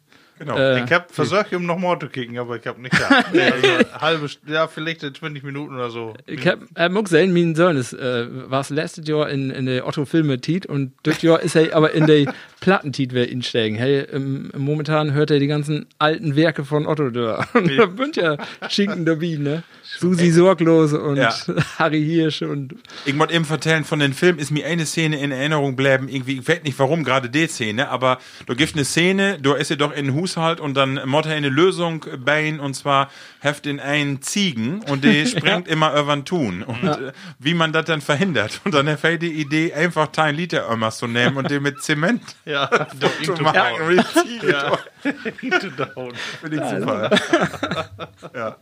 Genau. 0.43 0.59
Äh, 0.59 0.83
Ich 0.83 0.91
hab 0.93 1.13
versucht, 1.13 1.53
ihm 1.53 1.67
noch 1.67 1.79
mal 1.79 1.97
zu 2.01 2.09
kicken, 2.09 2.37
aber 2.37 2.57
ich 2.57 2.67
hab 2.67 2.77
nicht 2.77 2.95
da. 3.01 3.09
also, 3.33 3.69
halbe, 4.01 4.29
ja, 4.49 4.67
vielleicht 4.67 5.03
20 5.03 5.45
Minuten 5.45 5.77
oder 5.77 5.89
so. 5.89 6.15
Ich 6.27 6.45
hab, 6.49 6.59
hab 6.77 6.97
auch 6.97 7.05
gesehen, 7.05 7.33
mein 7.33 7.55
Sohn 7.55 7.77
ist, 7.77 7.93
äh, 7.93 8.27
war 8.51 8.61
es 8.61 8.71
letztes 8.71 9.07
Jahr 9.07 9.31
in, 9.31 9.51
in 9.51 9.67
der 9.67 9.87
Otto-Filme-Tit 9.87 10.67
und 10.67 10.95
das 11.05 11.23
Jahr 11.23 11.41
ist 11.41 11.55
er 11.55 11.77
aber 11.77 11.93
in 11.93 12.09
der 12.09 12.35
Plattentit 12.61 13.13
wer 13.15 13.29
insteigen. 13.29 13.77
Hey, 13.77 14.01
ähm, 14.13 14.51
momentan 14.57 15.13
hört 15.13 15.31
er 15.31 15.39
die 15.39 15.47
ganzen 15.47 15.87
alten 16.01 16.35
Werke 16.35 16.65
von 16.65 16.87
Otto 16.87 17.11
da. 17.11 17.47
Und 17.55 17.71
da 17.79 17.89
sind 17.97 18.17
ja 18.17 18.37
Schinken 18.69 19.05
dabei, 19.05 19.37
ne? 19.39 19.63
Susi 19.99 20.31
Sorglose 20.31 21.01
und 21.01 21.17
Ja. 21.17 21.35
Harry 21.79 22.03
Hirsch 22.05 22.43
und 22.43 22.75
Ich 23.05 23.19
wollte 23.19 23.35
eben 23.35 23.45
vertellen, 23.45 23.85
von 23.85 23.99
den 23.99 24.13
Film 24.15 24.39
ist 24.39 24.51
mir 24.51 24.67
eine 24.67 24.87
Szene 24.87 25.19
in 25.21 25.33
Erinnerung 25.33 25.77
bleiben. 25.77 26.09
Irgendwie, 26.09 26.39
ich 26.39 26.49
weiß 26.49 26.63
nicht 26.63 26.79
warum 26.79 27.05
gerade 27.05 27.29
die 27.31 27.47
Szene, 27.47 27.89
aber 27.89 28.19
da 28.47 28.55
gibt 28.55 28.75
eine 28.75 28.85
Szene, 28.85 29.39
da 29.41 29.55
ist 29.55 29.69
sie 29.69 29.77
doch 29.77 29.93
in 29.93 30.07
den 30.07 30.15
Haushalt 30.21 30.61
und 30.61 30.75
dann 30.75 31.01
Motta 31.07 31.31
eine 31.31 31.49
Lösung 31.49 32.05
bein 32.25 32.59
und 32.61 32.75
zwar 32.75 33.11
heft 33.41 33.67
in 33.67 33.81
einen 33.81 34.23
Ziegen 34.23 34.81
und 34.89 35.05
die 35.05 35.27
sprengt 35.27 35.69
immer 35.69 35.93
über 35.99 36.15
den 36.15 36.25
Tun. 36.25 36.63
Und 36.63 36.85
äh, 36.85 37.13
wie 37.39 37.55
man 37.55 37.73
das 37.73 37.85
dann 37.85 38.01
verhindert. 38.01 38.61
Und 38.65 38.75
dann 38.75 38.97
fällt 38.99 39.23
die 39.23 39.33
Idee, 39.33 39.73
einfach 39.75 40.11
10 40.11 40.35
Liter 40.35 40.71
Ömmers 40.71 40.99
zu 40.99 41.07
nehmen 41.07 41.37
und 41.37 41.51
den 41.51 41.63
mit 41.63 41.83
Zement 41.83 42.23
Ja, 42.45 42.69
zu 43.23 43.33
machen. 43.43 43.57
Wie 43.89 43.97
die 43.97 44.31
Ziege. 44.41 44.53
Ja. 44.53 44.79
Finde 46.41 46.57
ich 46.57 46.81
super. 46.81 47.11
ja. 48.35 48.57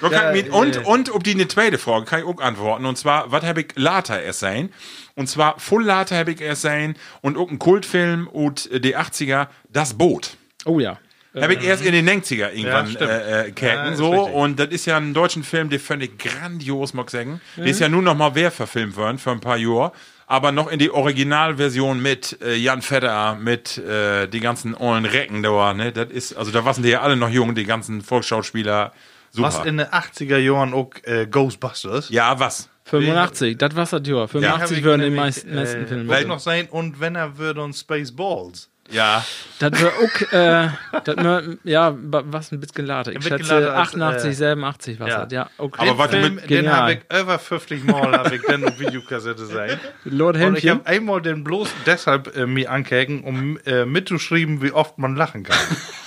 Da 0.00 0.08
kann 0.08 0.34
ich 0.34 0.44
mit, 0.44 0.52
und, 0.78 0.86
und 1.08 1.14
ob 1.14 1.24
die 1.24 1.32
eine 1.32 1.48
zweite 1.48 1.78
Frage 1.78 2.04
kann 2.06 2.20
ich 2.20 2.26
auch 2.26 2.40
antworten. 2.40 2.84
Und 2.86 2.96
zwar, 2.98 3.30
was 3.32 3.44
habe 3.44 3.60
ich 3.62 3.68
later 3.76 4.20
erst 4.22 4.40
sein? 4.40 4.72
Und 5.14 5.28
zwar, 5.28 5.58
voll 5.58 5.84
later 5.84 6.16
habe 6.18 6.32
ich 6.32 6.40
erst 6.40 6.62
sein 6.62 6.96
und 7.22 7.36
auch 7.38 7.50
ein 7.50 7.58
Kultfilm 7.58 8.28
und 8.28 8.70
äh, 8.70 8.80
die 8.80 8.96
80er, 8.96 9.48
Das 9.70 9.94
Boot. 9.94 10.36
oh 10.64 10.78
ja. 10.78 10.98
Habe 11.38 11.52
ich 11.52 11.64
erst 11.64 11.84
in 11.84 11.92
den 11.92 12.08
90er 12.08 12.50
irgendwann 12.54 12.86
stimmt. 12.88 13.10
äh, 13.10 13.48
äh, 13.48 13.52
kecken, 13.52 13.90
Ja, 13.90 13.94
so. 13.94 14.10
richtig. 14.10 14.34
Und 14.34 14.58
das 14.58 14.68
ist 14.68 14.86
ja 14.86 14.96
ein 14.96 15.12
deutschen 15.12 15.44
Film, 15.44 15.68
der 15.68 15.78
ich 16.00 16.16
grandios, 16.16 16.94
mag 16.94 17.04
ich 17.08 17.10
sagen. 17.10 17.42
Der 17.58 17.66
ist 17.66 17.78
ja 17.78 17.90
nun 17.90 18.04
noch 18.04 18.16
mal 18.16 18.34
wer 18.34 18.50
verfilmt 18.50 18.96
worden 18.96 19.18
für 19.18 19.32
ein 19.32 19.40
paar 19.40 19.58
Jahre. 19.58 19.92
Aber 20.26 20.50
noch 20.50 20.68
in 20.72 20.78
die 20.78 20.90
Originalversion 20.90 22.00
mit 22.00 22.38
äh, 22.42 22.54
Jan 22.56 22.80
Fedder, 22.80 23.36
mit 23.38 23.76
äh, 23.78 24.28
die 24.28 24.40
ganzen 24.40 24.74
ollen 24.74 25.04
Recken 25.04 25.42
da, 25.42 25.74
ne? 25.74 25.92
Das 25.92 26.10
ist, 26.10 26.32
also 26.36 26.50
da 26.50 26.64
waren 26.64 26.82
die 26.82 26.88
ja 26.88 27.02
alle 27.02 27.16
noch 27.16 27.28
jung, 27.28 27.54
die 27.54 27.64
ganzen 27.64 28.00
Volksschauspieler. 28.00 28.92
Super. 29.36 29.48
Was 29.48 29.64
in 29.64 29.76
den 29.76 29.86
80er 29.86 30.38
Jahren 30.38 30.74
auch 30.74 30.90
äh, 31.04 31.26
Ghostbusters. 31.26 32.08
ja, 32.08 32.38
was? 32.38 32.68
85, 32.84 33.58
das 33.58 33.74
war's 33.74 33.90
das 33.90 34.06
Jahr. 34.06 34.22
Hab 34.22 34.30
85 34.30 34.78
ich 34.78 34.84
würden 34.84 35.02
die 35.02 35.10
meisten, 35.10 35.54
meisten 35.54 35.82
äh, 35.82 35.86
Filme. 35.86 36.08
wollte 36.08 36.28
noch 36.28 36.38
sein, 36.38 36.68
und 36.70 37.00
wenn 37.00 37.16
er 37.16 37.36
würde 37.36 37.62
und 37.62 37.74
Spaceballs. 37.74 38.70
Ja. 38.90 39.24
Das 39.58 39.72
war 39.82 39.90
auch, 39.90 40.32
äh, 40.32 40.68
das 41.04 41.16
war, 41.16 41.42
ja, 41.64 41.94
was 41.98 42.52
ein 42.52 42.60
bisschen 42.60 42.86
later. 42.86 43.10
Ich 43.10 43.24
schätze 43.24 43.54
later 43.54 43.76
als, 43.76 43.88
88, 43.88 44.30
äh, 44.30 44.34
87 44.34 45.00
was 45.00 45.08
ja. 45.08 45.28
Ja, 45.28 45.50
okay. 45.58 45.88
Aber 45.88 45.98
was 45.98 46.10
Film, 46.10 46.36
mit, 46.36 46.48
den 46.48 46.70
habe 46.70 46.92
ich 46.92 47.20
über 47.20 47.38
50 47.38 47.84
Mal 47.84 48.12
hab 48.12 48.32
ich 48.32 48.42
dann 48.42 48.64
auf 48.64 48.78
Videokassette 48.78 49.46
sein. 49.46 49.80
Lord 50.04 50.36
Und 50.36 50.58
ich 50.58 50.68
habe 50.68 50.86
einmal 50.86 51.20
den 51.20 51.42
bloß 51.42 51.68
deshalb 51.84 52.36
äh, 52.36 52.46
mir 52.46 52.70
ankägen, 52.70 53.24
um 53.24 53.58
äh, 53.66 53.84
mitzuschreiben, 53.84 54.62
wie 54.62 54.70
oft 54.70 54.98
man 54.98 55.16
lachen 55.16 55.42
kann. 55.42 55.58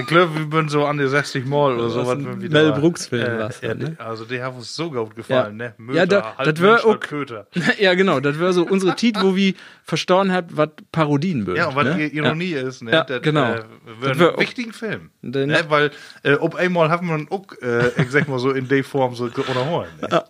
ich 0.00 0.06
glaube, 0.06 0.34
wir 0.36 0.46
bin 0.46 0.68
so 0.68 0.84
an 0.86 0.98
die 0.98 1.06
60 1.06 1.44
Mal 1.46 1.74
oder 1.76 1.88
so. 1.90 2.06
was 2.06 2.18
wir 2.18 2.40
wieder- 2.42 2.62
Mel 2.62 2.72
Brooks 2.72 3.06
Film 3.06 3.38
war's 3.38 3.60
ja, 3.60 3.68
dann, 3.68 3.78
ne? 3.78 3.96
Also, 3.98 4.24
die 4.24 4.42
haben 4.42 4.56
uns 4.56 4.74
so 4.74 4.90
gut 4.90 5.14
gefallen, 5.14 5.58
Ja. 5.58 5.66
ne? 5.68 5.74
Möter, 5.78 5.98
Ja, 5.98 6.06
da- 6.06 6.36
halb 6.38 6.54
das 6.54 6.62
wär 6.62 6.82
halb 6.82 7.00
Köter. 7.00 7.46
Ja, 7.78 7.94
genau. 7.94 8.20
Das 8.20 8.38
wäre 8.38 8.52
so 8.52 8.64
unsere 8.64 8.94
Tit, 8.96 9.16
wo 9.20 9.36
wir 9.36 9.54
verstorben 9.84 10.32
habt, 10.32 10.56
was 10.56 10.70
Parodien 10.92 11.46
würden. 11.46 11.58
Ja, 11.58 11.68
und 11.68 11.76
was 11.76 11.84
ne? 11.84 11.96
die 12.08 12.16
Ironie 12.16 12.52
ist, 12.52 12.82
ne? 12.82 12.92
Ja, 12.92 13.04
das, 13.04 13.22
genau. 13.22 13.52
Äh, 13.52 13.56
Das 13.56 13.64
wird 14.00 14.18
wär 14.18 14.32
ein 14.34 14.40
wichtigen 14.40 14.72
Film. 14.72 15.10
Den- 15.22 15.48
Ne? 15.50 15.64
Weil, 15.68 15.90
äh, 16.22 16.34
ob 16.34 16.54
einmal 16.54 16.88
haben 16.90 17.08
wir 17.08 17.18
ihn 17.18 17.26
auch, 17.30 17.46
äh, 17.62 17.88
ich 18.00 18.10
sag 18.10 18.28
mal 18.28 18.38
so, 18.38 18.50
in 18.52 18.68
der 18.68 18.84
Form 18.84 19.14
so 19.14 19.24
unterholen. 19.24 19.88
Ne? 20.00 20.22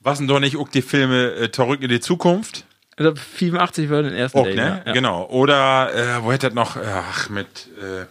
was 0.00 0.18
denn 0.18 0.28
doch 0.28 0.38
nicht 0.38 0.56
auch 0.58 0.68
die 0.68 0.82
Filme 0.82 1.32
äh, 1.34 1.50
Zurück 1.50 1.80
in 1.82 1.88
die 1.88 1.98
Zukunft? 2.00 2.66
Ja. 2.98 3.14
85 3.14 3.88
war 3.90 4.02
den 4.02 4.12
ersten 4.14 4.44
Day, 4.44 4.54
ne? 4.54 4.82
Ja. 4.86 4.92
Genau. 4.92 5.26
Oder, 5.30 5.90
äh, 5.94 6.22
wo 6.22 6.30
hätte 6.30 6.48
das 6.48 6.54
noch, 6.54 6.76
ach, 6.76 7.30
mit, 7.30 7.46
äh, 7.80 8.04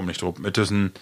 komm 0.00 0.06
nicht 0.06 0.22
drauf, 0.22 0.38
mit 0.38 0.56
diesen, 0.56 0.92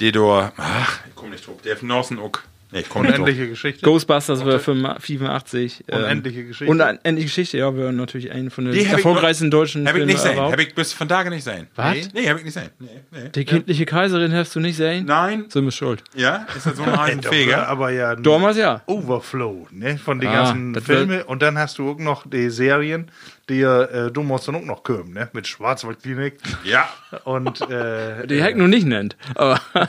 Dedor, 0.00 0.52
ach, 0.58 1.00
ich 1.08 1.14
komm 1.14 1.30
nicht 1.30 1.46
drauf, 1.46 1.56
der 1.62 1.76
Norsen 1.82 2.18
auch, 2.18 2.32
nee, 2.70 2.80
ich 2.80 2.88
komm 2.90 3.02
nicht 3.02 3.12
drauf. 3.16 3.20
Unendliche 3.24 3.48
Geschichte. 3.48 3.82
Ghostbusters 3.82 4.44
war 4.44 4.58
85. 4.58 5.84
ähm, 5.88 5.98
Unendliche 5.98 6.44
Geschichte. 6.44 6.70
Unendliche 6.70 7.26
Geschichte, 7.26 7.56
ja, 7.58 7.74
wäre 7.74 7.92
natürlich 7.94 8.30
eine 8.30 8.50
von 8.50 8.64
den 8.66 8.74
Die 8.74 8.80
hab 8.80 8.86
ich 8.86 8.92
erfolgreichsten 8.92 9.50
deutschen 9.50 9.86
Hab 9.86 9.94
ich 9.94 10.00
Filmen 10.00 10.08
nicht 10.12 10.20
sehen, 10.20 10.32
überhaupt. 10.34 10.52
hab 10.52 10.60
ich 10.60 10.74
bis 10.74 10.92
von 10.92 11.08
Tage 11.08 11.30
nicht 11.30 11.44
sehen. 11.44 11.66
Was? 11.76 11.94
Nee, 11.94 12.08
nee 12.12 12.28
hab 12.28 12.36
ich 12.36 12.44
nicht 12.44 12.52
sehen. 12.54 12.68
Nee, 12.78 12.88
nee. 13.10 13.28
Die 13.34 13.44
kindliche 13.46 13.86
Kaiserin 13.86 14.34
hast 14.34 14.54
du 14.54 14.60
nicht 14.60 14.76
sehen? 14.76 15.06
Nein, 15.06 15.46
So 15.48 15.60
ist 15.66 15.74
schuld. 15.74 16.02
ja, 16.14 16.46
ist 16.54 16.66
das 16.66 16.76
so 16.76 16.82
ein 16.82 16.90
Doch, 16.92 16.98
Reisenfeger? 16.98 17.66
aber 17.68 17.90
ja, 17.90 18.10
ein 18.12 18.22
Damals 18.22 18.58
ja. 18.58 18.82
Overflow, 18.86 19.66
ne? 19.70 19.96
Von 19.96 20.20
den 20.20 20.28
Ah, 20.28 20.44
ganzen 20.44 20.72
das 20.74 20.86
wär- 20.88 20.96
Filmen. 20.98 21.22
Und 21.22 21.40
dann 21.42 21.56
hast 21.58 21.78
du 21.78 21.90
auch 21.90 21.98
noch 21.98 22.28
die 22.28 22.50
Serien, 22.50 23.10
die 23.48 23.60
äh, 23.62 24.10
du 24.10 24.22
musst 24.22 24.48
dann 24.48 24.56
auch 24.56 24.62
noch 24.64 24.82
kommen, 24.82 25.12
ne? 25.12 25.28
Mit 25.32 25.46
Schwarzwaldklinik 25.46 26.38
Ja. 26.64 26.88
und 27.24 27.60
äh, 27.70 28.26
Die 28.28 28.42
Heck 28.42 28.56
noch 28.56 28.66
nicht 28.66 28.86
nennt. 28.86 29.16
Aber 29.36 29.60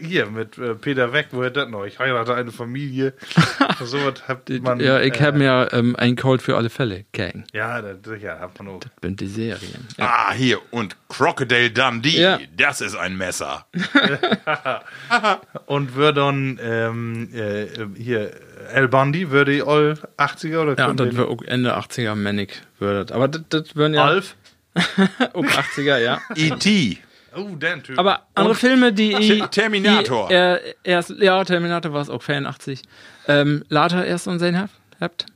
hier 0.00 0.26
mit 0.26 0.56
äh, 0.58 0.74
Peter 0.74 1.12
Weck, 1.12 1.28
wo 1.32 1.42
er 1.42 1.50
das 1.50 1.68
noch? 1.68 1.84
Ich 1.84 1.98
heirate 1.98 2.34
eine 2.34 2.52
Familie. 2.52 3.14
so 3.84 3.98
was 4.04 4.28
hat 4.28 4.48
man. 4.62 4.78
ja, 4.80 5.00
ich 5.00 5.20
äh, 5.20 5.24
habe 5.24 5.38
mir 5.38 5.68
ähm, 5.72 5.96
ein 5.96 6.14
Cold 6.16 6.42
für 6.42 6.56
alle 6.56 6.70
Fälle 6.70 7.04
gegen. 7.12 7.44
Ja, 7.52 7.82
das, 7.82 7.96
sicher, 8.04 8.38
hat 8.38 8.56
man 8.58 8.68
auch. 8.74 8.80
Bin 9.00 9.16
die 9.16 9.26
Serien. 9.26 9.88
Ja. 9.98 10.04
Ah, 10.28 10.32
hier, 10.32 10.58
und 10.70 10.96
Crocodile 11.08 11.70
Dundee, 11.70 12.20
Ja. 12.20 12.38
das 12.56 12.80
ist 12.80 12.94
ein 12.96 13.16
Messer. 13.16 13.66
Und 15.66 15.94
würde 15.94 16.20
dann 16.20 16.60
ähm, 16.62 17.28
äh, 17.34 17.66
hier 17.96 18.30
El 18.72 18.88
Bundy, 18.88 19.30
würde 19.30 19.52
die 19.52 19.62
all 19.62 19.98
80er 20.18 20.62
oder 20.62 20.78
Ja, 20.78 20.92
das 20.92 21.16
wäre 21.16 21.28
auch 21.28 21.42
Ende 21.42 21.76
80er 21.76 22.14
Manic 22.14 22.62
würdet. 22.78 23.12
Aber 23.12 23.28
das, 23.28 23.42
das 23.48 23.76
würden 23.76 23.94
ja 23.94 24.04
Alf? 24.04 24.36
auch 24.74 25.44
80er, 25.44 25.98
ja. 25.98 26.20
E.T. 26.34 26.98
Oh, 27.36 27.56
den 27.56 27.82
Typ. 27.82 27.98
Aber 27.98 28.26
andere 28.34 28.54
Filme, 28.54 28.92
die 28.92 29.12
ich. 29.12 29.42
Terminator. 29.46 30.28
Die, 30.28 30.34
äh, 30.34 30.74
erst, 30.84 31.10
ja, 31.18 31.42
Terminator 31.44 31.92
war 31.92 32.02
es 32.02 32.10
auch 32.10 32.22
84. 32.22 32.82
Ähm, 33.26 33.64
later 33.68 34.04
erst 34.04 34.28
unsehen 34.28 34.58
habt. 34.58 34.72
habt. 35.00 35.26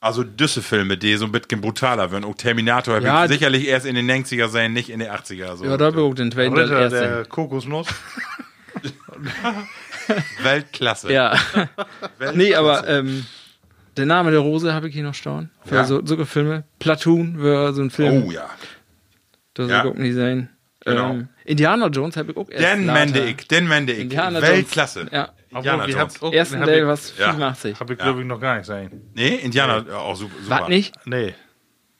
Also 0.00 0.22
düsse 0.22 0.60
Filme, 0.60 0.98
die 0.98 1.16
so 1.16 1.24
ein 1.24 1.32
bisschen 1.32 1.62
brutaler 1.62 2.12
werden. 2.12 2.24
Auch 2.24 2.34
Terminator 2.34 2.96
hab 2.96 3.02
Ja, 3.02 3.24
ich 3.24 3.30
sicherlich 3.30 3.66
erst 3.66 3.86
in 3.86 3.94
den 3.94 4.10
90er 4.10 4.48
sein, 4.48 4.74
nicht 4.74 4.90
in 4.90 4.98
den 4.98 5.08
80er. 5.08 5.56
So. 5.56 5.64
Ja, 5.64 5.78
da 5.78 5.86
habe 5.86 6.00
ich 6.00 6.06
auch 6.06 6.14
den 6.14 6.30
Ritter 6.30 6.80
erste. 6.80 7.00
der 7.00 7.24
Kokosnuss. 7.24 7.86
Weltklasse. 10.42 11.12
Ja. 11.12 11.34
Weltklasse. 12.18 12.36
nee, 12.38 12.54
aber 12.54 12.86
ähm, 12.88 13.26
der 13.96 14.06
Name 14.06 14.30
der 14.30 14.40
Rose 14.40 14.72
habe 14.74 14.88
ich 14.88 14.94
hier 14.94 15.04
noch 15.04 15.14
staunen. 15.14 15.50
Für 15.64 15.76
Ja. 15.76 15.84
so, 15.84 16.04
so 16.04 16.24
Filme. 16.24 16.64
Platoon 16.78 17.42
wäre 17.42 17.72
so 17.72 17.82
ein 17.82 17.90
Film. 17.90 18.24
Oh 18.26 18.30
ja. 18.30 18.48
Das 19.54 19.68
Ja. 19.70 19.76
ja. 19.78 19.84
ich 19.84 19.90
auch 19.90 19.96
nicht 19.96 20.14
sehen. 20.14 20.50
Genau. 20.84 21.10
Ähm, 21.12 21.28
Indiana 21.44 21.86
Jones 21.88 22.16
habe 22.16 22.32
ich 22.32 22.36
auch 22.36 22.48
erst 22.50 22.62
Den 22.64 22.86
mende 22.86 23.24
ich, 23.24 23.48
den 23.48 23.66
mende 23.68 23.92
ich. 23.94 24.00
Indiana 24.00 24.42
Weltklasse. 24.42 25.00
Jones. 25.00 25.12
Ja. 25.12 25.28
Indiana 25.50 25.82
Obwohl, 25.84 25.90
Jones. 25.94 26.14
habt 26.14 26.22
auch- 26.22 26.32
Ersten 26.32 26.58
hab 26.58 26.66
Day 26.66 26.80
ich- 26.80 26.86
was 26.86 27.14
Ja. 27.18 27.26
85. 27.30 27.80
Hab 27.80 27.90
ich, 27.90 27.98
glaube 27.98 28.20
ich, 28.20 28.26
noch 28.26 28.40
gar 28.40 28.56
nicht 28.56 28.66
sein. 28.66 28.90
Nee, 29.14 29.36
Indiana, 29.36 29.84
ja, 29.88 29.96
auch 29.98 30.16
super. 30.16 30.34
super. 30.42 30.60
Was 30.62 30.68
nicht? 30.68 30.94
Nee. 31.06 31.34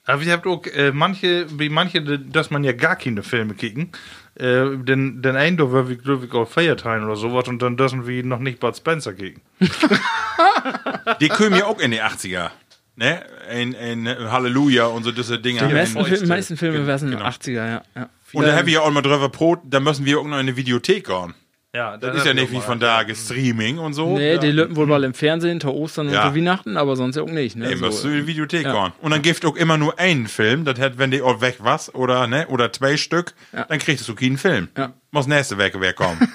Aber 0.03 0.21
ihr 0.21 0.33
habt 0.33 0.45
auch 0.45 0.63
äh, 0.67 0.91
manche, 0.91 1.47
wie 1.59 1.69
manche, 1.69 2.01
dass 2.19 2.51
man 2.51 2.63
ja 2.63 2.73
gar 2.73 2.95
keine 2.95 3.23
Filme 3.23 3.55
kicken. 3.55 3.91
Äh, 4.37 4.77
denn, 4.77 5.21
denn 5.21 5.35
ein, 5.37 5.55
da 5.57 5.71
war 5.71 5.87
wie, 5.89 5.95
glaub 5.95 6.23
ich, 6.23 6.31
auch 6.33 6.47
Feiertime 6.47 7.05
oder 7.05 7.15
sowas 7.15 7.47
und 7.47 7.61
dann 7.61 7.77
dürfen 7.77 8.05
wir 8.05 8.23
noch 8.25 8.39
nicht 8.39 8.59
Bud 8.59 8.75
Spencer 8.75 9.13
kicken. 9.13 9.41
Die 11.21 11.29
kommen 11.29 11.55
ja 11.55 11.65
auch 11.65 11.79
in 11.79 11.91
die 11.91 12.01
80er. 12.01 12.49
Ne? 12.97 13.21
Ein, 13.49 13.75
ein 13.75 14.07
Halleluja 14.31 14.85
und 14.87 15.03
so 15.03 15.11
diese 15.11 15.39
Dinger. 15.39 15.67
Die 15.67 15.73
meisten, 15.73 15.97
Und- 15.97 16.07
Fil 16.07 16.27
meisten 16.27 16.57
Filme 16.57 16.79
Genau. 16.79 17.25
80er, 17.25 17.51
ja. 17.51 17.81
ja. 17.95 18.09
Und 18.33 18.45
da 18.45 18.55
habe 18.57 18.67
ich 18.67 18.73
ja 18.75 18.81
auch 18.81 18.91
mal 18.91 19.01
drüber 19.01 19.29
Brot, 19.29 19.59
da 19.63 19.79
müssen 19.79 20.05
wir 20.05 20.19
auch 20.19 20.23
noch 20.23 20.33
in 20.33 20.39
eine 20.41 20.57
Videothek 20.57 21.05
gehen. 21.07 21.33
Ja, 21.75 21.97
Das 21.97 22.15
ist 22.15 22.25
ja 22.25 22.33
nicht 22.33 22.51
wie 22.51 22.61
von 22.61 22.79
da 22.79 23.03
Streaming 23.13 23.79
und 23.79 23.93
so. 23.93 24.17
Nee, 24.17 24.37
die 24.37 24.51
löten 24.51 24.75
wohl 24.77 24.87
mal 24.87 25.03
im 25.03 25.13
Fernsehen, 25.13 25.59
zu 25.59 25.69
Ostern 25.73 26.09
Ja. 26.09 26.29
und 26.29 26.35
Weihnachten, 26.35 26.77
aber 26.77 26.95
sonst 26.95 27.17
auch 27.17 27.27
nicht. 27.29 27.55
Ne? 27.57 27.67
Ey, 27.67 27.75
musst 27.75 28.03
du 28.03 28.07
so. 28.07 28.09
in 28.09 28.21
die 28.21 28.27
Videothek 28.27 28.63
Ja. 28.63 28.71
gehen. 28.85 28.93
Und 29.01 29.11
dann 29.11 29.21
gibt 29.21 29.45
auch 29.45 29.55
immer 29.57 29.77
nur 29.77 29.99
einen 29.99 30.27
Film, 30.27 30.63
das 30.63 30.79
hat, 30.79 30.97
wenn 30.97 31.11
die 31.11 31.21
auch 31.21 31.41
weg 31.41 31.57
was, 31.59 31.93
oder, 31.93 32.27
ne, 32.27 32.47
oder 32.47 32.71
zwei 32.71 32.95
Stück, 32.95 33.33
dann 33.51 33.79
kriegst 33.79 34.07
du 34.07 34.15
keinen 34.15 34.37
Film. 34.37 34.69
Ja. 34.77 34.93
Muss 35.11 35.27
nächste 35.27 35.57
Woche 35.57 35.73
wer 35.79 35.93
kommen. 35.93 36.17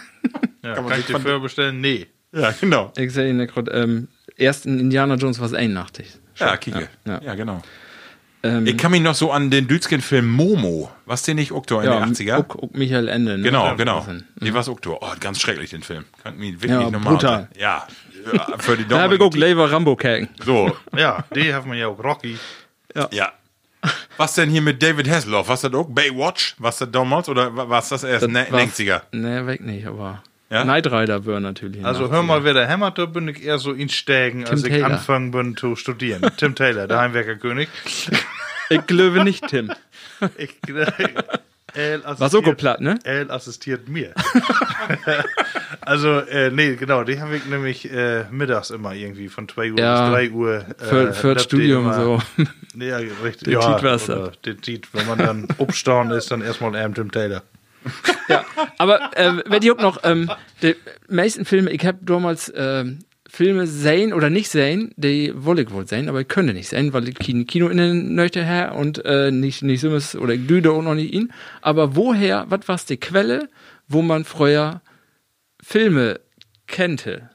Ja, 0.63 0.75
Kann 0.75 0.75
kann, 0.75 0.85
man 0.85 0.93
ich 1.01 1.07
sich 1.07 1.17
dir 1.17 1.21
vorher 1.23 1.41
bestellen? 1.41 1.81
Nee. 1.81 2.07
ja, 2.33 2.53
genau. 2.61 2.93
Ich 2.99 3.15
sehe 3.15 3.31
ihn 3.31 3.39
gerade, 3.47 3.71
ähm, 3.71 4.09
erst 4.37 4.67
in 4.67 4.79
Indiana 4.79 5.15
Jones 5.15 5.39
war 5.41 5.47
es 5.47 5.55
einnachtig. 5.55 6.07
Ja, 6.37 6.55
Kike. 6.59 6.87
Ja, 7.07 7.19
Ja. 7.25 7.35
genau. 7.35 7.63
Ähm, 8.43 8.67
Ich 8.67 8.77
kann 8.79 8.91
mich 8.91 9.03
noch 9.03 9.15
so 9.15 9.31
an 9.33 9.51
den 9.51 9.69
Dütschen-Film 9.69 10.29
Momo, 10.31 10.91
was 11.07 11.23
den 11.23 11.37
nicht 11.37 11.53
Oktor 11.53 11.83
in 11.85 11.91
ja, 11.91 12.01
den 12.01 12.15
80er? 12.15 12.39
Uck, 12.39 12.55
Uck 12.63 12.75
Michael 12.75 13.09
Ende. 13.09 13.37
Ne? 13.39 13.45
Genau, 13.45 13.67
Ja, 13.67 13.75
genau. 13.75 14.07
Die 14.37 14.55
war 14.55 14.67
Oktor. 14.69 14.99
Oh, 15.03 15.13
ganz 15.21 15.41
schrecklich, 15.41 15.71
den 15.71 15.83
Film. 15.83 16.05
Kann 16.23 16.39
mich 16.39 16.55
wirklich 16.55 16.71
Ja, 16.73 16.79
nicht 16.81 16.93
normal 16.93 17.13
brutal. 17.15 17.49
sein. 17.53 17.61
Ja, 17.61 17.87
ja, 18.35 18.47
für 18.59 18.77
die 18.77 18.87
Da 18.89 19.01
habe 19.03 19.15
ich 19.17 19.21
auch 19.21 19.35
Lever 19.35 19.71
Rambo 19.71 19.95
kacken. 19.97 20.29
So, 20.45 20.75
Ja, 20.97 21.25
die 21.35 21.53
haben 21.53 21.71
wir 21.71 21.79
ja 21.79 21.89
auch 21.89 22.03
Rocky. 22.03 22.39
ja. 23.11 23.33
Was 24.19 24.35
denn 24.35 24.51
hier 24.51 24.61
mit 24.61 24.83
David 24.83 25.09
Hasselhoff? 25.09 25.49
Was 25.49 25.63
das 25.63 25.73
auch? 25.73 25.89
Baywatch? 25.89 26.55
Was 26.59 26.77
das 26.79 26.91
damals? 26.91 27.31
Oder 27.31 27.57
wa- 27.57 27.67
was 27.69 27.89
das 27.89 28.05
erst? 28.05 28.29
Ne, 28.29 28.47
90er. 28.51 29.01
Ne, 29.13 29.47
weg 29.47 29.63
nicht, 29.63 29.87
aber 29.87 30.23
Ja? 30.51 30.65
Knight 30.65 30.87
Rider 30.91 31.25
wäre 31.27 31.41
natürlich. 31.41 31.85
Also 31.85 32.11
hör 32.11 32.23
mal, 32.25 32.43
wer 32.43 32.55
der 32.55 32.67
hämmert, 32.67 32.99
da 32.99 33.07
bin 33.07 33.29
ich 33.29 33.45
eher 33.45 33.59
so 33.59 33.73
in 33.73 33.89
Stegen, 33.89 34.45
als 34.47 34.65
ich 34.65 34.73
Taylor. 34.73 34.87
anfangen 34.91 35.31
bin 35.31 35.57
zu 35.57 35.77
studieren. 35.77 36.23
Tim 36.37 36.55
Taylor, 36.55 36.87
der 36.89 36.99
Heimwerkerkönig. 36.99 37.69
Ich 38.73 38.87
glaube 38.87 39.25
nicht, 39.25 39.49
Tim. 39.49 39.73
Ich, 40.37 40.57
El 41.75 42.05
War 42.05 42.17
so 42.17 42.25
assistiert- 42.39 42.57
platt, 42.59 42.81
ne? 42.81 42.99
El 43.05 43.31
assistiert 43.33 43.89
mir. 43.89 44.13
also, 45.81 46.21
äh, 46.21 46.51
nee, 46.51 46.77
genau, 46.77 47.05
die 47.05 47.21
habe 47.21 47.37
ich 47.37 47.47
nämlich 47.47 47.91
äh, 47.93 48.25
mittags 48.31 48.71
immer 48.71 48.93
irgendwie 48.95 49.29
von 49.29 49.49
2 49.49 49.73
Uhr 49.73 49.79
Ja, 49.79 50.11
bis 50.11 50.15
3 50.15 50.31
Uhr. 50.31 50.65
Äh, 50.91 51.35
das 51.35 51.43
Studium 51.45 51.85
immer- 51.85 51.95
so. 51.95 52.23
Ja, 52.77 52.99
richtig. 52.99 53.45
Den 53.49 53.53
ja, 53.55 53.79
Tiet 54.63 54.89
wenn 54.93 55.07
man 55.07 55.19
dann 55.19 55.49
upstauen 55.59 56.11
ist, 56.11 56.31
dann 56.31 56.43
erstmal 56.43 56.77
Am 56.77 56.95
Tim 56.95 57.11
Taylor. 57.11 57.43
Ja, 58.29 58.45
aber 58.79 59.17
äh, 59.17 59.43
wenn 59.47 59.63
ich 59.63 59.71
auch 59.71 59.79
noch, 59.81 59.99
ähm, 60.05 60.31
die 60.63 60.75
meisten 61.09 61.45
Filme, 61.45 61.71
ich 61.71 61.85
habe 61.87 61.99
damals 62.03 62.53
ähm, 62.55 63.01
Filme 63.29 63.67
sehen 63.67 64.13
oder 64.13 64.29
nicht 64.29 64.49
sehen, 64.51 64.93
die 64.97 65.33
wollte 65.35 65.63
ich 65.63 65.71
wohl 65.71 65.87
sehen, 65.87 66.09
aber 66.09 66.21
ich 66.21 66.29
könnte 66.29 66.53
nicht 66.53 66.69
sehen, 66.69 66.93
weil 66.93 67.09
ich 67.09 67.15
kein 67.15 67.47
Kino 67.47 67.69
in 67.69 67.79
den 67.79 68.15
möchte 68.15 68.45
her 68.45 68.75
und 68.75 69.05
äh, 69.05 69.31
nicht, 69.31 69.63
nicht 69.63 69.81
so 69.81 69.93
was, 69.93 70.17
oder 70.17 70.35
ich 70.35 70.47
düde 70.47 70.73
auch 70.73 70.83
noch 70.83 70.95
nicht 70.95 71.13
ihn. 71.15 71.33
Aber 71.63 71.95
woher, 71.97 72.47
was 72.49 72.67
war 72.69 72.81
die 72.89 72.97
Quelle, 72.97 73.49
wo 73.89 74.03
man 74.03 74.25
früher 74.25 74.81
Filme 75.63 76.21
kannte? 76.67 77.31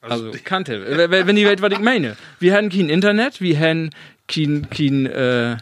Also, 0.00 0.30
kannte. 0.44 0.84
Wenn- 1.08 1.34
die 1.36 1.46
Welt, 1.46 1.62
was 1.62 1.72
ich 1.72 1.78
meine. 1.80 2.16
Wir 2.38 2.54
hatten 2.54 2.68
kein 2.68 2.88
Internet, 2.90 3.40
wir 3.40 3.58
hatten 3.58 3.90
kein, 4.28 4.68
kein 4.70 5.06
äh, 5.06 5.56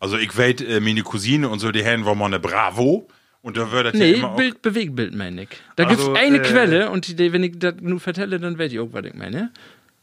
Also 0.00 0.18
ich 0.18 0.36
weiß, 0.36 0.60
äh, 0.62 0.80
meine 0.80 1.02
Cousine 1.02 1.48
und 1.48 1.60
so, 1.60 1.70
die 1.70 1.84
haben 1.84 2.04
war 2.04 2.14
mal 2.16 2.26
eine 2.26 2.40
Bravo. 2.40 3.08
Und 3.46 3.56
da 3.56 3.70
wird 3.70 3.86
das 3.86 3.92
ja 3.94 4.00
Nee, 4.00 4.12
immer 4.14 4.30
auch, 4.32 4.36
Bild, 4.36 4.60
Bewegbild 4.60 5.14
meine 5.14 5.42
ich. 5.42 5.48
Da 5.76 5.84
Also, 5.84 6.04
gibt's 6.06 6.20
eine 6.20 6.38
äh, 6.38 6.40
Quelle 6.40 6.90
und 6.90 7.18
die, 7.18 7.32
wenn 7.32 7.44
ich 7.44 7.58
das 7.60 7.74
nur 7.80 8.00
vertelle, 8.00 8.40
dann 8.40 8.58
weiß 8.58 8.72
ich 8.72 8.80
auch, 8.80 8.88
was 8.90 9.04
ich 9.04 9.14
meine. 9.14 9.52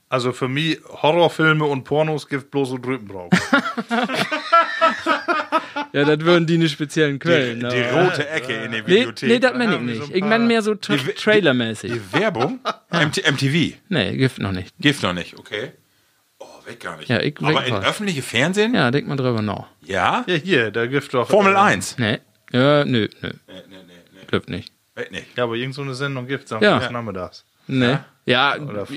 Also 0.07 0.31
für 0.31 0.47
mich, 0.47 0.79
Horrorfilme 0.87 1.65
und 1.65 1.83
Pornos 1.83 2.27
gibt 2.29 2.51
bloß 2.51 2.69
so 2.69 2.77
Drübenbrauch. 2.77 3.29
Ja, 5.91 6.05
das 6.05 6.19
würden 6.21 6.47
die 6.47 6.57
nicht 6.57 6.71
speziellen 6.71 7.19
Quellen. 7.19 7.59
die, 7.59 7.67
die 7.75 7.81
rote 7.81 8.27
Ecke 8.27 8.53
in 8.63 8.71
der 8.71 8.81
nee, 8.81 8.87
Videothek. 8.87 9.29
nee, 9.29 9.39
das 9.39 9.53
meine 9.53 9.73
ich 9.73 9.77
so 9.79 9.83
nicht. 9.85 10.01
ein 10.11 10.15
Ich 10.17 10.23
meine 10.23 10.43
mehr 10.45 10.61
so 10.63 10.73
tra 10.75 10.95
Die- 10.95 11.03
die- 11.03 11.11
trailermäßig. 11.11 11.91
die 11.93 12.13
Werbung? 12.19 12.59
MT, 12.91 13.29
MTV. 13.31 13.75
Nee, 13.89 14.17
Gift 14.17 14.39
noch 14.39 14.51
nicht. 14.53 14.73
Gift 14.79 15.03
noch 15.03 15.13
nicht, 15.13 15.37
okay. 15.37 15.71
Oh, 16.39 16.45
weg 16.65 16.79
gar 16.79 16.97
nicht. 16.97 17.09
Ja, 17.09 17.19
ich 17.21 17.37
Aber 17.39 17.49
weg 17.61 17.67
in 17.67 17.75
öffentliche 17.75 18.23
Fernsehen? 18.23 18.73
Ja, 18.73 18.89
denk 18.89 19.07
mal 19.07 19.15
drüber 19.17 19.41
nach. 19.43 19.67
Ja? 19.85 20.23
Ja, 20.27 20.35
hier, 20.35 20.71
da 20.71 20.87
gibt 20.87 21.13
doch. 21.13 21.29
Formel 21.29 21.53
äh, 21.53 21.57
1. 21.57 21.97
Nee. 21.99 22.19
Ja, 22.53 22.85
nö, 22.85 23.07
nö. 23.21 23.29
Nee, 23.29 23.29
nee, 23.47 23.59
nee, 23.69 23.93
nee. 24.13 24.19
Glaub 24.27 24.47
nicht. 24.47 24.71
Weg 24.95 25.11
nicht. 25.11 25.37
Ja, 25.37 25.43
aber 25.45 25.55
irgend 25.55 25.75
so 25.75 25.81
eine 25.81 25.95
Sendung 25.95 26.27
gibt 26.27 26.45
es 26.45 26.51
am 26.51 26.61
Ja. 26.63 26.79
ja. 26.79 26.91
nachmittags. 26.91 27.45
Nee. 27.67 27.97
Ja, 28.25 28.55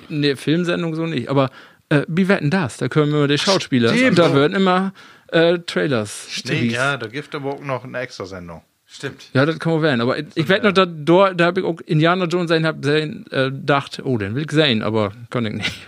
ne, 0.08 0.36
Filmsendung 0.36 0.94
so 0.94 1.06
nicht. 1.06 1.28
Aber 1.28 1.50
äh, 1.88 2.02
wie 2.08 2.28
wetten 2.28 2.50
das? 2.50 2.76
Da 2.76 2.88
können 2.88 3.12
wir 3.12 3.18
immer 3.18 3.28
die 3.28 3.38
Schauspieler. 3.38 3.92
Und 3.92 4.18
da 4.18 4.34
werden 4.34 4.54
immer 4.54 4.92
äh, 5.28 5.58
Trailers. 5.60 6.42
Nee, 6.44 6.56
gewiesen. 6.56 6.74
ja, 6.74 6.96
da 6.96 7.06
gibt 7.06 7.34
aber 7.34 7.54
auch 7.54 7.60
noch 7.60 7.84
eine 7.84 7.98
extra 7.98 8.26
Sendung. 8.26 8.62
Stimmt. 8.88 9.30
Ja, 9.32 9.44
das 9.44 9.58
kann 9.58 9.72
man 9.72 9.82
werden. 9.82 10.00
Aber 10.00 10.18
ich, 10.18 10.26
ich 10.34 10.48
werde 10.48 10.66
noch, 10.66 10.72
da, 10.72 10.86
da, 10.86 11.34
da 11.34 11.44
habe 11.46 11.60
ich 11.60 11.66
auch 11.66 11.80
Indiana 11.80 12.26
Jones 12.26 12.48
sein, 12.48 12.64
hab 12.64 12.84
sehen, 12.84 13.26
äh, 13.32 13.50
dacht, 13.52 14.00
oh, 14.04 14.16
den 14.16 14.34
will 14.36 14.44
ich 14.44 14.50
sehen, 14.52 14.82
aber 14.82 15.12
kann 15.30 15.44
ich 15.46 15.54
nicht. 15.54 15.86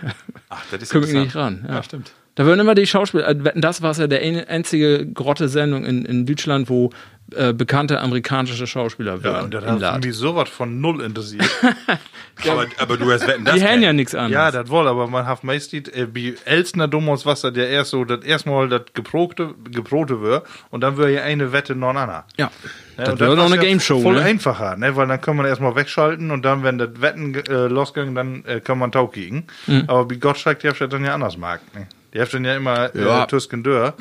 Ach, 0.49 0.63
das 0.71 0.81
ist 0.83 0.91
Komme 0.91 1.07
ich 1.07 1.13
nicht 1.13 1.35
ran. 1.35 1.65
Ja. 1.67 1.81
stimmt. 1.81 2.11
Da 2.39 2.45
würden 2.45 2.61
immer 2.61 2.73
die 2.73 2.87
Schauspieler, 2.87 3.27
äh, 3.27 3.35
das 3.55 3.81
war 3.81 3.93
ja 3.97 4.07
der 4.07 4.21
ein- 4.21 4.47
einzige 4.47 5.05
Grotte-Sendung 5.05 5.83
in, 5.83 6.05
in 6.05 6.25
Deutschland, 6.25 6.69
wo 6.69 6.89
äh, 7.35 7.51
bekannte 7.51 7.99
amerikanische 7.99 8.65
Schauspieler 8.65 9.17
Ja, 9.17 9.23
waren 9.33 9.43
und 9.43 9.53
das 9.53 9.65
im 9.65 9.81
hat 9.83 10.05
mich 10.05 10.15
sowas 10.15 10.47
von 10.47 10.79
null 10.79 11.01
interessiert. 11.01 11.43
Aber, 12.49 12.65
aber 12.77 12.95
du 12.95 13.11
hast 13.11 13.27
wetten, 13.27 13.43
das 13.43 13.55
Die 13.55 13.59
kennt. 13.59 13.83
ja 13.83 13.91
nichts 13.91 14.15
an. 14.15 14.31
ja, 14.31 14.49
das 14.49 14.69
wohl, 14.69 14.87
aber 14.87 15.07
man 15.07 15.25
hat 15.25 15.43
meistens, 15.43 15.89
äh, 15.89 16.07
wie 16.13 16.35
Elstner 16.45 16.87
Dummos, 16.87 17.25
was 17.25 17.41
das 17.41 17.53
ja 17.57 17.65
erst 17.65 17.91
so, 17.91 18.05
das 18.05 18.23
erstmal 18.23 18.69
das 18.69 18.83
geprogte, 18.93 19.53
geprote 19.69 20.21
wird 20.21 20.45
und 20.69 20.79
dann 20.79 20.95
wird 20.95 21.11
ja 21.11 21.23
eine 21.23 21.51
Wette 21.51 21.75
noch 21.75 21.89
einer. 21.89 22.23
ja. 22.37 22.49
Ja, 22.97 23.03
das 23.03 23.19
wäre 23.19 23.35
doch 23.35 23.45
eine 23.47 23.55
ja 23.57 23.61
Game 23.61 23.81
Show, 23.81 23.99
Voll 23.99 24.15
ne? 24.15 24.21
einfacher, 24.21 24.77
ne? 24.77 24.95
Weil 24.95 25.07
dann 25.07 25.19
kann 25.19 25.35
man 25.35 25.45
erstmal 25.45 25.75
wegschalten 25.75 26.31
und 26.31 26.43
dann, 26.45 26.63
wenn 26.63 26.77
das 26.77 27.01
Wetten 27.01 27.35
äh, 27.35 27.67
losging, 27.67 28.15
dann 28.15 28.45
äh, 28.45 28.61
kann 28.61 28.77
man 28.79 28.93
Tau 28.93 29.07
kriegen. 29.07 29.45
Mhm. 29.67 29.83
Aber 29.87 30.09
wie 30.09 30.17
Gottschalk, 30.17 30.59
die 30.59 30.69
habt 30.69 30.79
das 30.79 30.89
dann 30.89 31.03
ja 31.03 31.13
anders 31.13 31.35
mag. 31.37 31.59
Ne? 31.75 31.87
Die 32.13 32.19
habt 32.21 32.33
dann 32.33 32.45
ja 32.45 32.55
immer 32.55 32.95
Ja. 32.95 33.23
äh, 33.23 33.27
Tüsken 33.27 33.63
Dörr. 33.63 33.93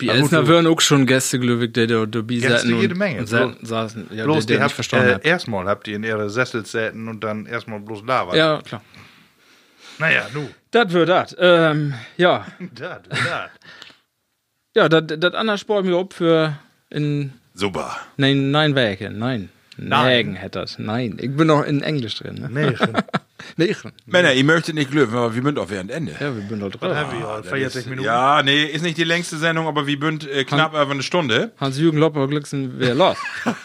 Die 0.00 0.08
Elsner 0.08 0.46
würden 0.46 0.66
auch 0.68 0.80
schon 0.80 1.06
Gäste, 1.06 1.38
glücklich, 1.40 1.72
die 1.72 1.86
da 1.88 2.06
dabei 2.06 2.38
saßen 2.38 2.78
jede 2.80 2.92
und- 2.94 2.98
Menge. 2.98 3.20
und 3.20 3.26
sa- 3.26 3.54
saßen. 3.62 4.06
Ja, 4.12 4.24
bloß 4.24 4.36
der, 4.36 4.40
die 4.42 4.46
der 4.46 4.56
nicht 4.58 4.62
habt, 4.64 4.72
verstanden 4.74 5.08
äh, 5.10 5.14
hat. 5.14 5.24
erstmal 5.24 5.66
habt 5.66 5.88
ihr 5.88 5.96
in 5.96 6.04
ihre 6.04 6.30
Sessel 6.30 6.64
säten 6.64 7.08
und 7.08 7.24
dann 7.24 7.46
erstmal 7.46 7.80
bloß 7.80 8.02
da 8.06 8.26
war. 8.28 8.36
Ja, 8.36 8.60
klar. 8.62 8.82
Naja, 9.98 10.26
nu. 10.32 10.48
Das 10.70 10.92
wird 10.92 11.08
das. 11.08 11.34
Ähm, 11.38 11.94
ja. 12.16 12.46
Da, 12.74 13.00
da. 13.08 13.50
Ja, 14.76 14.88
das 14.88 15.18
das 15.18 15.34
andere 15.34 15.58
Sport 15.58 15.84
mir 15.84 15.98
ob 15.98 16.14
für 16.14 16.56
in 16.90 17.32
Super. 17.54 17.96
Nein, 18.16 18.52
nein, 18.52 18.76
Werke, 18.76 19.10
nein. 19.10 19.48
Nägen 19.78 20.34
hätte 20.34 20.60
das. 20.60 20.78
Nein, 20.78 21.18
ich 21.20 21.34
bin 21.34 21.46
noch 21.46 21.64
in 21.64 21.82
Englisch 21.82 22.16
drin. 22.16 22.34
Ne? 22.34 22.48
Nee, 22.50 22.76
Negen. 23.56 23.92
Männer, 24.06 24.32
ihr 24.34 24.44
möchtet 24.44 24.74
nicht 24.74 24.90
glöwen, 24.90 25.14
aber 25.14 25.34
wir 25.34 25.42
sind 25.42 25.58
auf 25.58 25.70
während 25.70 25.90
Ende. 25.90 26.12
Ja, 26.12 26.34
wir 26.34 26.42
sind 26.42 26.60
wir 26.60 26.90
ja? 26.90 27.42
40 27.42 27.86
Minuten. 27.86 28.04
Ja, 28.04 28.42
nee, 28.42 28.64
ist 28.64 28.82
nicht 28.82 28.98
die 28.98 29.04
längste 29.04 29.36
Sendung, 29.36 29.66
aber 29.66 29.86
wir 29.86 29.98
sind 29.98 30.28
äh, 30.28 30.44
knapp 30.44 30.72
über 30.72 30.90
eine 30.90 31.02
Stunde. 31.02 31.52
Hans-Jürgen 31.58 31.98
Lopper 31.98 32.26
Glücksen 32.28 32.74
wer 32.78 32.94
los. 32.94 33.16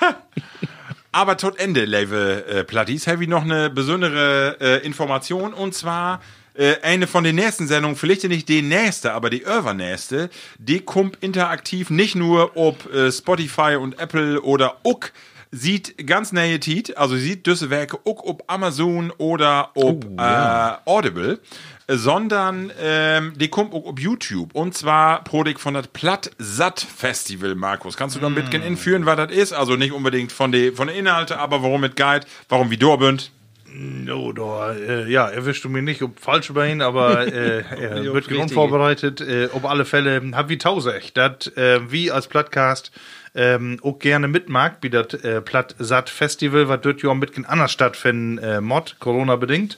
Aber 1.15 1.37
tot 1.37 1.59
Ende, 1.59 1.85
liebe 1.85 2.43
äh, 2.47 2.63
Platties, 2.63 3.05
habe 3.05 3.21
ich 3.21 3.29
noch 3.29 3.43
eine 3.43 3.69
besondere 3.69 4.57
äh, 4.59 4.83
Information 4.83 5.53
und 5.53 5.75
zwar 5.75 6.21
äh, 6.55 6.77
eine 6.81 7.05
von 7.05 7.23
den 7.23 7.35
nächsten 7.35 7.67
Sendungen, 7.67 7.95
vielleicht 7.95 8.23
nicht 8.23 8.49
die 8.49 8.63
nächste, 8.63 9.13
aber 9.13 9.29
die 9.29 9.43
übernächste, 9.43 10.31
die 10.57 10.79
kommt 10.79 11.17
interaktiv 11.21 11.91
nicht 11.91 12.15
nur 12.15 12.57
ob 12.57 12.91
äh, 12.91 13.11
Spotify 13.11 13.75
und 13.79 13.99
Apple 13.99 14.41
oder 14.41 14.77
UK, 14.83 15.13
sieht 15.53 16.07
ganz 16.07 16.31
nähe 16.31 16.59
Tiet, 16.59 16.97
also 16.97 17.15
sieht 17.15 17.45
diese 17.45 17.69
Werke 17.69 17.97
auch 18.05 18.23
ob 18.23 18.43
Amazon 18.47 19.11
oder 19.19 19.69
ob 19.75 20.03
äh, 20.17 20.71
Audible, 20.85 21.39
äh, 21.85 21.95
sondern 21.95 22.71
ähm, 22.81 23.33
die 23.35 23.49
kommt 23.49 23.73
auch 23.73 23.85
auf 23.85 23.99
YouTube 23.99 24.55
und 24.55 24.75
zwar 24.75 25.23
Prodik 25.23 25.59
von 25.59 25.75
das 25.75 25.87
Platt-Satt 25.87 26.81
Festival, 26.81 27.53
Markus. 27.53 27.95
Kannst 27.95 28.15
du 28.15 28.19
da 28.19 28.27
ein 28.27 28.35
bisschen 28.35 28.63
inführen, 28.63 29.05
was 29.05 29.15
das 29.15 29.31
ist? 29.31 29.53
Also 29.53 29.75
nicht 29.75 29.93
unbedingt 29.93 30.31
von 30.31 30.51
den 30.51 30.75
von 30.75 30.89
Inhalten, 30.89 31.37
aber 31.37 31.61
warum 31.61 31.81
mit 31.81 31.95
Guide, 31.95 32.25
warum 32.49 32.71
wie 32.71 32.77
du 32.77 32.97
bünd? 32.97 33.31
No, 33.75 34.31
da, 34.31 34.73
äh, 34.73 35.09
ja, 35.09 35.27
erwischst 35.27 35.63
du 35.63 35.69
mich 35.69 35.81
nicht 35.83 36.03
ob 36.03 36.19
falsch 36.19 36.51
bei 36.53 36.71
ihn, 36.71 36.81
aber 36.81 37.27
äh, 37.33 37.63
er 37.79 38.03
wird 38.13 38.31
unvorbereitet. 38.31 39.21
Äh, 39.21 39.49
auf 39.51 39.65
alle 39.65 39.85
Fälle 39.85 40.21
hab 40.33 40.49
wie 40.49 40.57
Tausech, 40.57 41.13
dat 41.13 41.55
äh, 41.57 41.91
wie 41.91 42.11
als 42.11 42.27
Plattcast 42.27 42.91
ähm, 43.35 43.79
auch 43.81 43.99
gerne 43.99 44.27
mitmag, 44.27 44.73
wie 44.81 44.89
das 44.89 45.13
äh, 45.15 45.41
Platt-Satt 45.41 46.09
Festival, 46.09 46.67
was 46.67 46.81
dort 46.81 47.01
ja 47.01 47.09
auch 47.09 47.15
mit 47.15 47.31
anders 47.47 47.71
stattfinden, 47.71 48.37
äh, 48.37 48.61
Mod, 48.61 48.97
Corona-bedingt. 48.99 49.77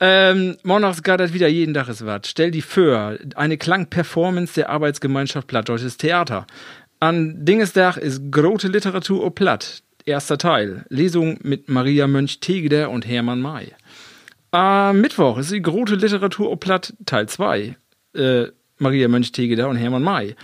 Ähm, 0.00 0.56
geht 1.02 1.20
das 1.20 1.34
wieder 1.34 1.48
jeden 1.48 1.74
Tag 1.74 1.88
ist 1.88 2.04
was. 2.06 2.22
Stell 2.24 2.50
die 2.50 2.62
vor, 2.62 3.18
eine 3.36 3.58
Klangperformance 3.58 4.54
der 4.54 4.70
Arbeitsgemeinschaft 4.70 5.46
Plattdeutsches 5.46 5.98
Theater. 5.98 6.46
An 7.00 7.44
Dingestag 7.44 7.98
ist 7.98 8.30
große 8.30 8.68
Literatur 8.68 9.24
ob 9.24 9.34
Platt. 9.34 9.82
Erster 10.06 10.38
Teil. 10.38 10.86
Lesung 10.88 11.38
mit 11.42 11.68
Maria 11.68 12.06
Mönch-Tegeder 12.06 12.88
und 12.90 13.06
Hermann 13.06 13.42
May. 13.42 13.72
Am 14.50 15.00
Mittwoch 15.00 15.38
ist 15.38 15.52
die 15.52 15.62
große 15.62 15.94
Literatur 15.94 16.50
ob 16.50 16.60
Platt 16.60 16.94
Teil 17.04 17.28
2. 17.28 17.76
Äh, 18.14 18.46
Maria 18.78 19.08
Mönch-Tegeder 19.08 19.68
und 19.68 19.76
Hermann 19.76 20.02
May. 20.02 20.34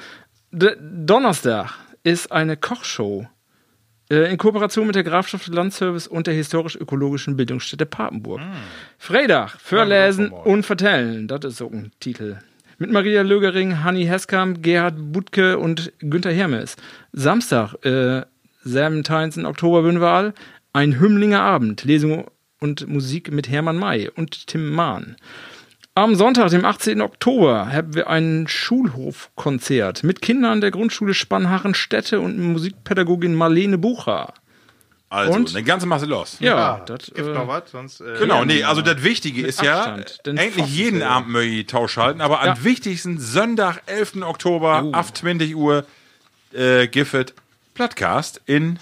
D 0.52 0.76
Donnerstag 0.80 1.72
ist 2.04 2.30
eine 2.30 2.56
Kochshow 2.56 3.26
in 4.08 4.38
Kooperation 4.38 4.86
mit 4.86 4.94
der 4.94 5.02
Grafschaft 5.02 5.48
Landservice 5.48 6.06
und 6.06 6.26
der 6.26 6.34
historisch-ökologischen 6.34 7.36
Bildungsstätte 7.36 7.86
Papenburg. 7.86 8.40
Freitag, 8.98 9.58
Verlesen 9.60 10.30
und 10.30 10.64
Vertellen, 10.64 11.26
das 11.26 11.44
ist 11.44 11.56
so 11.56 11.68
ein 11.68 11.90
Titel. 11.98 12.38
Mit 12.78 12.92
Maria 12.92 13.22
Lögering, 13.22 13.82
Hanni 13.82 14.04
Heskamp, 14.04 14.62
Gerhard 14.62 14.94
Butke 15.12 15.58
und 15.58 15.92
Günther 16.00 16.32
Hermes. 16.32 16.76
Samstag, 17.12 17.74
äh, 17.84 18.22
17. 18.64 19.46
Oktober 19.46 19.82
Bündwahl, 19.82 20.34
ein 20.72 21.00
Hümmlinger 21.00 21.40
Abend, 21.40 21.84
Lesung 21.84 22.26
und 22.60 22.86
Musik 22.86 23.32
mit 23.32 23.48
Hermann 23.48 23.78
May 23.78 24.10
und 24.10 24.46
Tim 24.46 24.70
Mahn. 24.70 25.16
Am 25.98 26.14
Sonntag, 26.14 26.50
dem 26.50 26.62
18. 26.62 27.00
Oktober, 27.00 27.72
haben 27.72 27.94
wir 27.94 28.10
ein 28.10 28.44
Schulhofkonzert 28.48 30.04
mit 30.04 30.20
Kindern 30.20 30.60
der 30.60 30.70
Grundschule 30.70 31.14
Spannhachen-Städte 31.14 32.20
und 32.20 32.38
Musikpädagogin 32.38 33.34
Marlene 33.34 33.78
Bucher. 33.78 34.34
Also, 35.08 35.32
Und? 35.32 35.54
eine 35.56 35.64
ganze 35.64 35.86
Masse 35.86 36.04
los. 36.04 36.36
Ja, 36.40 36.82
das 36.84 37.06
Gibt 37.14 37.20
äh, 37.28 37.32
noch 37.32 37.48
was? 37.48 37.70
Sonst, 37.70 38.02
äh, 38.02 38.18
Genau, 38.18 38.44
nee, 38.44 38.62
also 38.62 38.82
das 38.82 39.02
Wichtige 39.04 39.46
ist 39.46 39.62
ja, 39.62 39.78
Abstand, 39.84 40.26
den 40.26 40.38
eigentlich 40.38 40.66
jeden 40.66 40.98
zählen. 40.98 41.10
Abend 41.10 41.30
möchte 41.30 41.48
ich 41.54 41.66
Tausch 41.66 41.96
halten, 41.96 42.20
aber 42.20 42.40
am 42.42 42.46
Ja. 42.48 42.64
wichtigsten 42.64 43.18
Sonntag, 43.18 43.80
11. 43.86 44.22
Oktober, 44.22 44.82
Oh. 44.84 44.92
ab 44.92 45.16
20 45.16 45.56
Uhr, 45.56 45.86
äh, 46.52 46.88
Giffet 46.88 47.32
Plattcast 47.72 48.42
in, 48.44 48.78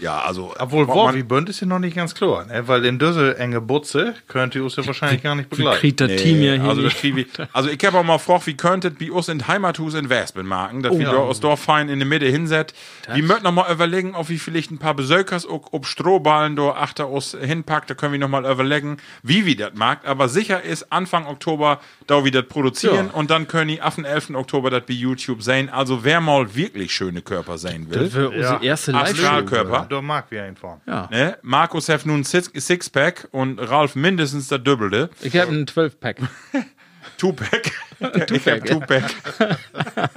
ja, 0.00 0.20
also. 0.20 0.54
Obwohl, 0.58 0.86
wo 0.88 0.94
wo 0.94 1.04
man- 1.04 1.14
wie 1.14 1.22
bünd 1.22 1.48
ist 1.48 1.60
ja 1.60 1.66
noch 1.66 1.78
nicht 1.78 1.96
ganz 1.96 2.14
klar, 2.14 2.44
ne? 2.46 2.66
weil 2.68 2.84
in 2.84 2.98
diese 2.98 3.38
enge 3.38 3.60
Butze 3.60 4.14
könnt 4.28 4.54
ihr 4.54 4.64
uns 4.64 4.76
ja 4.76 4.86
wahrscheinlich 4.86 5.22
gar 5.22 5.34
nicht 5.34 5.48
begleiten. 5.48 5.78
kriegt 5.78 6.00
das 6.00 6.16
Team 6.16 6.42
ja 6.42 6.54
hier 6.54 6.64
also, 6.64 6.82
das 6.82 7.02
nicht. 7.02 7.38
also 7.52 7.68
ich 7.68 7.84
habe 7.84 7.98
auch 7.98 8.04
mal 8.04 8.16
gefragt, 8.16 8.46
wie 8.46 8.56
könntet 8.56 8.98
bei 8.98 9.10
uns 9.10 9.28
in 9.28 9.46
Heimathus 9.46 9.94
in 9.94 10.08
Wespen 10.08 10.46
machen, 10.46 10.82
dass 10.82 10.96
wir 10.98 11.06
da 11.06 11.16
aus 11.16 11.40
Dorf 11.40 11.60
fein 11.60 11.88
in 11.88 11.98
der 11.98 12.08
Mitte 12.08 12.26
hinset. 12.26 12.74
Wir 13.12 13.22
möchten 13.22 13.44
noch 13.44 13.52
mal 13.52 13.70
überlegen, 13.72 14.14
ob 14.14 14.28
wir 14.28 14.38
vielleicht 14.38 14.70
ein 14.70 14.78
paar 14.78 14.94
Besökers 14.94 15.46
ob, 15.48 15.68
ob 15.72 15.86
Strohballen 15.86 16.56
da 16.56 16.70
achter 16.70 17.08
uns 17.08 17.36
hinpackt, 17.40 17.90
da 17.90 17.94
können 17.94 18.12
wir 18.12 18.18
noch 18.18 18.28
mal 18.28 18.44
überlegen, 18.50 18.98
wie 19.22 19.46
wir 19.46 19.56
das 19.56 19.74
mag. 19.74 20.06
Aber 20.06 20.28
sicher 20.28 20.62
ist, 20.62 20.92
Anfang 20.92 21.26
Oktober 21.26 21.80
da 22.06 22.24
wir 22.24 22.30
das 22.32 22.46
produzieren 22.46 23.10
und 23.10 23.30
dann 23.30 23.48
können 23.48 23.68
die 23.68 23.80
dem 23.96 24.04
11. 24.04 24.30
Oktober 24.34 24.70
das 24.70 24.84
bei 24.86 24.94
YouTube 24.94 25.42
sehen. 25.42 25.68
Also 25.68 26.04
wer 26.04 26.20
mal 26.20 26.54
wirklich 26.54 26.92
schöne 26.92 27.22
Körper 27.22 27.58
sehen 27.58 27.90
will, 27.90 28.04
Das 28.04 28.14
wäre 28.14 28.30
unsere 28.30 28.64
erste 28.64 28.92
Live-Show. 28.92 29.85
Da 29.88 30.02
mag 30.02 30.30
wir 30.30 30.42
einfach. 30.44 30.78
Ja. 30.86 31.08
Ne? 31.10 31.36
Markus 31.42 31.88
hat 31.88 32.04
nun 32.06 32.24
Six- 32.24 32.50
Sixpack 32.54 33.28
und 33.32 33.58
Ralf 33.58 33.94
mindestens 33.96 34.48
das 34.48 34.62
Doppelte. 34.62 35.10
Ich 35.22 35.36
habe 35.36 35.50
einen 35.50 35.66
12-Pack. 35.66 36.18
Tupac. 37.18 37.70
ich 38.30 38.46
hab 38.46 38.64
Tupac. 38.64 39.04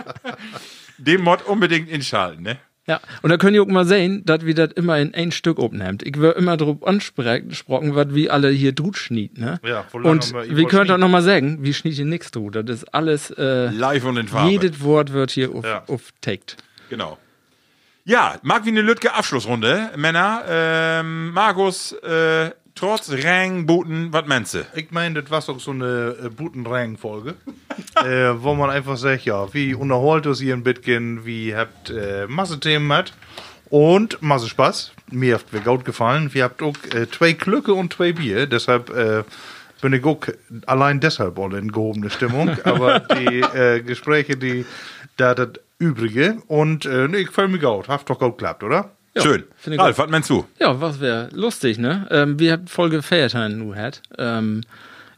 Den 0.98 1.22
Mod 1.22 1.46
unbedingt 1.46 1.90
inschalten, 1.90 2.44
ne? 2.44 2.58
Ja, 2.88 3.00
und 3.22 3.30
da 3.30 3.38
könnt 3.38 3.56
ihr 3.56 3.62
auch 3.62 3.68
mal 3.68 3.86
sehen, 3.86 4.24
dass 4.26 4.46
wir 4.46 4.56
das 4.56 4.72
immer 4.72 4.98
in 4.98 5.14
ein 5.14 5.32
Stück 5.32 5.60
oben 5.60 5.82
haben. 5.84 6.00
Ich 6.04 6.18
will 6.20 6.32
immer 6.32 6.58
drauf 6.58 6.84
ansprechen, 6.84 7.52
was 7.68 8.16
wie 8.16 8.32
alle 8.32 8.50
hier 8.50 8.72
drut 8.74 8.98
schniet, 8.98 9.38
ne? 9.38 9.60
Ja, 9.64 9.86
lange 9.94 10.08
Und 10.10 10.34
wir 10.34 10.58
wir 10.58 10.68
können 10.68 10.86
schniet. 10.88 10.92
auch 10.96 10.98
noch 10.98 11.08
mal 11.08 11.22
sagen, 11.22 11.60
wir 11.64 11.74
schniet 11.76 11.94
hier 11.94 12.06
nichts 12.06 12.32
drut. 12.32 12.56
Das 12.56 12.66
ist 12.68 12.86
alles, 12.94 13.30
äh, 13.30 13.70
Live 13.70 14.06
und 14.06 14.18
in 14.18 14.28
Farbe. 14.28 14.50
jedes 14.50 14.82
Wort 14.82 15.14
wird 15.14 15.30
hier 15.30 15.52
auf, 15.54 15.64
Ja. 15.66 15.84
auf 15.88 16.12
taked. 16.22 16.58
Genau. 16.90 17.20
Ja, 18.06 18.36
mag 18.42 18.66
wie 18.66 18.70
eine 18.70 18.82
Lütke 18.82 19.14
Abschlussrunde, 19.14 19.92
Männer. 19.98 20.44
Ähm, 20.48 21.32
Markus, 21.32 21.92
äh, 21.92 22.52
trotz 22.74 23.12
Rang, 23.12 23.66
Buten, 23.66 24.14
was 24.14 24.26
meinst 24.26 24.54
du? 24.54 24.66
Ich 24.74 24.92
meine, 24.92 25.22
das 25.22 25.30
war 25.30 25.56
auch 25.56 25.60
so 25.60 25.72
eine 25.72 26.16
äh, 26.24 26.30
Butenrang-Folge, 26.30 27.36
äh, 27.98 28.42
wo 28.42 28.56
man 28.56 28.70
einfach 28.70 28.98
sagt, 28.98 29.26
ja, 29.26 29.54
wie 29.54 29.74
unterholt 29.74 30.26
uns 30.28 30.40
hier 30.40 30.56
ein 30.56 30.64
bisschen, 30.64 31.26
wie 31.26 31.54
habt 31.54 31.90
äh, 31.90 32.26
Masse 32.28 32.60
Themen 32.60 32.92
hat 32.94 33.14
und 33.70 34.22
Masse 34.22 34.48
Spaß. 34.48 34.94
Mir 35.12 35.36
hat 35.36 35.52
mir 35.52 35.60
gut 35.60 35.84
gefallen. 35.84 36.34
Wir 36.34 36.46
habt 36.46 36.64
auch 36.64 36.76
äh, 36.94 37.10
zwei 37.12 37.34
Glücke 37.34 37.74
und 37.74 37.94
zwei 37.94 38.14
Bier, 38.14 38.48
deshalb 38.48 38.90
äh, 38.92 39.24
bin 39.82 39.94
ich 39.94 40.04
auch 40.06 40.20
allein 40.66 41.00
deshalb 41.00 41.38
all 41.38 41.54
in 41.54 41.72
gehobene 41.72 42.10
Stimmung, 42.10 42.50
aber 42.64 43.02
die 43.02 43.42
äh, 43.42 43.82
Gespräche, 43.82 44.38
die 44.38 44.66
da 45.18 45.36
das 45.36 45.50
Übrige 45.80 46.38
und 46.48 46.86
äh, 46.86 47.08
nee, 47.08 47.20
ich 47.20 47.32
fühle 47.32 47.48
mich 47.48 47.62
gut. 47.62 47.88
Habt 47.88 48.10
doch 48.10 48.20
gut 48.20 48.38
geklappt, 48.38 48.64
oder? 48.64 48.92
Schön. 49.18 49.46
finde 49.58 49.78
ich 49.78 49.82
Ralf, 49.82 49.98
was 49.98 50.10
meinst 50.10 50.30
du? 50.30 50.46
Ja, 50.60 50.80
was 50.80 51.00
wäre 51.00 51.30
lustig, 51.34 51.78
ne? 51.78 52.08
Ähm, 52.12 52.40
wir 52.40 52.54
haben 52.54 52.68
Folge 52.68 53.02
Feiertage 53.02 53.54
nu 53.54 53.76
hat. 53.76 54.02
Ähm, 54.18 54.62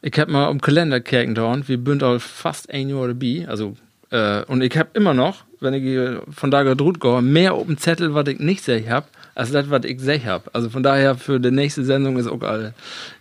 ich 0.02 0.18
hab 0.18 0.30
mal 0.30 0.48
um 0.48 0.62
Kalender 0.62 1.00
dorn. 1.00 1.68
Wir 1.68 1.78
bünd 1.78 2.04
all 2.04 2.20
fast 2.20 2.72
ein 2.72 2.90
Jahr 2.90 3.08
dabei. 3.08 3.46
Also, 3.48 3.76
äh, 4.10 4.44
und 4.46 4.62
ich 4.62 4.76
hab 4.78 4.96
immer 4.96 5.14
noch, 5.14 5.44
wenn 5.60 5.74
ich 5.74 6.20
von 6.32 6.52
da 6.52 6.64
gedruht 6.64 7.00
gehe, 7.00 7.22
mehr 7.22 7.54
auf 7.54 7.68
dem 7.68 7.78
Zettel, 7.78 8.14
was 8.14 8.28
ich 8.28 8.40
nicht 8.40 8.64
sech 8.64 8.90
hab, 8.90 9.10
als 9.36 9.52
das, 9.52 9.70
was 9.70 9.84
ich 9.86 10.00
sech 10.00 10.26
hab. 10.26 10.50
Also 10.56 10.70
von 10.70 10.84
daher 10.84 11.16
für 11.16 11.40
die 11.40 11.52
nächste 11.52 11.84
Sendung 11.84 12.18
ist 12.18 12.28
auch 12.28 12.42
all 12.42 12.74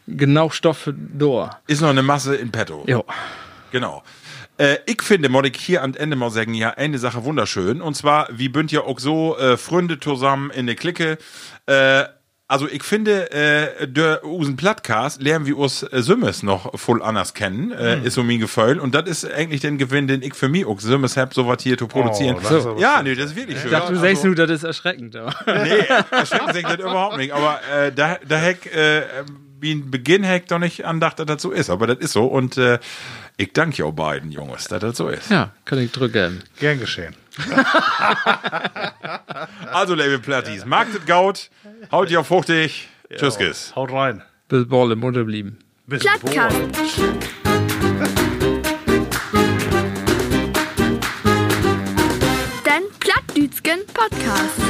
genau 0.06 0.50
Stoff 0.50 0.78
für 0.78 0.92
Dor. 0.94 1.58
Ist 1.66 1.82
noch 1.82 1.90
eine 1.90 2.02
Masse 2.02 2.36
in 2.36 2.50
petto. 2.50 2.84
Jo. 2.86 3.04
Genau. 3.72 4.02
Äh, 4.60 4.78
ich 4.84 5.00
finde, 5.02 5.30
muss 5.30 5.46
ich 5.46 5.56
hier 5.56 5.82
am 5.82 5.94
Ende 5.94 6.16
mal 6.16 6.30
sagen, 6.30 6.52
ja, 6.52 6.70
eine 6.70 6.98
Sache 6.98 7.24
wunderschön. 7.24 7.80
Und 7.80 7.94
zwar, 7.94 8.28
wie 8.30 8.50
bünd 8.50 8.70
ja 8.70 8.82
auch 8.82 8.98
so 8.98 9.38
äh, 9.38 9.56
Freunde 9.56 9.98
zusammen 9.98 10.50
in 10.50 10.66
der 10.66 10.76
Clique. 10.76 11.16
Äh, 11.64 12.04
also 12.46 12.68
ich 12.68 12.82
finde, 12.82 13.30
äh, 13.30 13.86
der 13.88 14.24
usen 14.24 14.56
Plattcast 14.56 15.22
lernen 15.22 15.46
wir 15.46 15.56
uns 15.56 15.82
äh, 15.84 16.02
Sümmes 16.02 16.42
noch 16.42 16.78
voll 16.78 17.00
anders 17.00 17.32
kennen, 17.32 17.70
äh, 17.70 18.00
ist 18.02 18.14
so 18.14 18.24
mein 18.24 18.40
Gefühl. 18.40 18.80
Und 18.80 18.94
das 18.94 19.08
ist 19.08 19.32
eigentlich 19.32 19.60
den 19.60 19.78
Gewinn, 19.78 20.08
den 20.08 20.20
ich 20.20 20.34
für 20.34 20.48
mich 20.48 20.66
auch 20.66 20.80
Sümmes 20.80 21.16
hab, 21.16 21.32
so 21.32 21.46
was 21.46 21.62
hier 21.62 21.78
zu 21.78 21.86
produzieren. 21.86 22.36
ist 22.36 22.50
aber 22.50 22.78
ja, 22.78 23.02
nee, 23.02 23.14
das 23.14 23.26
ist 23.26 23.36
wirklich 23.36 23.56
schön. 23.56 23.68
Ich 23.68 23.78
dachte, 23.78 23.94
du 23.94 24.00
sagst 24.00 24.24
nur, 24.24 24.34
das 24.34 24.50
ist 24.50 24.64
erschreckend. 24.64 25.16
Aber. 25.16 25.32
Nee, 25.46 25.84
erschrecken 26.10 26.52
sich 26.52 26.64
das 26.64 26.80
überhaupt 26.80 27.16
nicht. 27.16 27.32
Aber 27.32 27.60
äh, 27.72 27.92
da, 27.92 28.18
da 28.26 28.36
heck, 28.36 28.66
äh, 28.74 29.02
wie 29.60 29.72
ein 29.72 29.90
Beginn 29.90 30.24
heck 30.24 30.48
doch 30.48 30.58
nicht 30.58 30.84
andacht, 30.84 31.18
dass 31.18 31.26
das 31.26 31.42
so 31.42 31.50
ist. 31.52 31.70
Aber 31.70 31.86
das 31.86 31.98
ist 31.98 32.12
so. 32.12 32.26
Und 32.26 32.58
äh, 32.58 32.78
ich 33.40 33.52
danke 33.54 33.84
auch 33.86 33.92
beiden 33.92 34.30
Jungs, 34.32 34.64
dass 34.68 34.80
das 34.80 34.98
so 34.98 35.08
ist. 35.08 35.30
Ja, 35.30 35.52
kann 35.64 35.78
ich 35.78 35.90
drücken. 35.92 36.42
Gern 36.58 36.78
geschehen. 36.78 37.14
Also, 39.72 39.94
liebe 39.94 40.18
Platties, 40.18 40.66
mag 40.66 40.88
das 40.92 41.06
Gaut, 41.06 41.48
haut 41.90 42.10
ihr 42.10 42.20
auf 42.20 42.26
fruchtig. 42.26 42.88
Tschüss, 43.14 43.38
Kiss. 43.38 43.72
Haut 43.74 43.90
rein. 43.92 44.22
Bis 44.48 44.68
Ball 44.68 44.92
im 44.92 45.02
Unterblieben. 45.02 45.58
Bis 45.86 46.00
Plattkast. 46.00 46.56
Den 52.66 52.82
Plattdütschen 52.98 53.80
Podcast. 53.94 54.60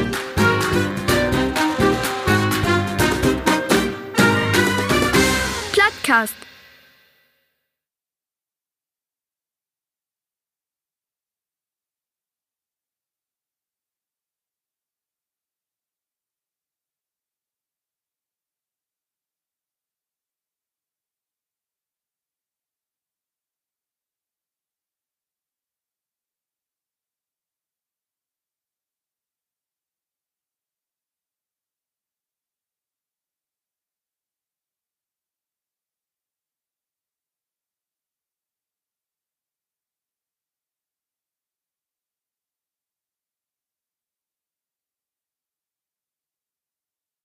Plattkast. 5.72 6.49